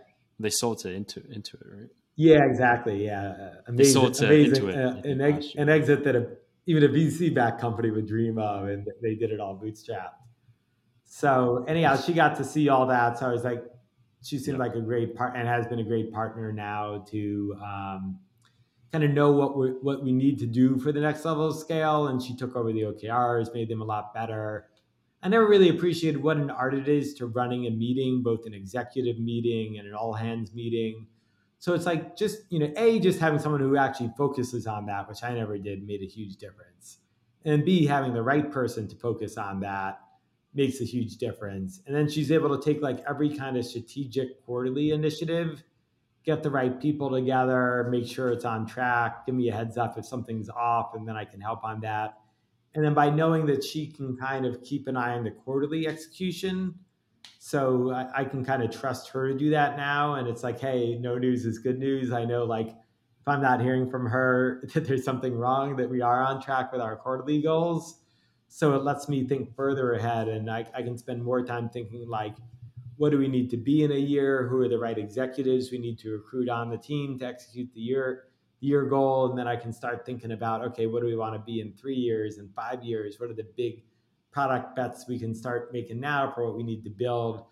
They 0.41 0.51
sold 0.51 0.84
it 0.86 0.95
into 0.95 1.20
Intuit, 1.20 1.62
right? 1.64 1.91
Yeah, 2.16 2.45
exactly. 2.45 3.05
Yeah, 3.05 3.28
uh, 3.28 3.51
amazing. 3.68 4.05
amazing. 4.05 4.64
Intuit, 4.64 4.76
uh, 4.76 5.09
an, 5.09 5.20
ex, 5.20 5.55
an 5.57 5.68
exit 5.68 6.05
that 6.05 6.16
a, 6.16 6.28
even 6.66 6.84
a 6.84 6.88
VC 6.88 7.34
backed 7.34 7.61
company 7.61 7.91
would 7.91 8.07
dream 8.07 8.38
of, 8.38 8.68
and 8.68 8.86
they 9.03 9.14
did 9.14 9.30
it 9.30 9.41
all 9.41 9.59
bootstrapped. 9.62 10.20
So 11.05 11.64
anyhow, 11.66 11.97
she 11.97 12.12
got 12.12 12.36
to 12.36 12.45
see 12.45 12.68
all 12.68 12.86
that. 12.86 13.18
So 13.18 13.26
I 13.26 13.32
was 13.32 13.45
like, 13.45 13.64
she 14.22 14.38
seemed 14.38 14.59
yep. 14.59 14.68
like 14.68 14.76
a 14.76 14.80
great 14.80 15.16
part 15.16 15.36
and 15.36 15.47
has 15.47 15.66
been 15.66 15.78
a 15.78 15.84
great 15.84 16.12
partner 16.12 16.53
now 16.53 17.05
to 17.11 17.57
um, 17.62 18.18
kind 18.93 19.05
of 19.05 19.11
know 19.11 19.32
what 19.32 19.57
we 19.57 19.68
what 19.82 20.03
we 20.03 20.12
need 20.12 20.38
to 20.38 20.47
do 20.47 20.78
for 20.78 20.93
the 20.93 21.01
next 21.01 21.24
level 21.24 21.47
of 21.47 21.57
scale. 21.57 22.09
And 22.09 22.22
she 22.22 22.36
took 22.36 22.55
over 22.57 22.72
the 22.72 22.82
OKRs, 22.82 23.53
made 23.55 23.68
them 23.68 23.82
a 23.82 23.84
lot 23.84 24.14
better. 24.14 24.70
I 25.23 25.29
never 25.29 25.47
really 25.47 25.68
appreciated 25.68 26.23
what 26.23 26.39
an 26.39 26.51
art 26.51 26.75
it 26.75 26.89
is 26.89 27.14
to 27.14 27.27
running 27.27 27.66
a 27.66 27.71
meeting, 27.71 28.23
both 28.23 28.47
an 28.47 28.55
executive 28.55 29.18
meeting 29.18 29.79
and 29.79 29.87
an 29.87 29.95
all 29.95 30.14
hands 30.14 30.55
meeting. 30.55 31.07
So 31.59 31.75
it's 31.75 31.85
like 31.85 32.16
just, 32.16 32.39
you 32.49 32.59
know, 32.59 32.73
A, 32.77 32.99
just 33.01 33.21
having 33.21 33.39
someone 33.39 33.61
who 33.61 33.77
actually 33.77 34.12
focuses 34.16 34.66
on 34.66 34.87
that, 34.87 35.07
which 35.09 35.23
I 35.23 35.35
never 35.35 35.59
did, 35.59 35.87
made 35.87 36.01
a 36.01 36.07
huge 36.07 36.37
difference. 36.37 36.99
And 37.45 37.66
B, 37.66 37.85
having 37.85 38.14
the 38.14 38.23
right 38.23 38.51
person 38.51 38.89
to 38.89 38.97
focus 38.97 39.37
on 39.37 39.61
that 39.61 40.01
makes 40.55 40.81
a 40.81 40.85
huge 40.85 41.18
difference. 41.18 41.83
And 41.87 41.95
then 41.95 42.09
she's 42.09 42.33
able 42.33 42.57
to 42.59 42.64
take 42.64 42.83
like 42.83 43.05
every 43.07 43.37
kind 43.37 43.59
of 43.59 43.66
strategic 43.66 44.43
quarterly 44.47 44.91
initiative, 44.91 45.62
get 46.25 46.43
the 46.43 46.51
right 46.51 46.81
people 46.81 47.11
together, 47.11 47.87
make 47.91 48.07
sure 48.07 48.31
it's 48.31 48.47
on 48.47 48.66
track, 48.66 49.27
give 49.27 49.35
me 49.35 49.51
a 49.51 49.55
heads 49.55 49.77
up 49.77 49.99
if 49.99 50.07
something's 50.07 50.49
off, 50.49 50.95
and 50.95 51.07
then 51.07 51.16
I 51.16 51.27
can 51.27 51.43
help 51.43 51.62
on 51.62 51.81
that 51.81 52.20
and 52.75 52.85
then 52.85 52.95
by 52.95 53.11
knowing 53.11 53.47
that 53.47 53.64
she 53.64 53.87
can 53.87 54.16
kind 54.16 54.47
of 54.47 54.62
keep 54.62 54.87
an 54.87 54.97
eye 54.97 55.14
on 55.14 55.25
the 55.25 55.31
quarterly 55.31 55.87
execution 55.89 56.75
so 57.39 57.91
I, 57.91 58.21
I, 58.21 58.25
can 58.25 58.45
kind 58.45 58.62
of 58.62 58.71
trust 58.71 59.09
her 59.11 59.29
to 59.29 59.37
do 59.37 59.51
that 59.51 59.77
now. 59.77 60.14
And 60.14 60.29
it's 60.29 60.43
like 60.43 60.61
hey 60.61 60.99
no 61.01 61.18
news 61.18 61.45
is 61.47 61.59
good 61.59 61.79
news. 61.79 62.12
I 62.12 62.25
know 62.25 62.45
like 62.45 62.68
if 62.68 63.29
i'm 63.29 63.43
not 63.43 63.61
hearing 63.61 63.91
from 63.91 64.07
her 64.07 64.62
that 64.75 64.87
there's 64.87 65.05
something 65.05 65.35
wrong 65.35 65.77
that 65.77 65.91
we 65.91 66.01
are 66.01 66.23
on 66.23 66.41
track 66.41 66.73
with 66.73 66.81
our 66.81 66.97
quarterly 66.97 67.43
goals. 67.43 68.01
So 68.49 68.75
it 68.75 68.83
lets 68.83 69.09
me 69.09 69.27
think 69.27 69.55
further 69.55 69.93
ahead 69.93 70.29
and 70.29 70.51
i, 70.51 70.66
I 70.75 70.83
can 70.83 70.99
spend 70.99 71.23
more 71.23 71.45
time 71.45 71.68
thinking 71.68 72.09
like 72.09 72.35
what 72.97 73.11
do 73.11 73.18
we 73.18 73.29
need 73.29 73.49
to 73.49 73.57
be 73.57 73.83
in 73.83 73.93
a 73.93 73.99
year? 73.99 74.47
Who 74.47 74.61
are 74.61 74.68
the 74.68 74.79
right 74.79 74.99
executives 74.99 75.71
we 75.73 75.79
need 75.79 75.99
to 76.01 76.11
recruit 76.11 76.51
on 76.51 76.68
the 76.68 76.77
team 76.77 77.18
to 77.21 77.25
execute 77.25 77.73
the 77.73 77.81
year 77.81 78.25
year 78.61 78.84
goal 78.84 79.30
and 79.30 79.38
then 79.38 79.48
i 79.48 79.56
can 79.56 79.72
start 79.72 80.04
thinking 80.04 80.32
about 80.32 80.62
okay 80.62 80.86
what 80.86 81.00
do 81.00 81.06
we 81.06 81.16
want 81.16 81.34
to 81.34 81.40
be 81.40 81.61
in 81.61 81.72
three 81.72 81.94
years 81.94 82.38
and 82.38 82.54
five 82.54 82.82
years? 82.84 83.18
What 83.18 83.30
are 83.30 83.34
the 83.34 83.48
big 83.56 83.82
product 84.30 84.76
bets 84.76 85.06
we 85.08 85.18
can 85.18 85.34
start 85.34 85.72
making 85.72 85.98
now 85.98 86.30
for 86.32 86.44
what 86.46 86.56
we 86.56 86.62
need 86.62 86.84
to 86.84 86.90
build 86.90 87.44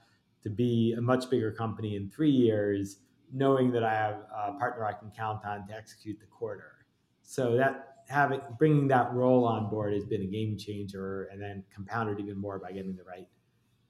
to 0.43 0.51
be 0.51 0.95
a 0.97 1.01
much 1.01 1.29
bigger 1.29 1.51
company 1.51 1.97
in 1.97 2.09
three 2.09 2.31
years 2.31 3.01
knowing 3.33 3.71
that 3.73 3.83
i 3.85 3.93
have 3.93 4.21
a 4.35 4.53
partner 4.59 4.85
i 4.85 4.93
can 4.93 5.11
count 5.11 5.45
on 5.45 5.67
to 5.67 5.75
execute 5.75 6.19
the 6.21 6.27
quarter? 6.27 6.87
So 7.23 7.57
that 7.57 7.89
having 8.09 8.41
bringing 8.59 8.89
that 8.89 9.13
role 9.13 9.45
on 9.45 9.69
board 9.69 9.93
has 9.93 10.05
been 10.05 10.23
a 10.23 10.27
game 10.27 10.57
changer 10.57 11.25
and 11.25 11.41
then 11.41 11.63
compounded 11.75 12.19
even 12.21 12.39
more 12.39 12.59
by 12.59 12.73
getting 12.73 12.97
the 12.97 13.05
right 13.05 13.29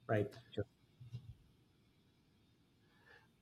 right 0.07 0.29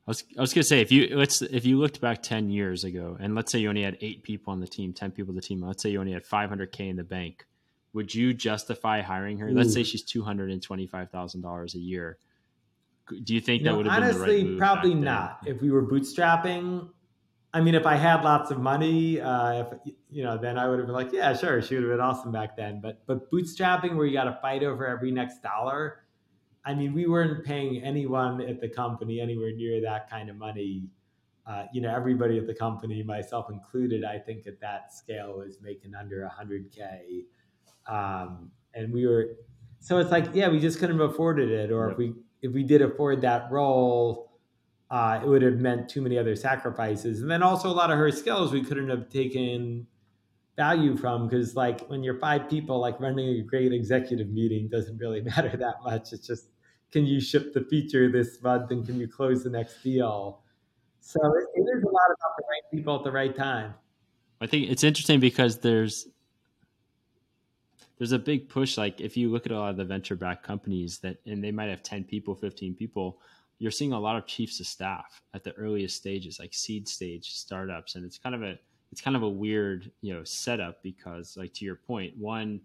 was, 0.07 0.23
I 0.37 0.41
was 0.41 0.53
gonna 0.53 0.63
say 0.63 0.81
if 0.81 0.91
you 0.91 1.15
let's 1.17 1.41
if 1.41 1.65
you 1.65 1.79
looked 1.79 1.99
back 1.99 2.23
ten 2.23 2.49
years 2.49 2.83
ago 2.83 3.17
and 3.19 3.35
let's 3.35 3.51
say 3.51 3.59
you 3.59 3.69
only 3.69 3.83
had 3.83 3.97
eight 4.01 4.23
people 4.23 4.53
on 4.53 4.59
the 4.59 4.67
team, 4.67 4.93
ten 4.93 5.11
people 5.11 5.31
on 5.31 5.35
the 5.35 5.41
team. 5.41 5.61
Let's 5.61 5.83
say 5.83 5.89
you 5.89 5.99
only 5.99 6.13
had 6.13 6.25
five 6.25 6.49
hundred 6.49 6.71
k 6.71 6.87
in 6.87 6.95
the 6.95 7.03
bank. 7.03 7.45
Would 7.93 8.13
you 8.13 8.33
justify 8.33 9.01
hiring 9.01 9.39
her? 9.39 9.49
Ooh. 9.49 9.53
Let's 9.53 9.73
say 9.73 9.83
she's 9.83 10.03
two 10.03 10.23
hundred 10.23 10.51
and 10.51 10.61
twenty 10.61 10.87
five 10.87 11.09
thousand 11.09 11.41
dollars 11.41 11.75
a 11.75 11.79
year. 11.79 12.17
Do 13.23 13.33
you 13.33 13.41
think 13.41 13.61
you 13.61 13.69
that 13.69 13.75
would 13.77 13.87
have 13.87 14.03
honestly, 14.03 14.47
right? 14.47 14.57
Probably 14.57 14.93
not. 14.93 15.39
If 15.45 15.61
we 15.61 15.71
were 15.71 15.83
bootstrapping, 15.83 16.89
I 17.53 17.61
mean, 17.61 17.75
if 17.75 17.85
I 17.85 17.95
had 17.95 18.23
lots 18.23 18.51
of 18.51 18.59
money, 18.59 19.19
uh, 19.19 19.63
if 19.63 19.93
you 20.09 20.23
know, 20.23 20.37
then 20.37 20.57
I 20.57 20.67
would 20.67 20.79
have 20.79 20.87
been 20.87 20.95
like, 20.95 21.11
yeah, 21.11 21.35
sure, 21.35 21.61
she 21.61 21.75
would 21.75 21.83
have 21.83 21.91
been 21.93 22.01
awesome 22.01 22.31
back 22.31 22.55
then. 22.55 22.81
But 22.81 23.05
but 23.07 23.31
bootstrapping, 23.31 23.95
where 23.95 24.05
you 24.05 24.13
got 24.13 24.25
to 24.25 24.37
fight 24.41 24.63
over 24.63 24.85
every 24.85 25.11
next 25.11 25.41
dollar, 25.41 26.03
I 26.67 26.73
mean, 26.73 26.93
we 26.93 27.07
weren't 27.07 27.45
paying 27.45 27.81
anyone 27.81 28.41
at 28.41 28.59
the 28.59 28.67
company 28.67 29.21
anywhere 29.21 29.53
near 29.53 29.79
that 29.81 30.09
kind 30.09 30.29
of 30.29 30.35
money. 30.35 30.89
Uh, 31.45 31.63
you 31.71 31.79
know, 31.79 31.95
everybody 31.95 32.37
at 32.37 32.45
the 32.45 32.53
company, 32.53 33.01
myself 33.03 33.49
included, 33.49 34.03
I 34.03 34.19
think 34.19 34.45
at 34.47 34.59
that 34.59 34.93
scale 34.93 35.37
was 35.37 35.59
making 35.61 35.95
under 35.95 36.29
100K. 36.29 37.23
Um, 37.87 38.51
and 38.73 38.91
we 38.91 39.07
were, 39.07 39.37
so 39.79 39.99
it's 39.99 40.11
like, 40.11 40.25
yeah, 40.33 40.49
we 40.49 40.59
just 40.59 40.77
couldn't 40.77 40.99
have 40.99 41.09
afforded 41.09 41.49
it. 41.49 41.71
Or 41.71 41.85
yep. 41.85 41.93
if 41.93 41.97
we, 41.97 42.13
if 42.41 42.51
we 42.51 42.63
did 42.63 42.81
afford 42.81 43.21
that 43.21 43.49
role, 43.49 44.33
uh, 44.91 45.21
it 45.23 45.27
would 45.27 45.43
have 45.43 45.59
meant 45.59 45.87
too 45.87 46.01
many 46.01 46.17
other 46.17 46.35
sacrifices. 46.35 47.21
And 47.21 47.31
then 47.31 47.43
also 47.43 47.69
a 47.69 47.71
lot 47.71 47.91
of 47.91 47.97
her 47.97 48.11
skills 48.11 48.51
we 48.51 48.61
couldn't 48.61 48.89
have 48.89 49.07
taken 49.07 49.87
value 50.57 50.97
from 50.97 51.29
because 51.29 51.55
like 51.55 51.87
when 51.87 52.03
you're 52.03 52.19
five 52.19 52.49
people 52.49 52.79
like 52.79 52.99
running 52.99 53.39
a 53.39 53.41
great 53.41 53.71
executive 53.71 54.29
meeting 54.29 54.67
doesn't 54.67 54.97
really 54.97 55.21
matter 55.35 55.55
that 55.55 55.75
much 55.83 56.11
it's 56.11 56.25
just 56.25 56.49
can 56.91 57.05
you 57.05 57.19
ship 57.19 57.53
the 57.53 57.61
feature 57.61 58.11
this 58.11 58.41
month 58.41 58.71
and 58.71 58.85
can 58.85 58.99
you 58.99 59.07
close 59.07 59.43
the 59.43 59.49
next 59.49 59.83
deal? 59.83 60.41
So 60.99 61.19
it, 61.55 61.61
is 61.61 61.83
a 61.83 61.87
lot 61.87 62.07
about 62.07 62.35
the 62.37 62.43
right 62.49 62.71
people 62.71 62.95
at 62.95 63.03
the 63.03 63.11
right 63.11 63.35
time. 63.35 63.73
I 64.41 64.47
think 64.47 64.69
it's 64.69 64.83
interesting 64.83 65.19
because 65.19 65.59
there's 65.59 66.07
there's 67.97 68.11
a 68.11 68.19
big 68.19 68.47
push 68.49 68.77
like 68.77 69.01
if 69.01 69.17
you 69.17 69.29
look 69.29 69.45
at 69.45 69.51
a 69.51 69.57
lot 69.57 69.71
of 69.71 69.77
the 69.77 69.85
venture 69.85 70.15
backed 70.15 70.43
companies 70.43 70.99
that 70.99 71.17
and 71.25 71.43
they 71.43 71.51
might 71.51 71.69
have 71.69 71.81
10 71.81 72.03
people 72.03 72.35
15 72.35 72.75
people 72.75 73.19
you're 73.59 73.71
seeing 73.71 73.93
a 73.93 73.99
lot 73.99 74.15
of 74.15 74.25
chiefs 74.25 74.59
of 74.59 74.67
staff 74.67 75.21
at 75.33 75.43
the 75.43 75.53
earliest 75.53 75.97
stages 75.97 76.39
like 76.39 76.53
seed 76.53 76.87
stage 76.87 77.33
startups. 77.33 77.95
And 77.95 78.05
it's 78.05 78.17
kind 78.17 78.35
of 78.35 78.43
a 78.43 78.57
it's 78.91 79.01
kind 79.01 79.15
of 79.15 79.23
a 79.23 79.29
weird 79.29 79.91
you 80.01 80.13
know 80.13 80.23
setup 80.23 80.81
because 80.83 81.35
like 81.37 81.53
to 81.55 81.65
your 81.65 81.75
point 81.75 82.13
one 82.17 82.61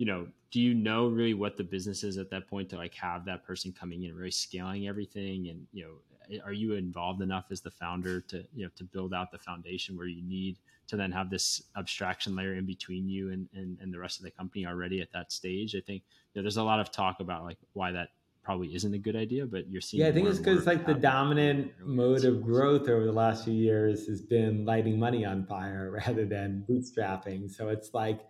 you 0.00 0.06
know 0.06 0.26
do 0.50 0.60
you 0.60 0.72
know 0.72 1.08
really 1.08 1.34
what 1.34 1.58
the 1.58 1.62
business 1.62 2.02
is 2.02 2.16
at 2.16 2.30
that 2.30 2.48
point 2.48 2.70
to 2.70 2.76
like 2.76 2.94
have 2.94 3.26
that 3.26 3.44
person 3.44 3.70
coming 3.70 4.02
in 4.02 4.10
and 4.10 4.18
really 4.18 4.30
scaling 4.30 4.88
everything 4.88 5.48
and 5.48 5.66
you 5.72 5.84
know 5.84 6.34
eh, 6.34 6.38
are 6.42 6.54
you 6.54 6.72
involved 6.72 7.20
enough 7.20 7.44
as 7.50 7.60
the 7.60 7.70
founder 7.70 8.22
to 8.22 8.42
you 8.54 8.64
know 8.64 8.70
to 8.74 8.82
build 8.82 9.12
out 9.12 9.30
the 9.30 9.38
foundation 9.38 9.98
where 9.98 10.06
you 10.06 10.22
need 10.22 10.56
to 10.86 10.96
then 10.96 11.12
have 11.12 11.28
this 11.28 11.62
abstraction 11.76 12.34
layer 12.34 12.54
in 12.54 12.66
between 12.66 13.08
you 13.08 13.30
and, 13.30 13.46
and, 13.54 13.78
and 13.80 13.92
the 13.92 13.98
rest 13.98 14.18
of 14.18 14.24
the 14.24 14.30
company 14.30 14.66
already 14.66 15.02
at 15.02 15.12
that 15.12 15.30
stage 15.30 15.76
i 15.76 15.80
think 15.86 16.02
you 16.32 16.40
know, 16.40 16.42
there's 16.42 16.56
a 16.56 16.62
lot 16.62 16.80
of 16.80 16.90
talk 16.90 17.20
about 17.20 17.44
like 17.44 17.58
why 17.74 17.92
that 17.92 18.08
probably 18.42 18.74
isn't 18.74 18.94
a 18.94 18.98
good 18.98 19.16
idea, 19.16 19.44
but 19.44 19.68
you're 19.68 19.82
seeing. 19.82 20.02
Yeah, 20.02 20.08
I 20.08 20.12
think 20.12 20.26
it's 20.26 20.38
because 20.38 20.66
like 20.66 20.86
the 20.86 20.94
dominant 20.94 21.72
mode 21.84 22.24
of 22.24 22.42
growth 22.42 22.88
over 22.88 23.04
the 23.04 23.12
last 23.12 23.44
few 23.44 23.52
years 23.52 24.06
has 24.06 24.22
been 24.22 24.64
lighting 24.64 24.98
money 24.98 25.26
on 25.26 25.44
fire 25.44 25.90
rather 26.06 26.24
than 26.24 26.64
bootstrapping. 26.66 27.54
So 27.54 27.68
it's 27.68 27.92
like 27.92 28.22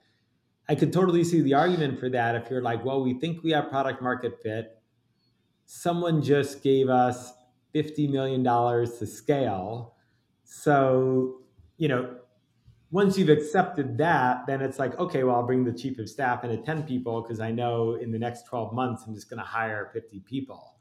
I 0.71 0.77
could 0.77 0.93
totally 0.93 1.25
see 1.25 1.41
the 1.41 1.55
argument 1.55 1.99
for 1.99 2.09
that 2.11 2.37
if 2.37 2.49
you're 2.49 2.63
like, 2.63 2.85
well, 2.85 3.03
we 3.03 3.15
think 3.15 3.43
we 3.43 3.51
have 3.51 3.71
product 3.71 4.01
market 4.01 4.39
fit. 4.41 4.79
Someone 5.67 6.23
just 6.23 6.63
gave 6.63 6.89
us 6.89 7.33
$50 7.75 8.09
million 8.09 8.45
to 8.45 9.05
scale. 9.05 9.97
So, 10.45 11.41
you 11.77 11.89
know, 11.89 12.15
once 12.93 13.19
you've 13.19 13.31
accepted 13.31 13.99
that, 13.99 14.47
then 14.47 14.63
it's 14.63 14.79
like, 14.79 14.97
okay, 15.01 15.25
well, 15.25 15.35
I'll 15.35 15.47
bring 15.47 15.65
the 15.65 15.73
chief 15.73 15.99
of 15.99 16.09
staff 16.09 16.45
and 16.45 16.65
10 16.65 16.85
people 16.85 17.21
because 17.21 17.41
I 17.41 17.51
know 17.51 17.95
in 17.95 18.13
the 18.13 18.19
next 18.21 18.47
12 18.47 18.73
months, 18.73 19.03
I'm 19.09 19.13
just 19.13 19.29
going 19.29 19.41
to 19.41 19.45
hire 19.45 19.91
50 19.93 20.21
people. 20.21 20.77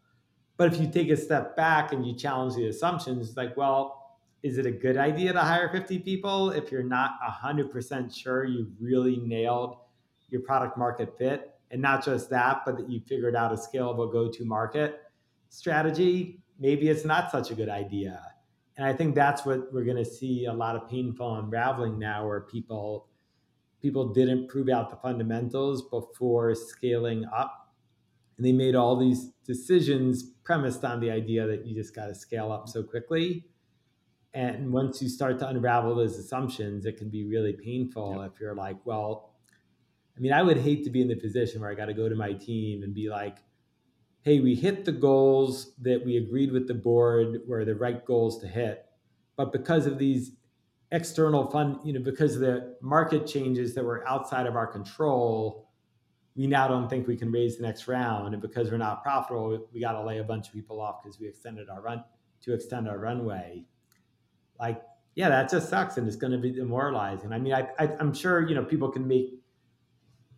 But 0.58 0.72
if 0.72 0.80
you 0.80 0.88
take 0.88 1.10
a 1.10 1.18
step 1.18 1.56
back 1.56 1.94
and 1.94 2.06
you 2.06 2.14
challenge 2.14 2.54
the 2.54 2.68
assumptions, 2.68 3.36
like, 3.36 3.58
well, 3.58 3.99
is 4.44 4.58
it 4.58 4.66
a 4.66 4.72
good 4.72 4.98
idea 4.98 5.34
to 5.34 5.40
hire 5.40 5.70
50 5.70 6.00
people 6.00 6.52
if 6.52 6.72
you're 6.72 6.84
not 6.84 7.12
100% 7.44 8.16
sure 8.16 8.46
you've 8.46 8.72
really 8.80 9.18
nailed 9.18 9.78
your 10.30 10.42
product 10.42 10.78
market 10.78 11.18
fit? 11.18 11.56
And 11.72 11.82
not 11.82 12.04
just 12.04 12.30
that, 12.32 12.62
but 12.66 12.78
that 12.78 12.90
you 12.90 13.00
figured 13.08 13.36
out 13.36 13.52
a 13.52 13.56
scalable 13.56 14.12
go 14.12 14.30
to 14.30 14.46
market 14.46 15.02
strategy? 15.50 16.42
Maybe 16.60 16.90
it's 16.90 17.06
not 17.06 17.32
such 17.32 17.52
a 17.52 17.56
good 17.56 17.70
idea 17.70 18.22
and 18.80 18.88
I 18.88 18.94
think 18.94 19.14
that's 19.14 19.46
what 19.46 19.74
we're 19.74 19.84
going 19.84 19.98
to 19.98 20.06
see 20.06 20.46
a 20.46 20.54
lot 20.54 20.78
of 20.78 20.90
painful 20.90 21.36
unraveling 21.36 22.00
now, 22.00 22.26
where 22.26 22.40
people 22.40 23.10
people 23.82 24.14
didn't 24.14 24.48
prove 24.48 24.70
out 24.70 24.90
the 24.90 24.96
fundamentals 24.96 25.90
before 25.90 26.56
scaling 26.56 27.26
up, 27.26 27.74
and 28.38 28.46
they 28.46 28.54
made 28.54 28.76
all 28.76 28.96
these 28.96 29.32
decisions 29.46 30.32
premised 30.46 30.86
on 30.86 31.02
the 31.02 31.12
idea 31.12 31.46
that 31.46 31.66
you 31.66 31.76
just 31.76 31.94
got 31.94 32.06
to 32.06 32.16
scale 32.16 32.54
up 32.54 32.70
so 32.70 32.82
quickly. 32.82 33.44
And 34.34 34.72
once 34.72 35.02
you 35.02 35.10
start 35.10 35.40
to 35.40 35.48
unravel 35.48 35.96
those 35.96 36.18
assumptions, 36.18 36.86
it 36.86 36.98
can 36.98 37.10
be 37.10 37.26
really 37.26 37.54
painful 37.54 38.18
yep. 38.22 38.32
if 38.34 38.40
you're 38.40 38.56
like, 38.56 38.78
well, 38.86 39.34
I 40.16 40.20
mean, 40.20 40.34
I 40.34 40.44
would 40.44 40.58
hate 40.58 40.84
to 40.84 40.90
be 40.90 41.02
in 41.02 41.08
the 41.08 41.16
position 41.16 41.62
where 41.62 41.72
I 41.72 41.76
got 41.76 41.86
to 41.86 41.94
go 41.94 42.10
to 42.10 42.16
my 42.16 42.34
team 42.34 42.84
and 42.84 42.94
be 42.94 43.10
like, 43.10 43.38
hey, 44.22 44.40
we 44.40 44.54
hit 44.54 44.86
the 44.86 44.92
goals 44.92 45.74
that 45.82 46.06
we 46.06 46.18
agreed 46.18 46.52
with 46.52 46.68
the 46.68 46.74
board 46.74 47.40
were 47.48 47.66
the 47.66 47.76
right 47.76 48.06
goals 48.06 48.40
to 48.42 48.48
hit. 48.48 48.86
But 49.38 49.52
because 49.52 49.86
of 49.86 49.98
these 49.98 50.34
external 50.92 51.50
fund, 51.50 51.80
you 51.84 51.94
know, 51.94 52.02
because 52.02 52.36
of 52.36 52.42
the 52.42 52.76
market 52.82 53.26
changes 53.26 53.74
that 53.76 53.84
were 53.84 54.08
outside 54.08 54.46
of 54.46 54.56
our 54.56 54.68
control, 54.68 55.70
we 56.36 56.48
now 56.48 56.68
don't 56.68 56.90
think 56.90 57.08
we 57.08 57.16
can 57.16 57.32
raise 57.32 57.58
the 57.58 57.64
next 57.64 57.88
round. 57.88 58.34
And 58.34 58.42
because 58.42 58.70
we're 58.70 58.78
not 58.78 59.04
profitable, 59.04 59.68
we 59.74 59.80
got 59.80 59.94
to 59.94 60.04
lay 60.04 60.20
a 60.20 60.24
bunch 60.24 60.48
of 60.48 60.54
people 60.54 60.82
off 60.82 61.02
because 61.02 61.20
we 61.20 61.28
extended 61.28 61.70
our 61.70 61.82
run 61.82 62.04
to 62.42 62.54
extend 62.54 62.88
our 62.88 62.98
runway. 62.98 63.66
Like, 64.60 64.82
yeah, 65.16 65.30
that 65.30 65.50
just 65.50 65.70
sucks 65.70 65.98
and 65.98 66.08
it's 66.08 66.16
going 66.16 66.32
to 66.32 66.38
be 66.38 66.52
demoralizing. 66.52 67.34
I 67.34 67.40
mean, 67.40 67.54
I, 67.54 67.68
I, 67.80 67.90
I'm 68.00 68.14
sure, 68.14 68.48
you 68.48 68.56
know, 68.56 68.64
people 68.64 68.90
can 68.90 69.08
make 69.08 69.40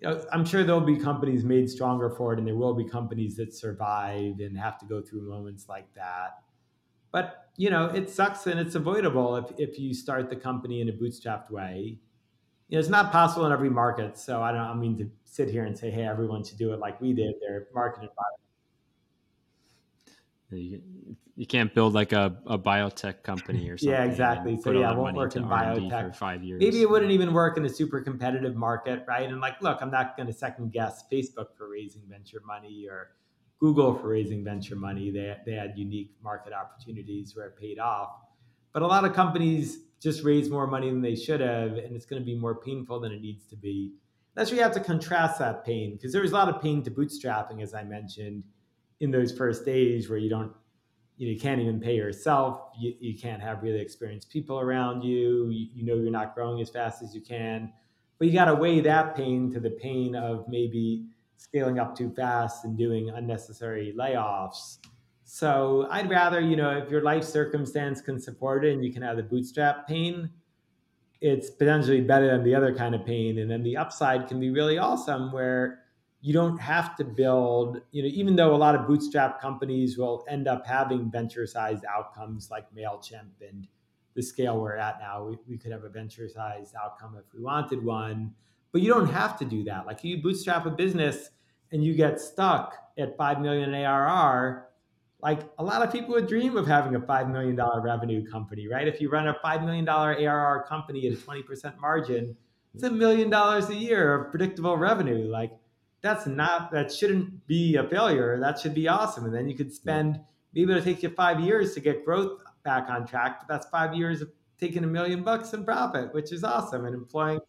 I'm 0.04 0.46
sure 0.46 0.64
there'll 0.64 0.82
be 0.82 0.98
companies 0.98 1.44
made 1.44 1.70
stronger 1.70 2.10
for 2.10 2.34
it, 2.34 2.40
and 2.40 2.48
there 2.48 2.56
will 2.56 2.74
be 2.74 2.86
companies 2.86 3.36
that 3.38 3.54
survive 3.54 4.40
and 4.40 4.58
have 4.58 4.80
to 4.80 4.86
go 4.86 5.02
through 5.02 5.30
moments 5.30 5.70
like 5.70 5.94
that. 5.94 6.40
But 7.12 7.50
you 7.58 7.70
know, 7.70 7.86
it 7.88 8.10
sucks 8.10 8.48
and 8.48 8.60
it's 8.60 8.76
avoidable 8.76 9.36
if 9.36 9.46
if 9.58 9.78
you 9.80 9.94
start 9.94 10.30
the 10.30 10.36
company 10.36 10.82
in 10.82 10.90
a 10.90 10.94
bootstrapped 10.94 11.52
way. 11.52 12.00
You 12.70 12.78
know, 12.78 12.80
it's 12.80 12.90
not 12.90 13.12
possible 13.12 13.46
in 13.46 13.52
every 13.52 13.70
market. 13.70 14.18
So 14.18 14.42
I 14.42 14.52
don't 14.52 14.62
I 14.62 14.74
mean 14.74 14.98
to 14.98 15.10
sit 15.26 15.50
here 15.50 15.66
and 15.66 15.78
say, 15.78 15.92
hey, 15.92 16.06
everyone 16.06 16.44
should 16.44 16.58
do 16.58 16.74
it 16.74 16.80
like 16.80 17.00
we 17.00 17.14
did. 17.14 17.36
Their 17.42 17.68
market 17.74 18.10
environment 18.10 18.42
you, 21.36 21.48
can't 21.48 21.74
build 21.74 21.94
like 21.94 22.12
a, 22.12 22.38
a 22.46 22.58
biotech 22.58 23.24
company 23.24 23.70
or 23.70 23.78
something. 23.78 23.94
yeah, 23.94 24.04
exactly. 24.04 24.60
So 24.62 24.72
yeah, 24.72 24.92
it 24.92 24.98
won't 24.98 25.16
work 25.16 25.36
in 25.36 25.44
biotech 25.44 26.08
for 26.08 26.14
five 26.14 26.44
years. 26.44 26.60
Maybe 26.60 26.82
it 26.82 26.90
wouldn't 26.90 27.12
even 27.12 27.34
work 27.34 27.58
in 27.58 27.66
a 27.66 27.70
super 27.70 28.02
competitive 28.02 28.56
market, 28.56 29.04
right? 29.08 29.30
And 29.30 29.40
like, 29.40 29.62
look, 29.62 29.80
I'm 29.82 29.92
not 29.92 30.16
going 30.18 30.28
to 30.28 30.34
second 30.34 30.72
guess 30.72 31.04
Facebook 31.12 31.56
for 31.58 31.70
raising 31.70 32.02
venture 32.08 32.42
money 32.46 32.88
or 32.90 33.12
Google 33.60 33.94
for 33.94 34.10
raising 34.10 34.44
venture 34.44 34.76
money. 34.76 35.12
They 35.12 35.36
they 35.46 35.54
had 35.54 35.74
unique 35.78 36.12
market 36.24 36.52
opportunities 36.52 37.36
where 37.36 37.48
it 37.48 37.58
paid 37.58 37.80
off. 37.80 38.10
But 38.74 38.82
a 38.82 38.88
lot 38.88 39.06
of 39.06 39.14
companies 39.14 39.80
just 40.02 40.24
raise 40.24 40.50
more 40.50 40.66
money 40.66 40.90
than 40.90 41.02
they 41.02 41.16
should 41.16 41.42
have, 41.42 41.74
and 41.74 41.96
it's 41.96 42.06
going 42.06 42.22
to 42.22 42.26
be 42.26 42.36
more 42.36 42.56
painful 42.56 43.00
than 43.00 43.12
it 43.12 43.22
needs 43.22 43.46
to 43.48 43.56
be. 43.56 43.94
That's 44.34 44.50
where 44.50 44.58
you 44.58 44.64
have 44.64 44.74
to 44.74 44.80
contrast 44.80 45.40
that 45.40 45.64
pain 45.66 45.94
because 45.94 46.12
there 46.12 46.22
was 46.22 46.32
a 46.32 46.34
lot 46.34 46.50
of 46.50 46.62
pain 46.62 46.82
to 46.84 46.92
bootstrapping, 46.92 47.62
as 47.62 47.74
I 47.74 47.84
mentioned 47.84 48.46
in 49.00 49.12
those 49.12 49.32
first 49.32 49.66
days 49.66 50.10
where 50.10 50.18
you 50.18 50.30
don't 50.30 50.54
you, 51.22 51.28
know, 51.28 51.34
you 51.34 51.40
can't 51.40 51.62
even 51.62 51.80
pay 51.80 51.96
yourself. 51.96 52.70
You, 52.80 52.96
you 53.00 53.18
can't 53.18 53.42
have 53.42 53.62
really 53.62 53.80
experienced 53.80 54.32
people 54.32 54.60
around 54.60 55.04
you. 55.04 55.50
you 55.50 55.68
you 55.74 55.86
know 55.86 55.94
you're 55.96 56.12
not 56.12 56.34
growing 56.34 56.60
as 56.62 56.70
fast 56.70 57.04
as 57.04 57.14
you 57.14 57.22
can. 57.22 57.72
But 58.18 58.28
you 58.28 58.34
got 58.34 58.46
to 58.46 58.56
weigh 58.56 58.82
that 58.82 59.16
pain 59.16 59.52
to 59.52 59.60
the 59.60 59.70
pain 59.70 60.16
of 60.16 60.48
maybe 60.48 61.06
scaling 61.38 61.78
up 61.78 61.96
too 61.96 62.10
fast 62.10 62.66
and 62.66 62.78
doing 62.78 63.10
unnecessary 63.10 63.94
layoffs. 63.98 64.78
So 65.24 65.88
i'd 65.92 66.10
rather 66.10 66.42
you 66.42 66.58
know 66.58 66.72
if 66.72 66.92
your 66.92 67.02
life 67.04 67.24
circumstance 67.24 68.02
can 68.02 68.20
support 68.20 68.66
it 68.66 68.74
and 68.74 68.84
you 68.84 68.92
can 68.92 69.02
have 69.02 69.16
the 69.16 69.24
bootstrap 69.24 69.88
pain 69.88 70.30
it's 71.22 71.52
potentially 71.52 72.02
better 72.02 72.28
than 72.28 72.44
the 72.44 72.56
other 72.56 72.74
kind 72.74 72.96
of 72.96 73.06
pain. 73.06 73.38
And 73.38 73.50
then 73.50 73.62
the 73.62 73.78
upside 73.78 74.28
can 74.28 74.40
be 74.40 74.50
really 74.50 74.80
awesome 74.80 75.32
where 75.32 75.81
you 76.22 76.34
don't 76.34 76.60
have 76.60 76.96
to 76.96 77.04
build, 77.04 77.82
you 77.92 78.04
know, 78.04 78.10
even 78.10 78.36
though 78.36 78.54
a 78.54 78.58
lot 78.58 78.76
of 78.76 78.88
bootstrap 78.88 79.42
companies 79.42 79.98
will 79.98 80.24
end 80.30 80.48
up 80.48 80.66
having 80.66 81.10
venture 81.10 81.48
sized 81.48 81.84
outcomes 81.86 82.52
like 82.52 82.66
MailChimp 82.76 83.42
and 83.48 83.68
the 84.14 84.22
scale 84.22 84.60
we're 84.60 84.76
at 84.76 85.00
now, 85.00 85.24
we, 85.24 85.38
we 85.48 85.58
could 85.58 85.72
have 85.72 85.84
a 85.84 85.90
venture 85.90 86.30
sized 86.30 86.76
outcome 86.82 87.16
if 87.18 87.26
we 87.34 87.42
wanted 87.42 87.84
one. 87.84 88.34
But 88.72 88.82
you 88.82 88.94
don't 88.94 89.12
have 89.12 89.38
to 89.40 89.46
do 89.46 89.64
that. 89.64 89.88
Like 89.88 90.04
you 90.04 90.22
bootstrap 90.22 90.66
a 90.68 90.70
business 90.70 91.32
and 91.72 91.84
you 91.84 91.96
get 91.96 92.20
stuck 92.20 92.76
at 93.00 93.18
5 93.18 93.42
million 93.42 93.74
ARR, 93.74 94.68
like 95.24 95.42
a 95.58 95.64
lot 95.64 95.82
of 95.82 95.92
people 95.92 96.14
would 96.14 96.28
dream 96.28 96.56
of 96.56 96.68
having 96.68 96.96
a 96.96 97.00
$5 97.00 97.32
million 97.32 97.60
revenue 97.82 98.30
company, 98.30 98.68
right? 98.68 98.88
If 98.88 99.02
you 99.02 99.10
run 99.10 99.28
a 99.28 99.36
$5 99.44 99.66
million 99.66 99.88
ARR 99.90 100.66
company 100.68 101.08
at 101.08 101.14
a 101.14 101.16
20% 101.16 101.80
margin, 101.80 102.36
it's 102.74 102.84
a 102.84 102.92
million 102.92 103.30
dollars 103.30 103.70
a 103.70 103.76
year 103.76 104.14
of 104.14 104.32
predictable 104.32 104.78
revenue. 104.78 105.28
Like 105.28 105.52
that's 106.02 106.26
not 106.26 106.72
that 106.72 106.92
shouldn't 106.92 107.48
be 107.48 107.76
a 107.76 107.84
failure. 107.88 108.40
That 108.40 108.60
should 108.60 108.74
be 108.74 108.88
awesome. 108.88 109.26
And 109.26 109.34
then 109.34 109.48
you 109.48 109.56
could 109.56 109.74
spend 109.74 110.20
maybe 110.54 110.72
it'll 110.72 110.84
take 110.84 111.04
you 111.04 111.10
five 111.10 111.40
years 111.40 111.74
to 111.76 111.80
get 111.80 112.04
growth 112.04 112.42
back 112.64 112.90
on 112.90 113.06
track, 113.08 113.40
but 113.40 113.48
that's 113.48 113.68
five 113.70 113.94
years 113.94 114.22
of 114.22 114.30
taking 114.60 114.84
a 114.84 114.88
million 114.88 115.24
bucks 115.24 115.54
in 115.54 115.64
profit, 115.64 116.14
which 116.14 116.32
is 116.32 116.44
awesome 116.44 116.86
and 116.86 116.96
employing. 116.96 117.40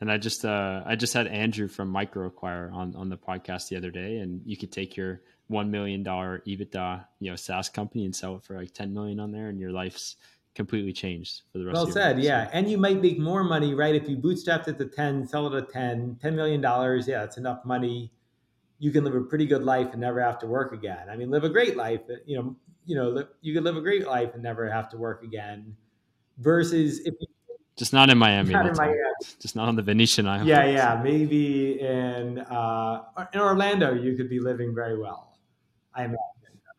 And 0.00 0.12
I 0.12 0.18
just 0.18 0.44
uh, 0.44 0.82
I 0.84 0.94
just 0.96 1.14
had 1.14 1.26
Andrew 1.26 1.68
from 1.68 1.92
MicroAcquire 1.92 2.72
on 2.72 2.94
on 2.96 3.08
the 3.08 3.16
podcast 3.16 3.68
the 3.68 3.76
other 3.76 3.90
day, 3.90 4.18
and 4.18 4.42
you 4.44 4.56
could 4.56 4.70
take 4.70 4.96
your 4.96 5.22
one 5.48 5.70
million 5.70 6.02
dollar 6.02 6.42
EBITDA, 6.46 7.04
you 7.20 7.30
know, 7.30 7.36
SaaS 7.36 7.70
company 7.70 8.04
and 8.04 8.14
sell 8.14 8.36
it 8.36 8.42
for 8.42 8.58
like 8.58 8.74
ten 8.74 8.92
million 8.92 9.20
on 9.20 9.32
there, 9.32 9.48
and 9.48 9.58
your 9.58 9.70
life's 9.70 10.16
completely 10.56 10.92
changed 10.92 11.42
for 11.52 11.58
the 11.58 11.66
rest 11.66 11.74
well 11.74 11.86
said 11.86 12.16
life, 12.16 12.24
yeah 12.24 12.46
so. 12.46 12.50
and 12.54 12.70
you 12.70 12.78
might 12.78 13.00
make 13.00 13.18
more 13.18 13.44
money 13.44 13.74
right 13.74 13.94
if 13.94 14.08
you 14.08 14.16
bootstrapped 14.16 14.66
it 14.66 14.78
to 14.78 14.86
10 14.86 15.28
sell 15.28 15.46
it 15.46 15.56
at 15.56 15.70
10 15.70 16.18
10 16.20 16.34
million 16.34 16.60
dollars 16.60 17.06
yeah 17.06 17.22
it's 17.22 17.36
enough 17.36 17.64
money 17.64 18.10
you 18.78 18.90
can 18.90 19.04
live 19.04 19.14
a 19.14 19.20
pretty 19.20 19.46
good 19.46 19.62
life 19.62 19.88
and 19.92 20.00
never 20.00 20.20
have 20.20 20.38
to 20.38 20.46
work 20.46 20.72
again 20.72 21.08
i 21.08 21.16
mean 21.16 21.30
live 21.30 21.44
a 21.44 21.48
great 21.48 21.76
life 21.76 22.00
you 22.26 22.36
know 22.36 22.56
you 22.86 22.96
know 22.96 23.24
you 23.42 23.54
could 23.54 23.62
live 23.62 23.76
a 23.76 23.80
great 23.80 24.06
life 24.06 24.30
and 24.34 24.42
never 24.42 24.68
have 24.68 24.88
to 24.88 24.96
work 24.96 25.22
again 25.22 25.76
versus 26.38 27.00
if 27.00 27.14
you 27.20 27.26
Just 27.76 27.92
not 27.92 28.08
in 28.08 28.16
Miami. 28.16 28.54
Not 28.54 28.66
in. 28.66 28.74
Miami. 28.74 28.96
Just 29.38 29.54
not 29.54 29.68
on 29.68 29.76
the 29.76 29.82
Venetian 29.82 30.26
Island. 30.26 30.48
Yeah, 30.48 30.64
yeah. 30.64 31.00
Maybe 31.02 31.78
in 31.78 32.38
uh, 32.38 33.02
in 33.34 33.40
Orlando, 33.40 33.92
you 33.92 34.16
could 34.16 34.30
be 34.30 34.40
living 34.40 34.74
very 34.74 34.98
well. 34.98 35.38
I 35.94 36.04
imagine. 36.04 36.35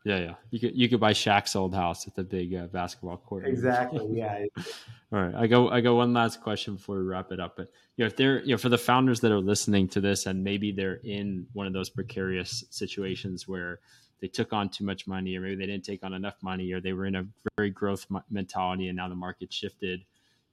Yeah, 0.08 0.20
yeah. 0.20 0.34
You 0.50 0.58
could 0.58 0.74
you 0.74 0.88
could 0.88 1.00
buy 1.00 1.12
Shaq's 1.12 1.54
old 1.54 1.74
house 1.74 2.06
at 2.06 2.14
the 2.14 2.24
big 2.24 2.54
uh, 2.54 2.68
basketball 2.68 3.18
court. 3.18 3.46
Exactly. 3.46 4.08
Yeah. 4.10 4.46
All 5.12 5.20
right, 5.20 5.34
I 5.34 5.46
go. 5.46 5.68
I 5.68 5.82
go. 5.82 5.96
One 5.96 6.14
last 6.14 6.40
question 6.40 6.76
before 6.76 6.96
we 6.96 7.04
wrap 7.04 7.30
it 7.30 7.38
up. 7.38 7.56
But 7.58 7.70
you 7.96 8.04
know, 8.04 8.06
if 8.06 8.16
they're 8.16 8.40
you 8.40 8.52
know, 8.52 8.56
for 8.56 8.70
the 8.70 8.78
founders 8.78 9.20
that 9.20 9.32
are 9.32 9.40
listening 9.40 9.86
to 9.88 10.00
this, 10.00 10.24
and 10.24 10.42
maybe 10.42 10.72
they're 10.72 11.00
in 11.04 11.46
one 11.52 11.66
of 11.66 11.74
those 11.74 11.90
precarious 11.90 12.64
situations 12.70 13.46
where 13.46 13.80
they 14.22 14.28
took 14.28 14.54
on 14.54 14.70
too 14.70 14.82
much 14.82 15.06
money, 15.06 15.36
or 15.36 15.42
maybe 15.42 15.56
they 15.56 15.66
didn't 15.66 15.84
take 15.84 16.02
on 16.02 16.14
enough 16.14 16.36
money, 16.42 16.72
or 16.72 16.80
they 16.80 16.94
were 16.94 17.04
in 17.04 17.16
a 17.16 17.26
very 17.58 17.68
growth 17.68 18.06
mentality, 18.30 18.88
and 18.88 18.96
now 18.96 19.10
the 19.10 19.14
market 19.14 19.52
shifted. 19.52 20.00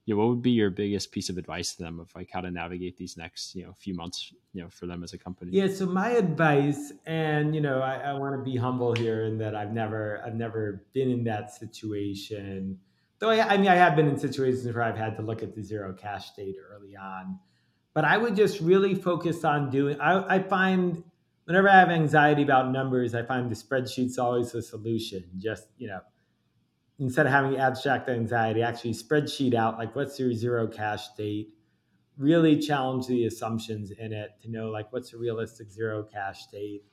You 0.06 0.14
know, 0.14 0.20
what 0.20 0.28
would 0.28 0.42
be 0.42 0.52
your 0.52 0.70
biggest 0.70 1.12
piece 1.12 1.28
of 1.28 1.36
advice 1.36 1.74
to 1.74 1.82
them 1.82 2.00
of 2.00 2.14
like 2.14 2.30
how 2.32 2.40
to 2.40 2.50
navigate 2.50 2.96
these 2.96 3.16
next 3.16 3.54
you 3.54 3.64
know 3.64 3.72
few 3.72 3.94
months, 3.94 4.32
you 4.54 4.62
know, 4.62 4.68
for 4.70 4.86
them 4.86 5.02
as 5.04 5.12
a 5.12 5.18
company? 5.18 5.50
Yeah. 5.52 5.68
So 5.68 5.84
my 5.86 6.10
advice, 6.10 6.92
and 7.04 7.54
you 7.54 7.60
know, 7.60 7.80
I, 7.80 7.96
I 7.96 8.12
want 8.14 8.34
to 8.36 8.42
be 8.42 8.56
humble 8.56 8.94
here 8.94 9.24
in 9.24 9.36
that 9.38 9.54
I've 9.54 9.72
never, 9.72 10.22
I've 10.24 10.34
never 10.34 10.86
been 10.94 11.10
in 11.10 11.24
that 11.24 11.52
situation 11.52 12.78
though 13.18 13.30
I, 13.30 13.54
I 13.54 13.56
mean, 13.56 13.68
I 13.68 13.74
have 13.74 13.96
been 13.96 14.08
in 14.08 14.18
situations 14.18 14.66
where 14.66 14.82
I've 14.82 14.96
had 14.96 15.16
to 15.16 15.22
look 15.22 15.42
at 15.42 15.54
the 15.54 15.62
zero 15.62 15.92
cash 15.92 16.32
date 16.32 16.56
early 16.70 16.96
on, 16.96 17.38
but 17.94 18.04
I 18.04 18.18
would 18.18 18.36
just 18.36 18.60
really 18.60 18.94
focus 18.94 19.44
on 19.44 19.70
doing. 19.70 20.00
I, 20.00 20.36
I 20.36 20.38
find 20.42 21.02
whenever 21.44 21.68
I 21.68 21.78
have 21.78 21.90
anxiety 21.90 22.42
about 22.42 22.70
numbers, 22.70 23.14
I 23.14 23.22
find 23.22 23.50
the 23.50 23.54
spreadsheet's 23.54 24.18
always 24.18 24.54
a 24.54 24.62
solution. 24.62 25.24
Just 25.38 25.68
you 25.78 25.88
know, 25.88 26.00
instead 26.98 27.26
of 27.26 27.32
having 27.32 27.58
abstract 27.58 28.08
anxiety, 28.08 28.62
actually 28.62 28.92
spreadsheet 28.92 29.54
out 29.54 29.78
like 29.78 29.94
what's 29.94 30.18
your 30.18 30.32
zero 30.32 30.66
cash 30.66 31.08
date. 31.16 31.54
Really 32.18 32.58
challenge 32.58 33.06
the 33.06 33.26
assumptions 33.26 33.90
in 33.90 34.12
it 34.12 34.30
to 34.42 34.50
know 34.50 34.70
like 34.70 34.92
what's 34.92 35.12
a 35.12 35.18
realistic 35.18 35.70
zero 35.70 36.02
cash 36.02 36.46
date 36.46 36.84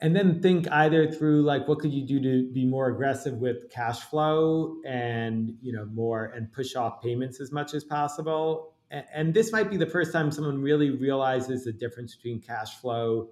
and 0.00 0.14
then 0.14 0.40
think 0.40 0.70
either 0.70 1.10
through 1.10 1.42
like 1.42 1.66
what 1.66 1.78
could 1.78 1.92
you 1.92 2.06
do 2.06 2.20
to 2.20 2.52
be 2.52 2.64
more 2.64 2.88
aggressive 2.88 3.34
with 3.34 3.70
cash 3.70 4.00
flow 4.00 4.76
and 4.86 5.54
you 5.60 5.72
know 5.72 5.86
more 5.86 6.26
and 6.36 6.52
push 6.52 6.76
off 6.76 7.02
payments 7.02 7.40
as 7.40 7.50
much 7.52 7.74
as 7.74 7.84
possible 7.84 8.74
and, 8.90 9.04
and 9.12 9.34
this 9.34 9.52
might 9.52 9.70
be 9.70 9.76
the 9.76 9.86
first 9.86 10.12
time 10.12 10.30
someone 10.30 10.62
really 10.62 10.90
realizes 10.90 11.64
the 11.64 11.72
difference 11.72 12.14
between 12.14 12.40
cash 12.40 12.76
flow 12.76 13.28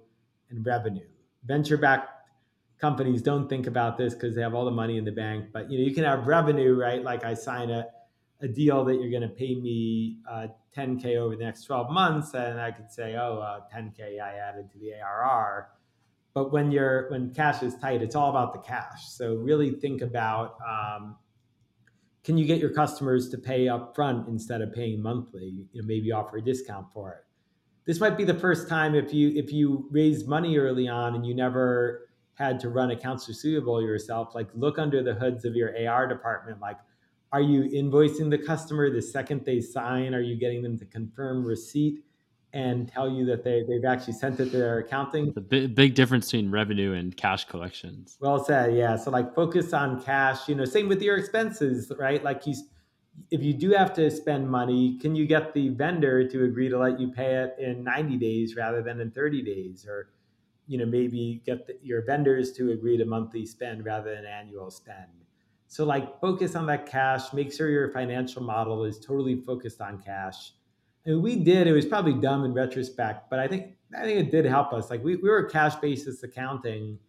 and 0.49 0.65
revenue 0.65 1.07
venture 1.45 1.77
backed 1.77 2.09
companies 2.79 3.21
don't 3.21 3.47
think 3.49 3.67
about 3.67 3.97
this 3.97 4.13
because 4.13 4.35
they 4.35 4.41
have 4.41 4.53
all 4.53 4.65
the 4.65 4.71
money 4.71 4.97
in 4.97 5.05
the 5.05 5.11
bank 5.11 5.45
but 5.51 5.69
you 5.71 5.79
know 5.79 5.85
you 5.85 5.93
can 5.93 6.03
have 6.03 6.27
revenue 6.27 6.75
right 6.75 7.03
like 7.03 7.23
i 7.23 7.33
sign 7.33 7.69
a, 7.69 7.85
a 8.41 8.47
deal 8.47 8.83
that 8.85 8.95
you're 9.01 9.09
going 9.09 9.21
to 9.21 9.35
pay 9.35 9.55
me 9.55 10.17
uh, 10.29 10.47
10k 10.75 11.17
over 11.17 11.35
the 11.35 11.43
next 11.43 11.63
12 11.63 11.89
months 11.91 12.33
and 12.33 12.59
i 12.61 12.71
could 12.71 12.91
say 12.91 13.15
oh 13.15 13.39
uh, 13.39 13.61
10k 13.75 14.21
i 14.21 14.37
added 14.37 14.69
to 14.71 14.77
the 14.79 14.93
arr 14.93 15.69
but 16.37 16.51
when 16.51 16.71
you're 16.71 17.09
when 17.09 17.33
cash 17.33 17.63
is 17.63 17.73
tight, 17.77 18.03
it's 18.03 18.15
all 18.15 18.29
about 18.29 18.53
the 18.53 18.59
cash. 18.59 19.07
So 19.07 19.33
really 19.33 19.71
think 19.71 20.03
about 20.03 20.57
um, 20.61 21.15
can 22.23 22.37
you 22.37 22.45
get 22.45 22.59
your 22.59 22.69
customers 22.69 23.27
to 23.29 23.39
pay 23.39 23.67
up 23.67 23.95
front 23.95 24.27
instead 24.27 24.61
of 24.61 24.71
paying 24.71 25.01
monthly? 25.01 25.65
You 25.73 25.81
know, 25.81 25.87
maybe 25.87 26.11
offer 26.11 26.37
a 26.37 26.41
discount 26.43 26.93
for 26.93 27.13
it. 27.13 27.25
This 27.85 27.99
might 27.99 28.17
be 28.17 28.23
the 28.23 28.35
first 28.35 28.69
time 28.69 28.93
if 28.93 29.11
you 29.11 29.29
if 29.29 29.51
you 29.51 29.87
raise 29.89 30.27
money 30.27 30.59
early 30.59 30.87
on 30.87 31.15
and 31.15 31.25
you 31.25 31.33
never 31.33 32.06
had 32.37 32.59
to 32.59 32.69
run 32.69 32.91
accounts 32.91 33.27
receivable 33.27 33.81
yourself, 33.81 34.35
like 34.35 34.47
look 34.53 34.77
under 34.77 35.01
the 35.01 35.13
hoods 35.13 35.43
of 35.43 35.55
your 35.55 35.73
AR 35.87 36.07
department. 36.07 36.59
Like, 36.61 36.77
are 37.31 37.41
you 37.41 37.63
invoicing 37.63 38.29
the 38.29 38.37
customer 38.37 38.89
the 38.89 39.01
second 39.01 39.43
they 39.43 39.59
sign? 39.59 40.13
Are 40.13 40.21
you 40.21 40.35
getting 40.35 40.61
them 40.61 40.77
to 40.77 40.85
confirm 40.85 41.43
receipt? 41.43 42.03
and 42.53 42.87
tell 42.87 43.09
you 43.09 43.25
that 43.25 43.43
they, 43.43 43.63
they've 43.67 43.83
actually 43.85 44.13
sent 44.13 44.39
it 44.39 44.45
to 44.45 44.57
their 44.57 44.79
accounting. 44.79 45.31
The 45.33 45.41
big, 45.41 45.75
big 45.75 45.95
difference 45.95 46.31
between 46.31 46.49
revenue 46.49 46.93
and 46.93 47.15
cash 47.15 47.45
collections. 47.45 48.17
Well 48.19 48.43
said. 48.43 48.73
Yeah. 48.73 48.95
So 48.95 49.11
like 49.11 49.35
focus 49.35 49.73
on 49.73 50.01
cash, 50.01 50.47
you 50.47 50.55
know, 50.55 50.65
same 50.65 50.87
with 50.87 51.01
your 51.01 51.17
expenses, 51.17 51.91
right? 51.99 52.23
Like 52.23 52.47
you, 52.47 52.55
if 53.31 53.43
you 53.43 53.53
do 53.53 53.71
have 53.71 53.93
to 53.95 54.09
spend 54.09 54.49
money, 54.49 54.97
can 54.99 55.15
you 55.15 55.27
get 55.27 55.53
the 55.53 55.69
vendor 55.69 56.27
to 56.27 56.45
agree 56.45 56.69
to 56.69 56.79
let 56.79 56.99
you 56.99 57.11
pay 57.11 57.35
it 57.35 57.55
in 57.59 57.83
90 57.83 58.17
days 58.17 58.55
rather 58.55 58.81
than 58.81 59.01
in 59.01 59.11
30 59.11 59.41
days? 59.43 59.85
Or, 59.87 60.09
you 60.67 60.77
know, 60.77 60.85
maybe 60.85 61.41
get 61.45 61.65
the, 61.65 61.77
your 61.81 62.03
vendors 62.05 62.51
to 62.53 62.71
agree 62.71 62.97
to 62.97 63.05
monthly 63.05 63.45
spend 63.45 63.85
rather 63.85 64.13
than 64.13 64.25
annual 64.25 64.69
spend. 64.69 65.07
So 65.67 65.85
like 65.85 66.19
focus 66.21 66.55
on 66.55 66.65
that 66.67 66.85
cash, 66.85 67.33
make 67.33 67.51
sure 67.51 67.69
your 67.69 67.91
financial 67.91 68.43
model 68.43 68.83
is 68.83 68.99
totally 68.99 69.41
focused 69.41 69.81
on 69.81 70.01
cash 70.01 70.51
and 71.07 71.23
we 71.23 71.37
did. 71.37 71.67
It 71.67 71.71
was 71.71 71.85
probably 71.85 72.13
dumb 72.13 72.43
in 72.43 72.53
retrospect, 72.53 73.29
but 73.29 73.39
I 73.39 73.47
think 73.47 73.75
I 73.97 74.03
think 74.03 74.19
it 74.19 74.29
did 74.29 74.45
help 74.45 74.73
us. 74.73 74.89
Like 74.89 75.01
we, 75.03 75.15
we 75.15 75.29
were 75.29 75.45
cash 75.45 75.75
basis 75.75 76.21
accounting 76.21 76.99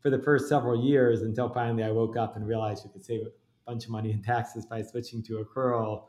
for 0.00 0.10
the 0.10 0.18
first 0.18 0.48
several 0.48 0.84
years 0.84 1.22
until 1.22 1.48
finally 1.48 1.82
I 1.82 1.90
woke 1.90 2.16
up 2.16 2.36
and 2.36 2.46
realized 2.46 2.84
we 2.84 2.92
could 2.92 3.04
save 3.04 3.22
a 3.22 3.30
bunch 3.66 3.86
of 3.86 3.90
money 3.90 4.12
in 4.12 4.22
taxes 4.22 4.66
by 4.66 4.82
switching 4.82 5.22
to 5.24 5.42
accrual. 5.42 6.04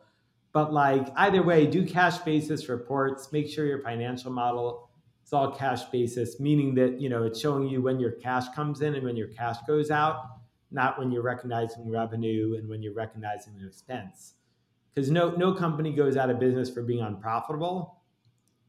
But 0.52 0.74
like 0.74 1.08
either 1.16 1.42
way, 1.42 1.66
do 1.66 1.86
cash 1.86 2.18
basis 2.20 2.68
reports. 2.68 3.32
Make 3.32 3.48
sure 3.48 3.66
your 3.66 3.82
financial 3.82 4.32
model 4.32 4.89
is 5.30 5.34
all 5.34 5.51
cash 5.51 5.85
basis, 5.85 6.39
meaning 6.39 6.73
that 6.76 6.99
you 6.99 7.07
know 7.07 7.23
it's 7.23 7.39
showing 7.39 7.68
you 7.68 7.81
when 7.81 7.99
your 7.99 8.11
cash 8.11 8.45
comes 8.56 8.81
in 8.81 8.95
and 8.95 9.03
when 9.03 9.15
your 9.15 9.27
cash 9.27 9.57
goes 9.68 9.91
out, 9.91 10.23
not 10.72 10.97
when 10.97 11.11
you're 11.11 11.22
recognizing 11.22 11.89
revenue 11.89 12.56
and 12.57 12.68
when 12.68 12.81
you're 12.81 12.93
recognizing 12.93 13.53
an 13.60 13.68
expense 13.68 14.34
because 14.93 15.11
no 15.11 15.31
no 15.31 15.53
company 15.53 15.93
goes 15.93 16.18
out 16.18 16.30
of 16.30 16.39
business 16.39 16.69
for 16.69 16.81
being 16.81 17.01
unprofitable. 17.01 18.01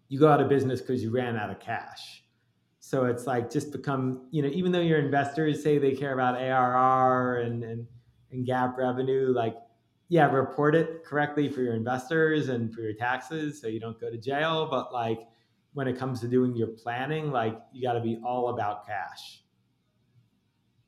You 0.08 0.18
go 0.18 0.28
out 0.28 0.40
of 0.40 0.48
business 0.48 0.80
because 0.80 1.02
you 1.02 1.10
ran 1.10 1.36
out 1.36 1.50
of 1.50 1.60
cash. 1.60 2.24
So 2.80 3.06
it's 3.06 3.26
like 3.26 3.50
just 3.50 3.72
become 3.72 4.28
you 4.30 4.42
know 4.42 4.48
even 4.48 4.70
though 4.70 4.80
your 4.80 4.98
investors 4.98 5.62
say 5.62 5.78
they 5.78 5.92
care 5.92 6.12
about 6.12 6.36
ARR 6.36 7.40
and 7.40 7.64
and 7.64 7.86
and 8.32 8.46
GAAP 8.46 8.76
revenue, 8.76 9.32
like 9.34 9.56
yeah, 10.08 10.30
report 10.30 10.74
it 10.74 11.04
correctly 11.04 11.48
for 11.48 11.62
your 11.62 11.74
investors 11.74 12.48
and 12.48 12.74
for 12.74 12.80
your 12.82 12.94
taxes 12.94 13.60
so 13.60 13.68
you 13.68 13.80
don't 13.80 14.00
go 14.00 14.10
to 14.10 14.18
jail. 14.18 14.68
But 14.70 14.92
like 14.92 15.20
when 15.72 15.86
it 15.86 15.98
comes 15.98 16.20
to 16.20 16.28
doing 16.28 16.56
your 16.56 16.68
planning, 16.68 17.30
like 17.30 17.60
you 17.72 17.82
got 17.82 17.94
to 17.94 18.00
be 18.00 18.20
all 18.24 18.48
about 18.50 18.86
cash. 18.86 19.42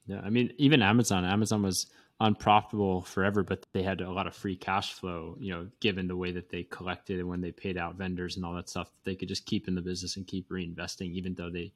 Yeah, 0.06 0.20
I 0.24 0.30
mean, 0.30 0.52
even 0.59 0.82
Amazon. 0.82 1.24
Amazon 1.24 1.62
was 1.62 1.86
unprofitable 2.20 3.02
forever, 3.02 3.42
but 3.42 3.66
they 3.72 3.82
had 3.82 4.00
a 4.00 4.10
lot 4.10 4.26
of 4.26 4.34
free 4.34 4.56
cash 4.56 4.92
flow, 4.92 5.36
you 5.40 5.52
know, 5.52 5.68
given 5.80 6.06
the 6.06 6.16
way 6.16 6.32
that 6.32 6.50
they 6.50 6.62
collected 6.64 7.18
and 7.18 7.28
when 7.28 7.40
they 7.40 7.50
paid 7.52 7.76
out 7.76 7.96
vendors 7.96 8.36
and 8.36 8.44
all 8.44 8.54
that 8.54 8.68
stuff, 8.68 8.90
they 9.04 9.14
could 9.14 9.28
just 9.28 9.46
keep 9.46 9.68
in 9.68 9.74
the 9.74 9.82
business 9.82 10.16
and 10.16 10.26
keep 10.26 10.48
reinvesting, 10.48 11.12
even 11.12 11.34
though 11.34 11.50
they 11.50 11.72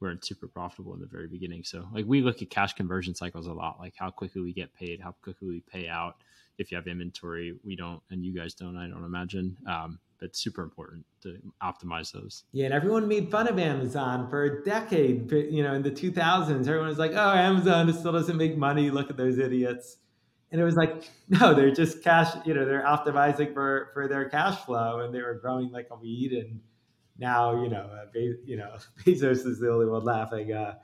weren't 0.00 0.24
super 0.24 0.48
profitable 0.48 0.94
in 0.94 1.00
the 1.00 1.06
very 1.06 1.28
beginning. 1.28 1.62
So 1.64 1.86
like 1.92 2.06
we 2.06 2.22
look 2.22 2.40
at 2.40 2.48
cash 2.48 2.72
conversion 2.72 3.14
cycles 3.14 3.46
a 3.46 3.52
lot, 3.52 3.78
like 3.78 3.94
how 3.96 4.10
quickly 4.10 4.40
we 4.40 4.54
get 4.54 4.74
paid, 4.74 5.00
how 5.00 5.14
quickly 5.22 5.48
we 5.48 5.60
pay 5.60 5.88
out. 5.88 6.16
If 6.56 6.70
you 6.70 6.76
have 6.76 6.86
inventory, 6.86 7.54
we 7.64 7.76
don't, 7.76 8.02
and 8.10 8.24
you 8.24 8.34
guys 8.34 8.54
don't, 8.54 8.76
I 8.76 8.88
don't 8.88 9.04
imagine. 9.04 9.56
Um, 9.66 9.98
but 10.20 10.36
super 10.36 10.62
important 10.62 11.04
to 11.22 11.38
optimize 11.62 12.12
those. 12.12 12.44
Yeah, 12.52 12.66
and 12.66 12.74
everyone 12.74 13.08
made 13.08 13.30
fun 13.30 13.48
of 13.48 13.58
Amazon 13.58 14.28
for 14.28 14.44
a 14.44 14.64
decade. 14.64 15.30
You 15.32 15.62
know, 15.62 15.74
in 15.74 15.82
the 15.82 15.90
2000s, 15.90 16.68
everyone 16.68 16.88
was 16.88 16.98
like, 16.98 17.12
"Oh, 17.14 17.32
Amazon 17.32 17.92
still 17.92 18.12
doesn't 18.12 18.36
make 18.36 18.56
money. 18.56 18.90
Look 18.90 19.10
at 19.10 19.16
those 19.16 19.38
idiots." 19.38 19.96
And 20.52 20.60
it 20.60 20.64
was 20.64 20.74
like, 20.76 21.08
no, 21.28 21.54
they're 21.54 21.70
just 21.70 22.02
cash. 22.04 22.28
You 22.44 22.54
know, 22.54 22.64
they're 22.64 22.84
optimizing 22.84 23.54
for 23.54 23.90
for 23.94 24.06
their 24.08 24.28
cash 24.28 24.58
flow, 24.64 25.00
and 25.00 25.14
they 25.14 25.22
were 25.22 25.34
growing 25.34 25.70
like 25.72 25.88
a 25.90 25.96
weed. 25.96 26.32
And 26.32 26.60
now, 27.18 27.62
you 27.62 27.70
know, 27.70 27.88
uh, 27.92 28.06
Be- 28.12 28.38
you 28.44 28.56
know, 28.56 28.76
Bezos 29.04 29.46
is 29.46 29.58
the 29.58 29.70
only 29.70 29.86
one 29.86 30.04
laughing. 30.04 30.52
Uh, 30.52 30.74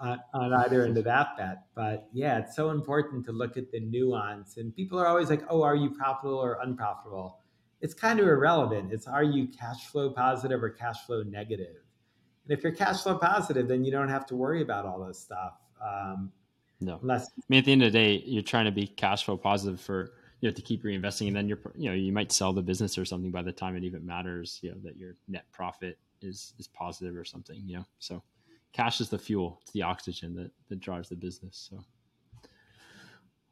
on 0.00 0.52
either 0.52 0.84
end 0.84 0.98
of 0.98 1.04
that 1.04 1.36
bet. 1.38 1.62
But 1.74 2.08
yeah, 2.12 2.38
it's 2.38 2.56
so 2.56 2.70
important 2.70 3.24
to 3.26 3.32
look 3.32 3.56
at 3.56 3.70
the 3.70 3.80
nuance. 3.80 4.56
And 4.56 4.74
people 4.74 4.98
are 4.98 5.06
always 5.06 5.30
like, 5.30 5.42
oh, 5.48 5.62
are 5.62 5.76
you 5.76 5.90
profitable 5.90 6.36
or 6.36 6.58
unprofitable? 6.62 7.38
It's 7.84 7.92
kind 7.92 8.18
of 8.18 8.26
irrelevant. 8.26 8.90
It's 8.90 9.06
are 9.06 9.22
you 9.22 9.46
cash 9.46 9.88
flow 9.88 10.08
positive 10.08 10.62
or 10.62 10.70
cash 10.70 11.04
flow 11.04 11.22
negative? 11.22 11.84
And 12.48 12.56
if 12.56 12.64
you're 12.64 12.72
cash 12.72 13.02
flow 13.02 13.18
positive, 13.18 13.68
then 13.68 13.84
you 13.84 13.92
don't 13.92 14.08
have 14.08 14.24
to 14.26 14.36
worry 14.36 14.62
about 14.62 14.86
all 14.86 15.04
this 15.06 15.18
stuff. 15.18 15.58
Um, 15.84 16.32
no, 16.80 16.98
unless 17.02 17.26
I 17.26 17.42
mean 17.50 17.58
at 17.58 17.66
the 17.66 17.72
end 17.72 17.82
of 17.82 17.92
the 17.92 17.98
day, 17.98 18.22
you're 18.24 18.42
trying 18.42 18.64
to 18.64 18.72
be 18.72 18.86
cash 18.86 19.24
flow 19.26 19.36
positive 19.36 19.82
for 19.82 20.14
you 20.40 20.48
know 20.48 20.54
to 20.54 20.62
keep 20.62 20.82
reinvesting, 20.82 21.26
and 21.26 21.36
then 21.36 21.46
you're 21.46 21.60
you 21.76 21.90
know 21.90 21.94
you 21.94 22.10
might 22.10 22.32
sell 22.32 22.54
the 22.54 22.62
business 22.62 22.96
or 22.96 23.04
something 23.04 23.30
by 23.30 23.42
the 23.42 23.52
time 23.52 23.76
it 23.76 23.84
even 23.84 24.04
matters. 24.04 24.60
You 24.62 24.70
know 24.70 24.78
that 24.82 24.96
your 24.96 25.16
net 25.28 25.44
profit 25.52 25.98
is 26.22 26.54
is 26.58 26.66
positive 26.68 27.14
or 27.14 27.24
something. 27.24 27.60
You 27.66 27.76
know, 27.76 27.84
so 27.98 28.22
cash 28.72 29.02
is 29.02 29.10
the 29.10 29.18
fuel, 29.18 29.58
it's 29.60 29.72
the 29.72 29.82
oxygen 29.82 30.34
that 30.36 30.50
that 30.70 30.80
drives 30.80 31.10
the 31.10 31.16
business. 31.16 31.68
So 31.70 31.84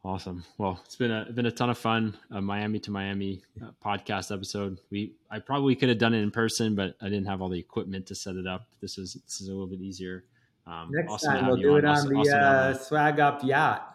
Awesome. 0.04 0.44
Well, 0.58 0.80
it's 0.84 0.96
been 0.96 1.12
a 1.12 1.30
been 1.30 1.46
a 1.46 1.52
ton 1.52 1.70
of 1.70 1.78
fun. 1.78 2.16
A 2.32 2.42
Miami 2.42 2.80
to 2.80 2.90
Miami 2.90 3.42
uh, 3.62 3.68
podcast 3.84 4.34
episode. 4.34 4.80
We 4.90 5.12
I 5.30 5.38
probably 5.38 5.76
could 5.76 5.90
have 5.90 5.98
done 5.98 6.12
it 6.12 6.22
in 6.22 6.32
person, 6.32 6.74
but 6.74 6.96
I 7.00 7.04
didn't 7.04 7.26
have 7.26 7.40
all 7.40 7.48
the 7.48 7.58
equipment 7.58 8.06
to 8.06 8.16
set 8.16 8.34
it 8.34 8.46
up. 8.46 8.66
This 8.80 8.98
is 8.98 9.16
this 9.24 9.40
is 9.40 9.46
a 9.46 9.52
little 9.52 9.68
bit 9.68 9.80
easier. 9.80 10.24
Um, 10.66 10.88
Next 10.90 11.12
awesome 11.12 11.34
time 11.34 11.46
we'll 11.46 11.56
do 11.56 11.76
it 11.76 11.84
on 11.84 11.94
awesome, 11.94 12.08
the 12.08 12.16
awesome 12.16 12.34
uh, 12.34 12.78
SwagUp 12.78 13.44
yacht. 13.44 13.94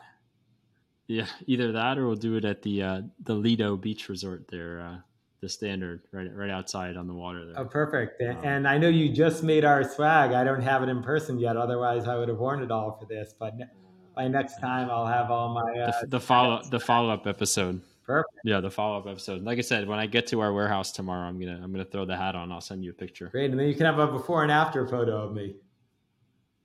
Yeah, 1.08 1.26
either 1.46 1.74
that 1.74 1.98
or 1.98 2.08
we'll 2.08 2.16
do 2.16 2.36
it 2.36 2.46
at 2.46 2.62
the 2.62 2.84
uh, 2.84 3.02
the 3.24 3.34
Lido 3.34 3.76
Beach 3.76 4.08
Resort 4.08 4.48
there, 4.48 4.80
uh, 4.80 4.98
the 5.42 5.50
standard 5.50 6.04
right 6.14 6.34
right 6.34 6.50
outside 6.50 6.96
on 6.96 7.08
the 7.08 7.14
water 7.14 7.46
there. 7.46 7.60
Oh, 7.60 7.66
perfect. 7.66 8.22
Um, 8.22 8.38
and 8.46 8.68
I 8.68 8.78
know 8.78 8.88
you 8.88 9.10
just 9.10 9.44
made 9.44 9.66
our 9.66 9.84
swag. 9.84 10.32
I 10.32 10.46
don't 10.46 10.62
have 10.62 10.84
it 10.84 10.90
in 10.90 11.04
person 11.04 11.38
yet. 11.38 11.58
Otherwise, 11.58 12.08
I 12.08 12.16
would 12.16 12.30
have 12.30 12.38
worn 12.38 12.64
it 12.64 12.72
all 12.72 12.98
for 12.98 13.06
this. 13.06 13.34
But 13.38 13.56
by 14.18 14.28
next 14.28 14.60
time, 14.60 14.90
I'll 14.90 15.06
have 15.06 15.30
all 15.30 15.54
my 15.54 15.80
uh, 15.80 16.02
the, 16.02 16.08
the 16.08 16.20
follow 16.20 16.64
the 16.64 16.80
follow 16.80 17.14
up 17.14 17.28
episode. 17.28 17.82
Perfect. 18.04 18.34
Yeah, 18.44 18.60
the 18.62 18.72
follow 18.72 18.98
up 18.98 19.06
episode. 19.06 19.44
Like 19.44 19.60
I 19.60 19.62
said, 19.62 19.88
when 19.88 20.00
I 20.00 20.08
get 20.08 20.26
to 20.28 20.40
our 20.40 20.52
warehouse 20.52 20.92
tomorrow, 20.92 21.28
I'm 21.28 21.40
gonna 21.40 21.60
I'm 21.64 21.72
gonna 21.72 21.86
throw 21.86 22.06
the 22.06 22.18
hat 22.18 22.36
on. 22.36 22.52
I'll 22.52 22.60
send 22.60 22.84
you 22.84 22.90
a 22.90 22.94
picture. 22.94 23.28
Great, 23.28 23.52
and 23.52 23.60
then 23.60 23.68
you 23.68 23.76
can 23.76 23.86
have 23.86 24.00
a 24.00 24.08
before 24.08 24.42
and 24.42 24.52
after 24.52 24.88
photo 24.88 25.24
of 25.24 25.34
me. 25.34 25.56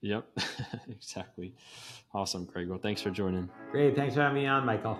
Yep, 0.01 0.25
exactly. 0.89 1.53
Awesome, 2.13 2.45
Greg. 2.45 2.69
Well, 2.69 2.79
thanks 2.79 3.01
for 3.01 3.11
joining. 3.11 3.49
Great. 3.71 3.95
Thanks 3.95 4.15
for 4.15 4.21
having 4.21 4.41
me 4.41 4.47
on, 4.47 4.65
Michael. 4.65 4.97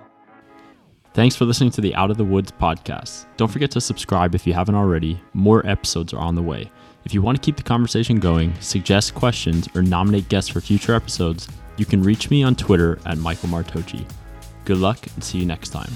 Thanks 1.14 1.36
for 1.36 1.46
listening 1.46 1.72
to 1.72 1.82
the 1.82 1.94
Out 1.96 2.10
of 2.10 2.18
the 2.18 2.24
Woods 2.24 2.52
podcast. 2.52 3.26
Don't 3.38 3.52
forget 3.52 3.70
to 3.72 3.82
subscribe 3.82 4.34
if 4.34 4.48
you 4.48 4.54
haven't 4.54 4.76
already. 4.76 5.22
More 5.34 5.66
episodes 5.68 6.14
are 6.14 6.20
on 6.20 6.34
the 6.36 6.42
way. 6.42 6.72
If 7.06 7.14
you 7.14 7.22
want 7.22 7.38
to 7.38 7.46
keep 7.46 7.58
the 7.58 7.64
conversation 7.64 8.20
going, 8.20 8.54
suggest 8.62 9.14
questions, 9.14 9.68
or 9.76 9.84
nominate 9.84 10.30
guests 10.30 10.50
for 10.50 10.62
future 10.62 10.96
episodes, 10.96 11.48
you 11.78 11.86
can 11.86 12.04
reach 12.04 12.30
me 12.30 12.44
on 12.44 12.56
Twitter 12.56 13.00
at 13.06 13.18
Michael 13.18 13.50
Martocci. 13.50 14.06
Good 14.66 14.78
luck 14.78 15.00
and 15.16 15.24
see 15.24 15.40
you 15.40 15.46
next 15.46 15.70
time. 15.70 15.92